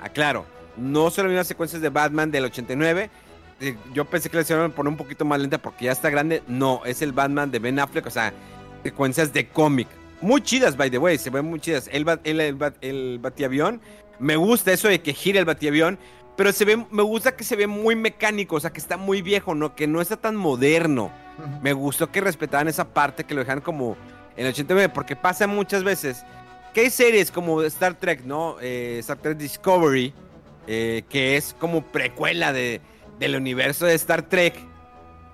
Aclaro, 0.00 0.46
no 0.78 1.10
son 1.10 1.34
las 1.36 1.46
secuencias 1.46 1.82
de 1.82 1.90
Batman 1.90 2.30
del 2.30 2.46
89. 2.46 3.10
Eh, 3.60 3.76
Yo 3.92 4.06
pensé 4.06 4.30
que 4.30 4.36
la 4.38 4.42
hicieron 4.42 4.72
poner 4.72 4.88
un 4.90 4.96
poquito 4.96 5.26
más 5.26 5.38
lenta 5.38 5.58
porque 5.58 5.84
ya 5.84 5.92
está 5.92 6.08
grande. 6.08 6.42
No, 6.48 6.80
es 6.86 7.02
el 7.02 7.12
Batman 7.12 7.50
de 7.50 7.58
Ben 7.58 7.78
Affleck, 7.78 8.06
o 8.06 8.10
sea, 8.10 8.32
secuencias 8.82 9.34
de 9.34 9.46
cómic. 9.48 9.86
Muy 10.22 10.40
chidas, 10.40 10.78
by 10.78 10.90
the 10.90 10.96
way, 10.96 11.18
se 11.18 11.28
ven 11.28 11.44
muy 11.44 11.60
chidas. 11.60 11.90
El, 11.92 12.06
bat- 12.06 12.20
el, 12.24 12.56
bat- 12.56 12.76
el 12.80 13.18
batiavión, 13.20 13.82
me 14.18 14.36
gusta 14.36 14.72
eso 14.72 14.88
de 14.88 15.02
que 15.02 15.12
gire 15.12 15.38
el 15.38 15.44
batiavión, 15.44 15.98
pero 16.40 16.54
se 16.54 16.64
ve, 16.64 16.86
me 16.90 17.02
gusta 17.02 17.36
que 17.36 17.44
se 17.44 17.54
ve 17.54 17.66
muy 17.66 17.94
mecánico, 17.94 18.56
o 18.56 18.60
sea, 18.60 18.70
que 18.70 18.80
está 18.80 18.96
muy 18.96 19.20
viejo, 19.20 19.54
¿no? 19.54 19.74
Que 19.74 19.86
no 19.86 20.00
está 20.00 20.16
tan 20.16 20.36
moderno. 20.36 21.12
Me 21.60 21.74
gustó 21.74 22.10
que 22.10 22.22
respetaran 22.22 22.66
esa 22.66 22.94
parte, 22.94 23.24
que 23.24 23.34
lo 23.34 23.40
dejaran 23.40 23.60
como 23.62 23.94
en 24.38 24.46
el 24.46 24.52
89, 24.52 24.90
porque 24.94 25.16
pasa 25.16 25.46
muchas 25.46 25.84
veces 25.84 26.24
que 26.72 26.80
hay 26.80 26.88
series 26.88 27.30
como 27.30 27.60
Star 27.64 27.92
Trek, 27.92 28.24
¿no? 28.24 28.56
Eh, 28.62 28.96
Star 29.00 29.18
Trek 29.18 29.36
Discovery, 29.36 30.14
eh, 30.66 31.02
que 31.10 31.36
es 31.36 31.54
como 31.60 31.82
precuela 31.82 32.54
de, 32.54 32.80
del 33.18 33.36
universo 33.36 33.84
de 33.84 33.92
Star 33.92 34.22
Trek, 34.22 34.54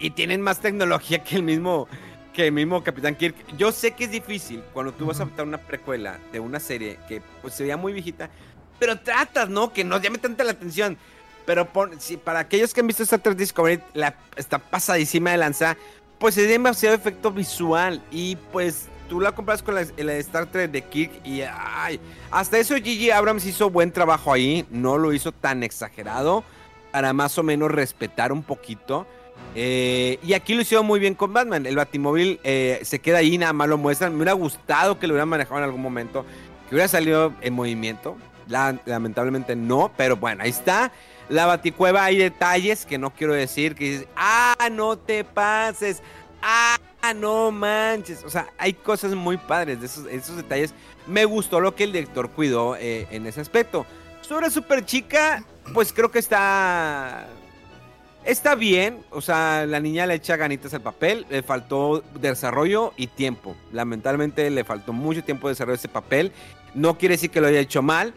y 0.00 0.10
tienen 0.10 0.40
más 0.40 0.58
tecnología 0.58 1.22
que 1.22 1.36
el 1.36 1.44
mismo 1.44 1.86
que 2.32 2.48
el 2.48 2.52
mismo 2.52 2.82
Capitán 2.82 3.14
Kirk. 3.14 3.36
Yo 3.56 3.70
sé 3.70 3.92
que 3.92 4.04
es 4.06 4.10
difícil 4.10 4.60
cuando 4.74 4.90
tú 4.90 5.06
vas 5.06 5.20
a 5.20 5.22
adaptar 5.22 5.46
una 5.46 5.58
precuela 5.58 6.18
de 6.32 6.40
una 6.40 6.58
serie 6.58 6.98
que 7.06 7.22
pues 7.40 7.54
se 7.54 7.62
veía 7.62 7.76
muy 7.76 7.92
viejita, 7.92 8.28
pero 8.78 8.98
tratas, 8.98 9.48
¿no? 9.48 9.72
Que 9.72 9.84
no 9.84 10.00
llame 10.00 10.18
tanta 10.18 10.44
la 10.44 10.52
atención. 10.52 10.96
Pero 11.44 11.68
si, 11.98 12.16
para 12.16 12.40
aquellos 12.40 12.74
que 12.74 12.80
han 12.80 12.86
visto 12.86 13.02
Star 13.04 13.20
Trek 13.20 13.36
Discovery, 13.36 13.80
la, 13.94 14.16
está 14.36 14.58
pasadísima 14.58 15.30
de 15.30 15.38
lanza, 15.38 15.76
pues 16.18 16.36
es 16.38 16.48
demasiado 16.48 16.94
efecto 16.94 17.30
visual 17.30 18.02
y 18.10 18.36
pues 18.52 18.88
tú 19.08 19.20
la 19.20 19.32
compras 19.32 19.62
con 19.62 19.76
la, 19.76 19.86
la 19.96 20.14
Star 20.14 20.46
Trek 20.46 20.70
de 20.70 20.82
Kirk 20.82 21.12
y 21.24 21.42
ay, 21.42 22.00
hasta 22.30 22.58
eso 22.58 22.74
Gigi 22.74 23.10
Abrams 23.10 23.44
hizo 23.46 23.70
buen 23.70 23.92
trabajo 23.92 24.32
ahí, 24.32 24.66
no 24.70 24.98
lo 24.98 25.12
hizo 25.12 25.30
tan 25.30 25.62
exagerado 25.62 26.42
para 26.90 27.12
más 27.12 27.38
o 27.38 27.42
menos 27.42 27.70
respetar 27.70 28.32
un 28.32 28.42
poquito. 28.42 29.06
Eh, 29.54 30.18
y 30.22 30.32
aquí 30.32 30.54
lo 30.54 30.62
hicieron 30.62 30.86
muy 30.86 30.98
bien 30.98 31.14
con 31.14 31.32
Batman. 31.32 31.66
El 31.66 31.76
Batimóvil 31.76 32.40
eh, 32.42 32.80
se 32.82 32.98
queda 32.98 33.18
ahí, 33.18 33.38
nada 33.38 33.52
más 33.52 33.68
lo 33.68 33.78
muestran. 33.78 34.12
Me 34.12 34.18
hubiera 34.18 34.32
gustado 34.32 34.98
que 34.98 35.06
lo 35.06 35.14
hubieran 35.14 35.28
manejado 35.28 35.58
en 35.58 35.64
algún 35.64 35.82
momento, 35.82 36.24
que 36.68 36.74
hubiera 36.74 36.88
salido 36.88 37.32
en 37.40 37.54
movimiento. 37.54 38.16
La- 38.48 38.78
lamentablemente 38.84 39.56
no, 39.56 39.90
pero 39.96 40.16
bueno, 40.16 40.42
ahí 40.42 40.50
está. 40.50 40.92
La 41.28 41.46
Baticueva 41.46 42.04
hay 42.04 42.18
detalles 42.18 42.86
que 42.86 42.98
no 42.98 43.10
quiero 43.12 43.32
decir, 43.34 43.74
que 43.74 43.84
dices, 43.84 44.06
ah, 44.16 44.68
no 44.70 44.96
te 44.96 45.24
pases, 45.24 46.00
ah, 46.42 46.76
no 47.16 47.50
manches. 47.50 48.22
O 48.24 48.30
sea, 48.30 48.46
hay 48.58 48.72
cosas 48.74 49.14
muy 49.14 49.36
padres 49.36 49.80
de 49.80 49.86
esos, 49.86 50.06
esos 50.06 50.36
detalles. 50.36 50.72
Me 51.06 51.24
gustó 51.24 51.60
lo 51.60 51.74
que 51.74 51.84
el 51.84 51.92
director 51.92 52.30
cuidó 52.30 52.76
eh, 52.76 53.06
en 53.10 53.26
ese 53.26 53.40
aspecto. 53.40 53.86
Sobre 54.20 54.50
Super 54.50 54.84
Chica, 54.84 55.44
pues 55.74 55.92
creo 55.92 56.10
que 56.10 56.18
está 56.18 57.26
Está 58.24 58.56
bien, 58.56 58.98
o 59.10 59.20
sea, 59.20 59.66
la 59.66 59.78
niña 59.78 60.04
le 60.04 60.14
echa 60.14 60.34
ganitas 60.36 60.74
al 60.74 60.80
papel, 60.80 61.24
le 61.30 61.44
faltó 61.44 62.02
desarrollo 62.18 62.92
y 62.96 63.06
tiempo. 63.06 63.54
Lamentablemente 63.70 64.50
le 64.50 64.64
faltó 64.64 64.92
mucho 64.92 65.22
tiempo 65.22 65.46
de 65.46 65.52
desarrollo 65.52 65.76
ese 65.76 65.86
papel. 65.86 66.32
No 66.74 66.98
quiere 66.98 67.14
decir 67.14 67.30
que 67.30 67.40
lo 67.40 67.46
haya 67.46 67.60
hecho 67.60 67.82
mal, 67.82 68.14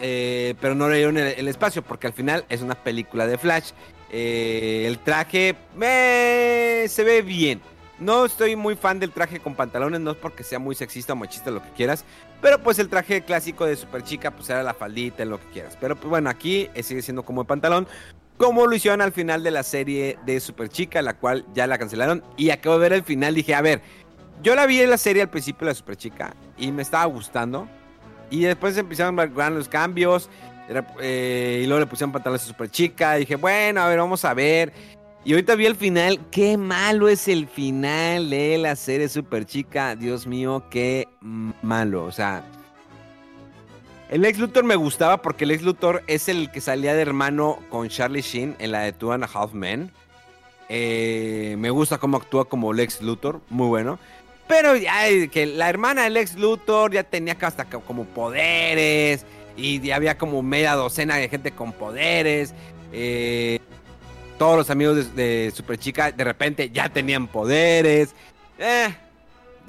eh, 0.00 0.54
pero 0.60 0.74
no 0.74 0.88
le 0.88 0.96
dieron 0.96 1.16
el, 1.16 1.28
el 1.38 1.48
espacio 1.48 1.82
porque 1.82 2.06
al 2.06 2.12
final 2.12 2.44
es 2.48 2.62
una 2.62 2.74
película 2.74 3.26
de 3.26 3.38
Flash. 3.38 3.70
Eh, 4.12 4.84
el 4.86 4.98
traje 4.98 5.54
me, 5.76 6.84
se 6.88 7.04
ve 7.04 7.22
bien. 7.22 7.60
No 7.98 8.24
estoy 8.24 8.56
muy 8.56 8.76
fan 8.76 8.98
del 8.98 9.10
traje 9.10 9.40
con 9.40 9.54
pantalones, 9.54 10.00
no 10.00 10.12
es 10.12 10.16
porque 10.16 10.42
sea 10.42 10.58
muy 10.58 10.74
sexista 10.74 11.12
o 11.12 11.16
machista, 11.16 11.50
lo 11.50 11.62
que 11.62 11.68
quieras. 11.70 12.04
Pero 12.40 12.62
pues 12.62 12.78
el 12.78 12.88
traje 12.88 13.22
clásico 13.22 13.66
de 13.66 13.76
Super 13.76 14.02
Chica, 14.02 14.30
pues 14.30 14.48
era 14.48 14.62
la 14.62 14.72
faldita, 14.72 15.24
lo 15.26 15.38
que 15.38 15.46
quieras. 15.52 15.76
Pero 15.78 15.96
pues 15.96 16.08
bueno, 16.08 16.30
aquí 16.30 16.70
eh, 16.74 16.82
sigue 16.82 17.02
siendo 17.02 17.22
como 17.22 17.42
de 17.42 17.48
pantalón 17.48 17.86
como 18.38 18.66
lo 18.66 18.74
hicieron 18.74 19.02
al 19.02 19.12
final 19.12 19.42
de 19.42 19.50
la 19.50 19.62
serie 19.62 20.18
de 20.24 20.40
Super 20.40 20.70
Chica, 20.70 21.02
la 21.02 21.12
cual 21.12 21.44
ya 21.52 21.66
la 21.66 21.76
cancelaron. 21.76 22.24
Y 22.38 22.48
acabo 22.48 22.76
de 22.76 22.80
ver 22.80 22.92
el 22.94 23.02
final, 23.02 23.34
dije, 23.34 23.54
a 23.54 23.60
ver, 23.60 23.82
yo 24.42 24.54
la 24.54 24.64
vi 24.64 24.80
en 24.80 24.88
la 24.88 24.96
serie 24.96 25.20
al 25.20 25.28
principio 25.28 25.66
de 25.66 25.72
la 25.72 25.74
Super 25.74 25.96
Chica 25.96 26.34
y 26.56 26.72
me 26.72 26.80
estaba 26.80 27.04
gustando. 27.04 27.68
Y 28.30 28.42
después 28.42 28.76
empezaron 28.78 29.18
a 29.18 29.50
los 29.50 29.68
cambios. 29.68 30.30
eh, 31.00 31.60
y 31.64 31.66
luego 31.66 31.80
le 31.80 31.86
pusieron 31.86 32.12
pantalones 32.12 32.44
a 32.44 32.46
Super 32.46 32.70
Chica. 32.70 33.14
Dije, 33.14 33.36
bueno, 33.36 33.80
a 33.80 33.88
ver, 33.88 33.98
vamos 33.98 34.24
a 34.24 34.34
ver. 34.34 34.72
Y 35.24 35.32
ahorita 35.32 35.54
vi 35.54 35.66
el 35.66 35.76
final. 35.76 36.20
Qué 36.30 36.56
malo 36.56 37.08
es 37.08 37.28
el 37.28 37.46
final 37.48 38.30
de 38.30 38.56
la 38.58 38.76
serie 38.76 39.08
Super 39.08 39.44
Chica. 39.44 39.96
Dios 39.96 40.26
mío, 40.26 40.64
qué 40.70 41.08
malo. 41.20 42.04
O 42.04 42.12
sea, 42.12 42.42
el 44.08 44.24
ex 44.24 44.38
Luthor 44.38 44.64
me 44.64 44.76
gustaba 44.76 45.20
porque 45.20 45.44
el 45.44 45.50
ex 45.50 45.62
Luthor 45.62 46.02
es 46.06 46.28
el 46.28 46.50
que 46.50 46.60
salía 46.60 46.94
de 46.94 47.02
hermano 47.02 47.58
con 47.68 47.88
Charlie 47.88 48.22
Sheen 48.22 48.56
en 48.58 48.72
la 48.72 48.80
de 48.80 48.92
Two 48.92 49.12
and 49.12 49.24
a 49.24 49.28
Half 49.32 49.52
Men. 49.52 49.92
Eh, 50.72 51.56
me 51.58 51.70
gusta 51.70 51.98
cómo 51.98 52.16
actúa 52.16 52.48
como 52.48 52.72
Lex 52.72 53.02
Luthor, 53.02 53.40
muy 53.48 53.66
bueno. 53.66 53.98
Pero 54.50 54.76
ya 54.76 55.04
que 55.28 55.46
la 55.46 55.70
hermana 55.70 56.02
del 56.04 56.16
ex 56.18 56.34
Luthor 56.34 56.92
ya 56.92 57.04
tenía 57.04 57.36
hasta 57.40 57.64
co- 57.64 57.80
como 57.80 58.04
poderes 58.04 59.24
y 59.56 59.80
ya 59.80 59.96
había 59.96 60.18
como 60.18 60.42
media 60.42 60.74
docena 60.74 61.16
de 61.16 61.28
gente 61.28 61.52
con 61.52 61.72
poderes. 61.72 62.52
eh, 62.92 63.60
todos 64.38 64.56
los 64.56 64.70
amigos 64.70 65.14
de, 65.14 65.22
de 65.44 65.50
Super 65.52 65.78
Chica 65.78 66.10
de 66.12 66.24
repente 66.24 66.70
ya 66.70 66.88
tenían 66.88 67.28
poderes. 67.28 68.14
Eh, 68.58 68.88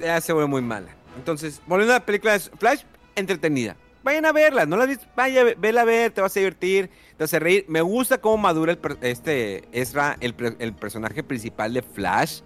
ya 0.00 0.20
se 0.20 0.32
vuelve 0.32 0.48
muy 0.48 0.62
mala. 0.62 0.88
Entonces, 1.16 1.60
volviendo 1.66 1.94
a 1.94 1.98
la 1.98 2.04
película 2.06 2.32
de 2.32 2.40
Flash, 2.40 2.80
entretenida. 3.14 3.76
Vayan 4.02 4.26
a 4.26 4.32
verla, 4.32 4.66
no 4.66 4.76
la 4.76 4.88
vaya, 5.14 5.44
vela 5.58 5.82
a 5.82 5.84
ver, 5.84 6.10
te 6.10 6.20
vas 6.20 6.36
a 6.36 6.40
divertir, 6.40 6.88
te 7.16 7.22
vas 7.22 7.32
a 7.34 7.38
reír. 7.38 7.64
Me 7.68 7.82
gusta 7.82 8.18
cómo 8.18 8.36
madura 8.38 8.76
este 9.02 9.62
Ezra, 9.70 10.16
el, 10.20 10.34
el 10.58 10.72
personaje 10.72 11.22
principal 11.22 11.72
de 11.72 11.82
Flash, 11.82 12.40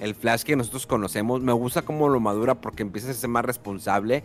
el 0.00 0.14
Flash 0.14 0.42
que 0.42 0.56
nosotros 0.56 0.86
conocemos. 0.86 1.40
Me 1.42 1.52
gusta 1.52 1.82
cómo 1.82 2.08
lo 2.08 2.20
madura 2.20 2.54
porque 2.60 2.82
empieza 2.82 3.10
a 3.10 3.14
ser 3.14 3.28
más 3.30 3.44
responsable. 3.44 4.24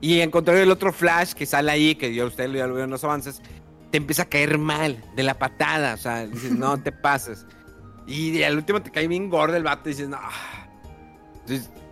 Y 0.00 0.20
en 0.20 0.30
contrario 0.30 0.60
del 0.60 0.70
otro 0.70 0.92
Flash 0.92 1.32
que 1.32 1.46
sale 1.46 1.70
ahí, 1.70 1.94
que 1.94 2.14
yo 2.14 2.26
usted 2.26 2.50
ya 2.52 2.66
lo 2.66 2.74
veo 2.74 2.84
en 2.84 2.90
los 2.90 3.02
avances, 3.04 3.40
te 3.90 3.98
empieza 3.98 4.22
a 4.22 4.26
caer 4.26 4.58
mal, 4.58 5.02
de 5.16 5.22
la 5.22 5.38
patada. 5.38 5.94
O 5.94 5.96
sea, 5.96 6.26
dices, 6.26 6.52
no 6.52 6.76
te 6.82 6.92
pases. 6.92 7.46
Y 8.06 8.42
al 8.42 8.56
último 8.56 8.82
te 8.82 8.90
cae 8.90 9.08
bien 9.08 9.30
gordo 9.30 9.56
el 9.56 9.62
vato 9.62 9.88
y 9.88 9.92
dices, 9.92 10.08
no. 10.08 10.18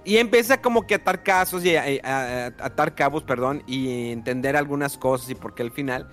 Y 0.04 0.16
empieza 0.16 0.60
como 0.60 0.86
que 0.86 0.94
a 0.94 0.96
atar 0.96 1.22
casos 1.22 1.64
y 1.64 1.76
a, 1.76 1.84
a- 2.02 2.46
a 2.46 2.46
atar 2.66 2.94
cabos, 2.94 3.22
perdón, 3.22 3.62
y 3.66 4.10
entender 4.10 4.56
algunas 4.56 4.98
cosas 4.98 5.30
y 5.30 5.34
por 5.34 5.54
qué 5.54 5.62
el 5.62 5.70
final. 5.70 6.08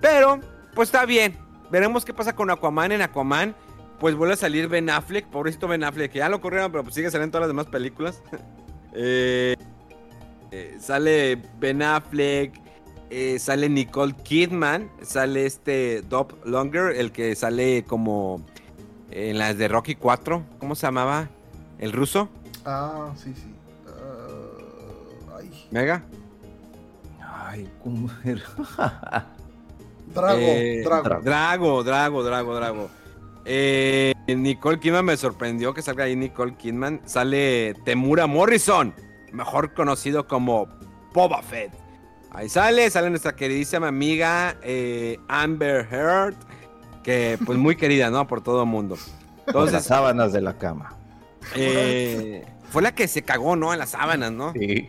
Pero, 0.00 0.40
pues 0.74 0.88
está 0.88 1.04
bien. 1.06 1.36
Veremos 1.70 2.04
qué 2.04 2.14
pasa 2.14 2.36
con 2.36 2.50
Aquaman. 2.50 2.92
En 2.92 3.02
Aquaman, 3.02 3.56
pues 3.98 4.14
vuelve 4.14 4.34
a 4.34 4.36
salir 4.36 4.68
Ben 4.68 4.90
Affleck, 4.90 5.26
pobrecito 5.26 5.68
Ben 5.68 5.84
Affleck, 5.84 6.12
que 6.12 6.18
ya 6.18 6.28
lo 6.28 6.40
corrieron, 6.40 6.70
pero 6.70 6.82
pues 6.84 6.94
sigue 6.94 7.10
saliendo 7.10 7.24
en 7.26 7.30
todas 7.32 7.42
las 7.42 7.50
demás 7.50 7.66
películas. 7.66 8.22
Eh, 8.98 9.54
eh, 10.52 10.78
sale 10.80 11.36
Ben 11.58 11.82
Affleck, 11.82 12.58
eh, 13.10 13.38
sale 13.38 13.68
Nicole 13.68 14.14
Kidman, 14.14 14.90
sale 15.02 15.44
este 15.44 16.00
Dob 16.00 16.32
Longer, 16.46 16.96
el 16.96 17.12
que 17.12 17.34
sale 17.34 17.84
como 17.84 18.40
en 19.10 19.36
las 19.36 19.58
de 19.58 19.68
Rocky 19.68 19.96
4, 19.96 20.42
¿cómo 20.58 20.74
se 20.74 20.86
llamaba? 20.86 21.28
¿El 21.78 21.92
ruso? 21.92 22.30
Ah, 22.64 23.12
sí, 23.16 23.34
sí. 23.34 23.54
Ah, 23.86 25.36
ay. 25.40 25.68
Mega. 25.70 26.02
Ay, 27.20 27.68
¿cómo 27.82 28.08
era? 28.24 29.26
Drago, 30.14 30.38
Eh, 30.40 30.82
Drago. 30.82 31.20
Drago, 31.20 31.84
Drago, 31.84 32.22
Drago, 32.22 32.54
Drago. 32.54 32.90
Eh, 33.48 34.12
Nicole 34.26 34.80
Kidman 34.80 35.04
me 35.04 35.16
sorprendió 35.16 35.72
que 35.72 35.80
salga 35.80 36.04
ahí 36.04 36.16
Nicole 36.16 36.56
Kidman. 36.56 37.00
Sale 37.06 37.74
Temura 37.84 38.26
Morrison, 38.26 38.92
mejor 39.32 39.72
conocido 39.72 40.26
como 40.26 40.66
Boba 41.14 41.42
Fett. 41.42 41.72
Ahí 42.32 42.48
sale, 42.48 42.90
sale 42.90 43.08
nuestra 43.08 43.34
queridísima 43.36 43.88
amiga 43.88 44.56
eh, 44.62 45.18
Amber 45.28 45.86
Heard, 45.90 46.34
que 47.02 47.38
pues 47.46 47.56
muy 47.58 47.76
querida, 47.76 48.10
¿no? 48.10 48.26
Por 48.26 48.42
todo 48.42 48.62
el 48.64 48.68
mundo. 48.68 48.96
Con 48.96 49.06
las 49.46 49.46
Entonces, 49.46 49.84
sábanas 49.84 50.32
de 50.32 50.40
la 50.40 50.58
cama. 50.58 50.92
eh, 51.54 52.44
fue 52.70 52.82
la 52.82 52.92
que 52.94 53.06
se 53.06 53.22
cagó, 53.22 53.54
¿no? 53.54 53.72
En 53.72 53.78
las 53.78 53.90
sábanas, 53.90 54.32
¿no? 54.32 54.52
Sí. 54.54 54.88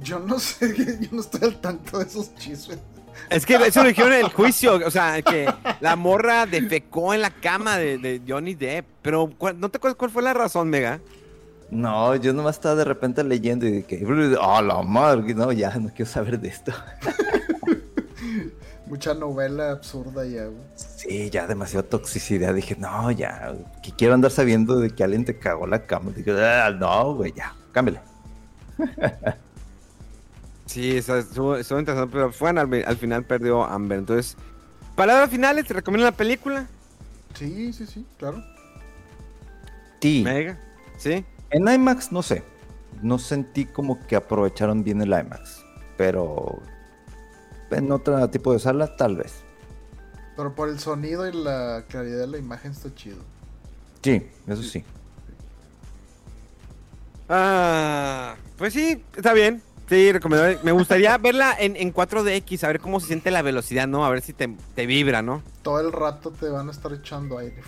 Yo 0.00 0.20
no 0.20 0.38
sé, 0.38 0.72
yo 1.00 1.08
no 1.10 1.20
estoy 1.20 1.40
al 1.48 1.60
tanto 1.60 1.98
de 1.98 2.04
esos 2.04 2.32
chismes. 2.36 2.78
Es 3.30 3.44
que 3.44 3.54
eso 3.56 3.82
lo 3.82 3.88
dijeron 3.88 4.12
en 4.12 4.20
el 4.24 4.32
juicio, 4.32 4.80
o 4.86 4.90
sea, 4.90 5.20
que 5.22 5.52
la 5.80 5.96
morra 5.96 6.46
defecó 6.46 7.12
en 7.14 7.20
la 7.22 7.30
cama 7.30 7.76
de, 7.78 7.98
de 7.98 8.22
Johnny 8.26 8.54
Depp. 8.54 8.86
Pero, 9.02 9.30
¿cuál- 9.36 9.58
¿no 9.60 9.68
te 9.68 9.76
acuerdas 9.78 9.96
cuál 9.96 10.10
fue 10.10 10.22
la 10.22 10.32
razón, 10.34 10.68
Mega? 10.70 11.00
No, 11.70 12.16
yo 12.16 12.32
nomás 12.32 12.56
estaba 12.56 12.74
de 12.76 12.84
repente 12.84 13.22
leyendo 13.22 13.66
y 13.66 13.70
de 13.72 13.84
que, 13.84 14.02
oh, 14.40 14.62
la 14.62 14.82
madre, 14.82 15.34
no, 15.34 15.52
ya 15.52 15.74
no 15.76 15.90
quiero 15.94 16.10
saber 16.10 16.40
de 16.40 16.48
esto. 16.48 16.72
Mucha 18.86 19.12
novela 19.12 19.72
absurda 19.72 20.24
ya, 20.24 20.44
güey. 20.46 20.62
Sí, 20.74 21.28
ya 21.28 21.46
demasiada 21.46 21.86
toxicidad. 21.86 22.54
Dije, 22.54 22.74
no, 22.78 23.10
ya, 23.10 23.52
que 23.82 23.92
quiero 23.92 24.14
andar 24.14 24.30
sabiendo 24.30 24.80
de 24.80 24.88
que 24.90 25.04
alguien 25.04 25.26
te 25.26 25.38
cagó 25.38 25.66
la 25.66 25.84
cama. 25.84 26.10
Dije, 26.16 26.32
ah, 26.42 26.70
no, 26.70 27.14
güey, 27.16 27.34
ya, 27.36 27.54
cámbiale. 27.72 28.00
Sí, 30.68 30.98
estuvo, 30.98 31.56
interesante, 31.58 32.12
pero 32.12 32.30
fue 32.30 32.50
al, 32.50 32.58
al 32.58 32.96
final 32.98 33.24
perdió 33.24 33.64
Amber. 33.64 34.00
Entonces, 34.00 34.36
palabras 34.94 35.30
finales, 35.30 35.66
¿te 35.66 35.72
recomiendo 35.72 36.04
la 36.04 36.16
película? 36.16 36.68
Sí, 37.34 37.72
sí, 37.72 37.86
sí, 37.86 38.06
claro. 38.18 38.44
Sí, 40.00 40.22
Mega, 40.22 40.60
¿sí? 40.98 41.24
en 41.50 41.68
IMAX 41.68 42.12
no 42.12 42.22
sé. 42.22 42.42
No 43.02 43.18
sentí 43.18 43.64
como 43.64 44.06
que 44.06 44.14
aprovecharon 44.14 44.84
bien 44.84 45.00
el 45.00 45.08
IMAX. 45.08 45.64
Pero 45.96 46.60
en 47.70 47.90
otro 47.90 48.28
tipo 48.28 48.52
de 48.52 48.58
sala, 48.58 48.94
tal 48.96 49.16
vez. 49.16 49.42
Pero 50.36 50.54
por 50.54 50.68
el 50.68 50.78
sonido 50.78 51.26
y 51.26 51.32
la 51.32 51.84
claridad 51.88 52.18
de 52.18 52.26
la 52.26 52.38
imagen 52.38 52.72
está 52.72 52.94
chido. 52.94 53.18
Sí, 54.02 54.28
eso 54.46 54.62
sí. 54.62 54.84
Ah, 57.28 58.36
pues 58.56 58.74
sí, 58.74 59.02
está 59.16 59.32
bien. 59.32 59.62
Sí, 59.88 60.12
recomendable. 60.12 60.58
Me 60.62 60.72
gustaría 60.72 61.16
verla 61.16 61.56
en, 61.58 61.76
en 61.76 61.94
4DX, 61.94 62.64
a 62.64 62.68
ver 62.68 62.80
cómo 62.80 63.00
se 63.00 63.06
siente 63.06 63.30
la 63.30 63.42
velocidad, 63.42 63.88
¿no? 63.88 64.04
A 64.04 64.10
ver 64.10 64.20
si 64.20 64.32
te, 64.32 64.54
te 64.74 64.86
vibra, 64.86 65.22
¿no? 65.22 65.42
Todo 65.62 65.80
el 65.80 65.92
rato 65.92 66.30
te 66.30 66.48
van 66.48 66.68
a 66.68 66.72
estar 66.72 66.92
echando 66.92 67.38
aire. 67.38 67.62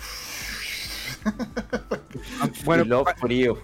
Bueno, 2.65 2.85
y 2.85 3.21
frío. 3.21 3.59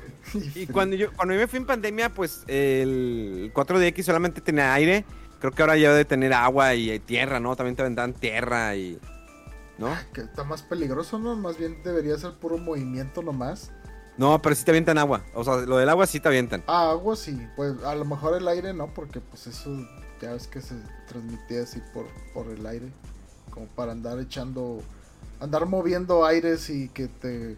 Y 0.55 0.67
cuando 0.67 0.97
yo, 0.97 1.13
cuando 1.13 1.35
yo 1.35 1.41
me 1.41 1.47
fui 1.47 1.59
en 1.59 1.67
pandemia, 1.67 2.13
pues 2.13 2.43
el 2.47 3.51
4DX 3.55 4.03
solamente 4.03 4.41
tenía 4.41 4.75
aire. 4.75 5.05
Creo 5.41 5.53
que 5.53 5.63
ahora 5.63 5.77
ya 5.77 5.91
debe 5.93 6.05
tener 6.05 6.33
agua 6.33 6.75
y 6.75 6.99
tierra, 6.99 7.41
¿no? 7.41 7.57
También 7.57 7.77
te 7.77 7.83
vendrán 7.83 8.13
tierra 8.13 8.75
y. 8.77 8.99
¿No? 9.79 9.95
Que 10.15 10.23
está 10.23 10.43
más 10.43 10.63
peligroso, 10.63 11.19
¿no? 11.19 11.37
Más 11.37 11.59
bien 11.59 11.83
debería 11.85 12.17
ser 12.19 12.33
puro 12.33 12.57
movimiento 12.59 13.23
nomás. 13.23 13.71
No, 14.19 14.41
pero 14.41 14.55
sí 14.55 14.65
te 14.65 14.71
avientan 14.71 14.99
agua. 14.99 15.23
O 15.35 15.45
sea, 15.45 15.57
lo 15.57 15.77
del 15.77 15.89
agua 15.89 16.07
sí 16.07 16.21
te 16.21 16.29
avientan. 16.29 16.63
Ah, 16.67 16.91
agua 16.91 17.17
sí. 17.17 17.39
Pues 17.55 17.83
a 17.85 17.95
lo 17.95 18.05
mejor 18.05 18.37
el 18.37 18.49
aire 18.49 18.73
no, 18.73 18.89
porque 18.89 19.21
pues 19.21 19.47
eso 19.47 19.77
ya 20.21 20.33
ves 20.33 20.47
que 20.47 20.63
se 20.63 20.75
transmitía 21.07 21.63
así 21.63 21.81
por, 21.93 22.07
por 22.33 22.49
el 22.49 22.67
aire. 22.67 22.91
Como 23.51 23.67
para 23.67 23.93
andar 23.93 24.19
echando. 24.19 24.83
Andar 25.41 25.67
moviendo 25.67 26.25
aires 26.25 26.71
y 26.71 26.89
que 26.89 27.09
te 27.09 27.57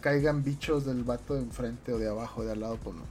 caigan 0.00 0.44
bichos 0.44 0.84
del 0.84 1.02
vato 1.02 1.34
de 1.34 1.40
enfrente 1.40 1.92
o 1.92 1.98
de 1.98 2.08
abajo, 2.08 2.44
de 2.44 2.52
al 2.52 2.60
lado, 2.60 2.78
pues 2.82 2.94
no. 2.94 3.02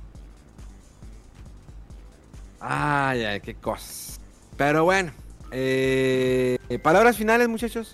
Ay, 2.61 3.25
ay, 3.25 3.41
qué 3.41 3.55
cosas. 3.55 4.21
Pero 4.55 4.85
bueno. 4.85 5.11
Eh, 5.51 6.57
palabras 6.81 7.17
finales, 7.17 7.49
muchachos. 7.49 7.91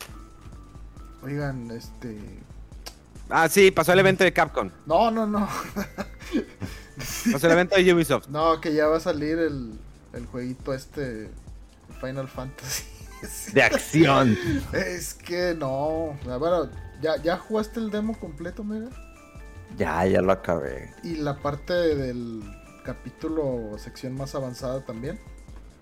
Oigan, 1.23 1.71
este. 1.71 2.17
Ah, 3.31 3.47
sí, 3.49 3.71
pasó 3.71 3.93
el 3.93 3.99
evento 3.99 4.23
de 4.23 4.33
Capcom. 4.33 4.69
No, 4.85 5.09
no, 5.09 5.25
no. 5.25 5.47
Pasó 7.31 7.47
el 7.47 7.53
evento 7.53 7.75
de 7.75 7.93
Ubisoft. 7.93 8.27
No, 8.27 8.59
que 8.61 8.73
ya 8.73 8.87
va 8.87 8.97
a 8.97 8.99
salir 8.99 9.39
el, 9.39 9.79
el 10.13 10.25
jueguito 10.27 10.73
este. 10.73 11.31
Final 11.99 12.27
Fantasy. 12.27 12.83
De 13.53 13.63
acción. 13.63 14.37
Es 14.73 15.13
que 15.13 15.55
no. 15.57 16.17
Ah, 16.29 16.37
Bueno, 16.37 16.69
¿ya, 17.01 17.17
ya 17.21 17.37
jugaste 17.37 17.79
el 17.79 17.89
demo 17.91 18.19
completo, 18.19 18.63
mega. 18.63 18.89
Ya, 19.77 20.05
ya 20.05 20.21
lo 20.21 20.31
acabé. 20.31 20.93
Y 21.03 21.15
la 21.15 21.37
parte 21.41 21.73
del 21.73 22.43
capítulo 22.83 23.77
sección 23.77 24.13
más 24.13 24.35
avanzada 24.35 24.83
también. 24.85 25.19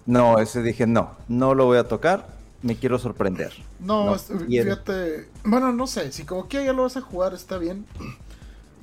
No, 0.06 0.39
ese 0.39 0.62
dije, 0.62 0.88
no, 0.88 1.18
no 1.28 1.54
lo 1.56 1.66
voy 1.66 1.78
a 1.78 1.88
tocar. 1.88 2.39
Me 2.62 2.76
quiero 2.76 2.99
sorprender. 2.99 3.53
No, 3.80 4.05
No 4.05 4.16
es- 4.16 4.30
quiero. 4.47 4.72
fíjate. 4.76 5.30
Bueno, 5.43 5.72
no 5.72 5.88
sé. 5.88 6.12
Si 6.12 6.24
como 6.26 6.47
que 6.49 6.66
ya 6.66 6.74
lo 6.74 6.84
vas 6.84 6.97
a 6.97 7.01
jugar, 7.01 7.34
está 7.34 7.57
bien. 7.57 7.86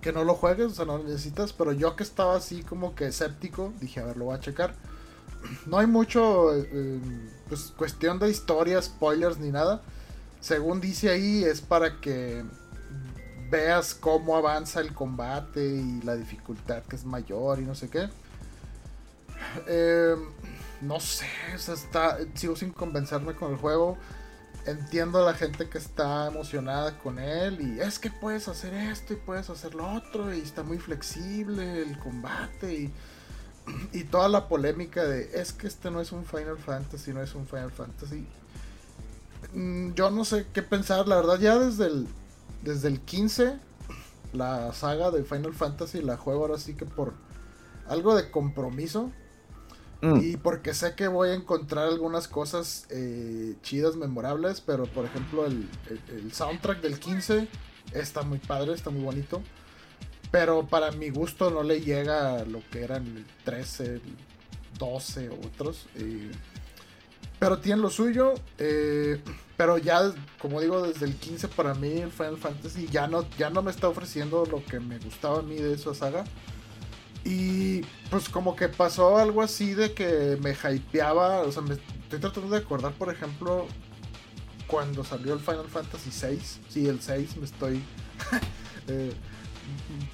Que 0.00 0.12
no 0.12 0.22
lo 0.22 0.34
juegues, 0.34 0.66
o 0.66 0.70
sea, 0.74 0.84
no 0.84 0.98
lo 0.98 1.04
necesitas. 1.04 1.52
Pero 1.52 1.72
yo 1.72 1.96
que 1.96 2.04
estaba 2.04 2.36
así 2.36 2.62
como 2.62 2.94
que 2.94 3.06
escéptico, 3.08 3.72
dije, 3.80 3.98
a 4.00 4.04
ver, 4.04 4.16
lo 4.16 4.26
voy 4.26 4.36
a 4.36 4.40
checar. 4.40 4.74
No 5.66 5.78
hay 5.78 5.86
mucho. 5.88 6.54
eh, 6.54 6.68
eh, 6.72 7.00
pues 7.48 7.72
cuestión 7.76 8.18
de 8.20 8.30
historia, 8.30 8.80
spoilers 8.80 9.38
ni 9.38 9.50
nada. 9.50 9.82
Según 10.40 10.80
dice 10.80 11.10
ahí, 11.10 11.42
es 11.44 11.60
para 11.60 12.00
que 12.00 12.44
veas 13.50 13.94
cómo 13.94 14.36
avanza 14.36 14.80
el 14.80 14.92
combate 14.94 15.64
y 15.64 16.00
la 16.02 16.14
dificultad 16.16 16.82
que 16.84 16.96
es 16.96 17.04
mayor 17.04 17.58
y 17.60 17.62
no 17.64 17.74
sé 17.74 17.88
qué. 17.88 18.08
Eh, 19.66 20.14
no 20.80 21.00
sé, 21.00 21.26
o 21.54 21.58
sea, 21.58 21.74
está, 21.74 22.18
sigo 22.34 22.56
sin 22.56 22.70
convencerme 22.72 23.34
con 23.34 23.52
el 23.52 23.58
juego. 23.58 23.98
Entiendo 24.66 25.20
a 25.20 25.30
la 25.30 25.34
gente 25.34 25.68
que 25.68 25.78
está 25.78 26.26
emocionada 26.26 26.98
con 26.98 27.20
él 27.20 27.60
y 27.60 27.80
es 27.80 28.00
que 28.00 28.10
puedes 28.10 28.48
hacer 28.48 28.74
esto 28.74 29.12
y 29.12 29.16
puedes 29.16 29.48
hacer 29.48 29.76
lo 29.76 29.88
otro 29.92 30.34
y 30.34 30.40
está 30.40 30.64
muy 30.64 30.78
flexible 30.78 31.82
el 31.82 31.96
combate 32.00 32.74
y, 32.74 32.92
y 33.92 34.04
toda 34.04 34.28
la 34.28 34.48
polémica 34.48 35.04
de 35.04 35.40
es 35.40 35.52
que 35.52 35.68
este 35.68 35.90
no 35.92 36.00
es 36.00 36.10
un 36.10 36.24
Final 36.24 36.58
Fantasy, 36.58 37.12
no 37.12 37.22
es 37.22 37.34
un 37.36 37.46
Final 37.46 37.70
Fantasy. 37.70 38.26
Mm, 39.52 39.92
Yo 39.94 40.10
no 40.10 40.24
sé 40.24 40.46
qué 40.52 40.62
pensar, 40.62 41.06
la 41.06 41.16
verdad 41.16 41.38
ya 41.38 41.58
desde 41.58 41.86
el, 41.86 42.08
desde 42.62 42.88
el 42.88 43.00
15 43.00 43.58
la 44.32 44.72
saga 44.72 45.10
de 45.10 45.24
Final 45.24 45.54
Fantasy 45.54 46.02
la 46.02 46.16
juego 46.16 46.42
ahora 46.42 46.58
sí 46.58 46.74
que 46.74 46.86
por 46.86 47.14
algo 47.88 48.14
de 48.16 48.30
compromiso. 48.30 49.12
Mm, 50.14 50.20
Y 50.32 50.36
porque 50.36 50.74
sé 50.74 50.94
que 50.94 51.08
voy 51.08 51.30
a 51.30 51.34
encontrar 51.34 51.88
algunas 51.88 52.28
cosas 52.28 52.86
eh, 52.90 53.54
chidas, 53.62 53.96
memorables, 53.96 54.60
pero 54.60 54.84
por 54.86 55.04
ejemplo 55.04 55.46
el, 55.46 55.68
el- 56.10 56.32
soundtrack 56.32 56.80
del 56.80 56.98
15 56.98 57.48
está 57.92 58.22
muy 58.22 58.38
padre, 58.38 58.72
está 58.74 58.90
muy 58.90 59.02
bonito. 59.02 59.42
Pero 60.30 60.66
para 60.66 60.90
mi 60.92 61.08
gusto 61.10 61.50
no 61.50 61.62
le 61.62 61.80
llega 61.80 62.40
a 62.40 62.44
lo 62.44 62.60
que 62.70 62.82
eran 62.82 63.06
el 63.06 63.24
13, 63.44 63.84
el 63.94 64.02
12 64.78 65.28
o 65.30 65.34
otros. 65.46 65.86
eh, 65.96 66.30
pero 67.38 67.58
tiene 67.58 67.80
lo 67.82 67.90
suyo. 67.90 68.34
eh, 68.58 69.20
pero 69.56 69.78
ya, 69.78 70.12
como 70.38 70.60
digo, 70.60 70.82
desde 70.82 71.06
el 71.06 71.14
15 71.16 71.48
para 71.48 71.74
mí 71.74 71.88
el 71.98 72.10
Final 72.10 72.36
Fantasy 72.36 72.88
ya 72.90 73.06
no, 73.08 73.24
ya 73.38 73.48
no 73.50 73.62
me 73.62 73.70
está 73.70 73.88
ofreciendo 73.88 74.44
lo 74.46 74.62
que 74.64 74.80
me 74.80 74.98
gustaba 74.98 75.38
a 75.38 75.42
mí 75.42 75.56
de 75.56 75.72
esa 75.74 75.94
saga. 75.94 76.24
Y 77.26 77.80
pues 78.08 78.28
como 78.28 78.54
que 78.54 78.68
pasó 78.68 79.18
algo 79.18 79.42
así 79.42 79.74
de 79.74 79.92
que 79.94 80.38
me 80.40 80.52
hypeaba, 80.52 81.40
o 81.40 81.50
sea, 81.50 81.60
me 81.60 81.74
estoy 81.74 82.20
tratando 82.20 82.50
de 82.50 82.58
acordar, 82.58 82.92
por 82.92 83.12
ejemplo, 83.12 83.66
cuando 84.68 85.02
salió 85.02 85.34
el 85.34 85.40
Final 85.40 85.66
Fantasy 85.66 86.10
VI, 86.10 86.40
sí, 86.68 86.86
el 86.86 87.00
6, 87.00 87.36
me 87.38 87.46
estoy 87.46 87.82
eh, 88.86 89.12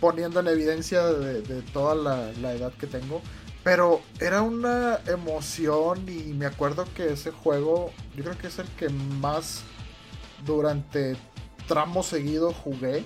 poniendo 0.00 0.40
en 0.40 0.48
evidencia 0.48 1.04
de, 1.04 1.60
toda 1.74 1.94
la, 1.94 2.32
la 2.40 2.54
edad 2.54 2.72
que 2.72 2.86
tengo. 2.86 3.20
Pero 3.62 4.00
era 4.18 4.40
una 4.40 4.98
emoción 5.06 6.08
y 6.08 6.32
me 6.32 6.46
acuerdo 6.46 6.86
que 6.94 7.12
ese 7.12 7.30
juego, 7.30 7.92
yo 8.16 8.24
creo 8.24 8.38
que 8.38 8.46
es 8.46 8.58
el 8.58 8.68
que 8.68 8.88
más 8.88 9.64
durante 10.46 11.14
tramo 11.68 12.02
seguido 12.02 12.54
jugué 12.54 13.04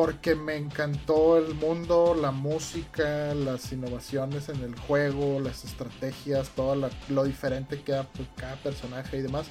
porque 0.00 0.36
me 0.36 0.54
encantó 0.54 1.38
el 1.38 1.54
mundo, 1.56 2.14
la 2.14 2.30
música, 2.30 3.34
las 3.34 3.72
innovaciones 3.72 4.48
en 4.48 4.62
el 4.62 4.78
juego, 4.78 5.40
las 5.40 5.64
estrategias, 5.64 6.50
todo 6.50 6.76
la- 6.76 6.90
lo 7.08 7.24
diferente 7.24 7.82
que 7.82 7.90
era 7.90 8.04
pues, 8.04 8.28
cada 8.36 8.54
personaje 8.62 9.16
y 9.16 9.22
demás. 9.22 9.46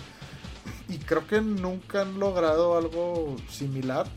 Y 0.87 0.99
creo 0.99 1.27
que 1.27 1.41
nunca 1.41 2.03
han 2.03 2.17
logrado 2.17 2.77
algo 2.77 3.35
similar. 3.49 4.07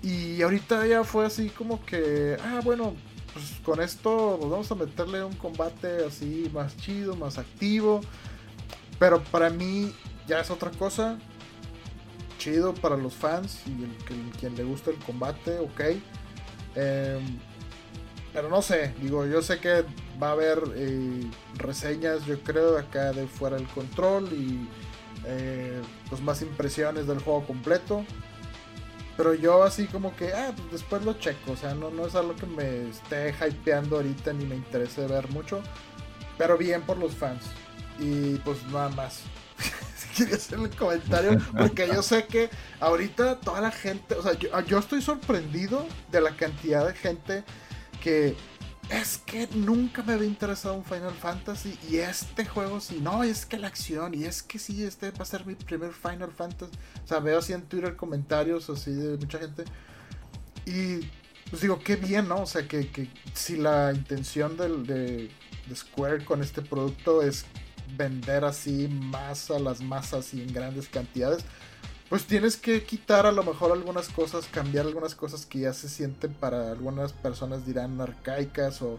Y 0.00 0.40
ahorita 0.42 0.86
ya 0.86 1.02
fue 1.02 1.26
así 1.26 1.48
como 1.48 1.84
que, 1.84 2.36
ah, 2.40 2.60
bueno, 2.62 2.94
pues 3.32 3.46
con 3.64 3.82
esto 3.82 4.38
vamos 4.38 4.70
a 4.70 4.76
meterle 4.76 5.24
un 5.24 5.34
combate 5.34 6.04
así 6.06 6.48
más 6.54 6.76
chido, 6.76 7.16
más 7.16 7.36
activo. 7.38 8.00
Pero 9.00 9.20
para 9.24 9.50
mí 9.50 9.92
ya 10.28 10.38
es 10.38 10.52
otra 10.52 10.70
cosa 10.70 11.18
chido 12.42 12.74
para 12.74 12.96
los 12.96 13.14
fans 13.14 13.60
y 13.66 13.86
quien 14.38 14.56
le 14.56 14.64
gusta 14.64 14.90
el 14.90 14.96
combate, 14.98 15.58
ok. 15.60 15.80
Em, 16.74 17.38
pero 18.32 18.48
no 18.48 18.62
sé, 18.62 18.94
digo, 19.00 19.26
yo 19.26 19.42
sé 19.42 19.60
que 19.60 19.84
va 20.20 20.30
a 20.30 20.32
haber 20.32 20.62
eh, 20.74 21.30
reseñas, 21.54 22.26
yo 22.26 22.40
creo, 22.40 22.78
acá 22.78 23.12
de 23.12 23.28
fuera 23.28 23.56
del 23.56 23.68
control 23.68 24.32
y 24.32 24.68
eh, 25.24 25.80
pues 26.08 26.20
más 26.20 26.42
impresiones 26.42 27.06
del 27.06 27.20
juego 27.20 27.46
completo. 27.46 28.04
Pero 29.16 29.34
yo 29.34 29.62
así 29.62 29.86
como 29.86 30.16
que, 30.16 30.32
ah, 30.32 30.52
pues 30.56 30.72
después 30.72 31.04
lo 31.04 31.12
checo, 31.14 31.52
o 31.52 31.56
sea, 31.56 31.74
no, 31.74 31.90
no 31.90 32.06
es 32.06 32.14
algo 32.16 32.34
que 32.34 32.46
me 32.46 32.88
esté 32.88 33.32
hypeando 33.46 33.96
ahorita 33.96 34.32
ni 34.32 34.46
me 34.46 34.56
interese 34.56 35.06
ver 35.06 35.28
mucho. 35.30 35.62
Pero 36.38 36.58
bien 36.58 36.82
por 36.82 36.96
los 36.96 37.14
fans. 37.14 37.42
Y 38.00 38.36
pues 38.38 38.64
nada 38.68 38.88
más. 38.88 39.22
Quería 40.16 40.36
hacer 40.36 40.58
el 40.58 40.70
comentario 40.76 41.38
porque 41.56 41.88
yo 41.88 42.02
sé 42.02 42.26
que 42.26 42.50
ahorita 42.80 43.40
toda 43.40 43.62
la 43.62 43.70
gente, 43.70 44.14
o 44.14 44.22
sea, 44.22 44.34
yo, 44.34 44.60
yo 44.60 44.78
estoy 44.78 45.00
sorprendido 45.00 45.86
de 46.10 46.20
la 46.20 46.36
cantidad 46.36 46.86
de 46.86 46.94
gente 46.94 47.44
que 48.02 48.36
es 48.90 49.18
que 49.18 49.48
nunca 49.54 50.02
me 50.02 50.12
había 50.12 50.26
interesado 50.26 50.74
un 50.74 50.84
Final 50.84 51.14
Fantasy 51.14 51.78
y 51.88 51.96
este 51.96 52.44
juego 52.44 52.78
sí, 52.80 52.98
no, 53.00 53.22
es 53.22 53.46
que 53.46 53.58
la 53.58 53.68
acción 53.68 54.12
y 54.12 54.24
es 54.24 54.42
que 54.42 54.58
sí, 54.58 54.84
este 54.84 55.10
va 55.12 55.22
a 55.22 55.24
ser 55.24 55.46
mi 55.46 55.54
primer 55.54 55.92
Final 55.92 56.30
Fantasy. 56.30 56.72
O 57.02 57.08
sea, 57.08 57.20
veo 57.20 57.38
así 57.38 57.54
en 57.54 57.62
Twitter 57.62 57.96
comentarios 57.96 58.68
así 58.68 58.92
de 58.92 59.16
mucha 59.16 59.38
gente 59.38 59.64
y 60.66 61.08
pues 61.48 61.62
digo, 61.62 61.78
qué 61.80 61.96
bien, 61.96 62.28
¿no? 62.28 62.42
O 62.42 62.46
sea, 62.46 62.66
que, 62.66 62.88
que 62.88 63.08
si 63.34 63.56
la 63.56 63.92
intención 63.94 64.56
del, 64.56 64.86
de, 64.86 65.30
de 65.66 65.76
Square 65.76 66.24
con 66.24 66.42
este 66.42 66.62
producto 66.62 67.22
es 67.22 67.44
vender 67.96 68.44
así 68.44 68.88
más 68.88 69.50
a 69.50 69.58
las 69.58 69.80
masas 69.80 70.34
y 70.34 70.42
en 70.42 70.52
grandes 70.52 70.88
cantidades, 70.88 71.44
pues 72.08 72.26
tienes 72.26 72.56
que 72.56 72.84
quitar 72.84 73.26
a 73.26 73.32
lo 73.32 73.42
mejor 73.42 73.72
algunas 73.72 74.08
cosas, 74.08 74.46
cambiar 74.46 74.86
algunas 74.86 75.14
cosas 75.14 75.46
que 75.46 75.60
ya 75.60 75.72
se 75.72 75.88
sienten 75.88 76.34
para 76.34 76.70
algunas 76.70 77.12
personas 77.12 77.66
dirán 77.66 78.00
arcaicas 78.00 78.82
o 78.82 78.98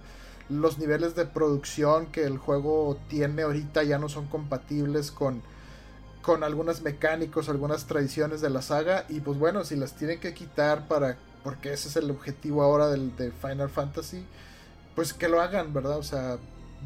los 0.49 0.77
niveles 0.77 1.15
de 1.15 1.25
producción 1.25 2.07
que 2.07 2.23
el 2.23 2.37
juego 2.37 2.97
tiene 3.09 3.43
ahorita 3.43 3.83
ya 3.83 3.97
no 3.97 4.09
son 4.09 4.27
compatibles 4.27 5.11
con 5.11 5.41
con 6.23 6.43
algunas 6.43 6.81
mecánicos, 6.81 7.49
algunas 7.49 7.85
tradiciones 7.85 8.39
de 8.39 8.49
la 8.49 8.61
saga 8.61 9.05
y 9.09 9.19
pues 9.19 9.37
bueno, 9.37 9.65
si 9.65 9.75
las 9.75 9.93
tienen 9.93 10.19
que 10.19 10.33
quitar 10.33 10.87
para 10.87 11.17
porque 11.43 11.73
ese 11.73 11.89
es 11.89 11.97
el 11.97 12.09
objetivo 12.09 12.63
ahora 12.63 12.87
del 12.87 13.15
de 13.17 13.31
Final 13.31 13.69
Fantasy, 13.69 14.25
pues 14.95 15.13
que 15.13 15.27
lo 15.27 15.41
hagan, 15.41 15.73
¿verdad? 15.73 15.97
O 15.97 16.03
sea, 16.03 16.37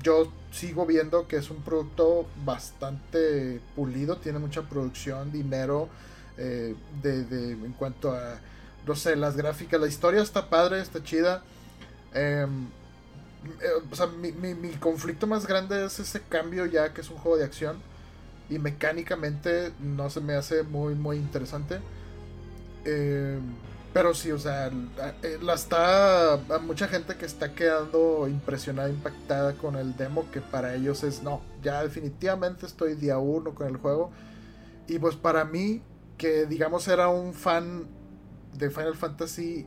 yo 0.03 0.31
sigo 0.51 0.85
viendo 0.85 1.27
que 1.27 1.37
es 1.37 1.49
un 1.49 1.57
producto 1.61 2.27
bastante 2.45 3.59
pulido, 3.75 4.17
tiene 4.17 4.39
mucha 4.39 4.63
producción, 4.63 5.31
dinero, 5.31 5.89
eh, 6.37 6.75
de, 7.01 7.23
de- 7.25 7.51
en 7.53 7.73
cuanto 7.73 8.11
a, 8.11 8.39
no 8.85 8.95
sé, 8.95 9.15
las 9.15 9.35
gráficas, 9.37 9.79
la 9.81 9.87
historia 9.87 10.21
está 10.21 10.49
padre, 10.49 10.81
está 10.81 11.03
chida. 11.03 11.43
Em, 12.13 12.65
eh, 13.61 13.67
o 13.91 13.95
sea, 13.95 14.07
mi, 14.07 14.31
mi- 14.31 14.55
mi 14.55 14.69
conflicto 14.73 15.27
más 15.27 15.47
grande 15.47 15.85
es 15.85 15.99
ese 15.99 16.21
cambio 16.21 16.65
ya 16.65 16.93
que 16.93 17.01
es 17.01 17.09
un 17.09 17.17
juego 17.17 17.37
de 17.37 17.45
acción 17.45 17.77
y 18.49 18.59
mecánicamente 18.59 19.73
no 19.81 20.09
se 20.09 20.21
me 20.21 20.35
hace 20.35 20.63
muy, 20.63 20.95
muy 20.95 21.17
interesante. 21.17 21.79
Pero 23.97 24.13
sí, 24.13 24.31
o 24.31 24.37
sea, 24.37 24.69
la, 24.95 25.15
eh, 25.23 25.39
la 25.41 25.55
está. 25.55 26.39
Mucha 26.61 26.87
gente 26.87 27.15
que 27.15 27.25
está 27.25 27.55
quedando 27.55 28.27
impresionada, 28.27 28.89
impactada 28.89 29.53
con 29.53 29.75
el 29.75 29.97
demo, 29.97 30.29
que 30.29 30.39
para 30.39 30.75
ellos 30.75 31.03
es 31.03 31.23
no, 31.23 31.41
ya 31.63 31.81
definitivamente 31.81 32.67
estoy 32.67 32.93
día 32.93 33.17
uno 33.17 33.55
con 33.55 33.65
el 33.65 33.77
juego. 33.77 34.11
Y 34.87 34.99
pues 34.99 35.15
para 35.15 35.45
mí, 35.45 35.81
que 36.15 36.45
digamos 36.45 36.87
era 36.87 37.07
un 37.07 37.33
fan 37.33 37.87
de 38.53 38.69
Final 38.69 38.95
Fantasy, 38.95 39.65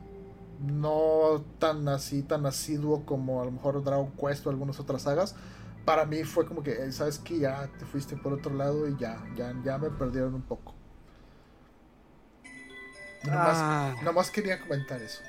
no 0.61 1.43
tan 1.59 1.89
así, 1.89 2.23
tan 2.23 2.45
asiduo 2.45 3.05
como 3.05 3.41
a 3.41 3.45
lo 3.45 3.51
mejor 3.51 3.83
Dragon 3.83 4.13
Quest 4.13 4.47
o 4.47 4.49
algunas 4.49 4.79
otras 4.79 5.01
sagas. 5.01 5.35
Para 5.83 6.05
mí 6.05 6.23
fue 6.23 6.45
como 6.45 6.63
que, 6.63 6.71
eh, 6.71 6.93
sabes 6.93 7.19
que 7.19 7.37
ya 7.39 7.69
te 7.77 7.85
fuiste 7.85 8.15
por 8.15 8.31
otro 8.31 8.53
lado 8.53 8.87
y 8.87 8.95
ya, 8.95 9.21
ya, 9.35 9.53
ya 9.61 9.77
me 9.77 9.89
perdieron 9.89 10.35
un 10.35 10.43
poco. 10.43 10.80
Nomás, 13.23 13.57
Ah. 13.57 13.95
nomás 14.01 14.31
quería 14.31 14.59
comentar 14.59 15.01
eso. 15.01 15.21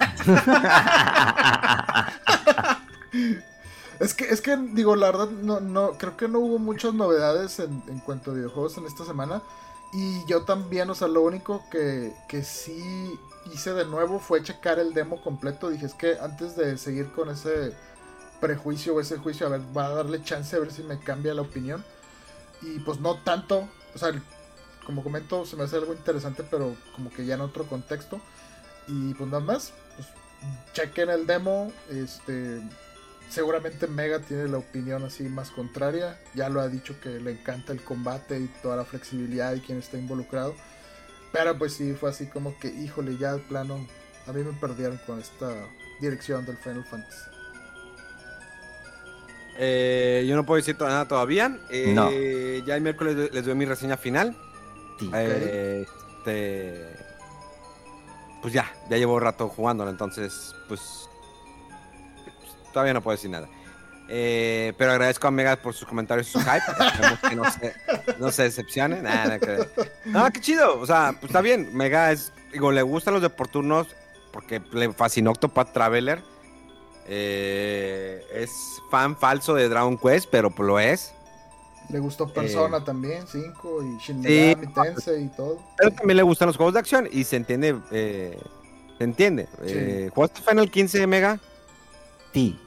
es 4.00 4.14
que, 4.14 4.24
es 4.24 4.40
que, 4.40 4.56
digo, 4.56 4.96
la 4.96 5.10
verdad, 5.10 5.28
no, 5.30 5.60
no, 5.60 5.92
creo 5.98 6.16
que 6.16 6.28
no 6.28 6.38
hubo 6.40 6.58
muchas 6.58 6.94
novedades 6.94 7.58
en, 7.60 7.82
en 7.88 8.00
cuanto 8.00 8.30
a 8.30 8.34
videojuegos 8.34 8.78
en 8.78 8.86
esta 8.86 9.04
semana. 9.04 9.42
Y 9.92 10.24
yo 10.26 10.44
también, 10.44 10.88
o 10.90 10.94
sea, 10.94 11.08
lo 11.08 11.22
único 11.22 11.64
que, 11.70 12.14
que 12.28 12.44
sí 12.44 13.18
hice 13.52 13.72
de 13.74 13.84
nuevo 13.84 14.20
fue 14.20 14.42
checar 14.42 14.78
el 14.78 14.94
demo 14.94 15.20
completo. 15.22 15.68
Dije, 15.70 15.86
es 15.86 15.94
que 15.94 16.16
antes 16.20 16.56
de 16.56 16.78
seguir 16.78 17.10
con 17.12 17.28
ese 17.30 17.74
prejuicio 18.40 18.94
o 18.94 19.00
ese 19.00 19.18
juicio, 19.18 19.46
a 19.46 19.50
ver, 19.50 19.60
va 19.76 19.86
a 19.86 19.90
darle 19.90 20.22
chance 20.22 20.54
a 20.56 20.60
ver 20.60 20.72
si 20.72 20.82
me 20.82 20.98
cambia 21.00 21.34
la 21.34 21.42
opinión. 21.42 21.84
Y 22.62 22.78
pues 22.80 23.00
no 23.00 23.16
tanto, 23.16 23.68
o 23.94 23.98
sea, 23.98 24.12
como 24.84 25.02
comento, 25.02 25.44
se 25.46 25.56
me 25.56 25.64
hace 25.64 25.76
algo 25.76 25.92
interesante, 25.92 26.42
pero 26.50 26.74
como 26.94 27.10
que 27.10 27.24
ya 27.24 27.34
en 27.34 27.40
otro 27.42 27.64
contexto. 27.64 28.20
Y 28.88 29.14
pues 29.14 29.30
nada 29.30 29.42
más, 29.42 29.72
pues, 29.96 30.08
chequen 30.72 31.10
el 31.10 31.26
demo. 31.26 31.72
Este, 31.90 32.60
seguramente 33.28 33.86
Mega 33.86 34.18
tiene 34.20 34.48
la 34.48 34.58
opinión 34.58 35.04
así 35.04 35.24
más 35.24 35.50
contraria. 35.50 36.18
Ya 36.34 36.48
lo 36.48 36.60
ha 36.60 36.68
dicho 36.68 36.98
que 37.00 37.10
le 37.20 37.32
encanta 37.32 37.72
el 37.72 37.82
combate 37.82 38.38
y 38.40 38.46
toda 38.62 38.76
la 38.76 38.84
flexibilidad 38.84 39.54
y 39.54 39.60
quien 39.60 39.78
está 39.78 39.96
involucrado. 39.98 40.54
Pero 41.32 41.56
pues 41.56 41.74
sí, 41.74 41.92
fue 41.94 42.10
así 42.10 42.26
como 42.26 42.58
que, 42.58 42.68
híjole, 42.68 43.16
ya 43.16 43.34
de 43.34 43.38
plano, 43.40 43.86
a 44.26 44.32
mí 44.32 44.42
me 44.42 44.52
perdieron 44.54 44.98
con 45.06 45.20
esta 45.20 45.48
dirección 46.00 46.44
del 46.44 46.56
Final 46.56 46.84
Fantasy. 46.84 47.30
Eh, 49.58 50.24
yo 50.28 50.36
no 50.36 50.46
puedo 50.46 50.56
decir 50.56 50.76
nada 50.80 51.06
todavía. 51.06 51.58
Eh, 51.70 51.92
No. 51.94 52.10
Ya 52.66 52.76
el 52.76 52.82
miércoles 52.82 53.14
les- 53.16 53.32
les 53.32 53.44
doy 53.44 53.54
mi 53.54 53.64
reseña 53.66 53.96
final. 53.96 54.36
Eh, 55.14 55.86
este, 56.18 56.86
pues 58.42 58.52
ya, 58.52 58.70
ya 58.88 58.96
llevo 58.96 59.18
rato 59.20 59.48
jugándolo, 59.48 59.90
entonces, 59.90 60.54
pues, 60.68 61.08
pues, 62.24 62.72
todavía 62.72 62.94
no 62.94 63.02
puedo 63.02 63.16
decir 63.16 63.30
nada. 63.30 63.48
Eh, 64.12 64.72
pero 64.76 64.90
agradezco 64.90 65.28
a 65.28 65.30
Mega 65.30 65.54
por 65.56 65.72
sus 65.72 65.86
comentarios 65.86 66.28
y 66.28 66.32
su 66.32 66.40
hype. 66.40 66.84
Esperemos 66.86 67.18
que 67.20 67.36
no 67.36 67.50
se, 67.50 67.74
no 68.18 68.30
se 68.32 68.42
decepcione. 68.42 69.00
Nah, 69.02 69.26
nah, 69.26 69.38
que- 69.38 69.68
no, 70.06 70.28
qué 70.32 70.40
chido. 70.40 70.80
O 70.80 70.86
sea, 70.86 71.12
pues 71.12 71.30
está 71.30 71.40
bien. 71.40 71.70
Mega 71.76 72.10
es, 72.10 72.32
digo, 72.52 72.72
le 72.72 72.82
gustan 72.82 73.14
los 73.14 73.22
de 73.22 73.30
por 73.30 73.46
turnos 73.46 73.86
porque 74.32 74.60
le 74.72 74.92
fascinó 74.92 75.30
Octopath 75.30 75.72
Traveler. 75.72 76.20
Eh, 77.06 78.24
es 78.34 78.50
fan 78.90 79.16
falso 79.16 79.54
de 79.54 79.68
Dragon 79.68 79.96
Quest, 79.96 80.28
pero 80.30 80.50
pues 80.50 80.66
lo 80.66 80.80
es. 80.80 81.12
Le 81.90 81.98
gustó 81.98 82.28
Persona 82.32 82.84
también, 82.84 83.26
5 83.26 83.82
y 83.82 83.98
Shin 83.98 84.22
Sí. 84.22 84.28
Megami 84.28 84.66
Tensei 84.72 85.24
y 85.24 85.28
todo. 85.28 85.58
Pero 85.76 85.90
también 85.92 86.16
le 86.18 86.22
gustan 86.22 86.46
los 86.46 86.56
juegos 86.56 86.74
de 86.74 86.80
acción 86.80 87.08
y 87.10 87.24
se 87.24 87.36
entiende. 87.36 87.76
eh, 87.90 88.38
se 88.98 89.04
entiende. 89.04 89.48
Sí. 89.64 89.72
Eh, 89.74 90.10
¿Jugaste 90.14 90.40
Final 90.42 90.70
15 90.70 91.06
Mega? 91.06 91.40
Sí. 92.32 92.58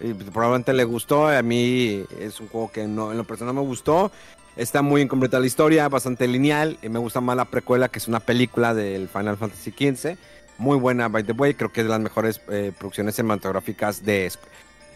Y 0.00 0.14
pues, 0.14 0.30
probablemente 0.30 0.72
le 0.72 0.84
gustó. 0.84 1.28
A 1.28 1.42
mí 1.42 2.04
es 2.18 2.40
un 2.40 2.48
juego 2.48 2.72
que 2.72 2.86
no, 2.86 3.12
en 3.12 3.18
lo 3.18 3.24
personal 3.24 3.54
me 3.54 3.60
gustó. 3.60 4.10
Está 4.56 4.82
muy 4.82 5.02
incompleta 5.02 5.38
la 5.38 5.46
historia, 5.46 5.88
bastante 5.88 6.26
lineal. 6.26 6.78
Y 6.82 6.88
me 6.88 6.98
gusta 6.98 7.20
más 7.20 7.36
la 7.36 7.44
precuela, 7.44 7.88
que 7.88 7.98
es 7.98 8.08
una 8.08 8.20
película 8.20 8.74
del 8.74 9.08
Final 9.08 9.36
Fantasy 9.36 9.70
XV. 9.70 10.16
Muy 10.58 10.78
buena, 10.78 11.08
by 11.08 11.22
the 11.24 11.32
way. 11.32 11.54
Creo 11.54 11.70
que 11.70 11.82
es 11.82 11.86
de 11.86 11.90
las 11.90 12.00
mejores 12.00 12.40
eh, 12.48 12.72
producciones 12.76 13.14
cinematográficas 13.16 14.04
de, 14.04 14.32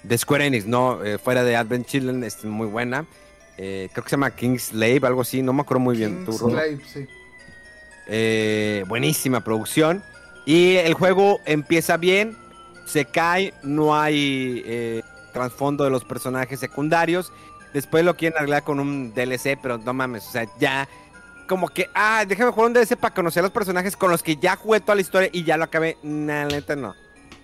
de 0.03 0.19
Square 0.19 0.47
Enix, 0.47 0.67
¿no? 0.67 1.05
Eh, 1.05 1.19
fuera 1.19 1.45
de 1.45 1.57
Advent 1.57 1.87
Children, 1.87 2.25
es 2.25 2.43
muy 2.45 2.67
buena. 2.67 3.05
Eh, 3.57 3.89
creo 3.93 4.05
que 4.05 4.11
se 4.11 4.17
llama 4.17 4.31
Kingslave, 4.31 5.01
algo 5.05 5.21
así. 5.21 5.43
No 5.43 5.53
me 5.53 5.63
acuerdo 5.63 5.81
muy 5.81 5.97
bien. 5.97 6.25
Kingslave, 6.25 6.81
sí. 6.87 7.07
Eh, 8.07 8.85
buenísima 8.87 9.43
producción. 9.43 10.03
Y 10.47 10.77
el 10.77 10.95
juego 10.95 11.41
empieza 11.47 11.97
bien, 11.97 12.37
se 12.85 13.07
cae, 13.07 13.55
no 13.63 13.99
hay 13.99 14.63
eh, 14.67 15.03
trasfondo 15.33 15.85
de 15.85 15.91
los 15.91 16.05
personajes 16.05 16.61
secundarios. 16.61 17.33
Después 17.73 18.05
lo 18.05 18.15
quieren 18.17 18.37
arreglar 18.37 18.63
con 18.63 18.79
un 18.79 19.15
DLC, 19.15 19.59
pero 19.61 19.79
no 19.79 19.95
mames, 19.95 20.27
o 20.29 20.31
sea, 20.31 20.47
ya 20.61 20.87
como 21.49 21.69
que, 21.69 21.91
ah, 21.95 22.25
déjame 22.27 22.53
jugar 22.53 22.69
un 22.69 22.75
DLC 22.75 22.97
para 22.97 23.15
conocer 23.15 23.41
a 23.41 23.45
los 23.45 23.53
personajes 23.53 23.97
con 23.97 24.11
los 24.11 24.23
que 24.23 24.37
ya 24.37 24.57
jugué 24.57 24.81
toda 24.81 24.95
la 24.95 25.01
historia 25.01 25.29
y 25.33 25.45
ya 25.45 25.57
lo 25.57 25.65
acabé. 25.65 25.97
Nah, 26.03 26.45
la 26.45 26.57
neta 26.57 26.77
no. 26.77 26.95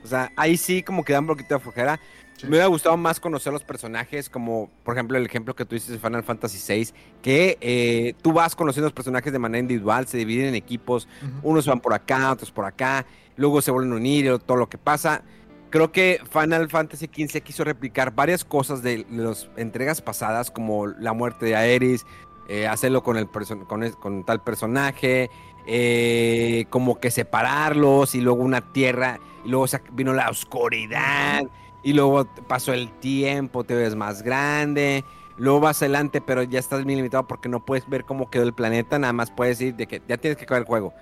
O 0.02 0.06
sea, 0.06 0.32
ahí 0.36 0.56
sí 0.56 0.82
como 0.82 1.04
que 1.04 1.12
da 1.12 1.20
un 1.20 1.26
poquito 1.26 1.54
de 1.54 1.60
flojera. 1.60 2.00
Sí. 2.40 2.46
Me 2.46 2.52
hubiera 2.52 2.66
gustado 2.66 2.96
más 2.96 3.20
conocer 3.20 3.52
los 3.52 3.62
personajes, 3.64 4.30
como 4.30 4.70
por 4.82 4.94
ejemplo 4.94 5.18
el 5.18 5.26
ejemplo 5.26 5.54
que 5.54 5.64
tú 5.64 5.74
dices 5.74 5.90
de 5.90 5.98
Final 5.98 6.22
Fantasy 6.22 6.58
VI, 6.66 6.90
que 7.20 7.58
eh, 7.60 8.14
tú 8.22 8.32
vas 8.32 8.56
conociendo 8.56 8.86
los 8.86 8.94
personajes 8.94 9.32
de 9.32 9.38
manera 9.38 9.60
individual, 9.60 10.06
se 10.06 10.16
dividen 10.16 10.46
en 10.46 10.54
equipos, 10.54 11.06
unos 11.42 11.66
van 11.66 11.80
por 11.80 11.92
acá, 11.92 12.32
otros 12.32 12.50
por 12.50 12.64
acá, 12.64 13.04
luego 13.36 13.60
se 13.60 13.70
vuelven 13.70 13.92
a 13.92 13.96
unir, 13.96 14.38
todo 14.38 14.56
lo 14.56 14.68
que 14.68 14.78
pasa. 14.78 15.22
Creo 15.68 15.92
que 15.92 16.20
Final 16.30 16.68
Fantasy 16.68 17.06
XV 17.06 17.42
quiso 17.42 17.62
replicar 17.62 18.14
varias 18.14 18.44
cosas 18.44 18.82
de 18.82 19.06
las 19.10 19.48
entregas 19.56 20.00
pasadas, 20.00 20.50
como 20.50 20.86
la 20.86 21.12
muerte 21.12 21.46
de 21.46 21.56
Aeris, 21.56 22.06
eh, 22.48 22.66
hacerlo 22.66 23.04
con, 23.04 23.16
el 23.16 23.28
con, 23.28 23.90
con 23.92 24.24
tal 24.24 24.42
personaje, 24.42 25.30
eh, 25.66 26.64
como 26.70 26.98
que 26.98 27.12
separarlos 27.12 28.16
y 28.16 28.20
luego 28.20 28.42
una 28.42 28.72
tierra, 28.72 29.20
y 29.44 29.48
luego 29.50 29.66
vino 29.92 30.12
la 30.12 30.28
oscuridad, 30.28 31.42
y 31.82 31.92
luego 31.92 32.26
pasó 32.46 32.72
el 32.72 32.90
tiempo, 33.00 33.64
te 33.64 33.74
ves 33.74 33.94
más 33.94 34.22
grande, 34.22 35.04
luego 35.36 35.60
vas 35.60 35.80
adelante, 35.82 36.20
pero 36.20 36.42
ya 36.42 36.58
estás 36.58 36.84
bien 36.84 36.98
limitado 36.98 37.26
porque 37.26 37.48
no 37.48 37.64
puedes 37.64 37.88
ver 37.88 38.04
cómo 38.04 38.30
quedó 38.30 38.42
el 38.42 38.52
planeta, 38.52 38.98
nada 38.98 39.12
más 39.12 39.30
puedes 39.30 39.60
ir 39.60 39.74
de 39.74 39.86
que 39.86 40.02
ya 40.06 40.18
tienes 40.18 40.36
que 40.36 40.44
acabar 40.44 40.62
el 40.62 40.66
juego. 40.66 40.92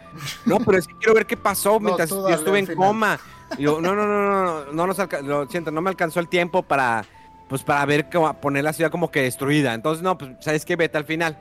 No, 0.46 0.58
pero 0.60 0.78
es 0.78 0.86
que 0.86 0.94
quiero 0.94 1.14
ver 1.14 1.26
qué 1.26 1.36
pasó 1.36 1.80
mientras 1.80 2.10
yo 2.10 2.28
estuve 2.28 2.60
en 2.60 2.66
final. 2.66 2.88
coma. 2.88 3.20
Y 3.56 3.62
yo, 3.62 3.80
no, 3.80 3.94
no, 3.94 4.06
no, 4.06 4.22
no, 4.22 4.44
no, 4.44 4.72
no 4.72 4.86
nos 4.86 4.98
lo 5.24 5.46
siento, 5.48 5.70
no 5.70 5.80
me 5.80 5.90
alcanzó 5.90 6.20
el 6.20 6.28
tiempo 6.28 6.62
para, 6.62 7.04
pues 7.48 7.62
para 7.62 7.84
ver 7.86 8.08
cómo 8.10 8.32
poner 8.34 8.62
la 8.62 8.72
ciudad 8.72 8.90
como 8.90 9.10
que 9.10 9.22
destruida. 9.22 9.74
Entonces, 9.74 10.02
no, 10.02 10.16
pues, 10.16 10.32
¿sabes 10.40 10.64
qué? 10.64 10.76
Vete 10.76 10.98
al 10.98 11.04
final. 11.04 11.38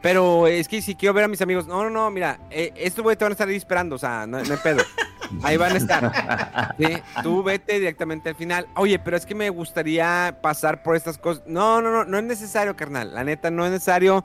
Pero 0.00 0.46
es 0.46 0.68
que 0.68 0.82
si 0.82 0.94
quiero 0.94 1.14
ver 1.14 1.24
a 1.24 1.28
mis 1.28 1.40
amigos, 1.40 1.66
no, 1.66 1.82
no, 1.82 1.88
no, 1.90 2.10
mira, 2.10 2.38
eh, 2.50 2.72
estos 2.76 3.02
güey 3.02 3.16
te 3.16 3.24
van 3.24 3.32
a 3.32 3.34
estar 3.34 3.48
ahí 3.48 3.56
esperando, 3.56 3.96
o 3.96 3.98
sea, 3.98 4.26
no, 4.26 4.42
no 4.42 4.52
hay 4.52 4.60
pedo. 4.62 4.82
Ahí 5.42 5.56
van 5.56 5.72
a 5.72 5.76
estar. 5.76 6.74
Sí, 6.78 6.86
tú 7.22 7.42
vete 7.42 7.74
directamente 7.78 8.28
al 8.30 8.34
final. 8.34 8.66
Oye, 8.74 8.98
pero 8.98 9.16
es 9.16 9.24
que 9.26 9.34
me 9.34 9.48
gustaría 9.50 10.38
pasar 10.42 10.82
por 10.82 10.96
estas 10.96 11.18
cosas. 11.18 11.44
No, 11.46 11.80
no, 11.80 11.90
no, 11.90 12.04
no 12.04 12.18
es 12.18 12.24
necesario, 12.24 12.74
carnal. 12.74 13.14
La 13.14 13.22
neta, 13.22 13.50
no 13.50 13.64
es 13.64 13.70
necesario. 13.70 14.24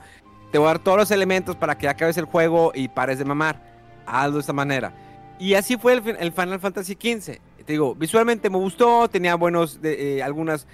Te 0.52 0.58
voy 0.58 0.66
a 0.66 0.70
dar 0.72 0.80
todos 0.80 0.98
los 0.98 1.12
elementos 1.12 1.56
para 1.56 1.78
que 1.78 1.88
acabes 1.88 2.18
el 2.18 2.26
juego 2.26 2.72
y 2.74 2.88
pares 2.88 3.20
de 3.20 3.26
mamar. 3.26 3.62
Hazlo 4.08 4.36
de 4.36 4.40
esta 4.40 4.54
manera. 4.54 4.94
Y 5.38 5.54
así 5.54 5.78
fue 5.78 5.94
el 5.94 6.32
Final 6.32 6.60
Fantasy 6.60 6.94
XV. 6.94 7.38
Te 7.66 7.74
digo, 7.74 7.94
visualmente 7.94 8.50
me 8.50 8.58
gustó, 8.58 9.08
tenía 9.10 9.36
buenos, 9.36 9.80
de- 9.82 10.18
eh, 10.18 10.24
algunas 10.24 10.66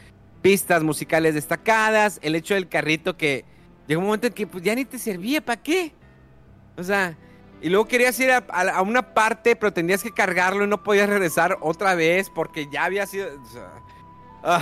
pistas 0.41 0.81
musicales 0.81 1.33
destacadas. 1.35 2.19
El 2.21 2.35
hecho 2.35 2.53
del 2.53 2.69
carrito 2.69 3.17
que 3.17 3.43
llegó 3.87 3.99
un 3.99 4.07
momento 4.07 4.27
en 4.27 4.33
que 4.33 4.47
pues, 4.47 4.63
ya 4.63 4.73
ni 4.75 4.85
te 4.85 4.97
servía, 4.97 5.41
¿para 5.43 5.61
qué? 5.61 5.91
O 6.77 6.83
sea, 6.83 7.17
y 7.65 7.69
luego 7.69 7.87
querías 7.87 8.19
ir 8.19 8.29
a, 8.31 8.81
una 8.83 9.15
parte, 9.15 9.55
pero 9.55 9.73
tenías 9.73 10.03
que 10.03 10.11
cargarlo 10.11 10.65
y 10.65 10.67
no 10.67 10.83
podías 10.83 11.09
regresar 11.09 11.57
otra 11.61 11.95
vez 11.95 12.29
porque 12.29 12.67
ya 12.67 12.83
había 12.83 13.07
sido. 13.07 13.27
ah. 14.43 14.61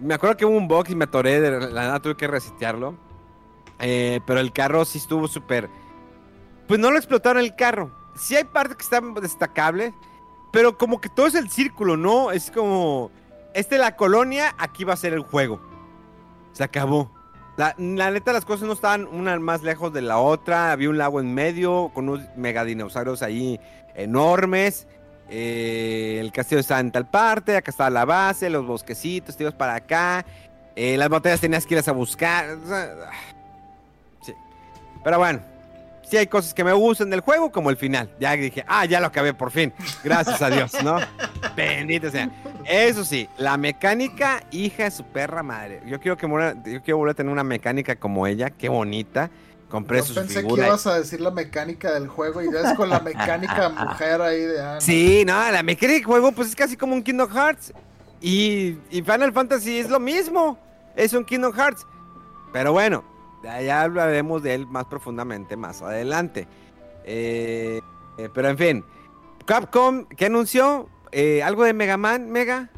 me 0.00 0.14
acuerdo 0.14 0.36
que 0.36 0.44
hubo 0.44 0.56
un 0.56 0.66
box 0.66 0.90
y 0.90 0.96
me 0.96 1.04
atoré, 1.04 1.40
de 1.40 1.70
la 1.70 1.82
nada 1.82 2.00
tuve 2.00 2.16
que 2.16 2.26
resetearlo. 2.26 2.96
Eh, 3.78 4.18
pero 4.26 4.40
el 4.40 4.52
carro 4.52 4.84
sí 4.84 4.98
estuvo 4.98 5.28
súper. 5.28 5.70
Pues 6.66 6.80
no 6.80 6.90
lo 6.90 6.96
explotaron 6.96 7.44
el 7.44 7.54
carro. 7.54 7.92
Sí 8.16 8.34
hay 8.34 8.42
partes 8.42 8.76
que 8.76 8.82
están 8.82 9.14
destacables, 9.14 9.94
pero 10.50 10.76
como 10.76 11.00
que 11.00 11.10
todo 11.10 11.28
es 11.28 11.36
el 11.36 11.48
círculo, 11.48 11.96
¿no? 11.96 12.32
Es 12.32 12.50
como. 12.50 13.12
Este 13.54 13.76
es 13.76 13.80
la 13.80 13.94
colonia, 13.94 14.56
aquí 14.58 14.82
va 14.82 14.94
a 14.94 14.96
ser 14.96 15.12
el 15.12 15.22
juego. 15.22 15.60
Se 16.54 16.64
acabó. 16.64 17.08
La, 17.60 17.74
la 17.76 18.10
neta, 18.10 18.32
las 18.32 18.46
cosas 18.46 18.66
no 18.66 18.72
estaban 18.72 19.06
una 19.06 19.38
más 19.38 19.62
lejos 19.62 19.92
de 19.92 20.00
la 20.00 20.16
otra. 20.16 20.72
Había 20.72 20.88
un 20.88 20.96
lago 20.96 21.20
en 21.20 21.34
medio 21.34 21.90
con 21.92 22.08
unos 22.08 22.26
megadinosaurios 22.34 23.20
ahí 23.20 23.60
enormes. 23.94 24.86
Eh, 25.28 26.16
el 26.22 26.32
castillo 26.32 26.62
estaba 26.62 26.80
en 26.80 26.90
tal 26.90 27.10
parte. 27.10 27.58
Acá 27.58 27.70
estaba 27.70 27.90
la 27.90 28.06
base, 28.06 28.48
los 28.48 28.64
bosquecitos, 28.66 29.36
te 29.36 29.52
para 29.52 29.74
acá. 29.74 30.24
Eh, 30.74 30.96
las 30.96 31.10
batallas 31.10 31.38
tenías 31.42 31.66
que 31.66 31.74
irlas 31.74 31.88
a 31.88 31.92
buscar. 31.92 32.46
ah, 32.70 33.10
sí. 34.22 34.32
Pero 35.04 35.18
bueno, 35.18 35.40
Sí 36.10 36.16
hay 36.16 36.26
cosas 36.26 36.52
que 36.52 36.64
me 36.64 36.72
gustan 36.72 37.08
del 37.08 37.20
juego, 37.20 37.52
como 37.52 37.70
el 37.70 37.76
final. 37.76 38.10
Ya 38.18 38.32
dije, 38.32 38.64
ah, 38.66 38.84
ya 38.84 38.98
lo 38.98 39.06
acabé 39.06 39.32
por 39.32 39.52
fin. 39.52 39.72
Gracias 40.02 40.42
a 40.42 40.50
Dios, 40.50 40.72
¿no? 40.82 40.96
Bendito 41.56 42.10
sea. 42.10 42.28
Eso 42.64 43.04
sí, 43.04 43.28
la 43.38 43.56
mecánica, 43.56 44.42
hija 44.50 44.84
de 44.84 44.90
su 44.90 45.04
perra 45.04 45.44
madre. 45.44 45.80
Yo 45.86 46.00
quiero 46.00 46.16
que 46.16 46.26
yo 46.26 46.82
quiero 46.82 46.98
volver 46.98 47.12
a 47.12 47.14
tener 47.14 47.32
una 47.32 47.44
mecánica 47.44 47.94
como 47.94 48.26
ella, 48.26 48.50
qué 48.50 48.68
bonita. 48.68 49.30
Compré 49.68 50.02
Yo 50.02 50.14
pensé 50.14 50.44
que 50.44 50.52
ibas 50.52 50.84
a 50.88 50.98
decir 50.98 51.20
la 51.20 51.30
mecánica 51.30 51.92
del 51.92 52.08
juego 52.08 52.42
y 52.42 52.52
ya 52.52 52.72
es 52.72 52.74
con 52.76 52.88
la 52.88 52.98
mecánica 52.98 53.68
mujer 53.88 54.20
ahí 54.20 54.40
de 54.40 54.60
ah, 54.60 54.80
Sí, 54.80 55.22
no, 55.24 55.48
la 55.52 55.62
mecánica 55.62 55.98
del 55.98 56.06
juego 56.06 56.32
pues 56.32 56.48
es 56.48 56.56
casi 56.56 56.76
como 56.76 56.94
un 56.94 57.04
Kingdom 57.04 57.30
Hearts. 57.30 57.72
Y, 58.20 58.78
y 58.90 59.02
Final 59.02 59.32
Fantasy 59.32 59.78
es 59.78 59.88
lo 59.88 60.00
mismo. 60.00 60.58
Es 60.96 61.12
un 61.12 61.24
Kingdom 61.24 61.52
Hearts. 61.52 61.86
Pero 62.52 62.72
bueno, 62.72 63.04
ya 63.42 63.82
hablaremos 63.82 64.42
de 64.42 64.54
él 64.54 64.66
más 64.66 64.86
profundamente 64.86 65.56
más 65.56 65.82
adelante. 65.82 66.46
Eh, 67.04 67.80
eh, 68.18 68.28
pero 68.32 68.48
en 68.48 68.58
fin, 68.58 68.84
Capcom, 69.46 70.06
¿qué 70.06 70.26
anunció? 70.26 70.88
Eh, 71.12 71.42
¿Algo 71.42 71.64
de 71.64 71.72
Mega 71.72 71.96
Man, 71.96 72.30
Mega? 72.30 72.70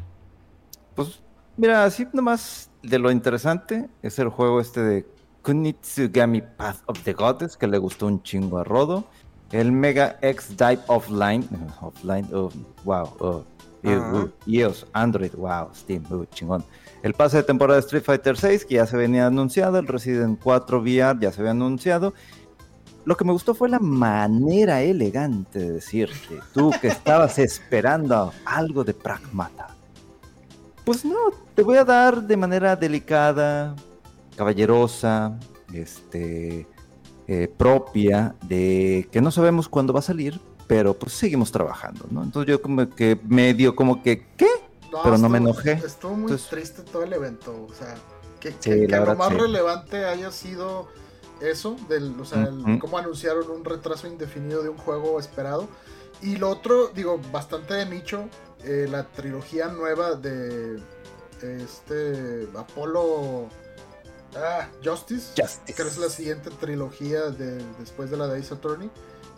Pues 0.94 1.20
mira, 1.56 1.84
así 1.84 2.06
nomás 2.12 2.70
de 2.82 2.98
lo 2.98 3.10
interesante 3.10 3.88
es 4.02 4.18
el 4.18 4.28
juego 4.28 4.60
este 4.60 4.80
de 4.80 5.06
Kunitsugami 5.42 6.42
Path 6.42 6.78
of 6.86 7.02
the 7.02 7.12
Goddess, 7.12 7.56
que 7.56 7.66
le 7.66 7.78
gustó 7.78 8.06
un 8.06 8.22
chingo 8.22 8.58
a 8.58 8.64
Rodo. 8.64 9.04
El 9.50 9.72
Mega 9.72 10.18
X 10.22 10.56
Dive 10.56 10.80
Offline, 10.86 11.46
offline, 11.80 12.26
oh, 12.32 12.50
wow, 12.84 13.10
oh, 13.20 13.44
iOS, 14.46 14.86
Android, 14.92 15.32
wow, 15.34 15.68
Steam, 15.74 16.04
uh, 16.10 16.24
chingón. 16.26 16.64
El 17.02 17.14
pase 17.14 17.38
de 17.38 17.42
temporada 17.42 17.80
de 17.80 17.84
Street 17.84 18.04
Fighter 18.04 18.36
6, 18.36 18.64
que 18.64 18.76
ya 18.76 18.86
se 18.86 18.96
venía 18.96 19.26
anunciado, 19.26 19.78
el 19.78 19.88
Resident 19.88 20.38
4 20.42 20.80
VR 20.80 21.18
ya 21.20 21.32
se 21.32 21.40
había 21.40 21.50
anunciado. 21.50 22.14
Lo 23.04 23.16
que 23.16 23.24
me 23.24 23.32
gustó 23.32 23.54
fue 23.54 23.68
la 23.68 23.80
manera 23.80 24.82
elegante 24.82 25.58
de 25.58 25.72
decirte, 25.72 26.38
tú 26.54 26.70
que 26.80 26.86
estabas 26.88 27.38
esperando 27.40 28.32
algo 28.44 28.84
de 28.84 28.94
pragmata. 28.94 29.74
Pues 30.84 31.04
no, 31.04 31.16
te 31.54 31.62
voy 31.62 31.78
a 31.78 31.84
dar 31.84 32.22
de 32.22 32.36
manera 32.36 32.76
delicada, 32.76 33.74
caballerosa, 34.36 35.38
este, 35.72 36.68
eh, 37.26 37.52
propia, 37.56 38.36
de 38.42 39.08
que 39.10 39.20
no 39.20 39.32
sabemos 39.32 39.68
cuándo 39.68 39.92
va 39.92 39.98
a 39.98 40.02
salir, 40.02 40.40
pero 40.72 40.94
pues 40.94 41.12
seguimos 41.12 41.52
trabajando, 41.52 42.06
¿no? 42.10 42.22
Entonces 42.22 42.48
yo 42.48 42.62
como 42.62 42.88
que 42.88 43.20
medio 43.28 43.76
como 43.76 44.02
que, 44.02 44.26
¿qué? 44.38 44.48
pero 45.02 45.18
no 45.18 45.28
me 45.28 45.36
enojé. 45.36 45.72
Estuvo 45.72 46.14
muy 46.14 46.34
triste 46.34 46.82
todo 46.82 47.02
el 47.02 47.12
evento, 47.12 47.66
o 47.68 47.74
sea, 47.74 47.94
que, 48.40 48.88
lo 48.88 49.14
más 49.14 49.34
relevante 49.34 50.06
haya 50.06 50.30
sido 50.30 50.88
eso, 51.42 51.76
del, 51.90 52.18
o 52.18 52.24
sea, 52.24 52.50
cómo 52.80 52.96
anunciaron 52.96 53.50
un 53.50 53.66
retraso 53.66 54.06
indefinido 54.06 54.62
de 54.62 54.70
un 54.70 54.78
juego 54.78 55.20
esperado. 55.20 55.68
Y 56.22 56.36
lo 56.36 56.48
otro, 56.48 56.88
digo, 56.88 57.20
bastante 57.30 57.74
de 57.74 57.84
nicho, 57.84 58.24
eh, 58.64 58.86
la 58.90 59.08
trilogía 59.08 59.68
nueva 59.68 60.14
de 60.14 60.80
este 61.42 62.48
Apolo 62.56 63.46
ah, 64.36 64.68
Justice, 64.82 65.34
que 65.66 65.82
es 65.82 65.98
la 65.98 66.08
siguiente 66.08 66.48
trilogía 66.48 67.24
de, 67.28 67.62
después 67.78 68.10
de 68.10 68.16
la 68.16 68.26
de 68.26 68.40
Ace 68.40 68.54
Attorney. 68.54 68.90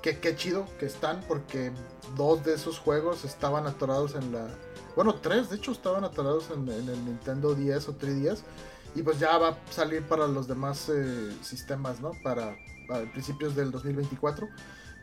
Que 0.05 0.21
qué 0.21 0.37
chido 0.37 0.67
que 0.79 0.85
están 0.85 1.25
porque 1.27 1.73
dos 2.15 2.45
de 2.45 2.55
esos 2.55 2.79
juegos 2.79 3.25
estaban 3.25 3.67
atorados 3.67 4.15
en 4.15 4.33
la 4.33 4.47
bueno, 4.97 5.17
tres, 5.17 5.51
de 5.51 5.57
hecho, 5.57 5.73
estaban 5.73 6.05
atorados 6.05 6.51
en, 6.51 6.69
el 6.69 7.05
Nintendo 7.05 7.55
10 7.55 7.89
o 7.89 7.99
3DS. 7.99 8.43
Y 8.95 9.03
pues 9.03 9.19
ya 9.19 9.37
va 9.39 9.49
a 9.49 9.59
salir 9.71 10.03
para 10.03 10.29
los 10.29 10.47
demás 10.47 10.89
eh, 10.89 11.33
sistemas, 11.43 12.01
¿no? 12.01 12.13
Para, 12.23 12.57
principios 13.13 13.57
del 13.57 13.73
2024. 13.73 14.49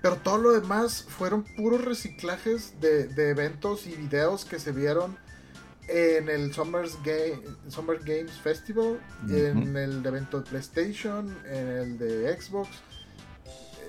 Pero 0.02 0.16
todo 0.18 0.38
lo 0.38 0.52
demás 0.52 1.04
fueron 1.04 1.44
puros 1.44 1.84
reciclajes 1.84 2.80
de, 2.80 3.30
eventos 3.30 3.86
y 3.86 3.96
videos 3.96 4.46
que 4.46 4.60
se 4.60 4.72
vieron 4.72 5.18
en 5.88 6.30
el 6.30 6.54
Summer's 6.54 6.98
Game, 7.04 7.42
Summer 7.68 8.00
Games 8.00 8.32
Festival, 8.32 9.00
en 9.30 9.76
el 9.76 10.06
evento 10.06 10.40
de 10.40 10.50
PlayStation, 10.50 11.38
en 11.46 11.68
el 11.68 11.98
de 11.98 12.42
Xbox. 12.42 12.70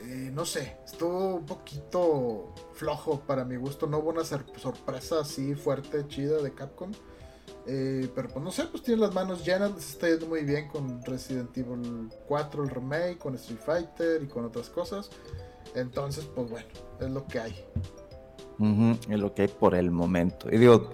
Eh, 0.05 0.31
no 0.33 0.45
sé, 0.45 0.77
estuvo 0.85 1.37
un 1.37 1.47
poquito 1.47 2.55
flojo 2.75 3.21
para 3.21 3.45
mi 3.45 3.57
gusto. 3.57 3.87
No 3.87 3.99
hubo 3.99 4.11
una 4.11 4.25
sorpresa 4.25 5.21
así 5.21 5.55
fuerte, 5.55 6.07
chida 6.09 6.43
de 6.43 6.53
Capcom. 6.53 6.91
Eh, 7.67 8.11
pero 8.15 8.29
pues 8.29 8.45
no 8.45 8.51
sé, 8.51 8.65
pues 8.65 8.83
tiene 8.83 9.01
las 9.01 9.15
manos 9.15 9.45
llenas, 9.45 9.73
les 9.75 9.91
está 9.91 10.09
yendo 10.09 10.27
muy 10.27 10.43
bien 10.43 10.69
con 10.69 11.01
Resident 11.05 11.57
Evil 11.57 12.11
4, 12.27 12.65
el 12.65 12.71
remake, 12.71 13.19
con 13.19 13.35
Street 13.37 13.61
Fighter 13.65 14.23
y 14.23 14.27
con 14.27 14.45
otras 14.45 14.69
cosas. 14.69 15.11
Entonces, 15.75 16.25
pues 16.35 16.51
bueno, 16.51 16.67
es 17.01 17.11
lo 17.11 17.25
que 17.27 17.39
hay. 17.39 17.65
es 19.09 19.21
lo 19.21 19.33
que 19.33 19.43
hay 19.43 19.49
por 19.49 19.77
el 19.77 19.93
momento. 19.93 20.49
Y 20.51 20.59
digo, 20.59 20.91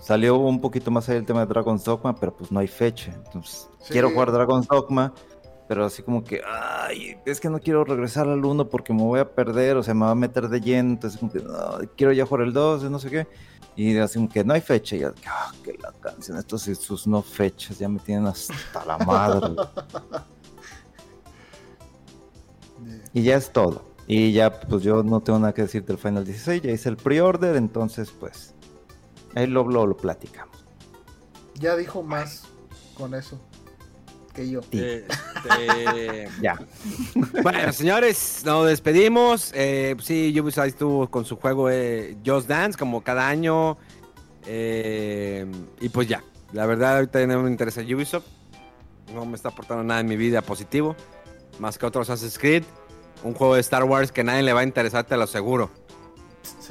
salió 0.00 0.36
un 0.36 0.60
poquito 0.60 0.92
más 0.92 1.08
allá 1.08 1.18
el 1.18 1.26
tema 1.26 1.40
de 1.40 1.46
Dragon's 1.46 1.84
Dogma, 1.84 2.14
pero 2.14 2.36
pues 2.36 2.52
no 2.52 2.60
hay 2.60 2.68
fecha. 2.68 3.12
Entonces, 3.12 3.68
quiero 3.88 4.10
jugar 4.10 4.30
Dragon's 4.30 4.68
Dogma 4.68 5.12
pero 5.72 5.86
así 5.86 6.02
como 6.02 6.22
que, 6.22 6.42
ay, 6.46 7.16
es 7.24 7.40
que 7.40 7.48
no 7.48 7.58
quiero 7.58 7.82
regresar 7.82 8.28
al 8.28 8.44
1 8.44 8.68
porque 8.68 8.92
me 8.92 9.00
voy 9.00 9.20
a 9.20 9.34
perder, 9.34 9.78
o 9.78 9.82
sea, 9.82 9.94
me 9.94 10.04
va 10.04 10.10
a 10.10 10.14
meter 10.14 10.50
de 10.50 10.60
lleno, 10.60 10.90
entonces 10.90 11.18
como 11.18 11.32
que, 11.32 11.40
no, 11.40 11.78
quiero 11.96 12.12
ya 12.12 12.26
jugar 12.26 12.46
el 12.46 12.52
2, 12.52 12.90
no 12.90 12.98
sé 12.98 13.08
qué, 13.08 13.26
y 13.74 13.96
así 13.96 14.18
como 14.18 14.28
que 14.28 14.44
no 14.44 14.52
hay 14.52 14.60
fecha, 14.60 14.96
y 14.96 14.98
ya, 14.98 15.14
ah, 15.26 15.50
que 15.64 15.78
la 15.78 15.90
canción, 15.92 16.36
estos 16.36 16.68
y 16.68 16.74
sus 16.74 17.06
no 17.06 17.22
fechas 17.22 17.78
ya 17.78 17.88
me 17.88 18.00
tienen 18.00 18.26
hasta 18.26 18.84
la 18.84 18.98
madre. 18.98 19.56
y 23.14 23.22
ya 23.22 23.36
es 23.36 23.50
todo. 23.50 23.82
Y 24.06 24.32
ya, 24.32 24.60
pues 24.60 24.82
yo 24.82 25.02
no 25.02 25.22
tengo 25.22 25.38
nada 25.38 25.54
que 25.54 25.62
decir 25.62 25.86
del 25.86 25.96
Final 25.96 26.26
16, 26.26 26.60
ya 26.60 26.70
hice 26.70 26.90
el 26.90 26.98
pre-order, 26.98 27.56
entonces 27.56 28.10
pues 28.10 28.54
ahí 29.34 29.46
lo, 29.46 29.66
lo, 29.66 29.86
lo 29.86 29.96
platicamos. 29.96 30.66
Ya 31.54 31.76
dijo 31.76 32.02
más 32.02 32.42
con 32.94 33.14
eso 33.14 33.40
que 34.32 34.50
yo. 34.50 34.60
Este, 35.44 36.28
ya. 36.40 36.58
Bueno, 37.42 37.72
señores, 37.72 38.42
nos 38.44 38.66
despedimos. 38.66 39.52
Eh, 39.54 39.96
sí, 40.02 40.38
Ubisoft 40.38 40.66
estuvo 40.66 41.10
con 41.10 41.24
su 41.24 41.36
juego 41.36 41.70
eh, 41.70 42.16
Just 42.24 42.48
Dance, 42.48 42.78
como 42.78 43.02
cada 43.02 43.28
año. 43.28 43.78
Eh, 44.46 45.46
y 45.80 45.88
pues 45.88 46.08
ya. 46.08 46.22
La 46.52 46.66
verdad, 46.66 46.96
ahorita 46.96 47.26
no 47.26 47.42
me 47.42 47.50
interesa 47.50 47.80
Ubisoft. 47.80 48.26
No 49.14 49.24
me 49.26 49.36
está 49.36 49.48
aportando 49.48 49.82
nada 49.82 50.00
en 50.00 50.06
mi 50.06 50.16
vida 50.16 50.42
positivo. 50.42 50.96
Más 51.58 51.78
que 51.78 51.86
otros 51.86 52.08
Assassin's 52.10 52.38
Creed. 52.38 52.64
Un 53.24 53.34
juego 53.34 53.54
de 53.54 53.60
Star 53.60 53.84
Wars 53.84 54.10
que 54.10 54.22
a 54.22 54.24
nadie 54.24 54.42
le 54.42 54.52
va 54.52 54.60
a 54.60 54.64
interesar, 54.64 55.04
te 55.04 55.16
lo 55.16 55.24
aseguro. 55.24 55.70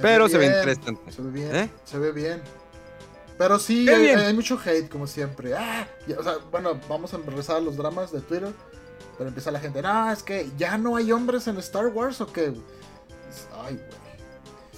Pero 0.02 0.28
se 0.28 0.38
ve 0.38 0.48
interesante. 0.48 1.12
Se 1.12 1.22
ve 1.22 1.32
bien. 1.32 1.56
¿Eh? 1.56 1.70
Se 1.86 1.98
ve 1.98 2.12
bien. 2.12 2.42
Pero 3.42 3.58
sí, 3.58 3.90
hay, 3.90 4.36
mucho 4.36 4.60
hate, 4.64 4.88
como 4.88 5.08
siempre. 5.08 5.56
Ah, 5.56 5.88
o 6.16 6.22
sea, 6.22 6.36
bueno, 6.52 6.80
vamos 6.88 7.12
a 7.16 7.18
regresar 7.18 7.56
a 7.56 7.60
los 7.60 7.76
dramas 7.76 8.12
de 8.12 8.22
Twitter. 8.22 8.54
Pero 9.18 9.30
empieza 9.30 9.50
la 9.50 9.60
gente, 9.60 9.82
no, 9.82 10.12
es 10.12 10.22
que 10.22 10.52
ya 10.60 10.78
no 10.78 10.96
hay 10.96 11.12
hombres 11.12 11.48
en 11.48 11.58
Star 11.58 11.88
Wars 11.88 12.22
o 12.22 12.32
qué. 12.32 12.54
Ay, 13.64 13.80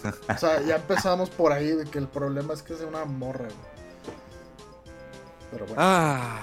güey. 0.01 0.13
O 0.33 0.37
sea, 0.37 0.61
ya 0.61 0.77
empezamos 0.77 1.29
por 1.29 1.51
ahí 1.51 1.71
de 1.71 1.83
que 1.83 1.97
el 1.97 2.07
problema 2.07 2.53
es 2.53 2.63
que 2.63 2.73
es 2.73 2.79
una 2.79 3.03
morra, 3.03 3.49
Pero 5.51 5.65
bueno. 5.65 5.81
Ah. 5.83 6.39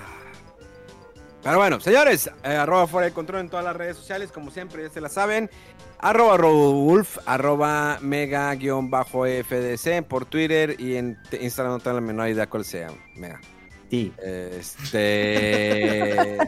Pero 1.42 1.56
bueno, 1.56 1.80
señores, 1.80 2.30
eh, 2.44 2.54
arroba 2.54 2.86
fuera 2.86 3.06
de 3.06 3.14
control 3.14 3.40
en 3.40 3.48
todas 3.48 3.64
las 3.64 3.74
redes 3.74 3.96
sociales, 3.96 4.30
como 4.30 4.50
siempre, 4.50 4.82
ya 4.82 4.90
se 4.90 5.00
la 5.00 5.08
saben. 5.08 5.48
Arroba 6.02 6.38
Rodolf, 6.38 7.18
arroba 7.26 7.98
mega-fdc 8.00 10.02
por 10.08 10.24
Twitter 10.24 10.74
y 10.78 10.96
en 10.96 11.18
Instagram 11.38 11.74
no 11.74 11.78
tengo 11.78 11.96
la 11.96 12.00
menor 12.00 12.30
idea 12.30 12.48
cuál 12.48 12.64
sea. 12.64 12.90
Mega. 13.16 13.38
Sí. 13.90 14.10
Este. 14.22 16.38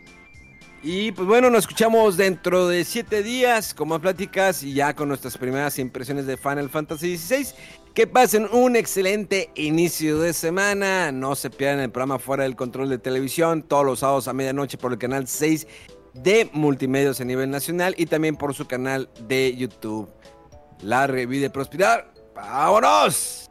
y 0.82 1.12
pues 1.12 1.28
bueno, 1.28 1.48
nos 1.48 1.60
escuchamos 1.60 2.16
dentro 2.16 2.66
de 2.66 2.84
siete 2.84 3.22
días 3.22 3.72
con 3.72 3.88
más 3.88 4.00
pláticas 4.00 4.64
y 4.64 4.74
ya 4.74 4.96
con 4.96 5.06
nuestras 5.06 5.38
primeras 5.38 5.78
impresiones 5.78 6.26
de 6.26 6.36
Final 6.36 6.68
Fantasy 6.68 7.16
XVI. 7.16 7.54
Que 7.94 8.06
pasen 8.06 8.48
un 8.52 8.74
excelente 8.74 9.50
inicio 9.54 10.18
de 10.18 10.32
semana. 10.32 11.12
No 11.12 11.34
se 11.34 11.50
pierdan 11.50 11.80
el 11.80 11.90
programa 11.90 12.18
Fuera 12.18 12.44
del 12.44 12.56
Control 12.56 12.88
de 12.88 12.98
Televisión 12.98 13.62
todos 13.62 13.84
los 13.84 13.98
sábados 13.98 14.28
a 14.28 14.32
medianoche 14.32 14.78
por 14.78 14.92
el 14.92 14.98
canal 14.98 15.28
6 15.28 15.66
de 16.14 16.48
multimedios 16.52 17.20
a 17.20 17.24
nivel 17.24 17.50
nacional 17.50 17.94
y 17.96 18.06
también 18.06 18.36
por 18.36 18.54
su 18.54 18.66
canal 18.66 19.08
de 19.26 19.54
YouTube. 19.56 20.10
La 20.80 21.06
revide 21.06 21.50
prosperar. 21.50 22.12
¡Vámonos! 22.34 23.50